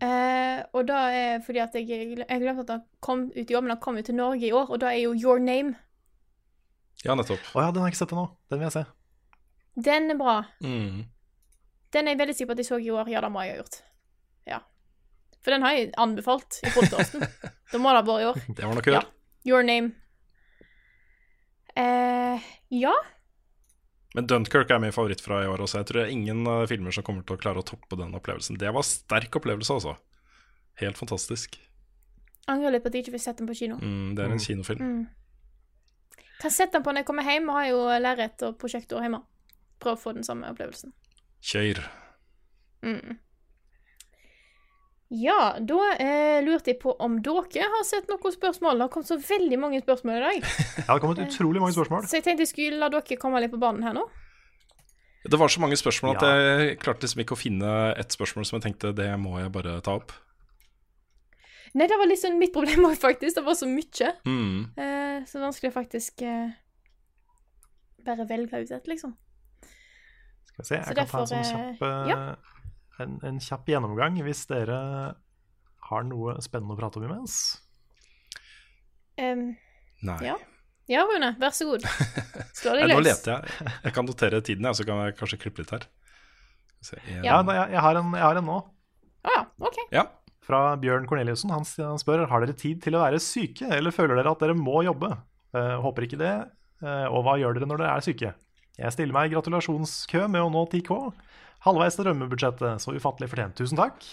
Eh, 0.01 0.63
og 0.73 0.87
da 0.89 1.03
er 1.13 1.43
fordi 1.45 1.61
at 1.61 1.75
jeg, 1.77 1.85
jeg 1.87 2.17
glemte 2.17 2.63
at 2.65 2.71
den 2.71 2.83
kom 3.03 3.27
ut 3.29 3.51
i 3.51 3.55
år, 3.55 3.61
men 3.61 3.75
den 3.75 3.81
kom 3.83 3.99
jo 3.99 4.05
til 4.07 4.17
Norge 4.17 4.47
i 4.47 4.53
år, 4.55 4.71
og 4.73 4.81
da 4.81 4.89
er 4.89 5.03
jo 5.03 5.13
Your 5.13 5.39
Name. 5.43 5.75
Ja, 7.03 7.15
nettopp. 7.19 7.45
Å 7.53 7.65
ja, 7.65 7.71
den 7.71 7.83
har 7.83 7.89
jeg 7.91 7.95
ikke 7.95 8.03
sett 8.05 8.13
ennå. 8.15 8.27
Den 8.49 8.61
vil 8.61 8.69
jeg 8.69 8.75
se. 8.77 8.83
Den 9.87 10.13
er 10.13 10.19
bra. 10.19 10.35
Mm. 10.63 11.03
Den 11.93 12.07
er 12.07 12.15
jeg 12.15 12.21
veldig 12.21 12.35
sikker 12.37 12.51
på 12.51 12.55
at 12.55 12.61
jeg 12.63 12.69
så 12.69 12.79
i 12.81 12.93
år. 12.93 13.09
Ja, 13.11 13.21
det 13.25 13.31
må 13.33 13.43
jeg 13.43 13.53
ha 13.53 13.59
gjort. 13.61 13.79
Ja. 14.49 14.59
For 15.43 15.53
den 15.53 15.65
har 15.65 15.75
jeg 15.75 15.91
anbefalt 15.99 16.61
i 16.63 16.71
podkasten. 16.73 17.25
da 17.73 17.81
må 17.81 17.91
det 17.91 17.99
ha 18.01 18.05
vært 18.07 18.23
i 18.23 18.29
år. 18.31 18.39
Det 18.47 18.65
var 18.65 18.77
nok 18.77 18.87
kult 18.87 18.97
Ja. 18.97 19.03
Your 19.49 19.65
Name. 19.67 19.91
Eh, 21.75 22.51
ja. 22.79 22.93
Men 24.13 24.27
Dunkerque 24.29 24.75
er 24.75 24.81
min 24.81 24.93
favoritt 24.93 25.23
fra 25.25 25.41
i 25.41 25.49
år 25.49 25.63
også. 25.65 25.79
Jeg 25.81 25.89
tror 25.89 26.03
det 26.03 26.13
ingen 26.13 26.45
uh, 26.45 26.65
filmer 26.69 26.93
som 26.93 27.05
kommer 27.05 27.25
til 27.25 27.37
å 27.37 27.41
klare 27.41 27.63
å 27.63 27.65
toppe 27.65 27.97
den 27.97 28.13
opplevelsen. 28.13 28.59
Det 28.61 28.69
var 28.75 28.85
sterk 28.85 29.39
opplevelse, 29.39 29.79
altså. 29.79 29.95
Helt 30.81 30.99
fantastisk. 30.99 31.57
Angrer 32.51 32.75
litt 32.75 32.83
på 32.83 32.91
at 32.91 32.97
jeg 32.97 33.05
ikke 33.05 33.15
fikk 33.15 33.25
sett 33.25 33.41
den 33.41 33.49
på 33.49 33.57
kino. 33.57 33.79
Mm, 33.81 34.13
det 34.17 34.25
er 34.25 34.35
en 34.35 34.43
kinofilm. 34.43 34.85
Mm. 34.85 36.23
Kan 36.43 36.53
sette 36.53 36.77
den 36.77 36.85
på 36.85 36.93
når 36.93 37.01
jeg 37.03 37.09
kommer 37.09 37.29
hjem, 37.29 37.49
og 37.49 37.57
har 37.57 37.67
jo 37.71 37.83
lerret 38.03 38.45
og 38.45 38.57
prosjektor 38.61 39.01
hjemme. 39.01 39.23
Prøv 39.81 39.97
å 39.97 40.01
få 40.01 40.13
den 40.17 40.27
samme 40.27 40.49
opplevelsen. 40.53 40.93
Kjør. 41.43 41.81
Mm. 42.85 43.17
Ja, 45.13 45.53
da 45.61 45.77
eh, 46.01 46.39
lurte 46.41 46.71
jeg 46.71 46.79
på 46.81 46.95
om 47.05 47.19
dere 47.21 47.67
har 47.69 47.85
sett 47.85 48.07
noen 48.09 48.33
spørsmål. 48.33 48.79
Det 48.79 48.87
har 48.87 48.91
kommet 48.95 49.11
så 49.11 49.19
veldig 49.21 49.59
mange 49.61 49.81
spørsmål 49.83 50.17
i 50.17 50.23
dag. 50.23 50.39
Ja, 50.49 50.81
det 50.81 50.89
har 50.89 51.01
kommet 51.03 51.21
utrolig 51.27 51.61
mange 51.61 51.75
spørsmål. 51.75 52.07
Så 52.09 52.17
jeg 52.17 52.25
tenkte 52.25 52.47
jeg 52.47 52.53
skulle 52.53 52.81
la 52.81 52.89
dere 52.93 53.19
komme 53.21 53.41
litt 53.43 53.53
på 53.53 53.61
banen 53.61 53.85
her 53.85 53.93
nå. 53.97 54.07
Det 55.23 55.39
var 55.39 55.47
så 55.53 55.61
mange 55.63 55.77
spørsmål 55.79 56.17
at 56.17 56.25
Ja. 56.25 56.31
jeg 56.65 56.79
klarte 56.81 57.05
liksom 57.05 57.21
ikke 57.23 57.37
å 57.37 57.39
finne 57.39 57.69
ett 57.95 58.11
spørsmål 58.11 58.47
som 58.49 58.57
jeg 58.57 58.65
tenkte 58.65 58.91
det 58.97 59.07
må 59.21 59.37
jeg 59.39 59.53
bare 59.53 59.77
ta 59.85 59.95
opp. 60.01 60.11
Nei, 61.73 61.87
det 61.89 61.95
var 61.97 62.11
sånn 62.19 62.37
mitt 62.41 62.53
problem 62.53 62.85
òg, 62.89 62.97
faktisk. 63.01 63.37
Det 63.37 63.45
var 63.45 63.55
så 63.57 63.69
mye. 63.69 64.09
Mm. 64.29 64.57
Eh, 64.77 65.23
så 65.29 65.41
vanskelig 65.41 65.71
å 65.71 65.77
faktisk 65.77 66.21
eh, 66.21 66.51
bare 68.05 68.27
velge 68.29 68.59
ut 68.61 68.73
et, 68.75 68.89
liksom. 68.91 69.15
Skal 70.51 70.59
vi 70.59 70.67
se, 70.67 70.81
Så 70.83 70.93
jeg 70.93 70.97
kan 70.99 71.07
ta 71.09 71.21
en 71.23 71.31
sånn 71.31 71.39
derfor, 71.41 71.79
kjapp, 71.79 71.87
eh, 71.87 72.11
eh, 72.13 72.52
en, 73.01 73.17
en 73.25 73.39
kjapp 73.41 73.69
gjennomgang 73.71 74.19
hvis 74.25 74.45
dere 74.49 74.79
har 75.89 76.07
noe 76.07 76.37
spennende 76.43 76.75
å 76.75 76.79
prate 76.79 76.99
om 76.99 77.07
imens. 77.07 77.37
Um, 79.19 79.51
Nei. 80.05 80.17
ja. 80.25 80.37
ja, 80.89 81.03
Rune, 81.09 81.33
vær 81.41 81.53
så 81.55 81.67
god. 81.69 81.85
Slå 82.59 82.75
deg 82.77 82.89
løs. 82.89 82.95
nå 82.95 83.03
leter 83.05 83.35
jeg. 83.35 83.73
Jeg 83.85 83.95
kan 83.95 84.07
notere 84.09 84.41
tiden, 84.45 84.67
jeg, 84.69 84.79
så 84.79 84.87
kan 84.87 85.03
jeg 85.03 85.17
kanskje 85.19 85.41
klippe 85.43 85.63
litt 85.63 85.73
her. 85.75 85.87
Så, 86.83 86.97
jeg, 86.99 87.21
Ja, 87.23 87.39
jeg, 87.39 87.67
jeg, 87.75 87.81
har 87.85 87.99
en, 87.99 88.13
jeg 88.17 88.25
har 88.25 88.39
en 88.41 88.49
nå. 88.49 88.59
Å 89.23 89.35
ja, 89.37 89.43
OK. 89.63 89.79
ja. 89.93 90.07
Fra 90.43 90.63
Bjørn 90.79 91.05
Corneliussen. 91.07 91.53
Han, 91.55 91.63
han 91.79 92.01
spør 92.01 92.25
har 92.27 92.43
dere 92.43 92.55
tid 92.59 92.81
til 92.83 92.97
å 92.97 93.03
være 93.05 93.21
syke, 93.23 93.69
eller 93.71 93.95
føler 93.95 94.19
dere 94.19 94.33
at 94.33 94.41
dere 94.43 94.57
må 94.59 94.81
jobbe. 94.83 95.13
Uh, 95.55 95.77
håper 95.85 96.07
ikke 96.07 96.19
det. 96.19 96.33
Uh, 96.83 97.07
og 97.07 97.23
hva 97.23 97.37
gjør 97.39 97.55
dere 97.55 97.69
når 97.69 97.83
dere 97.83 97.93
er 97.93 98.03
syke? 98.03 98.33
Jeg 98.73 98.95
stiller 98.95 99.15
meg 99.15 99.29
i 99.29 99.35
gratulasjonskø 99.35 100.25
med 100.33 100.41
å 100.41 100.49
nå 100.51 100.65
10K. 100.65 100.97
Halvveis 101.63 101.95
til 101.95 102.05
drømmebudsjettet, 102.07 102.81
så 102.83 102.91
ufattelig 102.97 103.29
fortjent. 103.31 103.55
Tusen 103.59 103.79
takk. 103.79 104.03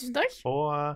Tusen 0.00 0.14
takk. 0.16 0.36
Og 0.50 0.62
eh, 0.74 0.94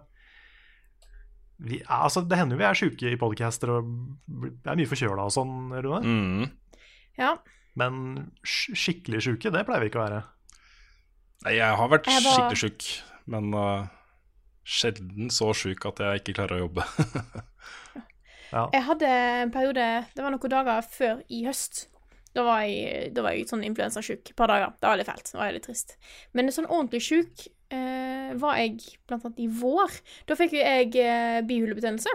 vi, 1.71 1.79
altså, 1.87 2.25
det 2.27 2.39
hender 2.41 2.57
jo 2.59 2.63
vi 2.65 2.67
er 2.69 2.79
sjuke 2.81 3.13
i 3.13 3.19
podcaster 3.21 3.71
og 3.77 3.91
bl- 4.27 4.55
er 4.67 4.79
mye 4.81 4.91
forkjøla 4.91 5.27
og 5.29 5.35
sånn, 5.37 5.55
Rune. 5.87 6.01
Mm. 6.03 6.81
Ja. 7.21 7.37
Men 7.79 8.01
sk 8.47 8.75
skikkelig 8.79 9.23
sjuke, 9.29 9.53
det 9.55 9.63
pleier 9.69 9.85
vi 9.85 9.91
ikke 9.93 10.01
å 10.03 10.07
være. 10.09 10.23
Nei, 11.45 11.57
jeg 11.61 11.77
har 11.79 11.91
vært 11.93 12.11
Jeg 12.11 12.25
var- 12.25 12.39
skikkelig 12.41 12.61
sjuk, 12.65 12.89
men 13.31 13.55
uh, 13.55 13.87
sjelden 14.67 15.31
så 15.35 15.53
sjuk 15.55 15.87
at 15.93 16.03
jeg 16.03 16.23
ikke 16.25 16.37
klarer 16.41 16.59
å 16.59 16.65
jobbe. 16.67 16.87
Jeg 18.55 18.85
hadde 18.87 19.09
en 19.11 19.51
periode 19.51 19.85
Det 20.15 20.23
var 20.23 20.31
noen 20.31 20.53
dager 20.53 20.85
før 20.87 21.23
i 21.35 21.41
høst. 21.43 21.89
Da 22.35 22.43
var 22.43 22.63
jeg, 22.67 23.13
da 23.15 23.23
var 23.23 23.37
jeg 23.37 23.47
sånn 23.47 23.63
influensasjuk 23.65 24.31
et 24.33 24.37
par 24.37 24.51
dager. 24.51 24.73
Det 24.81 24.89
var 24.91 24.97
litt 24.99 25.07
fælt. 25.07 25.29
Det 25.33 25.39
var 25.39 25.53
litt 25.55 25.67
trist. 25.69 25.97
Men 26.35 26.49
sånn 26.51 26.67
ordentlig 26.67 27.03
sjuk 27.07 27.45
eh, 27.71 28.33
var 28.43 28.57
jeg 28.59 28.81
blant 29.07 29.25
annet 29.29 29.39
i 29.45 29.47
vår. 29.61 29.99
Da 30.27 30.35
fikk 30.39 30.57
jo 30.57 30.63
jeg 30.65 30.97
eh, 30.99 31.41
bihulebetennelse. 31.47 32.11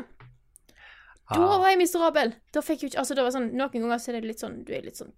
Da 1.29 1.37
Ah. 1.45 1.59
var 1.61 1.69
jeg 1.69 1.77
miserabel. 1.77 2.31
Da 2.51 2.61
fikk 2.65 2.81
jeg 2.81 2.89
ikke 2.91 2.99
Altså, 3.03 3.13
det 3.15 3.21
var 3.23 3.31
sånn 3.35 3.51
Noen 3.53 3.69
ganger 3.83 3.99
så 4.01 4.09
er 4.09 4.15
det 4.17 4.25
litt 4.31 4.39
sånn 4.41 4.63
Du 4.65 4.71
er 4.73 4.81
litt 4.81 4.97
sånn 4.97 5.11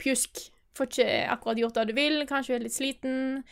pjusk. 0.00 0.46
Får 0.74 0.86
ikke 0.88 1.08
akkurat 1.28 1.58
gjort 1.60 1.74
det 1.76 1.84
du 1.90 1.92
vil. 1.98 2.22
Kanskje 2.26 2.54
er 2.56 2.64
litt 2.64 2.72
sliten. 2.72 3.42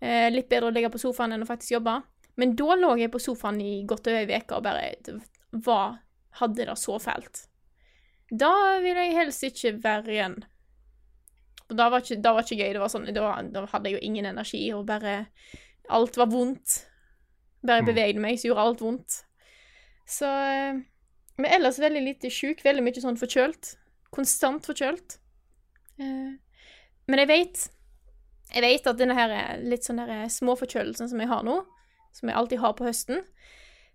Eh, 0.00 0.30
litt 0.32 0.48
bedre 0.48 0.70
å 0.70 0.72
ligge 0.72 0.88
på 0.90 0.98
sofaen 1.02 1.34
enn 1.36 1.44
å 1.44 1.48
faktisk 1.50 1.74
jobbe. 1.76 1.98
Men 2.40 2.54
da 2.56 2.74
lå 2.80 2.94
jeg 2.98 3.12
på 3.12 3.20
sofaen 3.20 3.60
i 3.60 3.84
godt 3.84 4.08
over 4.08 4.24
ei 4.32 4.40
uke 4.40 4.56
og 4.56 4.64
bare 4.64 5.20
var 5.52 5.98
Hadde 6.40 6.64
det 6.64 6.76
så 6.78 6.94
fælt. 7.02 7.44
Da 8.30 8.78
ville 8.82 9.06
jeg 9.08 9.16
helst 9.16 9.42
ikke 9.42 9.72
være 9.82 10.12
igjen. 10.14 10.36
Og 11.70 11.76
da 11.78 11.88
var 11.90 12.02
ikke, 12.02 12.20
da 12.22 12.32
var 12.34 12.42
ikke 12.46 12.58
gøy. 12.60 12.72
Det 12.74 12.80
var 12.82 12.88
sånn, 12.92 13.08
da, 13.14 13.30
da 13.42 13.64
hadde 13.72 13.90
jeg 13.90 13.98
jo 13.98 14.06
ingen 14.06 14.26
energi, 14.26 14.62
og 14.74 14.86
bare 14.86 15.26
Alt 15.90 16.14
var 16.16 16.28
vondt. 16.30 16.86
Bare 17.66 17.80
jeg 17.80 17.82
Mm. 17.82 17.88
bevegde 17.94 18.20
meg, 18.22 18.36
så 18.38 18.46
gjorde 18.48 18.62
alt 18.62 18.80
vondt. 18.80 19.24
Så 20.06 20.26
eh, 20.26 20.78
Men 21.36 21.50
ellers 21.56 21.78
veldig 21.80 22.02
lite 22.04 22.30
sjuk. 22.30 22.62
Veldig 22.62 22.82
mye 22.84 23.00
sånn 23.02 23.18
forkjølt. 23.18 23.76
Konstant 24.12 24.62
forkjølt. 24.66 25.18
Eh, 25.98 26.36
Men 27.08 27.18
jeg 27.18 27.28
vet 27.28 27.68
Jeg 28.54 28.62
vet 28.62 28.86
at 28.86 28.98
denne 28.98 29.14
her 29.14 29.58
litt 29.62 29.82
sånn 29.86 29.96
der 30.04 30.26
småforkjølelsen 30.28 31.08
som 31.08 31.18
jeg 31.20 31.28
har 31.28 31.42
nå, 31.42 31.64
som 32.12 32.28
jeg 32.28 32.36
alltid 32.36 32.58
har 32.58 32.72
på 32.74 32.84
høsten, 32.84 33.22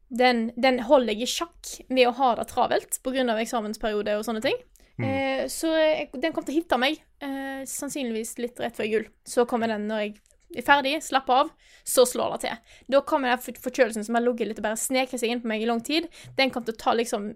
den, 0.10 0.52
den 0.56 0.80
holder 0.86 1.14
jeg 1.14 1.26
i 1.26 1.30
sjakk 1.30 1.72
ved 1.90 2.08
å 2.08 2.16
ha 2.20 2.36
det 2.40 2.48
travelt 2.52 3.00
pga. 3.04 3.26
eksamensperiode 3.42 4.18
og 4.20 4.26
sånne 4.28 4.44
ting. 4.46 4.58
Eh, 5.04 5.48
så 5.52 5.74
jeg, 5.76 6.10
den 6.14 6.32
kommer 6.32 6.48
til 6.48 6.56
å 6.56 6.60
hitte 6.62 6.80
meg, 6.80 7.02
eh, 7.24 7.66
sannsynligvis 7.68 8.38
litt 8.40 8.62
rett 8.64 8.78
før 8.78 8.88
jul. 8.88 9.10
Så 9.28 9.48
kommer 9.50 9.72
den 9.72 9.90
når 9.90 10.06
jeg 10.06 10.14
er 10.56 10.68
ferdig, 10.68 10.94
slapper 11.04 11.42
av, 11.44 11.52
så 11.84 12.06
slår 12.08 12.36
det 12.36 12.46
til. 12.46 12.78
Da 12.96 13.02
kommer 13.08 13.34
den 13.34 13.60
forkjølelsen 13.60 14.08
som 14.08 14.16
har 14.16 14.24
ligget 14.24 14.52
litt 14.52 14.62
og 14.62 14.68
bare 14.70 14.80
sneket 14.80 15.20
seg 15.20 15.34
inn 15.34 15.44
på 15.44 15.52
meg 15.52 15.66
i 15.66 15.70
lang 15.70 15.84
tid, 15.84 16.08
den 16.38 16.54
kommer 16.54 16.70
til 16.70 16.78
å 16.78 16.84
ta 16.86 16.96
liksom 16.98 17.34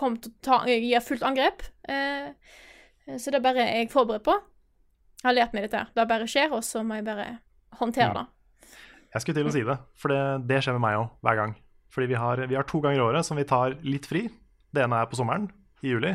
Kommer 0.00 0.16
til 0.16 0.32
å 0.32 0.38
ta, 0.40 0.56
gi 0.64 0.94
fullt 1.04 1.26
angrep. 1.28 1.60
Eh, 1.92 2.30
så 3.20 3.28
det 3.28 3.36
er 3.36 3.42
bare 3.44 3.66
jeg 3.68 3.90
forberedt 3.92 4.24
på. 4.24 4.32
Jeg 5.20 5.26
har 5.28 5.34
lært 5.36 5.52
meg 5.52 5.66
dette. 5.66 5.82
Det 5.92 6.06
bare 6.08 6.28
skjer, 6.30 6.54
og 6.56 6.64
så 6.64 6.80
må 6.80 6.96
jeg 6.96 7.04
bare 7.04 7.26
håndtere 7.76 8.14
det. 8.16 8.22
Jeg 9.14 9.22
skulle 9.22 9.38
til 9.38 9.46
å 9.46 9.54
si 9.54 9.62
det, 9.62 9.76
for 9.94 10.10
det, 10.10 10.22
det 10.50 10.58
skjer 10.64 10.74
med 10.74 10.82
meg 10.82 10.98
òg 10.98 11.10
hver 11.22 11.38
gang. 11.38 11.52
Fordi 11.94 12.08
vi 12.10 12.18
har, 12.18 12.40
vi 12.50 12.56
har 12.58 12.66
to 12.66 12.80
ganger 12.82 12.98
i 12.98 13.04
året 13.04 13.26
som 13.26 13.38
vi 13.38 13.46
tar 13.46 13.76
litt 13.86 14.08
fri. 14.10 14.24
Det 14.74 14.82
ene 14.82 14.98
er 14.98 15.06
på 15.06 15.18
sommeren, 15.18 15.46
i 15.86 15.92
juli. 15.92 16.10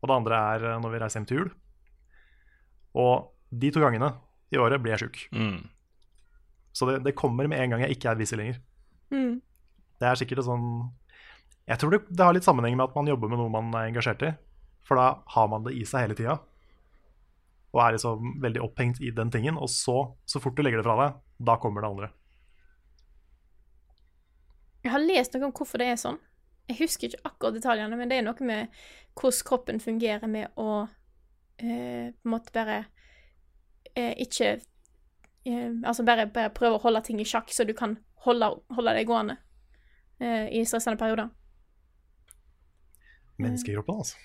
Og 0.00 0.08
det 0.08 0.16
andre 0.16 0.38
er 0.54 0.64
eh, 0.70 0.78
når 0.80 0.94
vi 0.94 1.00
reiser 1.02 1.20
hjem 1.20 1.26
til 1.28 1.40
jul. 1.42 1.50
Og 3.04 3.28
de 3.52 3.70
to 3.74 3.82
gangene 3.82 4.14
i 4.54 4.60
året 4.60 4.80
blir 4.80 4.94
jeg 4.94 5.04
sjuk. 5.04 5.20
Mm. 5.36 5.66
Så 6.74 6.88
det, 6.88 7.02
det 7.04 7.16
kommer 7.18 7.50
med 7.50 7.60
en 7.60 7.74
gang 7.74 7.84
jeg 7.84 7.98
ikke 7.98 8.14
er 8.14 8.18
busy 8.18 8.38
lenger. 8.40 8.62
Mm. 9.12 9.36
Det 10.00 10.08
er 10.08 10.18
sikkert 10.18 10.42
sånn 10.42 10.64
Jeg 11.68 11.78
tror 11.78 11.92
det, 11.92 12.00
det 12.08 12.24
har 12.24 12.34
litt 12.34 12.46
sammenheng 12.46 12.74
med 12.74 12.88
at 12.88 12.96
man 12.96 13.06
jobber 13.08 13.30
med 13.30 13.38
noe 13.38 13.52
man 13.52 13.68
er 13.76 13.90
engasjert 13.90 14.24
i. 14.24 14.32
For 14.84 15.00
da 15.00 15.20
har 15.36 15.52
man 15.52 15.68
det 15.68 15.76
i 15.76 15.84
seg 15.88 16.06
hele 16.06 16.16
tida. 16.16 16.38
Og 17.74 17.80
er 17.82 17.96
liksom 17.96 18.36
veldig 18.42 18.62
opphengt 18.62 19.00
i 19.02 19.10
den 19.10 19.32
tingen. 19.34 19.58
Og 19.58 19.70
så, 19.70 19.96
så 20.30 20.40
fort 20.42 20.54
du 20.56 20.62
legger 20.62 20.78
det 20.78 20.86
fra 20.86 20.94
deg, 21.00 21.16
da 21.42 21.56
kommer 21.58 21.82
det 21.82 21.90
andre. 21.90 22.10
Jeg 24.84 24.92
har 24.92 25.02
lest 25.02 25.34
noe 25.34 25.48
om 25.48 25.54
hvorfor 25.56 25.80
det 25.80 25.88
er 25.90 25.98
sånn. 25.98 26.20
Jeg 26.68 26.78
husker 26.78 27.10
ikke 27.10 27.28
akkurat 27.28 27.56
detaljene, 27.56 27.96
men 27.98 28.08
det 28.08 28.20
er 28.20 28.26
noe 28.26 28.46
med 28.46 28.76
hvordan 29.18 29.46
kroppen 29.48 29.80
fungerer 29.82 30.30
med 30.30 30.54
å 30.60 30.84
eh, 31.58 32.12
på 32.14 32.28
en 32.28 32.32
måte 32.32 32.54
bare 32.54 32.78
eh, 33.94 34.14
ikke 34.24 34.54
eh, 35.44 35.70
Altså 35.84 36.04
bare, 36.06 36.26
bare 36.32 36.52
prøve 36.56 36.78
å 36.78 36.84
holde 36.86 37.02
ting 37.04 37.20
i 37.20 37.26
sjakk, 37.28 37.52
så 37.52 37.66
du 37.68 37.74
kan 37.76 37.98
holde, 38.24 38.48
holde 38.76 38.94
deg 38.96 39.08
gående 39.08 39.36
eh, 40.20 40.46
i 40.52 40.62
stressende 40.64 41.00
perioder. 41.00 41.32
Menneskekroppen, 43.40 43.98
altså. 43.98 44.16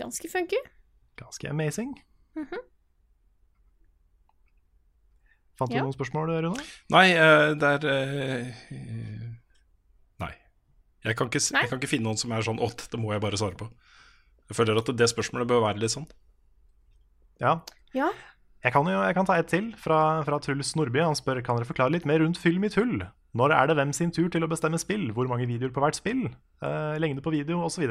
Ganske 0.00 0.28
funky. 0.32 0.58
Ganske 1.20 1.48
amazing. 1.48 1.94
Mhm. 2.34 2.68
Fant 5.62 5.70
du 5.70 5.78
Ja. 5.78 5.84
noen 5.86 5.94
spørsmål, 5.94 6.32
Rune? 6.42 6.64
Nei, 6.90 7.04
eh, 7.14 7.54
det 7.54 7.70
er 7.70 7.86
eh, 7.92 9.28
Nei. 10.22 10.32
Jeg 11.06 11.16
kan, 11.18 11.30
ikke, 11.30 11.42
Nei? 11.54 11.62
jeg 11.62 11.70
kan 11.70 11.78
ikke 11.80 11.92
finne 11.94 12.08
noen 12.10 12.18
som 12.20 12.34
er 12.34 12.42
sånn 12.46 12.58
Å, 12.62 12.68
det 12.90 12.98
må 13.00 13.14
jeg 13.14 13.22
bare 13.22 13.38
svare 13.38 13.58
på. 13.58 13.70
Jeg 14.50 14.58
føler 14.58 14.82
at 14.82 14.90
det 14.98 15.08
spørsmålet 15.10 15.48
bør 15.48 15.62
være 15.68 15.80
litt 15.82 15.94
sånn. 15.94 16.08
Ja. 17.40 17.60
Ja. 17.96 18.10
Jeg 18.62 18.74
kan, 18.74 18.86
jo, 18.86 18.98
jeg 19.02 19.14
kan 19.16 19.26
ta 19.26 19.34
et 19.40 19.48
til 19.50 19.72
fra, 19.80 20.22
fra 20.26 20.38
Truls 20.42 20.74
Nordby. 20.78 21.00
Han 21.02 21.16
spør 21.18 21.40
kan 21.42 21.56
dere 21.58 21.66
forklare 21.66 21.94
litt 21.96 22.04
mer 22.06 22.20
rundt 22.22 22.38
Fyll 22.38 22.60
mitt 22.62 22.76
hull. 22.78 23.00
Når 23.34 23.54
er 23.56 23.70
det 23.70 23.76
hvem 23.78 23.92
sin 23.96 24.12
tur 24.14 24.28
til 24.30 24.44
å 24.44 24.50
bestemme 24.50 24.78
spill? 24.78 25.08
Hvor 25.16 25.26
mange 25.30 25.48
videoer 25.48 25.72
på 25.74 25.82
hvert 25.82 25.96
spill? 25.98 26.26
Eh, 26.62 26.98
lengde 27.02 27.24
på 27.24 27.32
video, 27.32 27.62
osv. 27.64 27.86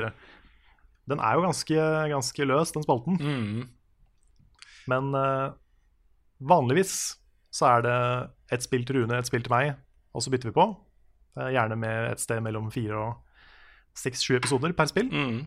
Den 1.09 1.19
er 1.19 1.35
jo 1.35 1.43
ganske, 1.43 1.87
ganske 2.13 2.45
løs, 2.47 2.71
den 2.75 2.85
spalten. 2.85 3.17
Mm. 3.19 3.63
Men 4.91 5.09
eh, 5.17 5.49
vanligvis 6.39 7.17
så 7.51 7.67
er 7.75 7.85
det 7.85 7.97
et 8.55 8.63
spill 8.63 8.85
til 8.87 9.01
Rune, 9.01 9.17
et 9.19 9.27
spill 9.27 9.43
til 9.45 9.53
meg, 9.53 9.73
og 10.15 10.23
så 10.23 10.31
bytter 10.33 10.51
vi 10.51 10.57
på. 10.57 10.67
Eh, 11.37 11.51
Gjerne 11.55 11.77
med 11.79 12.11
et 12.13 12.23
sted 12.23 12.41
mellom 12.43 12.69
fire 12.73 12.99
og 12.99 13.97
seks-sju 13.97 14.37
episoder 14.37 14.75
per 14.75 14.87
spill. 14.91 15.09
Mm. 15.11 15.41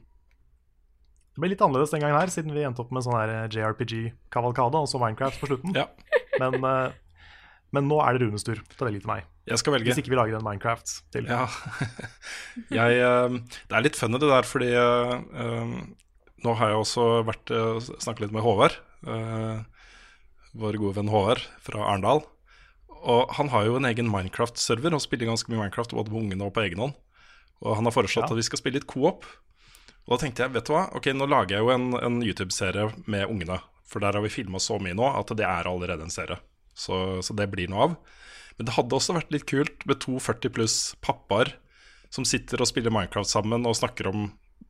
Det 1.35 1.43
ble 1.43 1.51
litt 1.51 1.63
annerledes 1.65 1.95
den 1.95 2.05
gangen 2.05 2.21
her, 2.21 2.31
siden 2.31 2.55
vi 2.55 2.63
endte 2.67 2.85
opp 2.85 2.93
med 2.95 3.03
sånn 3.07 3.17
her 3.17 3.49
JRPG-kavalkade 3.51 4.85
og 4.85 4.91
så 4.91 5.01
Minecraft 5.03 5.41
på 5.41 5.51
slutten. 5.51 5.75
Ja. 5.77 5.89
Men, 6.43 6.61
eh, 6.61 7.01
men 7.75 7.89
nå 7.91 7.97
er 8.05 8.15
det 8.15 8.23
Runes 8.23 8.45
tur 8.47 8.59
til 8.59 8.83
å 8.85 8.87
velge 8.87 9.01
til 9.03 9.11
meg. 9.11 9.25
Jeg 9.51 9.59
skal 9.59 9.75
velge. 9.75 9.89
Hvis 9.89 9.99
ikke 9.99 10.13
vi 10.13 10.19
lager 10.19 10.37
en 10.39 10.45
Minecraft 10.47 10.93
til. 11.15 11.27
Ja. 11.27 11.49
jeg, 12.79 13.01
eh, 13.03 13.35
det 13.71 13.75
er 13.75 13.85
litt 13.87 13.99
funny 13.99 14.21
det 14.23 14.31
der, 14.31 14.47
fordi 14.47 14.69
eh, 14.79 15.15
eh, 15.43 15.73
nå 16.45 16.55
har 16.59 16.71
jeg 16.73 16.81
også 16.83 17.07
vært 17.27 17.53
uh, 17.55 17.79
snakket 17.81 18.27
litt 18.27 18.35
med 18.37 18.45
Håvard. 18.45 18.77
eh, 19.09 19.63
vår 20.55 20.79
gode 20.81 20.97
venn 21.01 21.11
HR 21.13 21.41
fra 21.65 21.83
Arendal. 21.91 22.23
Og 23.05 23.33
han 23.37 23.51
har 23.53 23.67
jo 23.67 23.77
en 23.77 23.89
egen 23.89 24.09
Minecraft-server 24.09 24.95
og 24.97 25.03
spiller 25.05 25.29
ganske 25.29 25.51
mye 25.53 25.61
Minecraft 25.65 25.93
både 25.97 26.13
med 26.13 26.23
ungene 26.23 26.47
og 26.49 26.55
på 26.57 26.63
egen 26.65 26.81
hånd. 26.81 26.95
Og 27.65 27.77
han 27.79 27.85
har 27.89 27.95
foreslått 27.95 28.29
Ja. 28.29 28.33
at 28.33 28.41
vi 28.41 28.47
skal 28.47 28.61
spille 28.61 28.79
litt 28.81 28.89
co-op. 28.89 29.27
Og 30.05 30.15
da 30.15 30.21
tenkte 30.25 30.45
jeg, 30.45 30.53
vet 30.53 30.67
du 30.69 30.73
hva, 30.75 30.87
ok, 30.97 31.07
nå 31.17 31.27
lager 31.29 31.57
jeg 31.57 31.65
jo 31.65 31.71
en, 31.75 31.87
en 32.01 32.19
YouTube-serie 32.25 32.91
med 33.07 33.27
ungene. 33.29 33.59
For 33.89 34.01
der 34.01 34.13
har 34.17 34.25
vi 34.25 34.33
filma 34.33 34.61
så 34.61 34.79
mye 34.81 34.97
nå 34.97 35.07
at 35.17 35.33
det 35.37 35.45
er 35.47 35.69
allerede 35.69 36.05
en 36.07 36.13
serie. 36.13 36.39
Så, 36.75 37.21
så 37.23 37.37
det 37.37 37.51
blir 37.53 37.69
noe 37.73 37.83
av. 37.89 37.97
Men 38.59 38.67
det 38.69 38.75
hadde 38.77 38.97
også 38.97 39.17
vært 39.17 39.33
litt 39.35 39.47
kult 39.51 39.85
med 39.89 40.01
to 40.05 40.17
40 40.21 40.53
pluss 40.55 40.77
pappaer 41.05 41.55
som 42.15 42.25
sitter 42.25 42.61
og 42.63 42.69
spiller 42.71 42.93
Minecraft 42.95 43.29
sammen 43.31 43.65
og 43.67 43.77
snakker 43.77 44.09
om 44.13 44.29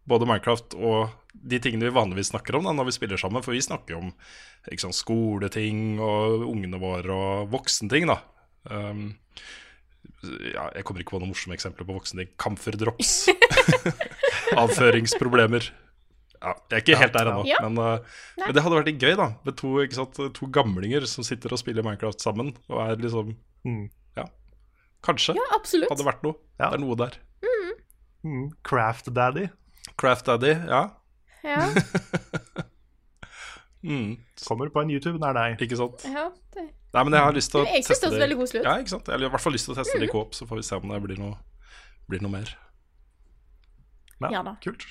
både 0.09 0.27
Minecraft 0.29 0.75
og 0.77 1.11
de 1.35 1.59
tingene 1.61 1.89
vi 1.89 1.95
vanligvis 1.97 2.31
snakker 2.33 2.57
om 2.59 2.65
da, 2.69 2.73
når 2.77 2.89
vi 2.91 2.95
spiller 2.97 3.21
sammen. 3.21 3.43
For 3.45 3.53
vi 3.57 3.61
snakker 3.65 3.97
jo 3.97 4.03
om 4.07 4.13
sant, 4.81 4.97
skoleting 4.97 5.99
og 6.01 6.45
ungene 6.49 6.79
våre 6.81 7.13
og 7.15 7.51
voksenting, 7.53 8.07
da. 8.09 8.19
Um, 8.71 9.15
ja, 10.25 10.71
jeg 10.77 10.85
kommer 10.89 11.03
ikke 11.05 11.17
på 11.17 11.21
noen 11.21 11.33
morsomme 11.35 11.57
eksempler 11.57 11.85
på 11.89 11.97
voksenting. 11.99 12.31
Kamferdrops. 12.41 13.27
Avføringsproblemer. 14.61 15.67
Ja, 16.45 16.53
jeg 16.69 16.77
er 16.77 16.83
ikke 16.83 16.99
helt 17.01 17.15
der 17.17 17.29
ennå, 17.31 17.45
Ja. 17.49 17.59
men, 17.65 17.79
uh, 17.81 17.99
men 18.41 18.53
det 18.53 18.63
hadde 18.65 18.77
vært 18.77 18.89
litt 18.91 19.01
gøy, 19.01 19.15
da. 19.17 19.31
Med 19.47 19.57
to, 19.57 19.71
ikke 19.81 19.97
sant, 19.97 20.19
to 20.37 20.49
gamlinger 20.53 21.07
som 21.09 21.25
sitter 21.25 21.53
og 21.57 21.61
spiller 21.61 21.85
Minecraft 21.87 22.21
sammen. 22.21 22.55
Og 22.69 22.81
er 22.85 22.97
liksom 23.01 23.37
Mm. 23.65 23.89
Ja. 24.15 24.27
Kanskje 25.03 25.33
Ja, 25.39 25.45
absolutt. 25.57 25.89
hadde 25.89 26.05
vært 26.05 26.23
noe. 26.23 26.35
Ja. 26.61 26.69
Det 26.69 26.75
er 26.77 26.83
noe 26.85 26.97
der. 27.01 27.15
Mm. 28.25 28.51
Craft 28.63 29.09
Daddy 29.17 29.47
Craft 30.01 30.27
Daddy, 30.31 30.55
ja. 30.69 30.83
Ja, 31.45 31.67
Mm, 33.85 34.15
kommer 34.49 34.71
på 34.73 34.81
en 34.81 34.89
YouTube 34.91 35.19
nær 35.21 35.35
deg. 35.37 35.61
ikke 35.61 35.77
sant. 35.77 36.05
ja, 36.09 36.31
det. 36.55 36.63
Nei, 36.95 37.03
men 37.05 37.13
jeg 37.19 37.21
har 37.27 37.35
lyst 37.37 37.51
til 37.53 37.61
å 37.61 37.65
Men 37.67 37.75
det 37.75 37.83
teste 37.85 38.09
høres 38.09 38.23
veldig 38.23 38.37
god 38.39 38.49
slutt. 38.49 38.65
Ja, 38.65 38.75
ikke 38.81 38.93
sant. 38.95 39.09
Jeg 39.11 39.19
har 39.19 39.25
i 39.27 39.29
hvert 39.35 39.43
fall 39.45 39.53
lyst 39.53 39.67
til 39.69 39.75
å 39.75 39.77
teste 39.77 39.99
det 40.01 40.07
i 40.09 40.13
coop, 40.13 40.33
så 40.33 40.47
får 40.49 40.61
vi 40.61 40.65
se 40.65 40.79
om 40.79 40.89
det 40.95 41.01
blir 41.05 41.19
noe, 41.21 41.35
blir 42.09 42.23
noe 42.25 42.33
mer. 42.33 42.53
Ja, 44.23 44.31
Ja 44.39 44.43
da. 44.47 44.55
Kult. 44.65 44.87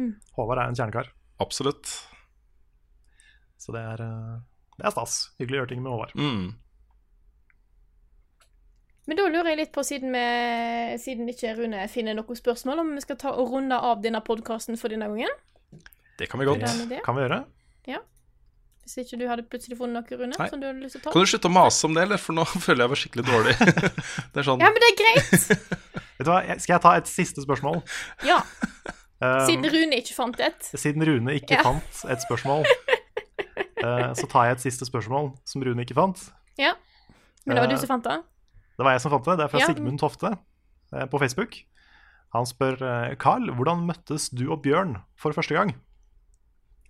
Mm. 0.00 0.14
Håvard 0.38 0.62
er 0.62 0.70
en 0.70 0.78
kjernekar, 0.78 1.10
Absolutt. 1.44 1.90
så 3.60 3.74
det 3.74 3.82
er, 3.82 4.00
eh, 4.06 4.38
det 4.78 4.86
er 4.86 4.94
stas. 4.96 5.18
Hyggelig 5.42 5.58
å 5.58 5.60
gjøre 5.60 5.72
ting 5.74 5.82
med 5.84 5.92
Håvard. 5.92 6.14
Mm. 6.16 6.54
Men 9.08 9.16
da 9.16 9.24
lurer 9.32 9.48
jeg 9.54 9.58
litt 9.62 9.70
på, 9.72 9.82
siden, 9.88 10.12
vi, 10.12 10.98
siden 11.00 11.28
ikke 11.32 11.54
Rune 11.56 11.86
finner 11.88 12.16
noe 12.18 12.36
spørsmål, 12.36 12.82
om 12.82 12.90
vi 12.98 13.00
skal 13.06 13.16
ta 13.20 13.30
og 13.32 13.54
runde 13.54 13.78
av 13.80 14.02
denne 14.04 14.20
podkasten 14.24 14.76
for 14.76 14.92
denne 14.92 15.08
gangen? 15.08 15.32
Det 16.20 16.28
kan 16.28 16.40
vi 16.42 16.48
godt. 16.48 16.66
Det? 16.90 16.98
Kan 17.06 17.16
vi 17.16 17.24
gjøre? 17.24 17.38
Ja. 17.88 18.02
Hvis 18.84 18.98
ikke 19.04 19.18
du 19.20 19.24
hadde 19.30 19.44
plutselig 19.48 19.78
funnet 19.80 19.96
noe, 20.10 20.18
Rune, 20.20 20.36
Nei. 20.36 20.48
som 20.52 20.60
du 20.60 20.66
hadde 20.68 20.80
lyst 20.84 20.96
til 20.98 21.02
å 21.02 21.06
ta? 21.06 21.14
Kan 21.16 21.24
du 21.24 21.30
slutte 21.32 21.48
å 21.48 21.54
mase 21.56 21.88
om 21.88 21.96
det, 21.96 22.04
eller? 22.04 22.20
For 22.20 22.36
nå 22.36 22.44
føler 22.66 22.84
jeg 22.84 22.92
meg 22.92 23.00
skikkelig 23.02 23.26
dårlig. 23.30 23.56
det 24.34 24.42
er 24.42 24.46
sånn 24.50 24.64
Ja, 24.64 24.70
men 24.74 24.84
det 24.84 24.90
er 24.92 24.98
greit! 25.00 25.48
Vet 26.18 26.26
du 26.26 26.30
hva, 26.32 26.38
Skal 26.58 26.74
jeg 26.76 26.82
ta 26.84 26.92
et 27.00 27.10
siste 27.10 27.44
spørsmål? 27.48 27.80
Ja, 28.28 28.42
Eh, 29.18 29.40
siden 29.48 29.66
Rune 29.66 29.96
ikke 29.98 30.14
fant 30.14 30.36
et. 30.46 30.66
Siden 30.78 31.02
Rune 31.02 31.32
ikke 31.34 31.56
Ja. 31.56 31.62
fant 31.66 31.96
et 32.14 32.20
spørsmål, 32.22 32.60
eh, 33.82 34.12
så 34.14 34.28
tar 34.30 34.44
jeg 34.46 34.52
et 34.54 34.62
siste 34.62 34.86
spørsmål 34.86 35.32
som 35.42 35.64
Rune 35.66 35.82
ikke 35.82 35.96
fant. 35.98 36.20
Ja. 36.54 36.76
Men 37.42 37.56
det 37.58 37.64
var 37.64 37.66
Eh, 37.66 37.72
du 37.74 37.80
som 37.82 37.90
fant 37.90 38.06
det? 38.06 38.14
Det 38.78 38.86
var 38.86 38.94
jeg 38.94 39.02
som 39.02 39.10
fant 39.14 39.26
det. 39.26 39.36
Det 39.40 39.44
er 39.44 39.52
fra 39.52 39.60
Ja. 39.62 39.66
Sigmund 39.72 39.98
Tofte 40.00 40.30
eh, 40.94 41.06
på 41.10 41.18
Facebook. 41.20 41.56
Han 42.36 42.46
spør 42.46 42.76
eh, 42.84 43.14
Carl, 43.18 43.48
hvordan 43.56 43.86
møttes 43.88 44.28
du 44.30 44.44
og 44.52 44.62
Bjørn 44.62 44.98
for 45.18 45.32
første 45.34 45.56
gang? 45.56 45.74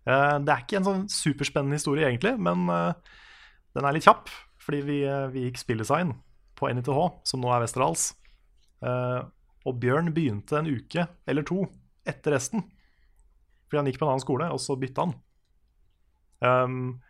Eh, 0.07 0.37
Det 0.45 0.53
er 0.53 0.63
ikke 0.65 0.77
en 0.83 0.89
sånn 0.89 1.07
superspennende 1.09 1.79
historie, 1.79 2.07
egentlig, 2.09 2.35
men 2.39 2.69
eh, 2.69 2.93
den 3.77 3.85
er 3.89 3.97
litt 3.97 4.05
kjapp. 4.09 4.29
Fordi 4.61 4.83
vi, 4.85 4.99
eh, 5.09 5.29
vi 5.33 5.47
gikk 5.47 5.59
spilldesign 5.63 6.13
på 6.59 6.69
NITH, 6.75 6.91
som 7.25 7.41
nå 7.41 7.49
er 7.55 7.63
Westerdals. 7.65 8.11
Eh, 8.85 9.23
Og 9.67 9.79
Bjørn 9.81 10.13
begynte 10.15 10.59
en 10.61 10.69
uke 10.71 11.07
eller 11.27 11.43
to 11.45 11.63
etter 12.07 12.33
resten. 12.37 12.63
Fordi 13.69 13.81
han 13.83 13.87
gikk 13.91 13.99
på 14.01 14.07
en 14.07 14.13
annen 14.15 14.23
skole, 14.25 14.47
og 14.53 14.61
så 14.61 14.77
bytta 14.81 15.05
han. 15.05 15.15
Um, 16.41 17.01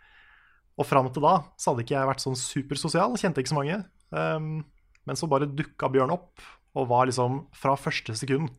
og 0.79 0.87
fram 0.89 1.11
til 1.13 1.23
da 1.23 1.35
så 1.61 1.71
hadde 1.71 1.85
ikke 1.85 1.95
jeg 1.99 2.09
vært 2.09 2.23
sånn 2.25 2.39
supersosial, 2.41 3.15
kjente 3.21 3.43
ikke 3.43 3.53
så 3.53 3.59
mange. 3.61 3.77
Um, 4.11 4.63
men 5.09 5.19
så 5.19 5.29
bare 5.31 5.49
dukka 5.49 5.91
Bjørn 5.93 6.15
opp, 6.15 6.43
og 6.77 6.91
var 6.91 7.09
liksom 7.09 7.47
fra 7.57 7.75
første 7.81 8.15
sekund 8.17 8.51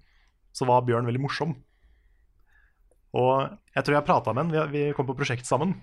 så 0.56 0.66
var 0.68 0.86
Bjørn 0.88 1.08
veldig 1.08 1.22
morsom. 1.22 1.54
Og 3.18 3.50
jeg 3.76 3.86
tror 3.86 3.96
jeg 3.96 4.08
prata 4.08 4.34
med 4.34 4.50
han, 4.50 4.54
vi, 4.54 4.66
vi 4.74 4.96
kom 4.98 5.08
på 5.08 5.18
prosjekt 5.18 5.48
sammen, 5.50 5.76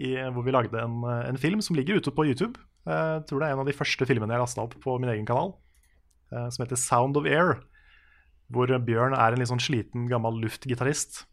i, 0.00 0.14
hvor 0.32 0.46
vi 0.46 0.54
lagde 0.54 0.80
en, 0.80 1.02
en 1.04 1.38
film 1.40 1.60
som 1.64 1.76
ligger 1.76 2.00
ute 2.00 2.12
på 2.14 2.24
YouTube. 2.28 2.56
Jeg 2.88 3.24
tror 3.28 3.42
det 3.42 3.48
er 3.48 3.56
en 3.56 3.62
av 3.62 3.68
de 3.68 3.76
første 3.76 4.06
filmene 4.08 4.32
jeg 4.32 4.42
lasta 4.42 4.62
opp 4.64 4.76
på 4.80 4.94
min 5.00 5.10
egen 5.12 5.26
kanal, 5.28 5.52
eh, 6.32 6.48
som 6.48 6.64
heter 6.64 6.80
Sound 6.80 7.18
of 7.20 7.28
Air. 7.28 7.58
Hvor 8.50 8.70
Bjørn 8.82 9.14
er 9.14 9.34
en 9.34 9.42
litt 9.42 9.50
sånn 9.50 9.62
sliten, 9.62 10.08
gammel 10.10 10.40
luftgitarist 10.42 11.24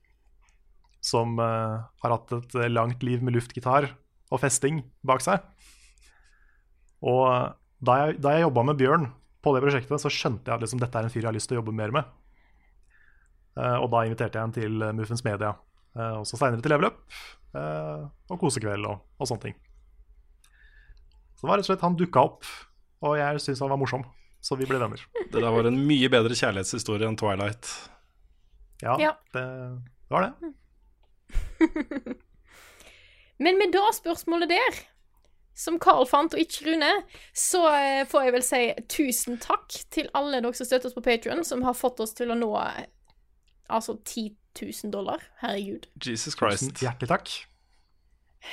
som 1.08 1.38
uh, 1.40 1.88
har 2.04 2.14
hatt 2.14 2.34
et 2.36 2.56
eh, 2.58 2.72
langt 2.72 3.04
liv 3.06 3.24
med 3.24 3.38
luftgitar 3.38 3.90
og 4.34 4.41
festing 4.41 4.82
bak 5.08 5.24
seg. 5.24 5.45
Og 7.06 7.54
da 7.84 7.98
jeg, 8.02 8.18
da 8.24 8.34
jeg 8.34 8.48
jobba 8.48 8.64
med 8.70 8.80
Bjørn 8.80 9.08
på 9.45 9.54
det 9.54 9.62
prosjektet, 9.64 10.02
så 10.02 10.12
skjønte 10.12 10.49
jeg 10.49 10.58
at 10.58 10.64
liksom, 10.66 10.82
dette 10.82 10.98
er 10.98 11.08
en 11.08 11.14
fyr 11.14 11.22
jeg 11.22 11.30
har 11.30 11.38
lyst 11.38 11.49
til 11.52 11.58
å 11.58 11.62
jobbe 11.62 11.76
mer 11.78 11.94
med. 11.95 12.10
Uh, 13.58 13.78
og 13.82 13.90
da 13.94 14.04
inviterte 14.06 14.38
jeg 14.38 14.45
ham 14.45 14.54
til 14.54 14.84
eh, 14.86 14.94
Muffens 14.94 15.24
Media, 15.26 15.56
uh, 15.98 16.20
og 16.20 16.26
så 16.30 16.38
seinere 16.38 16.62
til 16.62 16.74
Level 16.74 16.91
Up, 16.91 16.99
eh, 17.58 18.04
og 18.30 18.38
Kosekveld 18.41 18.86
og, 18.86 19.02
og 19.18 19.30
sånne 19.30 19.48
ting. 19.48 19.56
Så 21.38 21.45
det 21.45 21.49
var 21.49 21.58
rett 21.58 21.66
og 21.66 21.72
slett 21.72 21.86
han 21.86 21.98
dukka 21.98 22.24
opp, 22.30 22.45
og 23.06 23.18
jeg 23.18 23.41
syntes 23.41 23.64
han 23.66 23.74
var 23.74 23.82
morsom, 23.82 24.06
så 24.45 24.58
vi 24.60 24.68
ble 24.70 24.78
venner. 24.82 25.02
Det 25.18 25.41
der 25.41 25.54
var 25.54 25.70
en 25.70 25.80
mye 25.90 26.10
bedre 26.14 26.38
kjærlighetshistorie 26.38 27.10
enn 27.10 27.18
Twilight. 27.20 27.74
Ja, 28.84 28.94
Ja. 29.02 29.16
Det, 29.34 29.45
det 30.08 30.14
var 30.14 30.28
det. 30.28 30.54
Men 33.44 33.58
med 33.60 33.74
da 33.74 33.90
spørsmålet 33.94 34.54
der, 34.54 34.78
som 35.58 35.80
Carl 35.82 36.06
fant, 36.06 36.36
og 36.38 36.40
ikke 36.44 36.68
Rune, 36.70 36.92
så 37.34 37.64
eh, 37.74 38.04
får 38.10 38.28
jeg 38.28 38.34
vel 38.36 38.44
si 38.46 38.60
tusen 38.94 39.40
takk 39.42 39.74
til 39.94 40.10
alle 40.18 40.38
dere 40.44 40.54
som 40.54 40.68
støtter 40.70 40.92
oss 40.92 40.98
på 40.98 41.02
Patrion, 41.08 41.42
som 41.48 41.64
har 41.66 41.74
fått 41.78 42.00
oss 42.06 42.14
til 42.18 42.30
å 42.30 42.38
nå 42.38 42.52
eh, 42.62 42.84
altså 43.74 43.96
10 44.06 44.28
000 44.62 44.92
dollar. 44.94 45.24
Herregud. 45.42 45.88
Jesus 46.06 46.36
Tusen 46.38 46.40
Christ. 46.70 46.84
hjertelig 46.86 47.10
takk. 47.10 47.34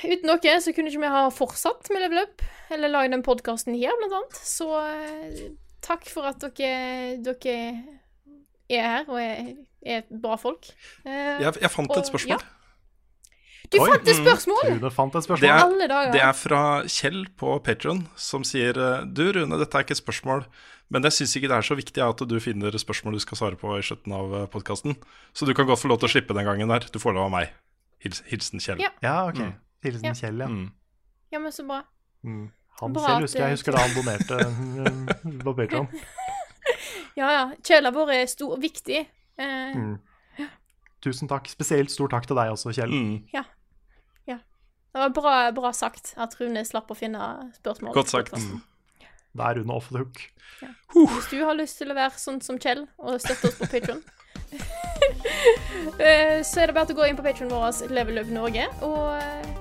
Uten 0.03 0.27
dere 0.33 0.57
så 0.65 0.73
kunne 0.75 0.89
ikke 0.91 1.03
vi 1.05 1.13
ha 1.13 1.21
fortsatt 1.31 1.87
med 1.93 2.01
Level 2.03 2.23
Up, 2.25 2.41
eller 2.73 2.91
lagd 2.91 3.13
den 3.15 3.23
podkasten 3.25 3.77
her, 3.77 3.93
blant 4.01 4.17
annet. 4.17 4.41
Så 4.41 4.67
eh, 4.81 5.45
takk 5.85 6.09
for 6.09 6.27
at 6.31 6.41
dere, 6.57 7.21
dere 7.23 7.55
er 8.65 8.81
her 8.89 9.05
og 9.13 9.19
er, 9.21 9.53
er 9.85 10.07
bra 10.09 10.35
folk. 10.41 10.71
Jeg, 11.05 11.53
jeg 11.61 11.69
fant 11.71 11.91
Og- 11.93 12.01
et 12.01 12.09
spørsmål. 12.09 12.39
ja. 12.41 12.54
Du 13.71 13.77
Oi. 13.81 13.89
fant 13.91 14.07
et 14.07 14.15
spørsmål! 14.19 14.61
Rune 14.69 14.91
fant 14.93 15.15
et 15.15 15.19
Det 15.19 15.23
spørsmål. 15.25 15.49
er, 15.49 15.63
Alle 15.63 15.87
dager. 15.89 16.11
det 16.13 16.21
er 16.21 16.33
fra 16.37 16.61
Kjell 16.87 17.25
på 17.39 17.55
Patron, 17.63 18.07
som 18.15 18.43
sier 18.43 18.77
eh, 18.77 19.03
Du 19.05 19.23
Rune, 19.31 19.57
dette 19.59 19.75
er 19.79 19.85
ikke 19.85 19.95
et 19.97 20.01
spørsmål, 20.01 20.45
men 20.93 21.03
jeg 21.07 21.11
syns 21.17 21.35
ikke 21.39 21.49
det 21.49 21.57
er 21.57 21.65
så 21.65 21.75
viktig 21.79 22.03
at 22.05 22.21
du 22.29 22.35
finner 22.39 22.71
spørsmål 22.77 23.13
du 23.17 23.19
skal 23.23 23.37
svare 23.39 23.57
på 23.57 23.73
i 23.77 23.81
slutten 23.81 24.13
av 24.13 24.35
podkasten. 24.53 24.95
Så 25.33 25.47
du 25.49 25.53
kan 25.57 25.65
godt 25.65 25.81
få 25.81 25.89
lov 25.89 25.99
til 25.99 26.09
å 26.09 26.13
slippe 26.13 26.35
den 26.37 26.45
gangen 26.45 26.69
der. 26.69 26.85
Du 26.93 26.99
får 27.01 27.15
lov 27.17 27.25
av 27.25 27.31
meg. 27.33 27.49
Hils, 28.05 28.21
hilsen 28.29 28.59
Kjell. 28.61 28.83
Ja. 28.83 28.91
Ja, 29.01 29.15
ok. 29.29 29.39
Mm. 29.41 29.53
Hilsen 29.87 30.05
Ja. 30.11 30.13
Kjell, 30.13 30.37
ja. 30.45 30.47
Mm. 30.51 30.67
Ja, 31.33 31.39
men 31.41 31.51
så 31.51 31.65
bra. 31.65 31.81
Mm. 32.23 32.51
Han 32.81 32.93
Bra 32.93 33.07
Kjell 33.07 33.25
husker 33.25 33.39
jeg 33.39 33.47
eh, 33.49 33.55
husker 33.57 33.71
da 33.71 33.81
han 33.81 33.95
donerte 33.95 34.37
mm, 34.45 35.41
på 35.45 35.53
Patreon. 35.57 35.87
Ja, 37.15 37.29
ja. 37.31 37.43
Kjell 37.63 37.85
har 37.87 37.95
vært 37.95 38.29
stor, 38.35 38.53
og 38.57 38.61
viktig. 38.61 39.05
Eh, 39.39 39.73
Mm. 39.75 39.95
Tusen 41.05 41.29
takk. 41.29 41.47
Spesielt 41.51 41.93
stor 41.93 42.09
takk 42.11 42.25
til 42.25 42.37
deg 42.39 42.55
også, 42.55 42.73
Kjell. 42.73 42.91
Mm. 42.91 43.45
Det 44.95 45.01
var 45.01 45.09
bra, 45.09 45.51
bra 45.51 45.73
sagt 45.75 46.13
at 46.15 46.37
Rune 46.39 46.61
slapp 46.63 46.87
å 46.87 46.95
finne 46.95 47.19
spørsmål. 47.57 47.91
Godt 47.97 48.13
sagt. 48.13 48.31
Mm. 48.31 48.61
Da 49.35 49.49
er 49.49 49.57
Rune 49.59 49.75
off 49.75 49.89
the 49.91 49.99
hook. 49.99 50.21
Hvis 50.95 51.27
du 51.33 51.41
har 51.43 51.57
lyst 51.59 51.81
til 51.81 51.91
å 51.91 51.97
være 51.97 52.15
sånn 52.15 52.39
som 52.39 52.55
Kjell 52.55 52.85
og 53.03 53.17
støtte 53.19 53.49
oss 53.49 53.57
på 53.59 53.67
Patron, 53.73 53.99
så 56.47 56.63
er 56.63 56.71
det 56.71 56.77
bare 56.77 56.87
til 56.87 56.95
å 56.95 57.01
gå 57.01 57.09
inn 57.09 57.19
på 57.19 57.25
Patron 57.27 57.51
vår, 57.51 57.91
Level 57.91 58.21
Up 58.23 58.31
Norge, 58.31 58.69
og 58.87 59.17
eh, 59.19 59.51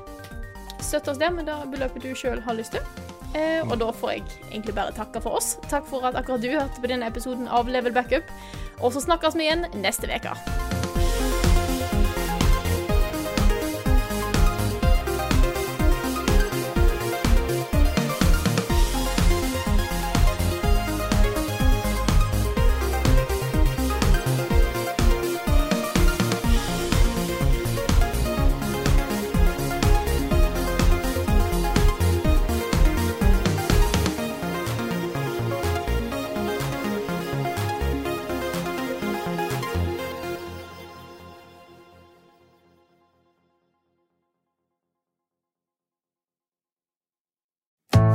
støtte 0.78 1.10
oss 1.10 1.18
der 1.18 1.34
med 1.34 1.50
det 1.50 1.58
beløpet 1.72 2.06
du 2.06 2.14
sjøl 2.14 2.38
har 2.46 2.54
lyst 2.54 2.78
til. 2.78 2.86
Eh, 3.34 3.66
og 3.66 3.74
da 3.82 3.90
får 3.90 4.14
jeg 4.14 4.26
egentlig 4.52 4.76
bare 4.78 4.94
takke 4.94 5.18
for 5.24 5.40
oss. 5.40 5.56
Takk 5.66 5.90
for 5.90 6.06
at 6.06 6.14
akkurat 6.14 6.46
du 6.46 6.52
hørte 6.54 6.78
på 6.78 6.94
denne 6.94 7.10
episoden 7.10 7.50
av 7.50 7.66
Level 7.66 7.96
Backup. 7.96 8.30
Og 8.78 8.94
så 8.94 9.02
snakkes 9.02 9.34
vi 9.34 9.48
igjen 9.48 9.66
neste 9.82 10.06
uke. 10.06 10.38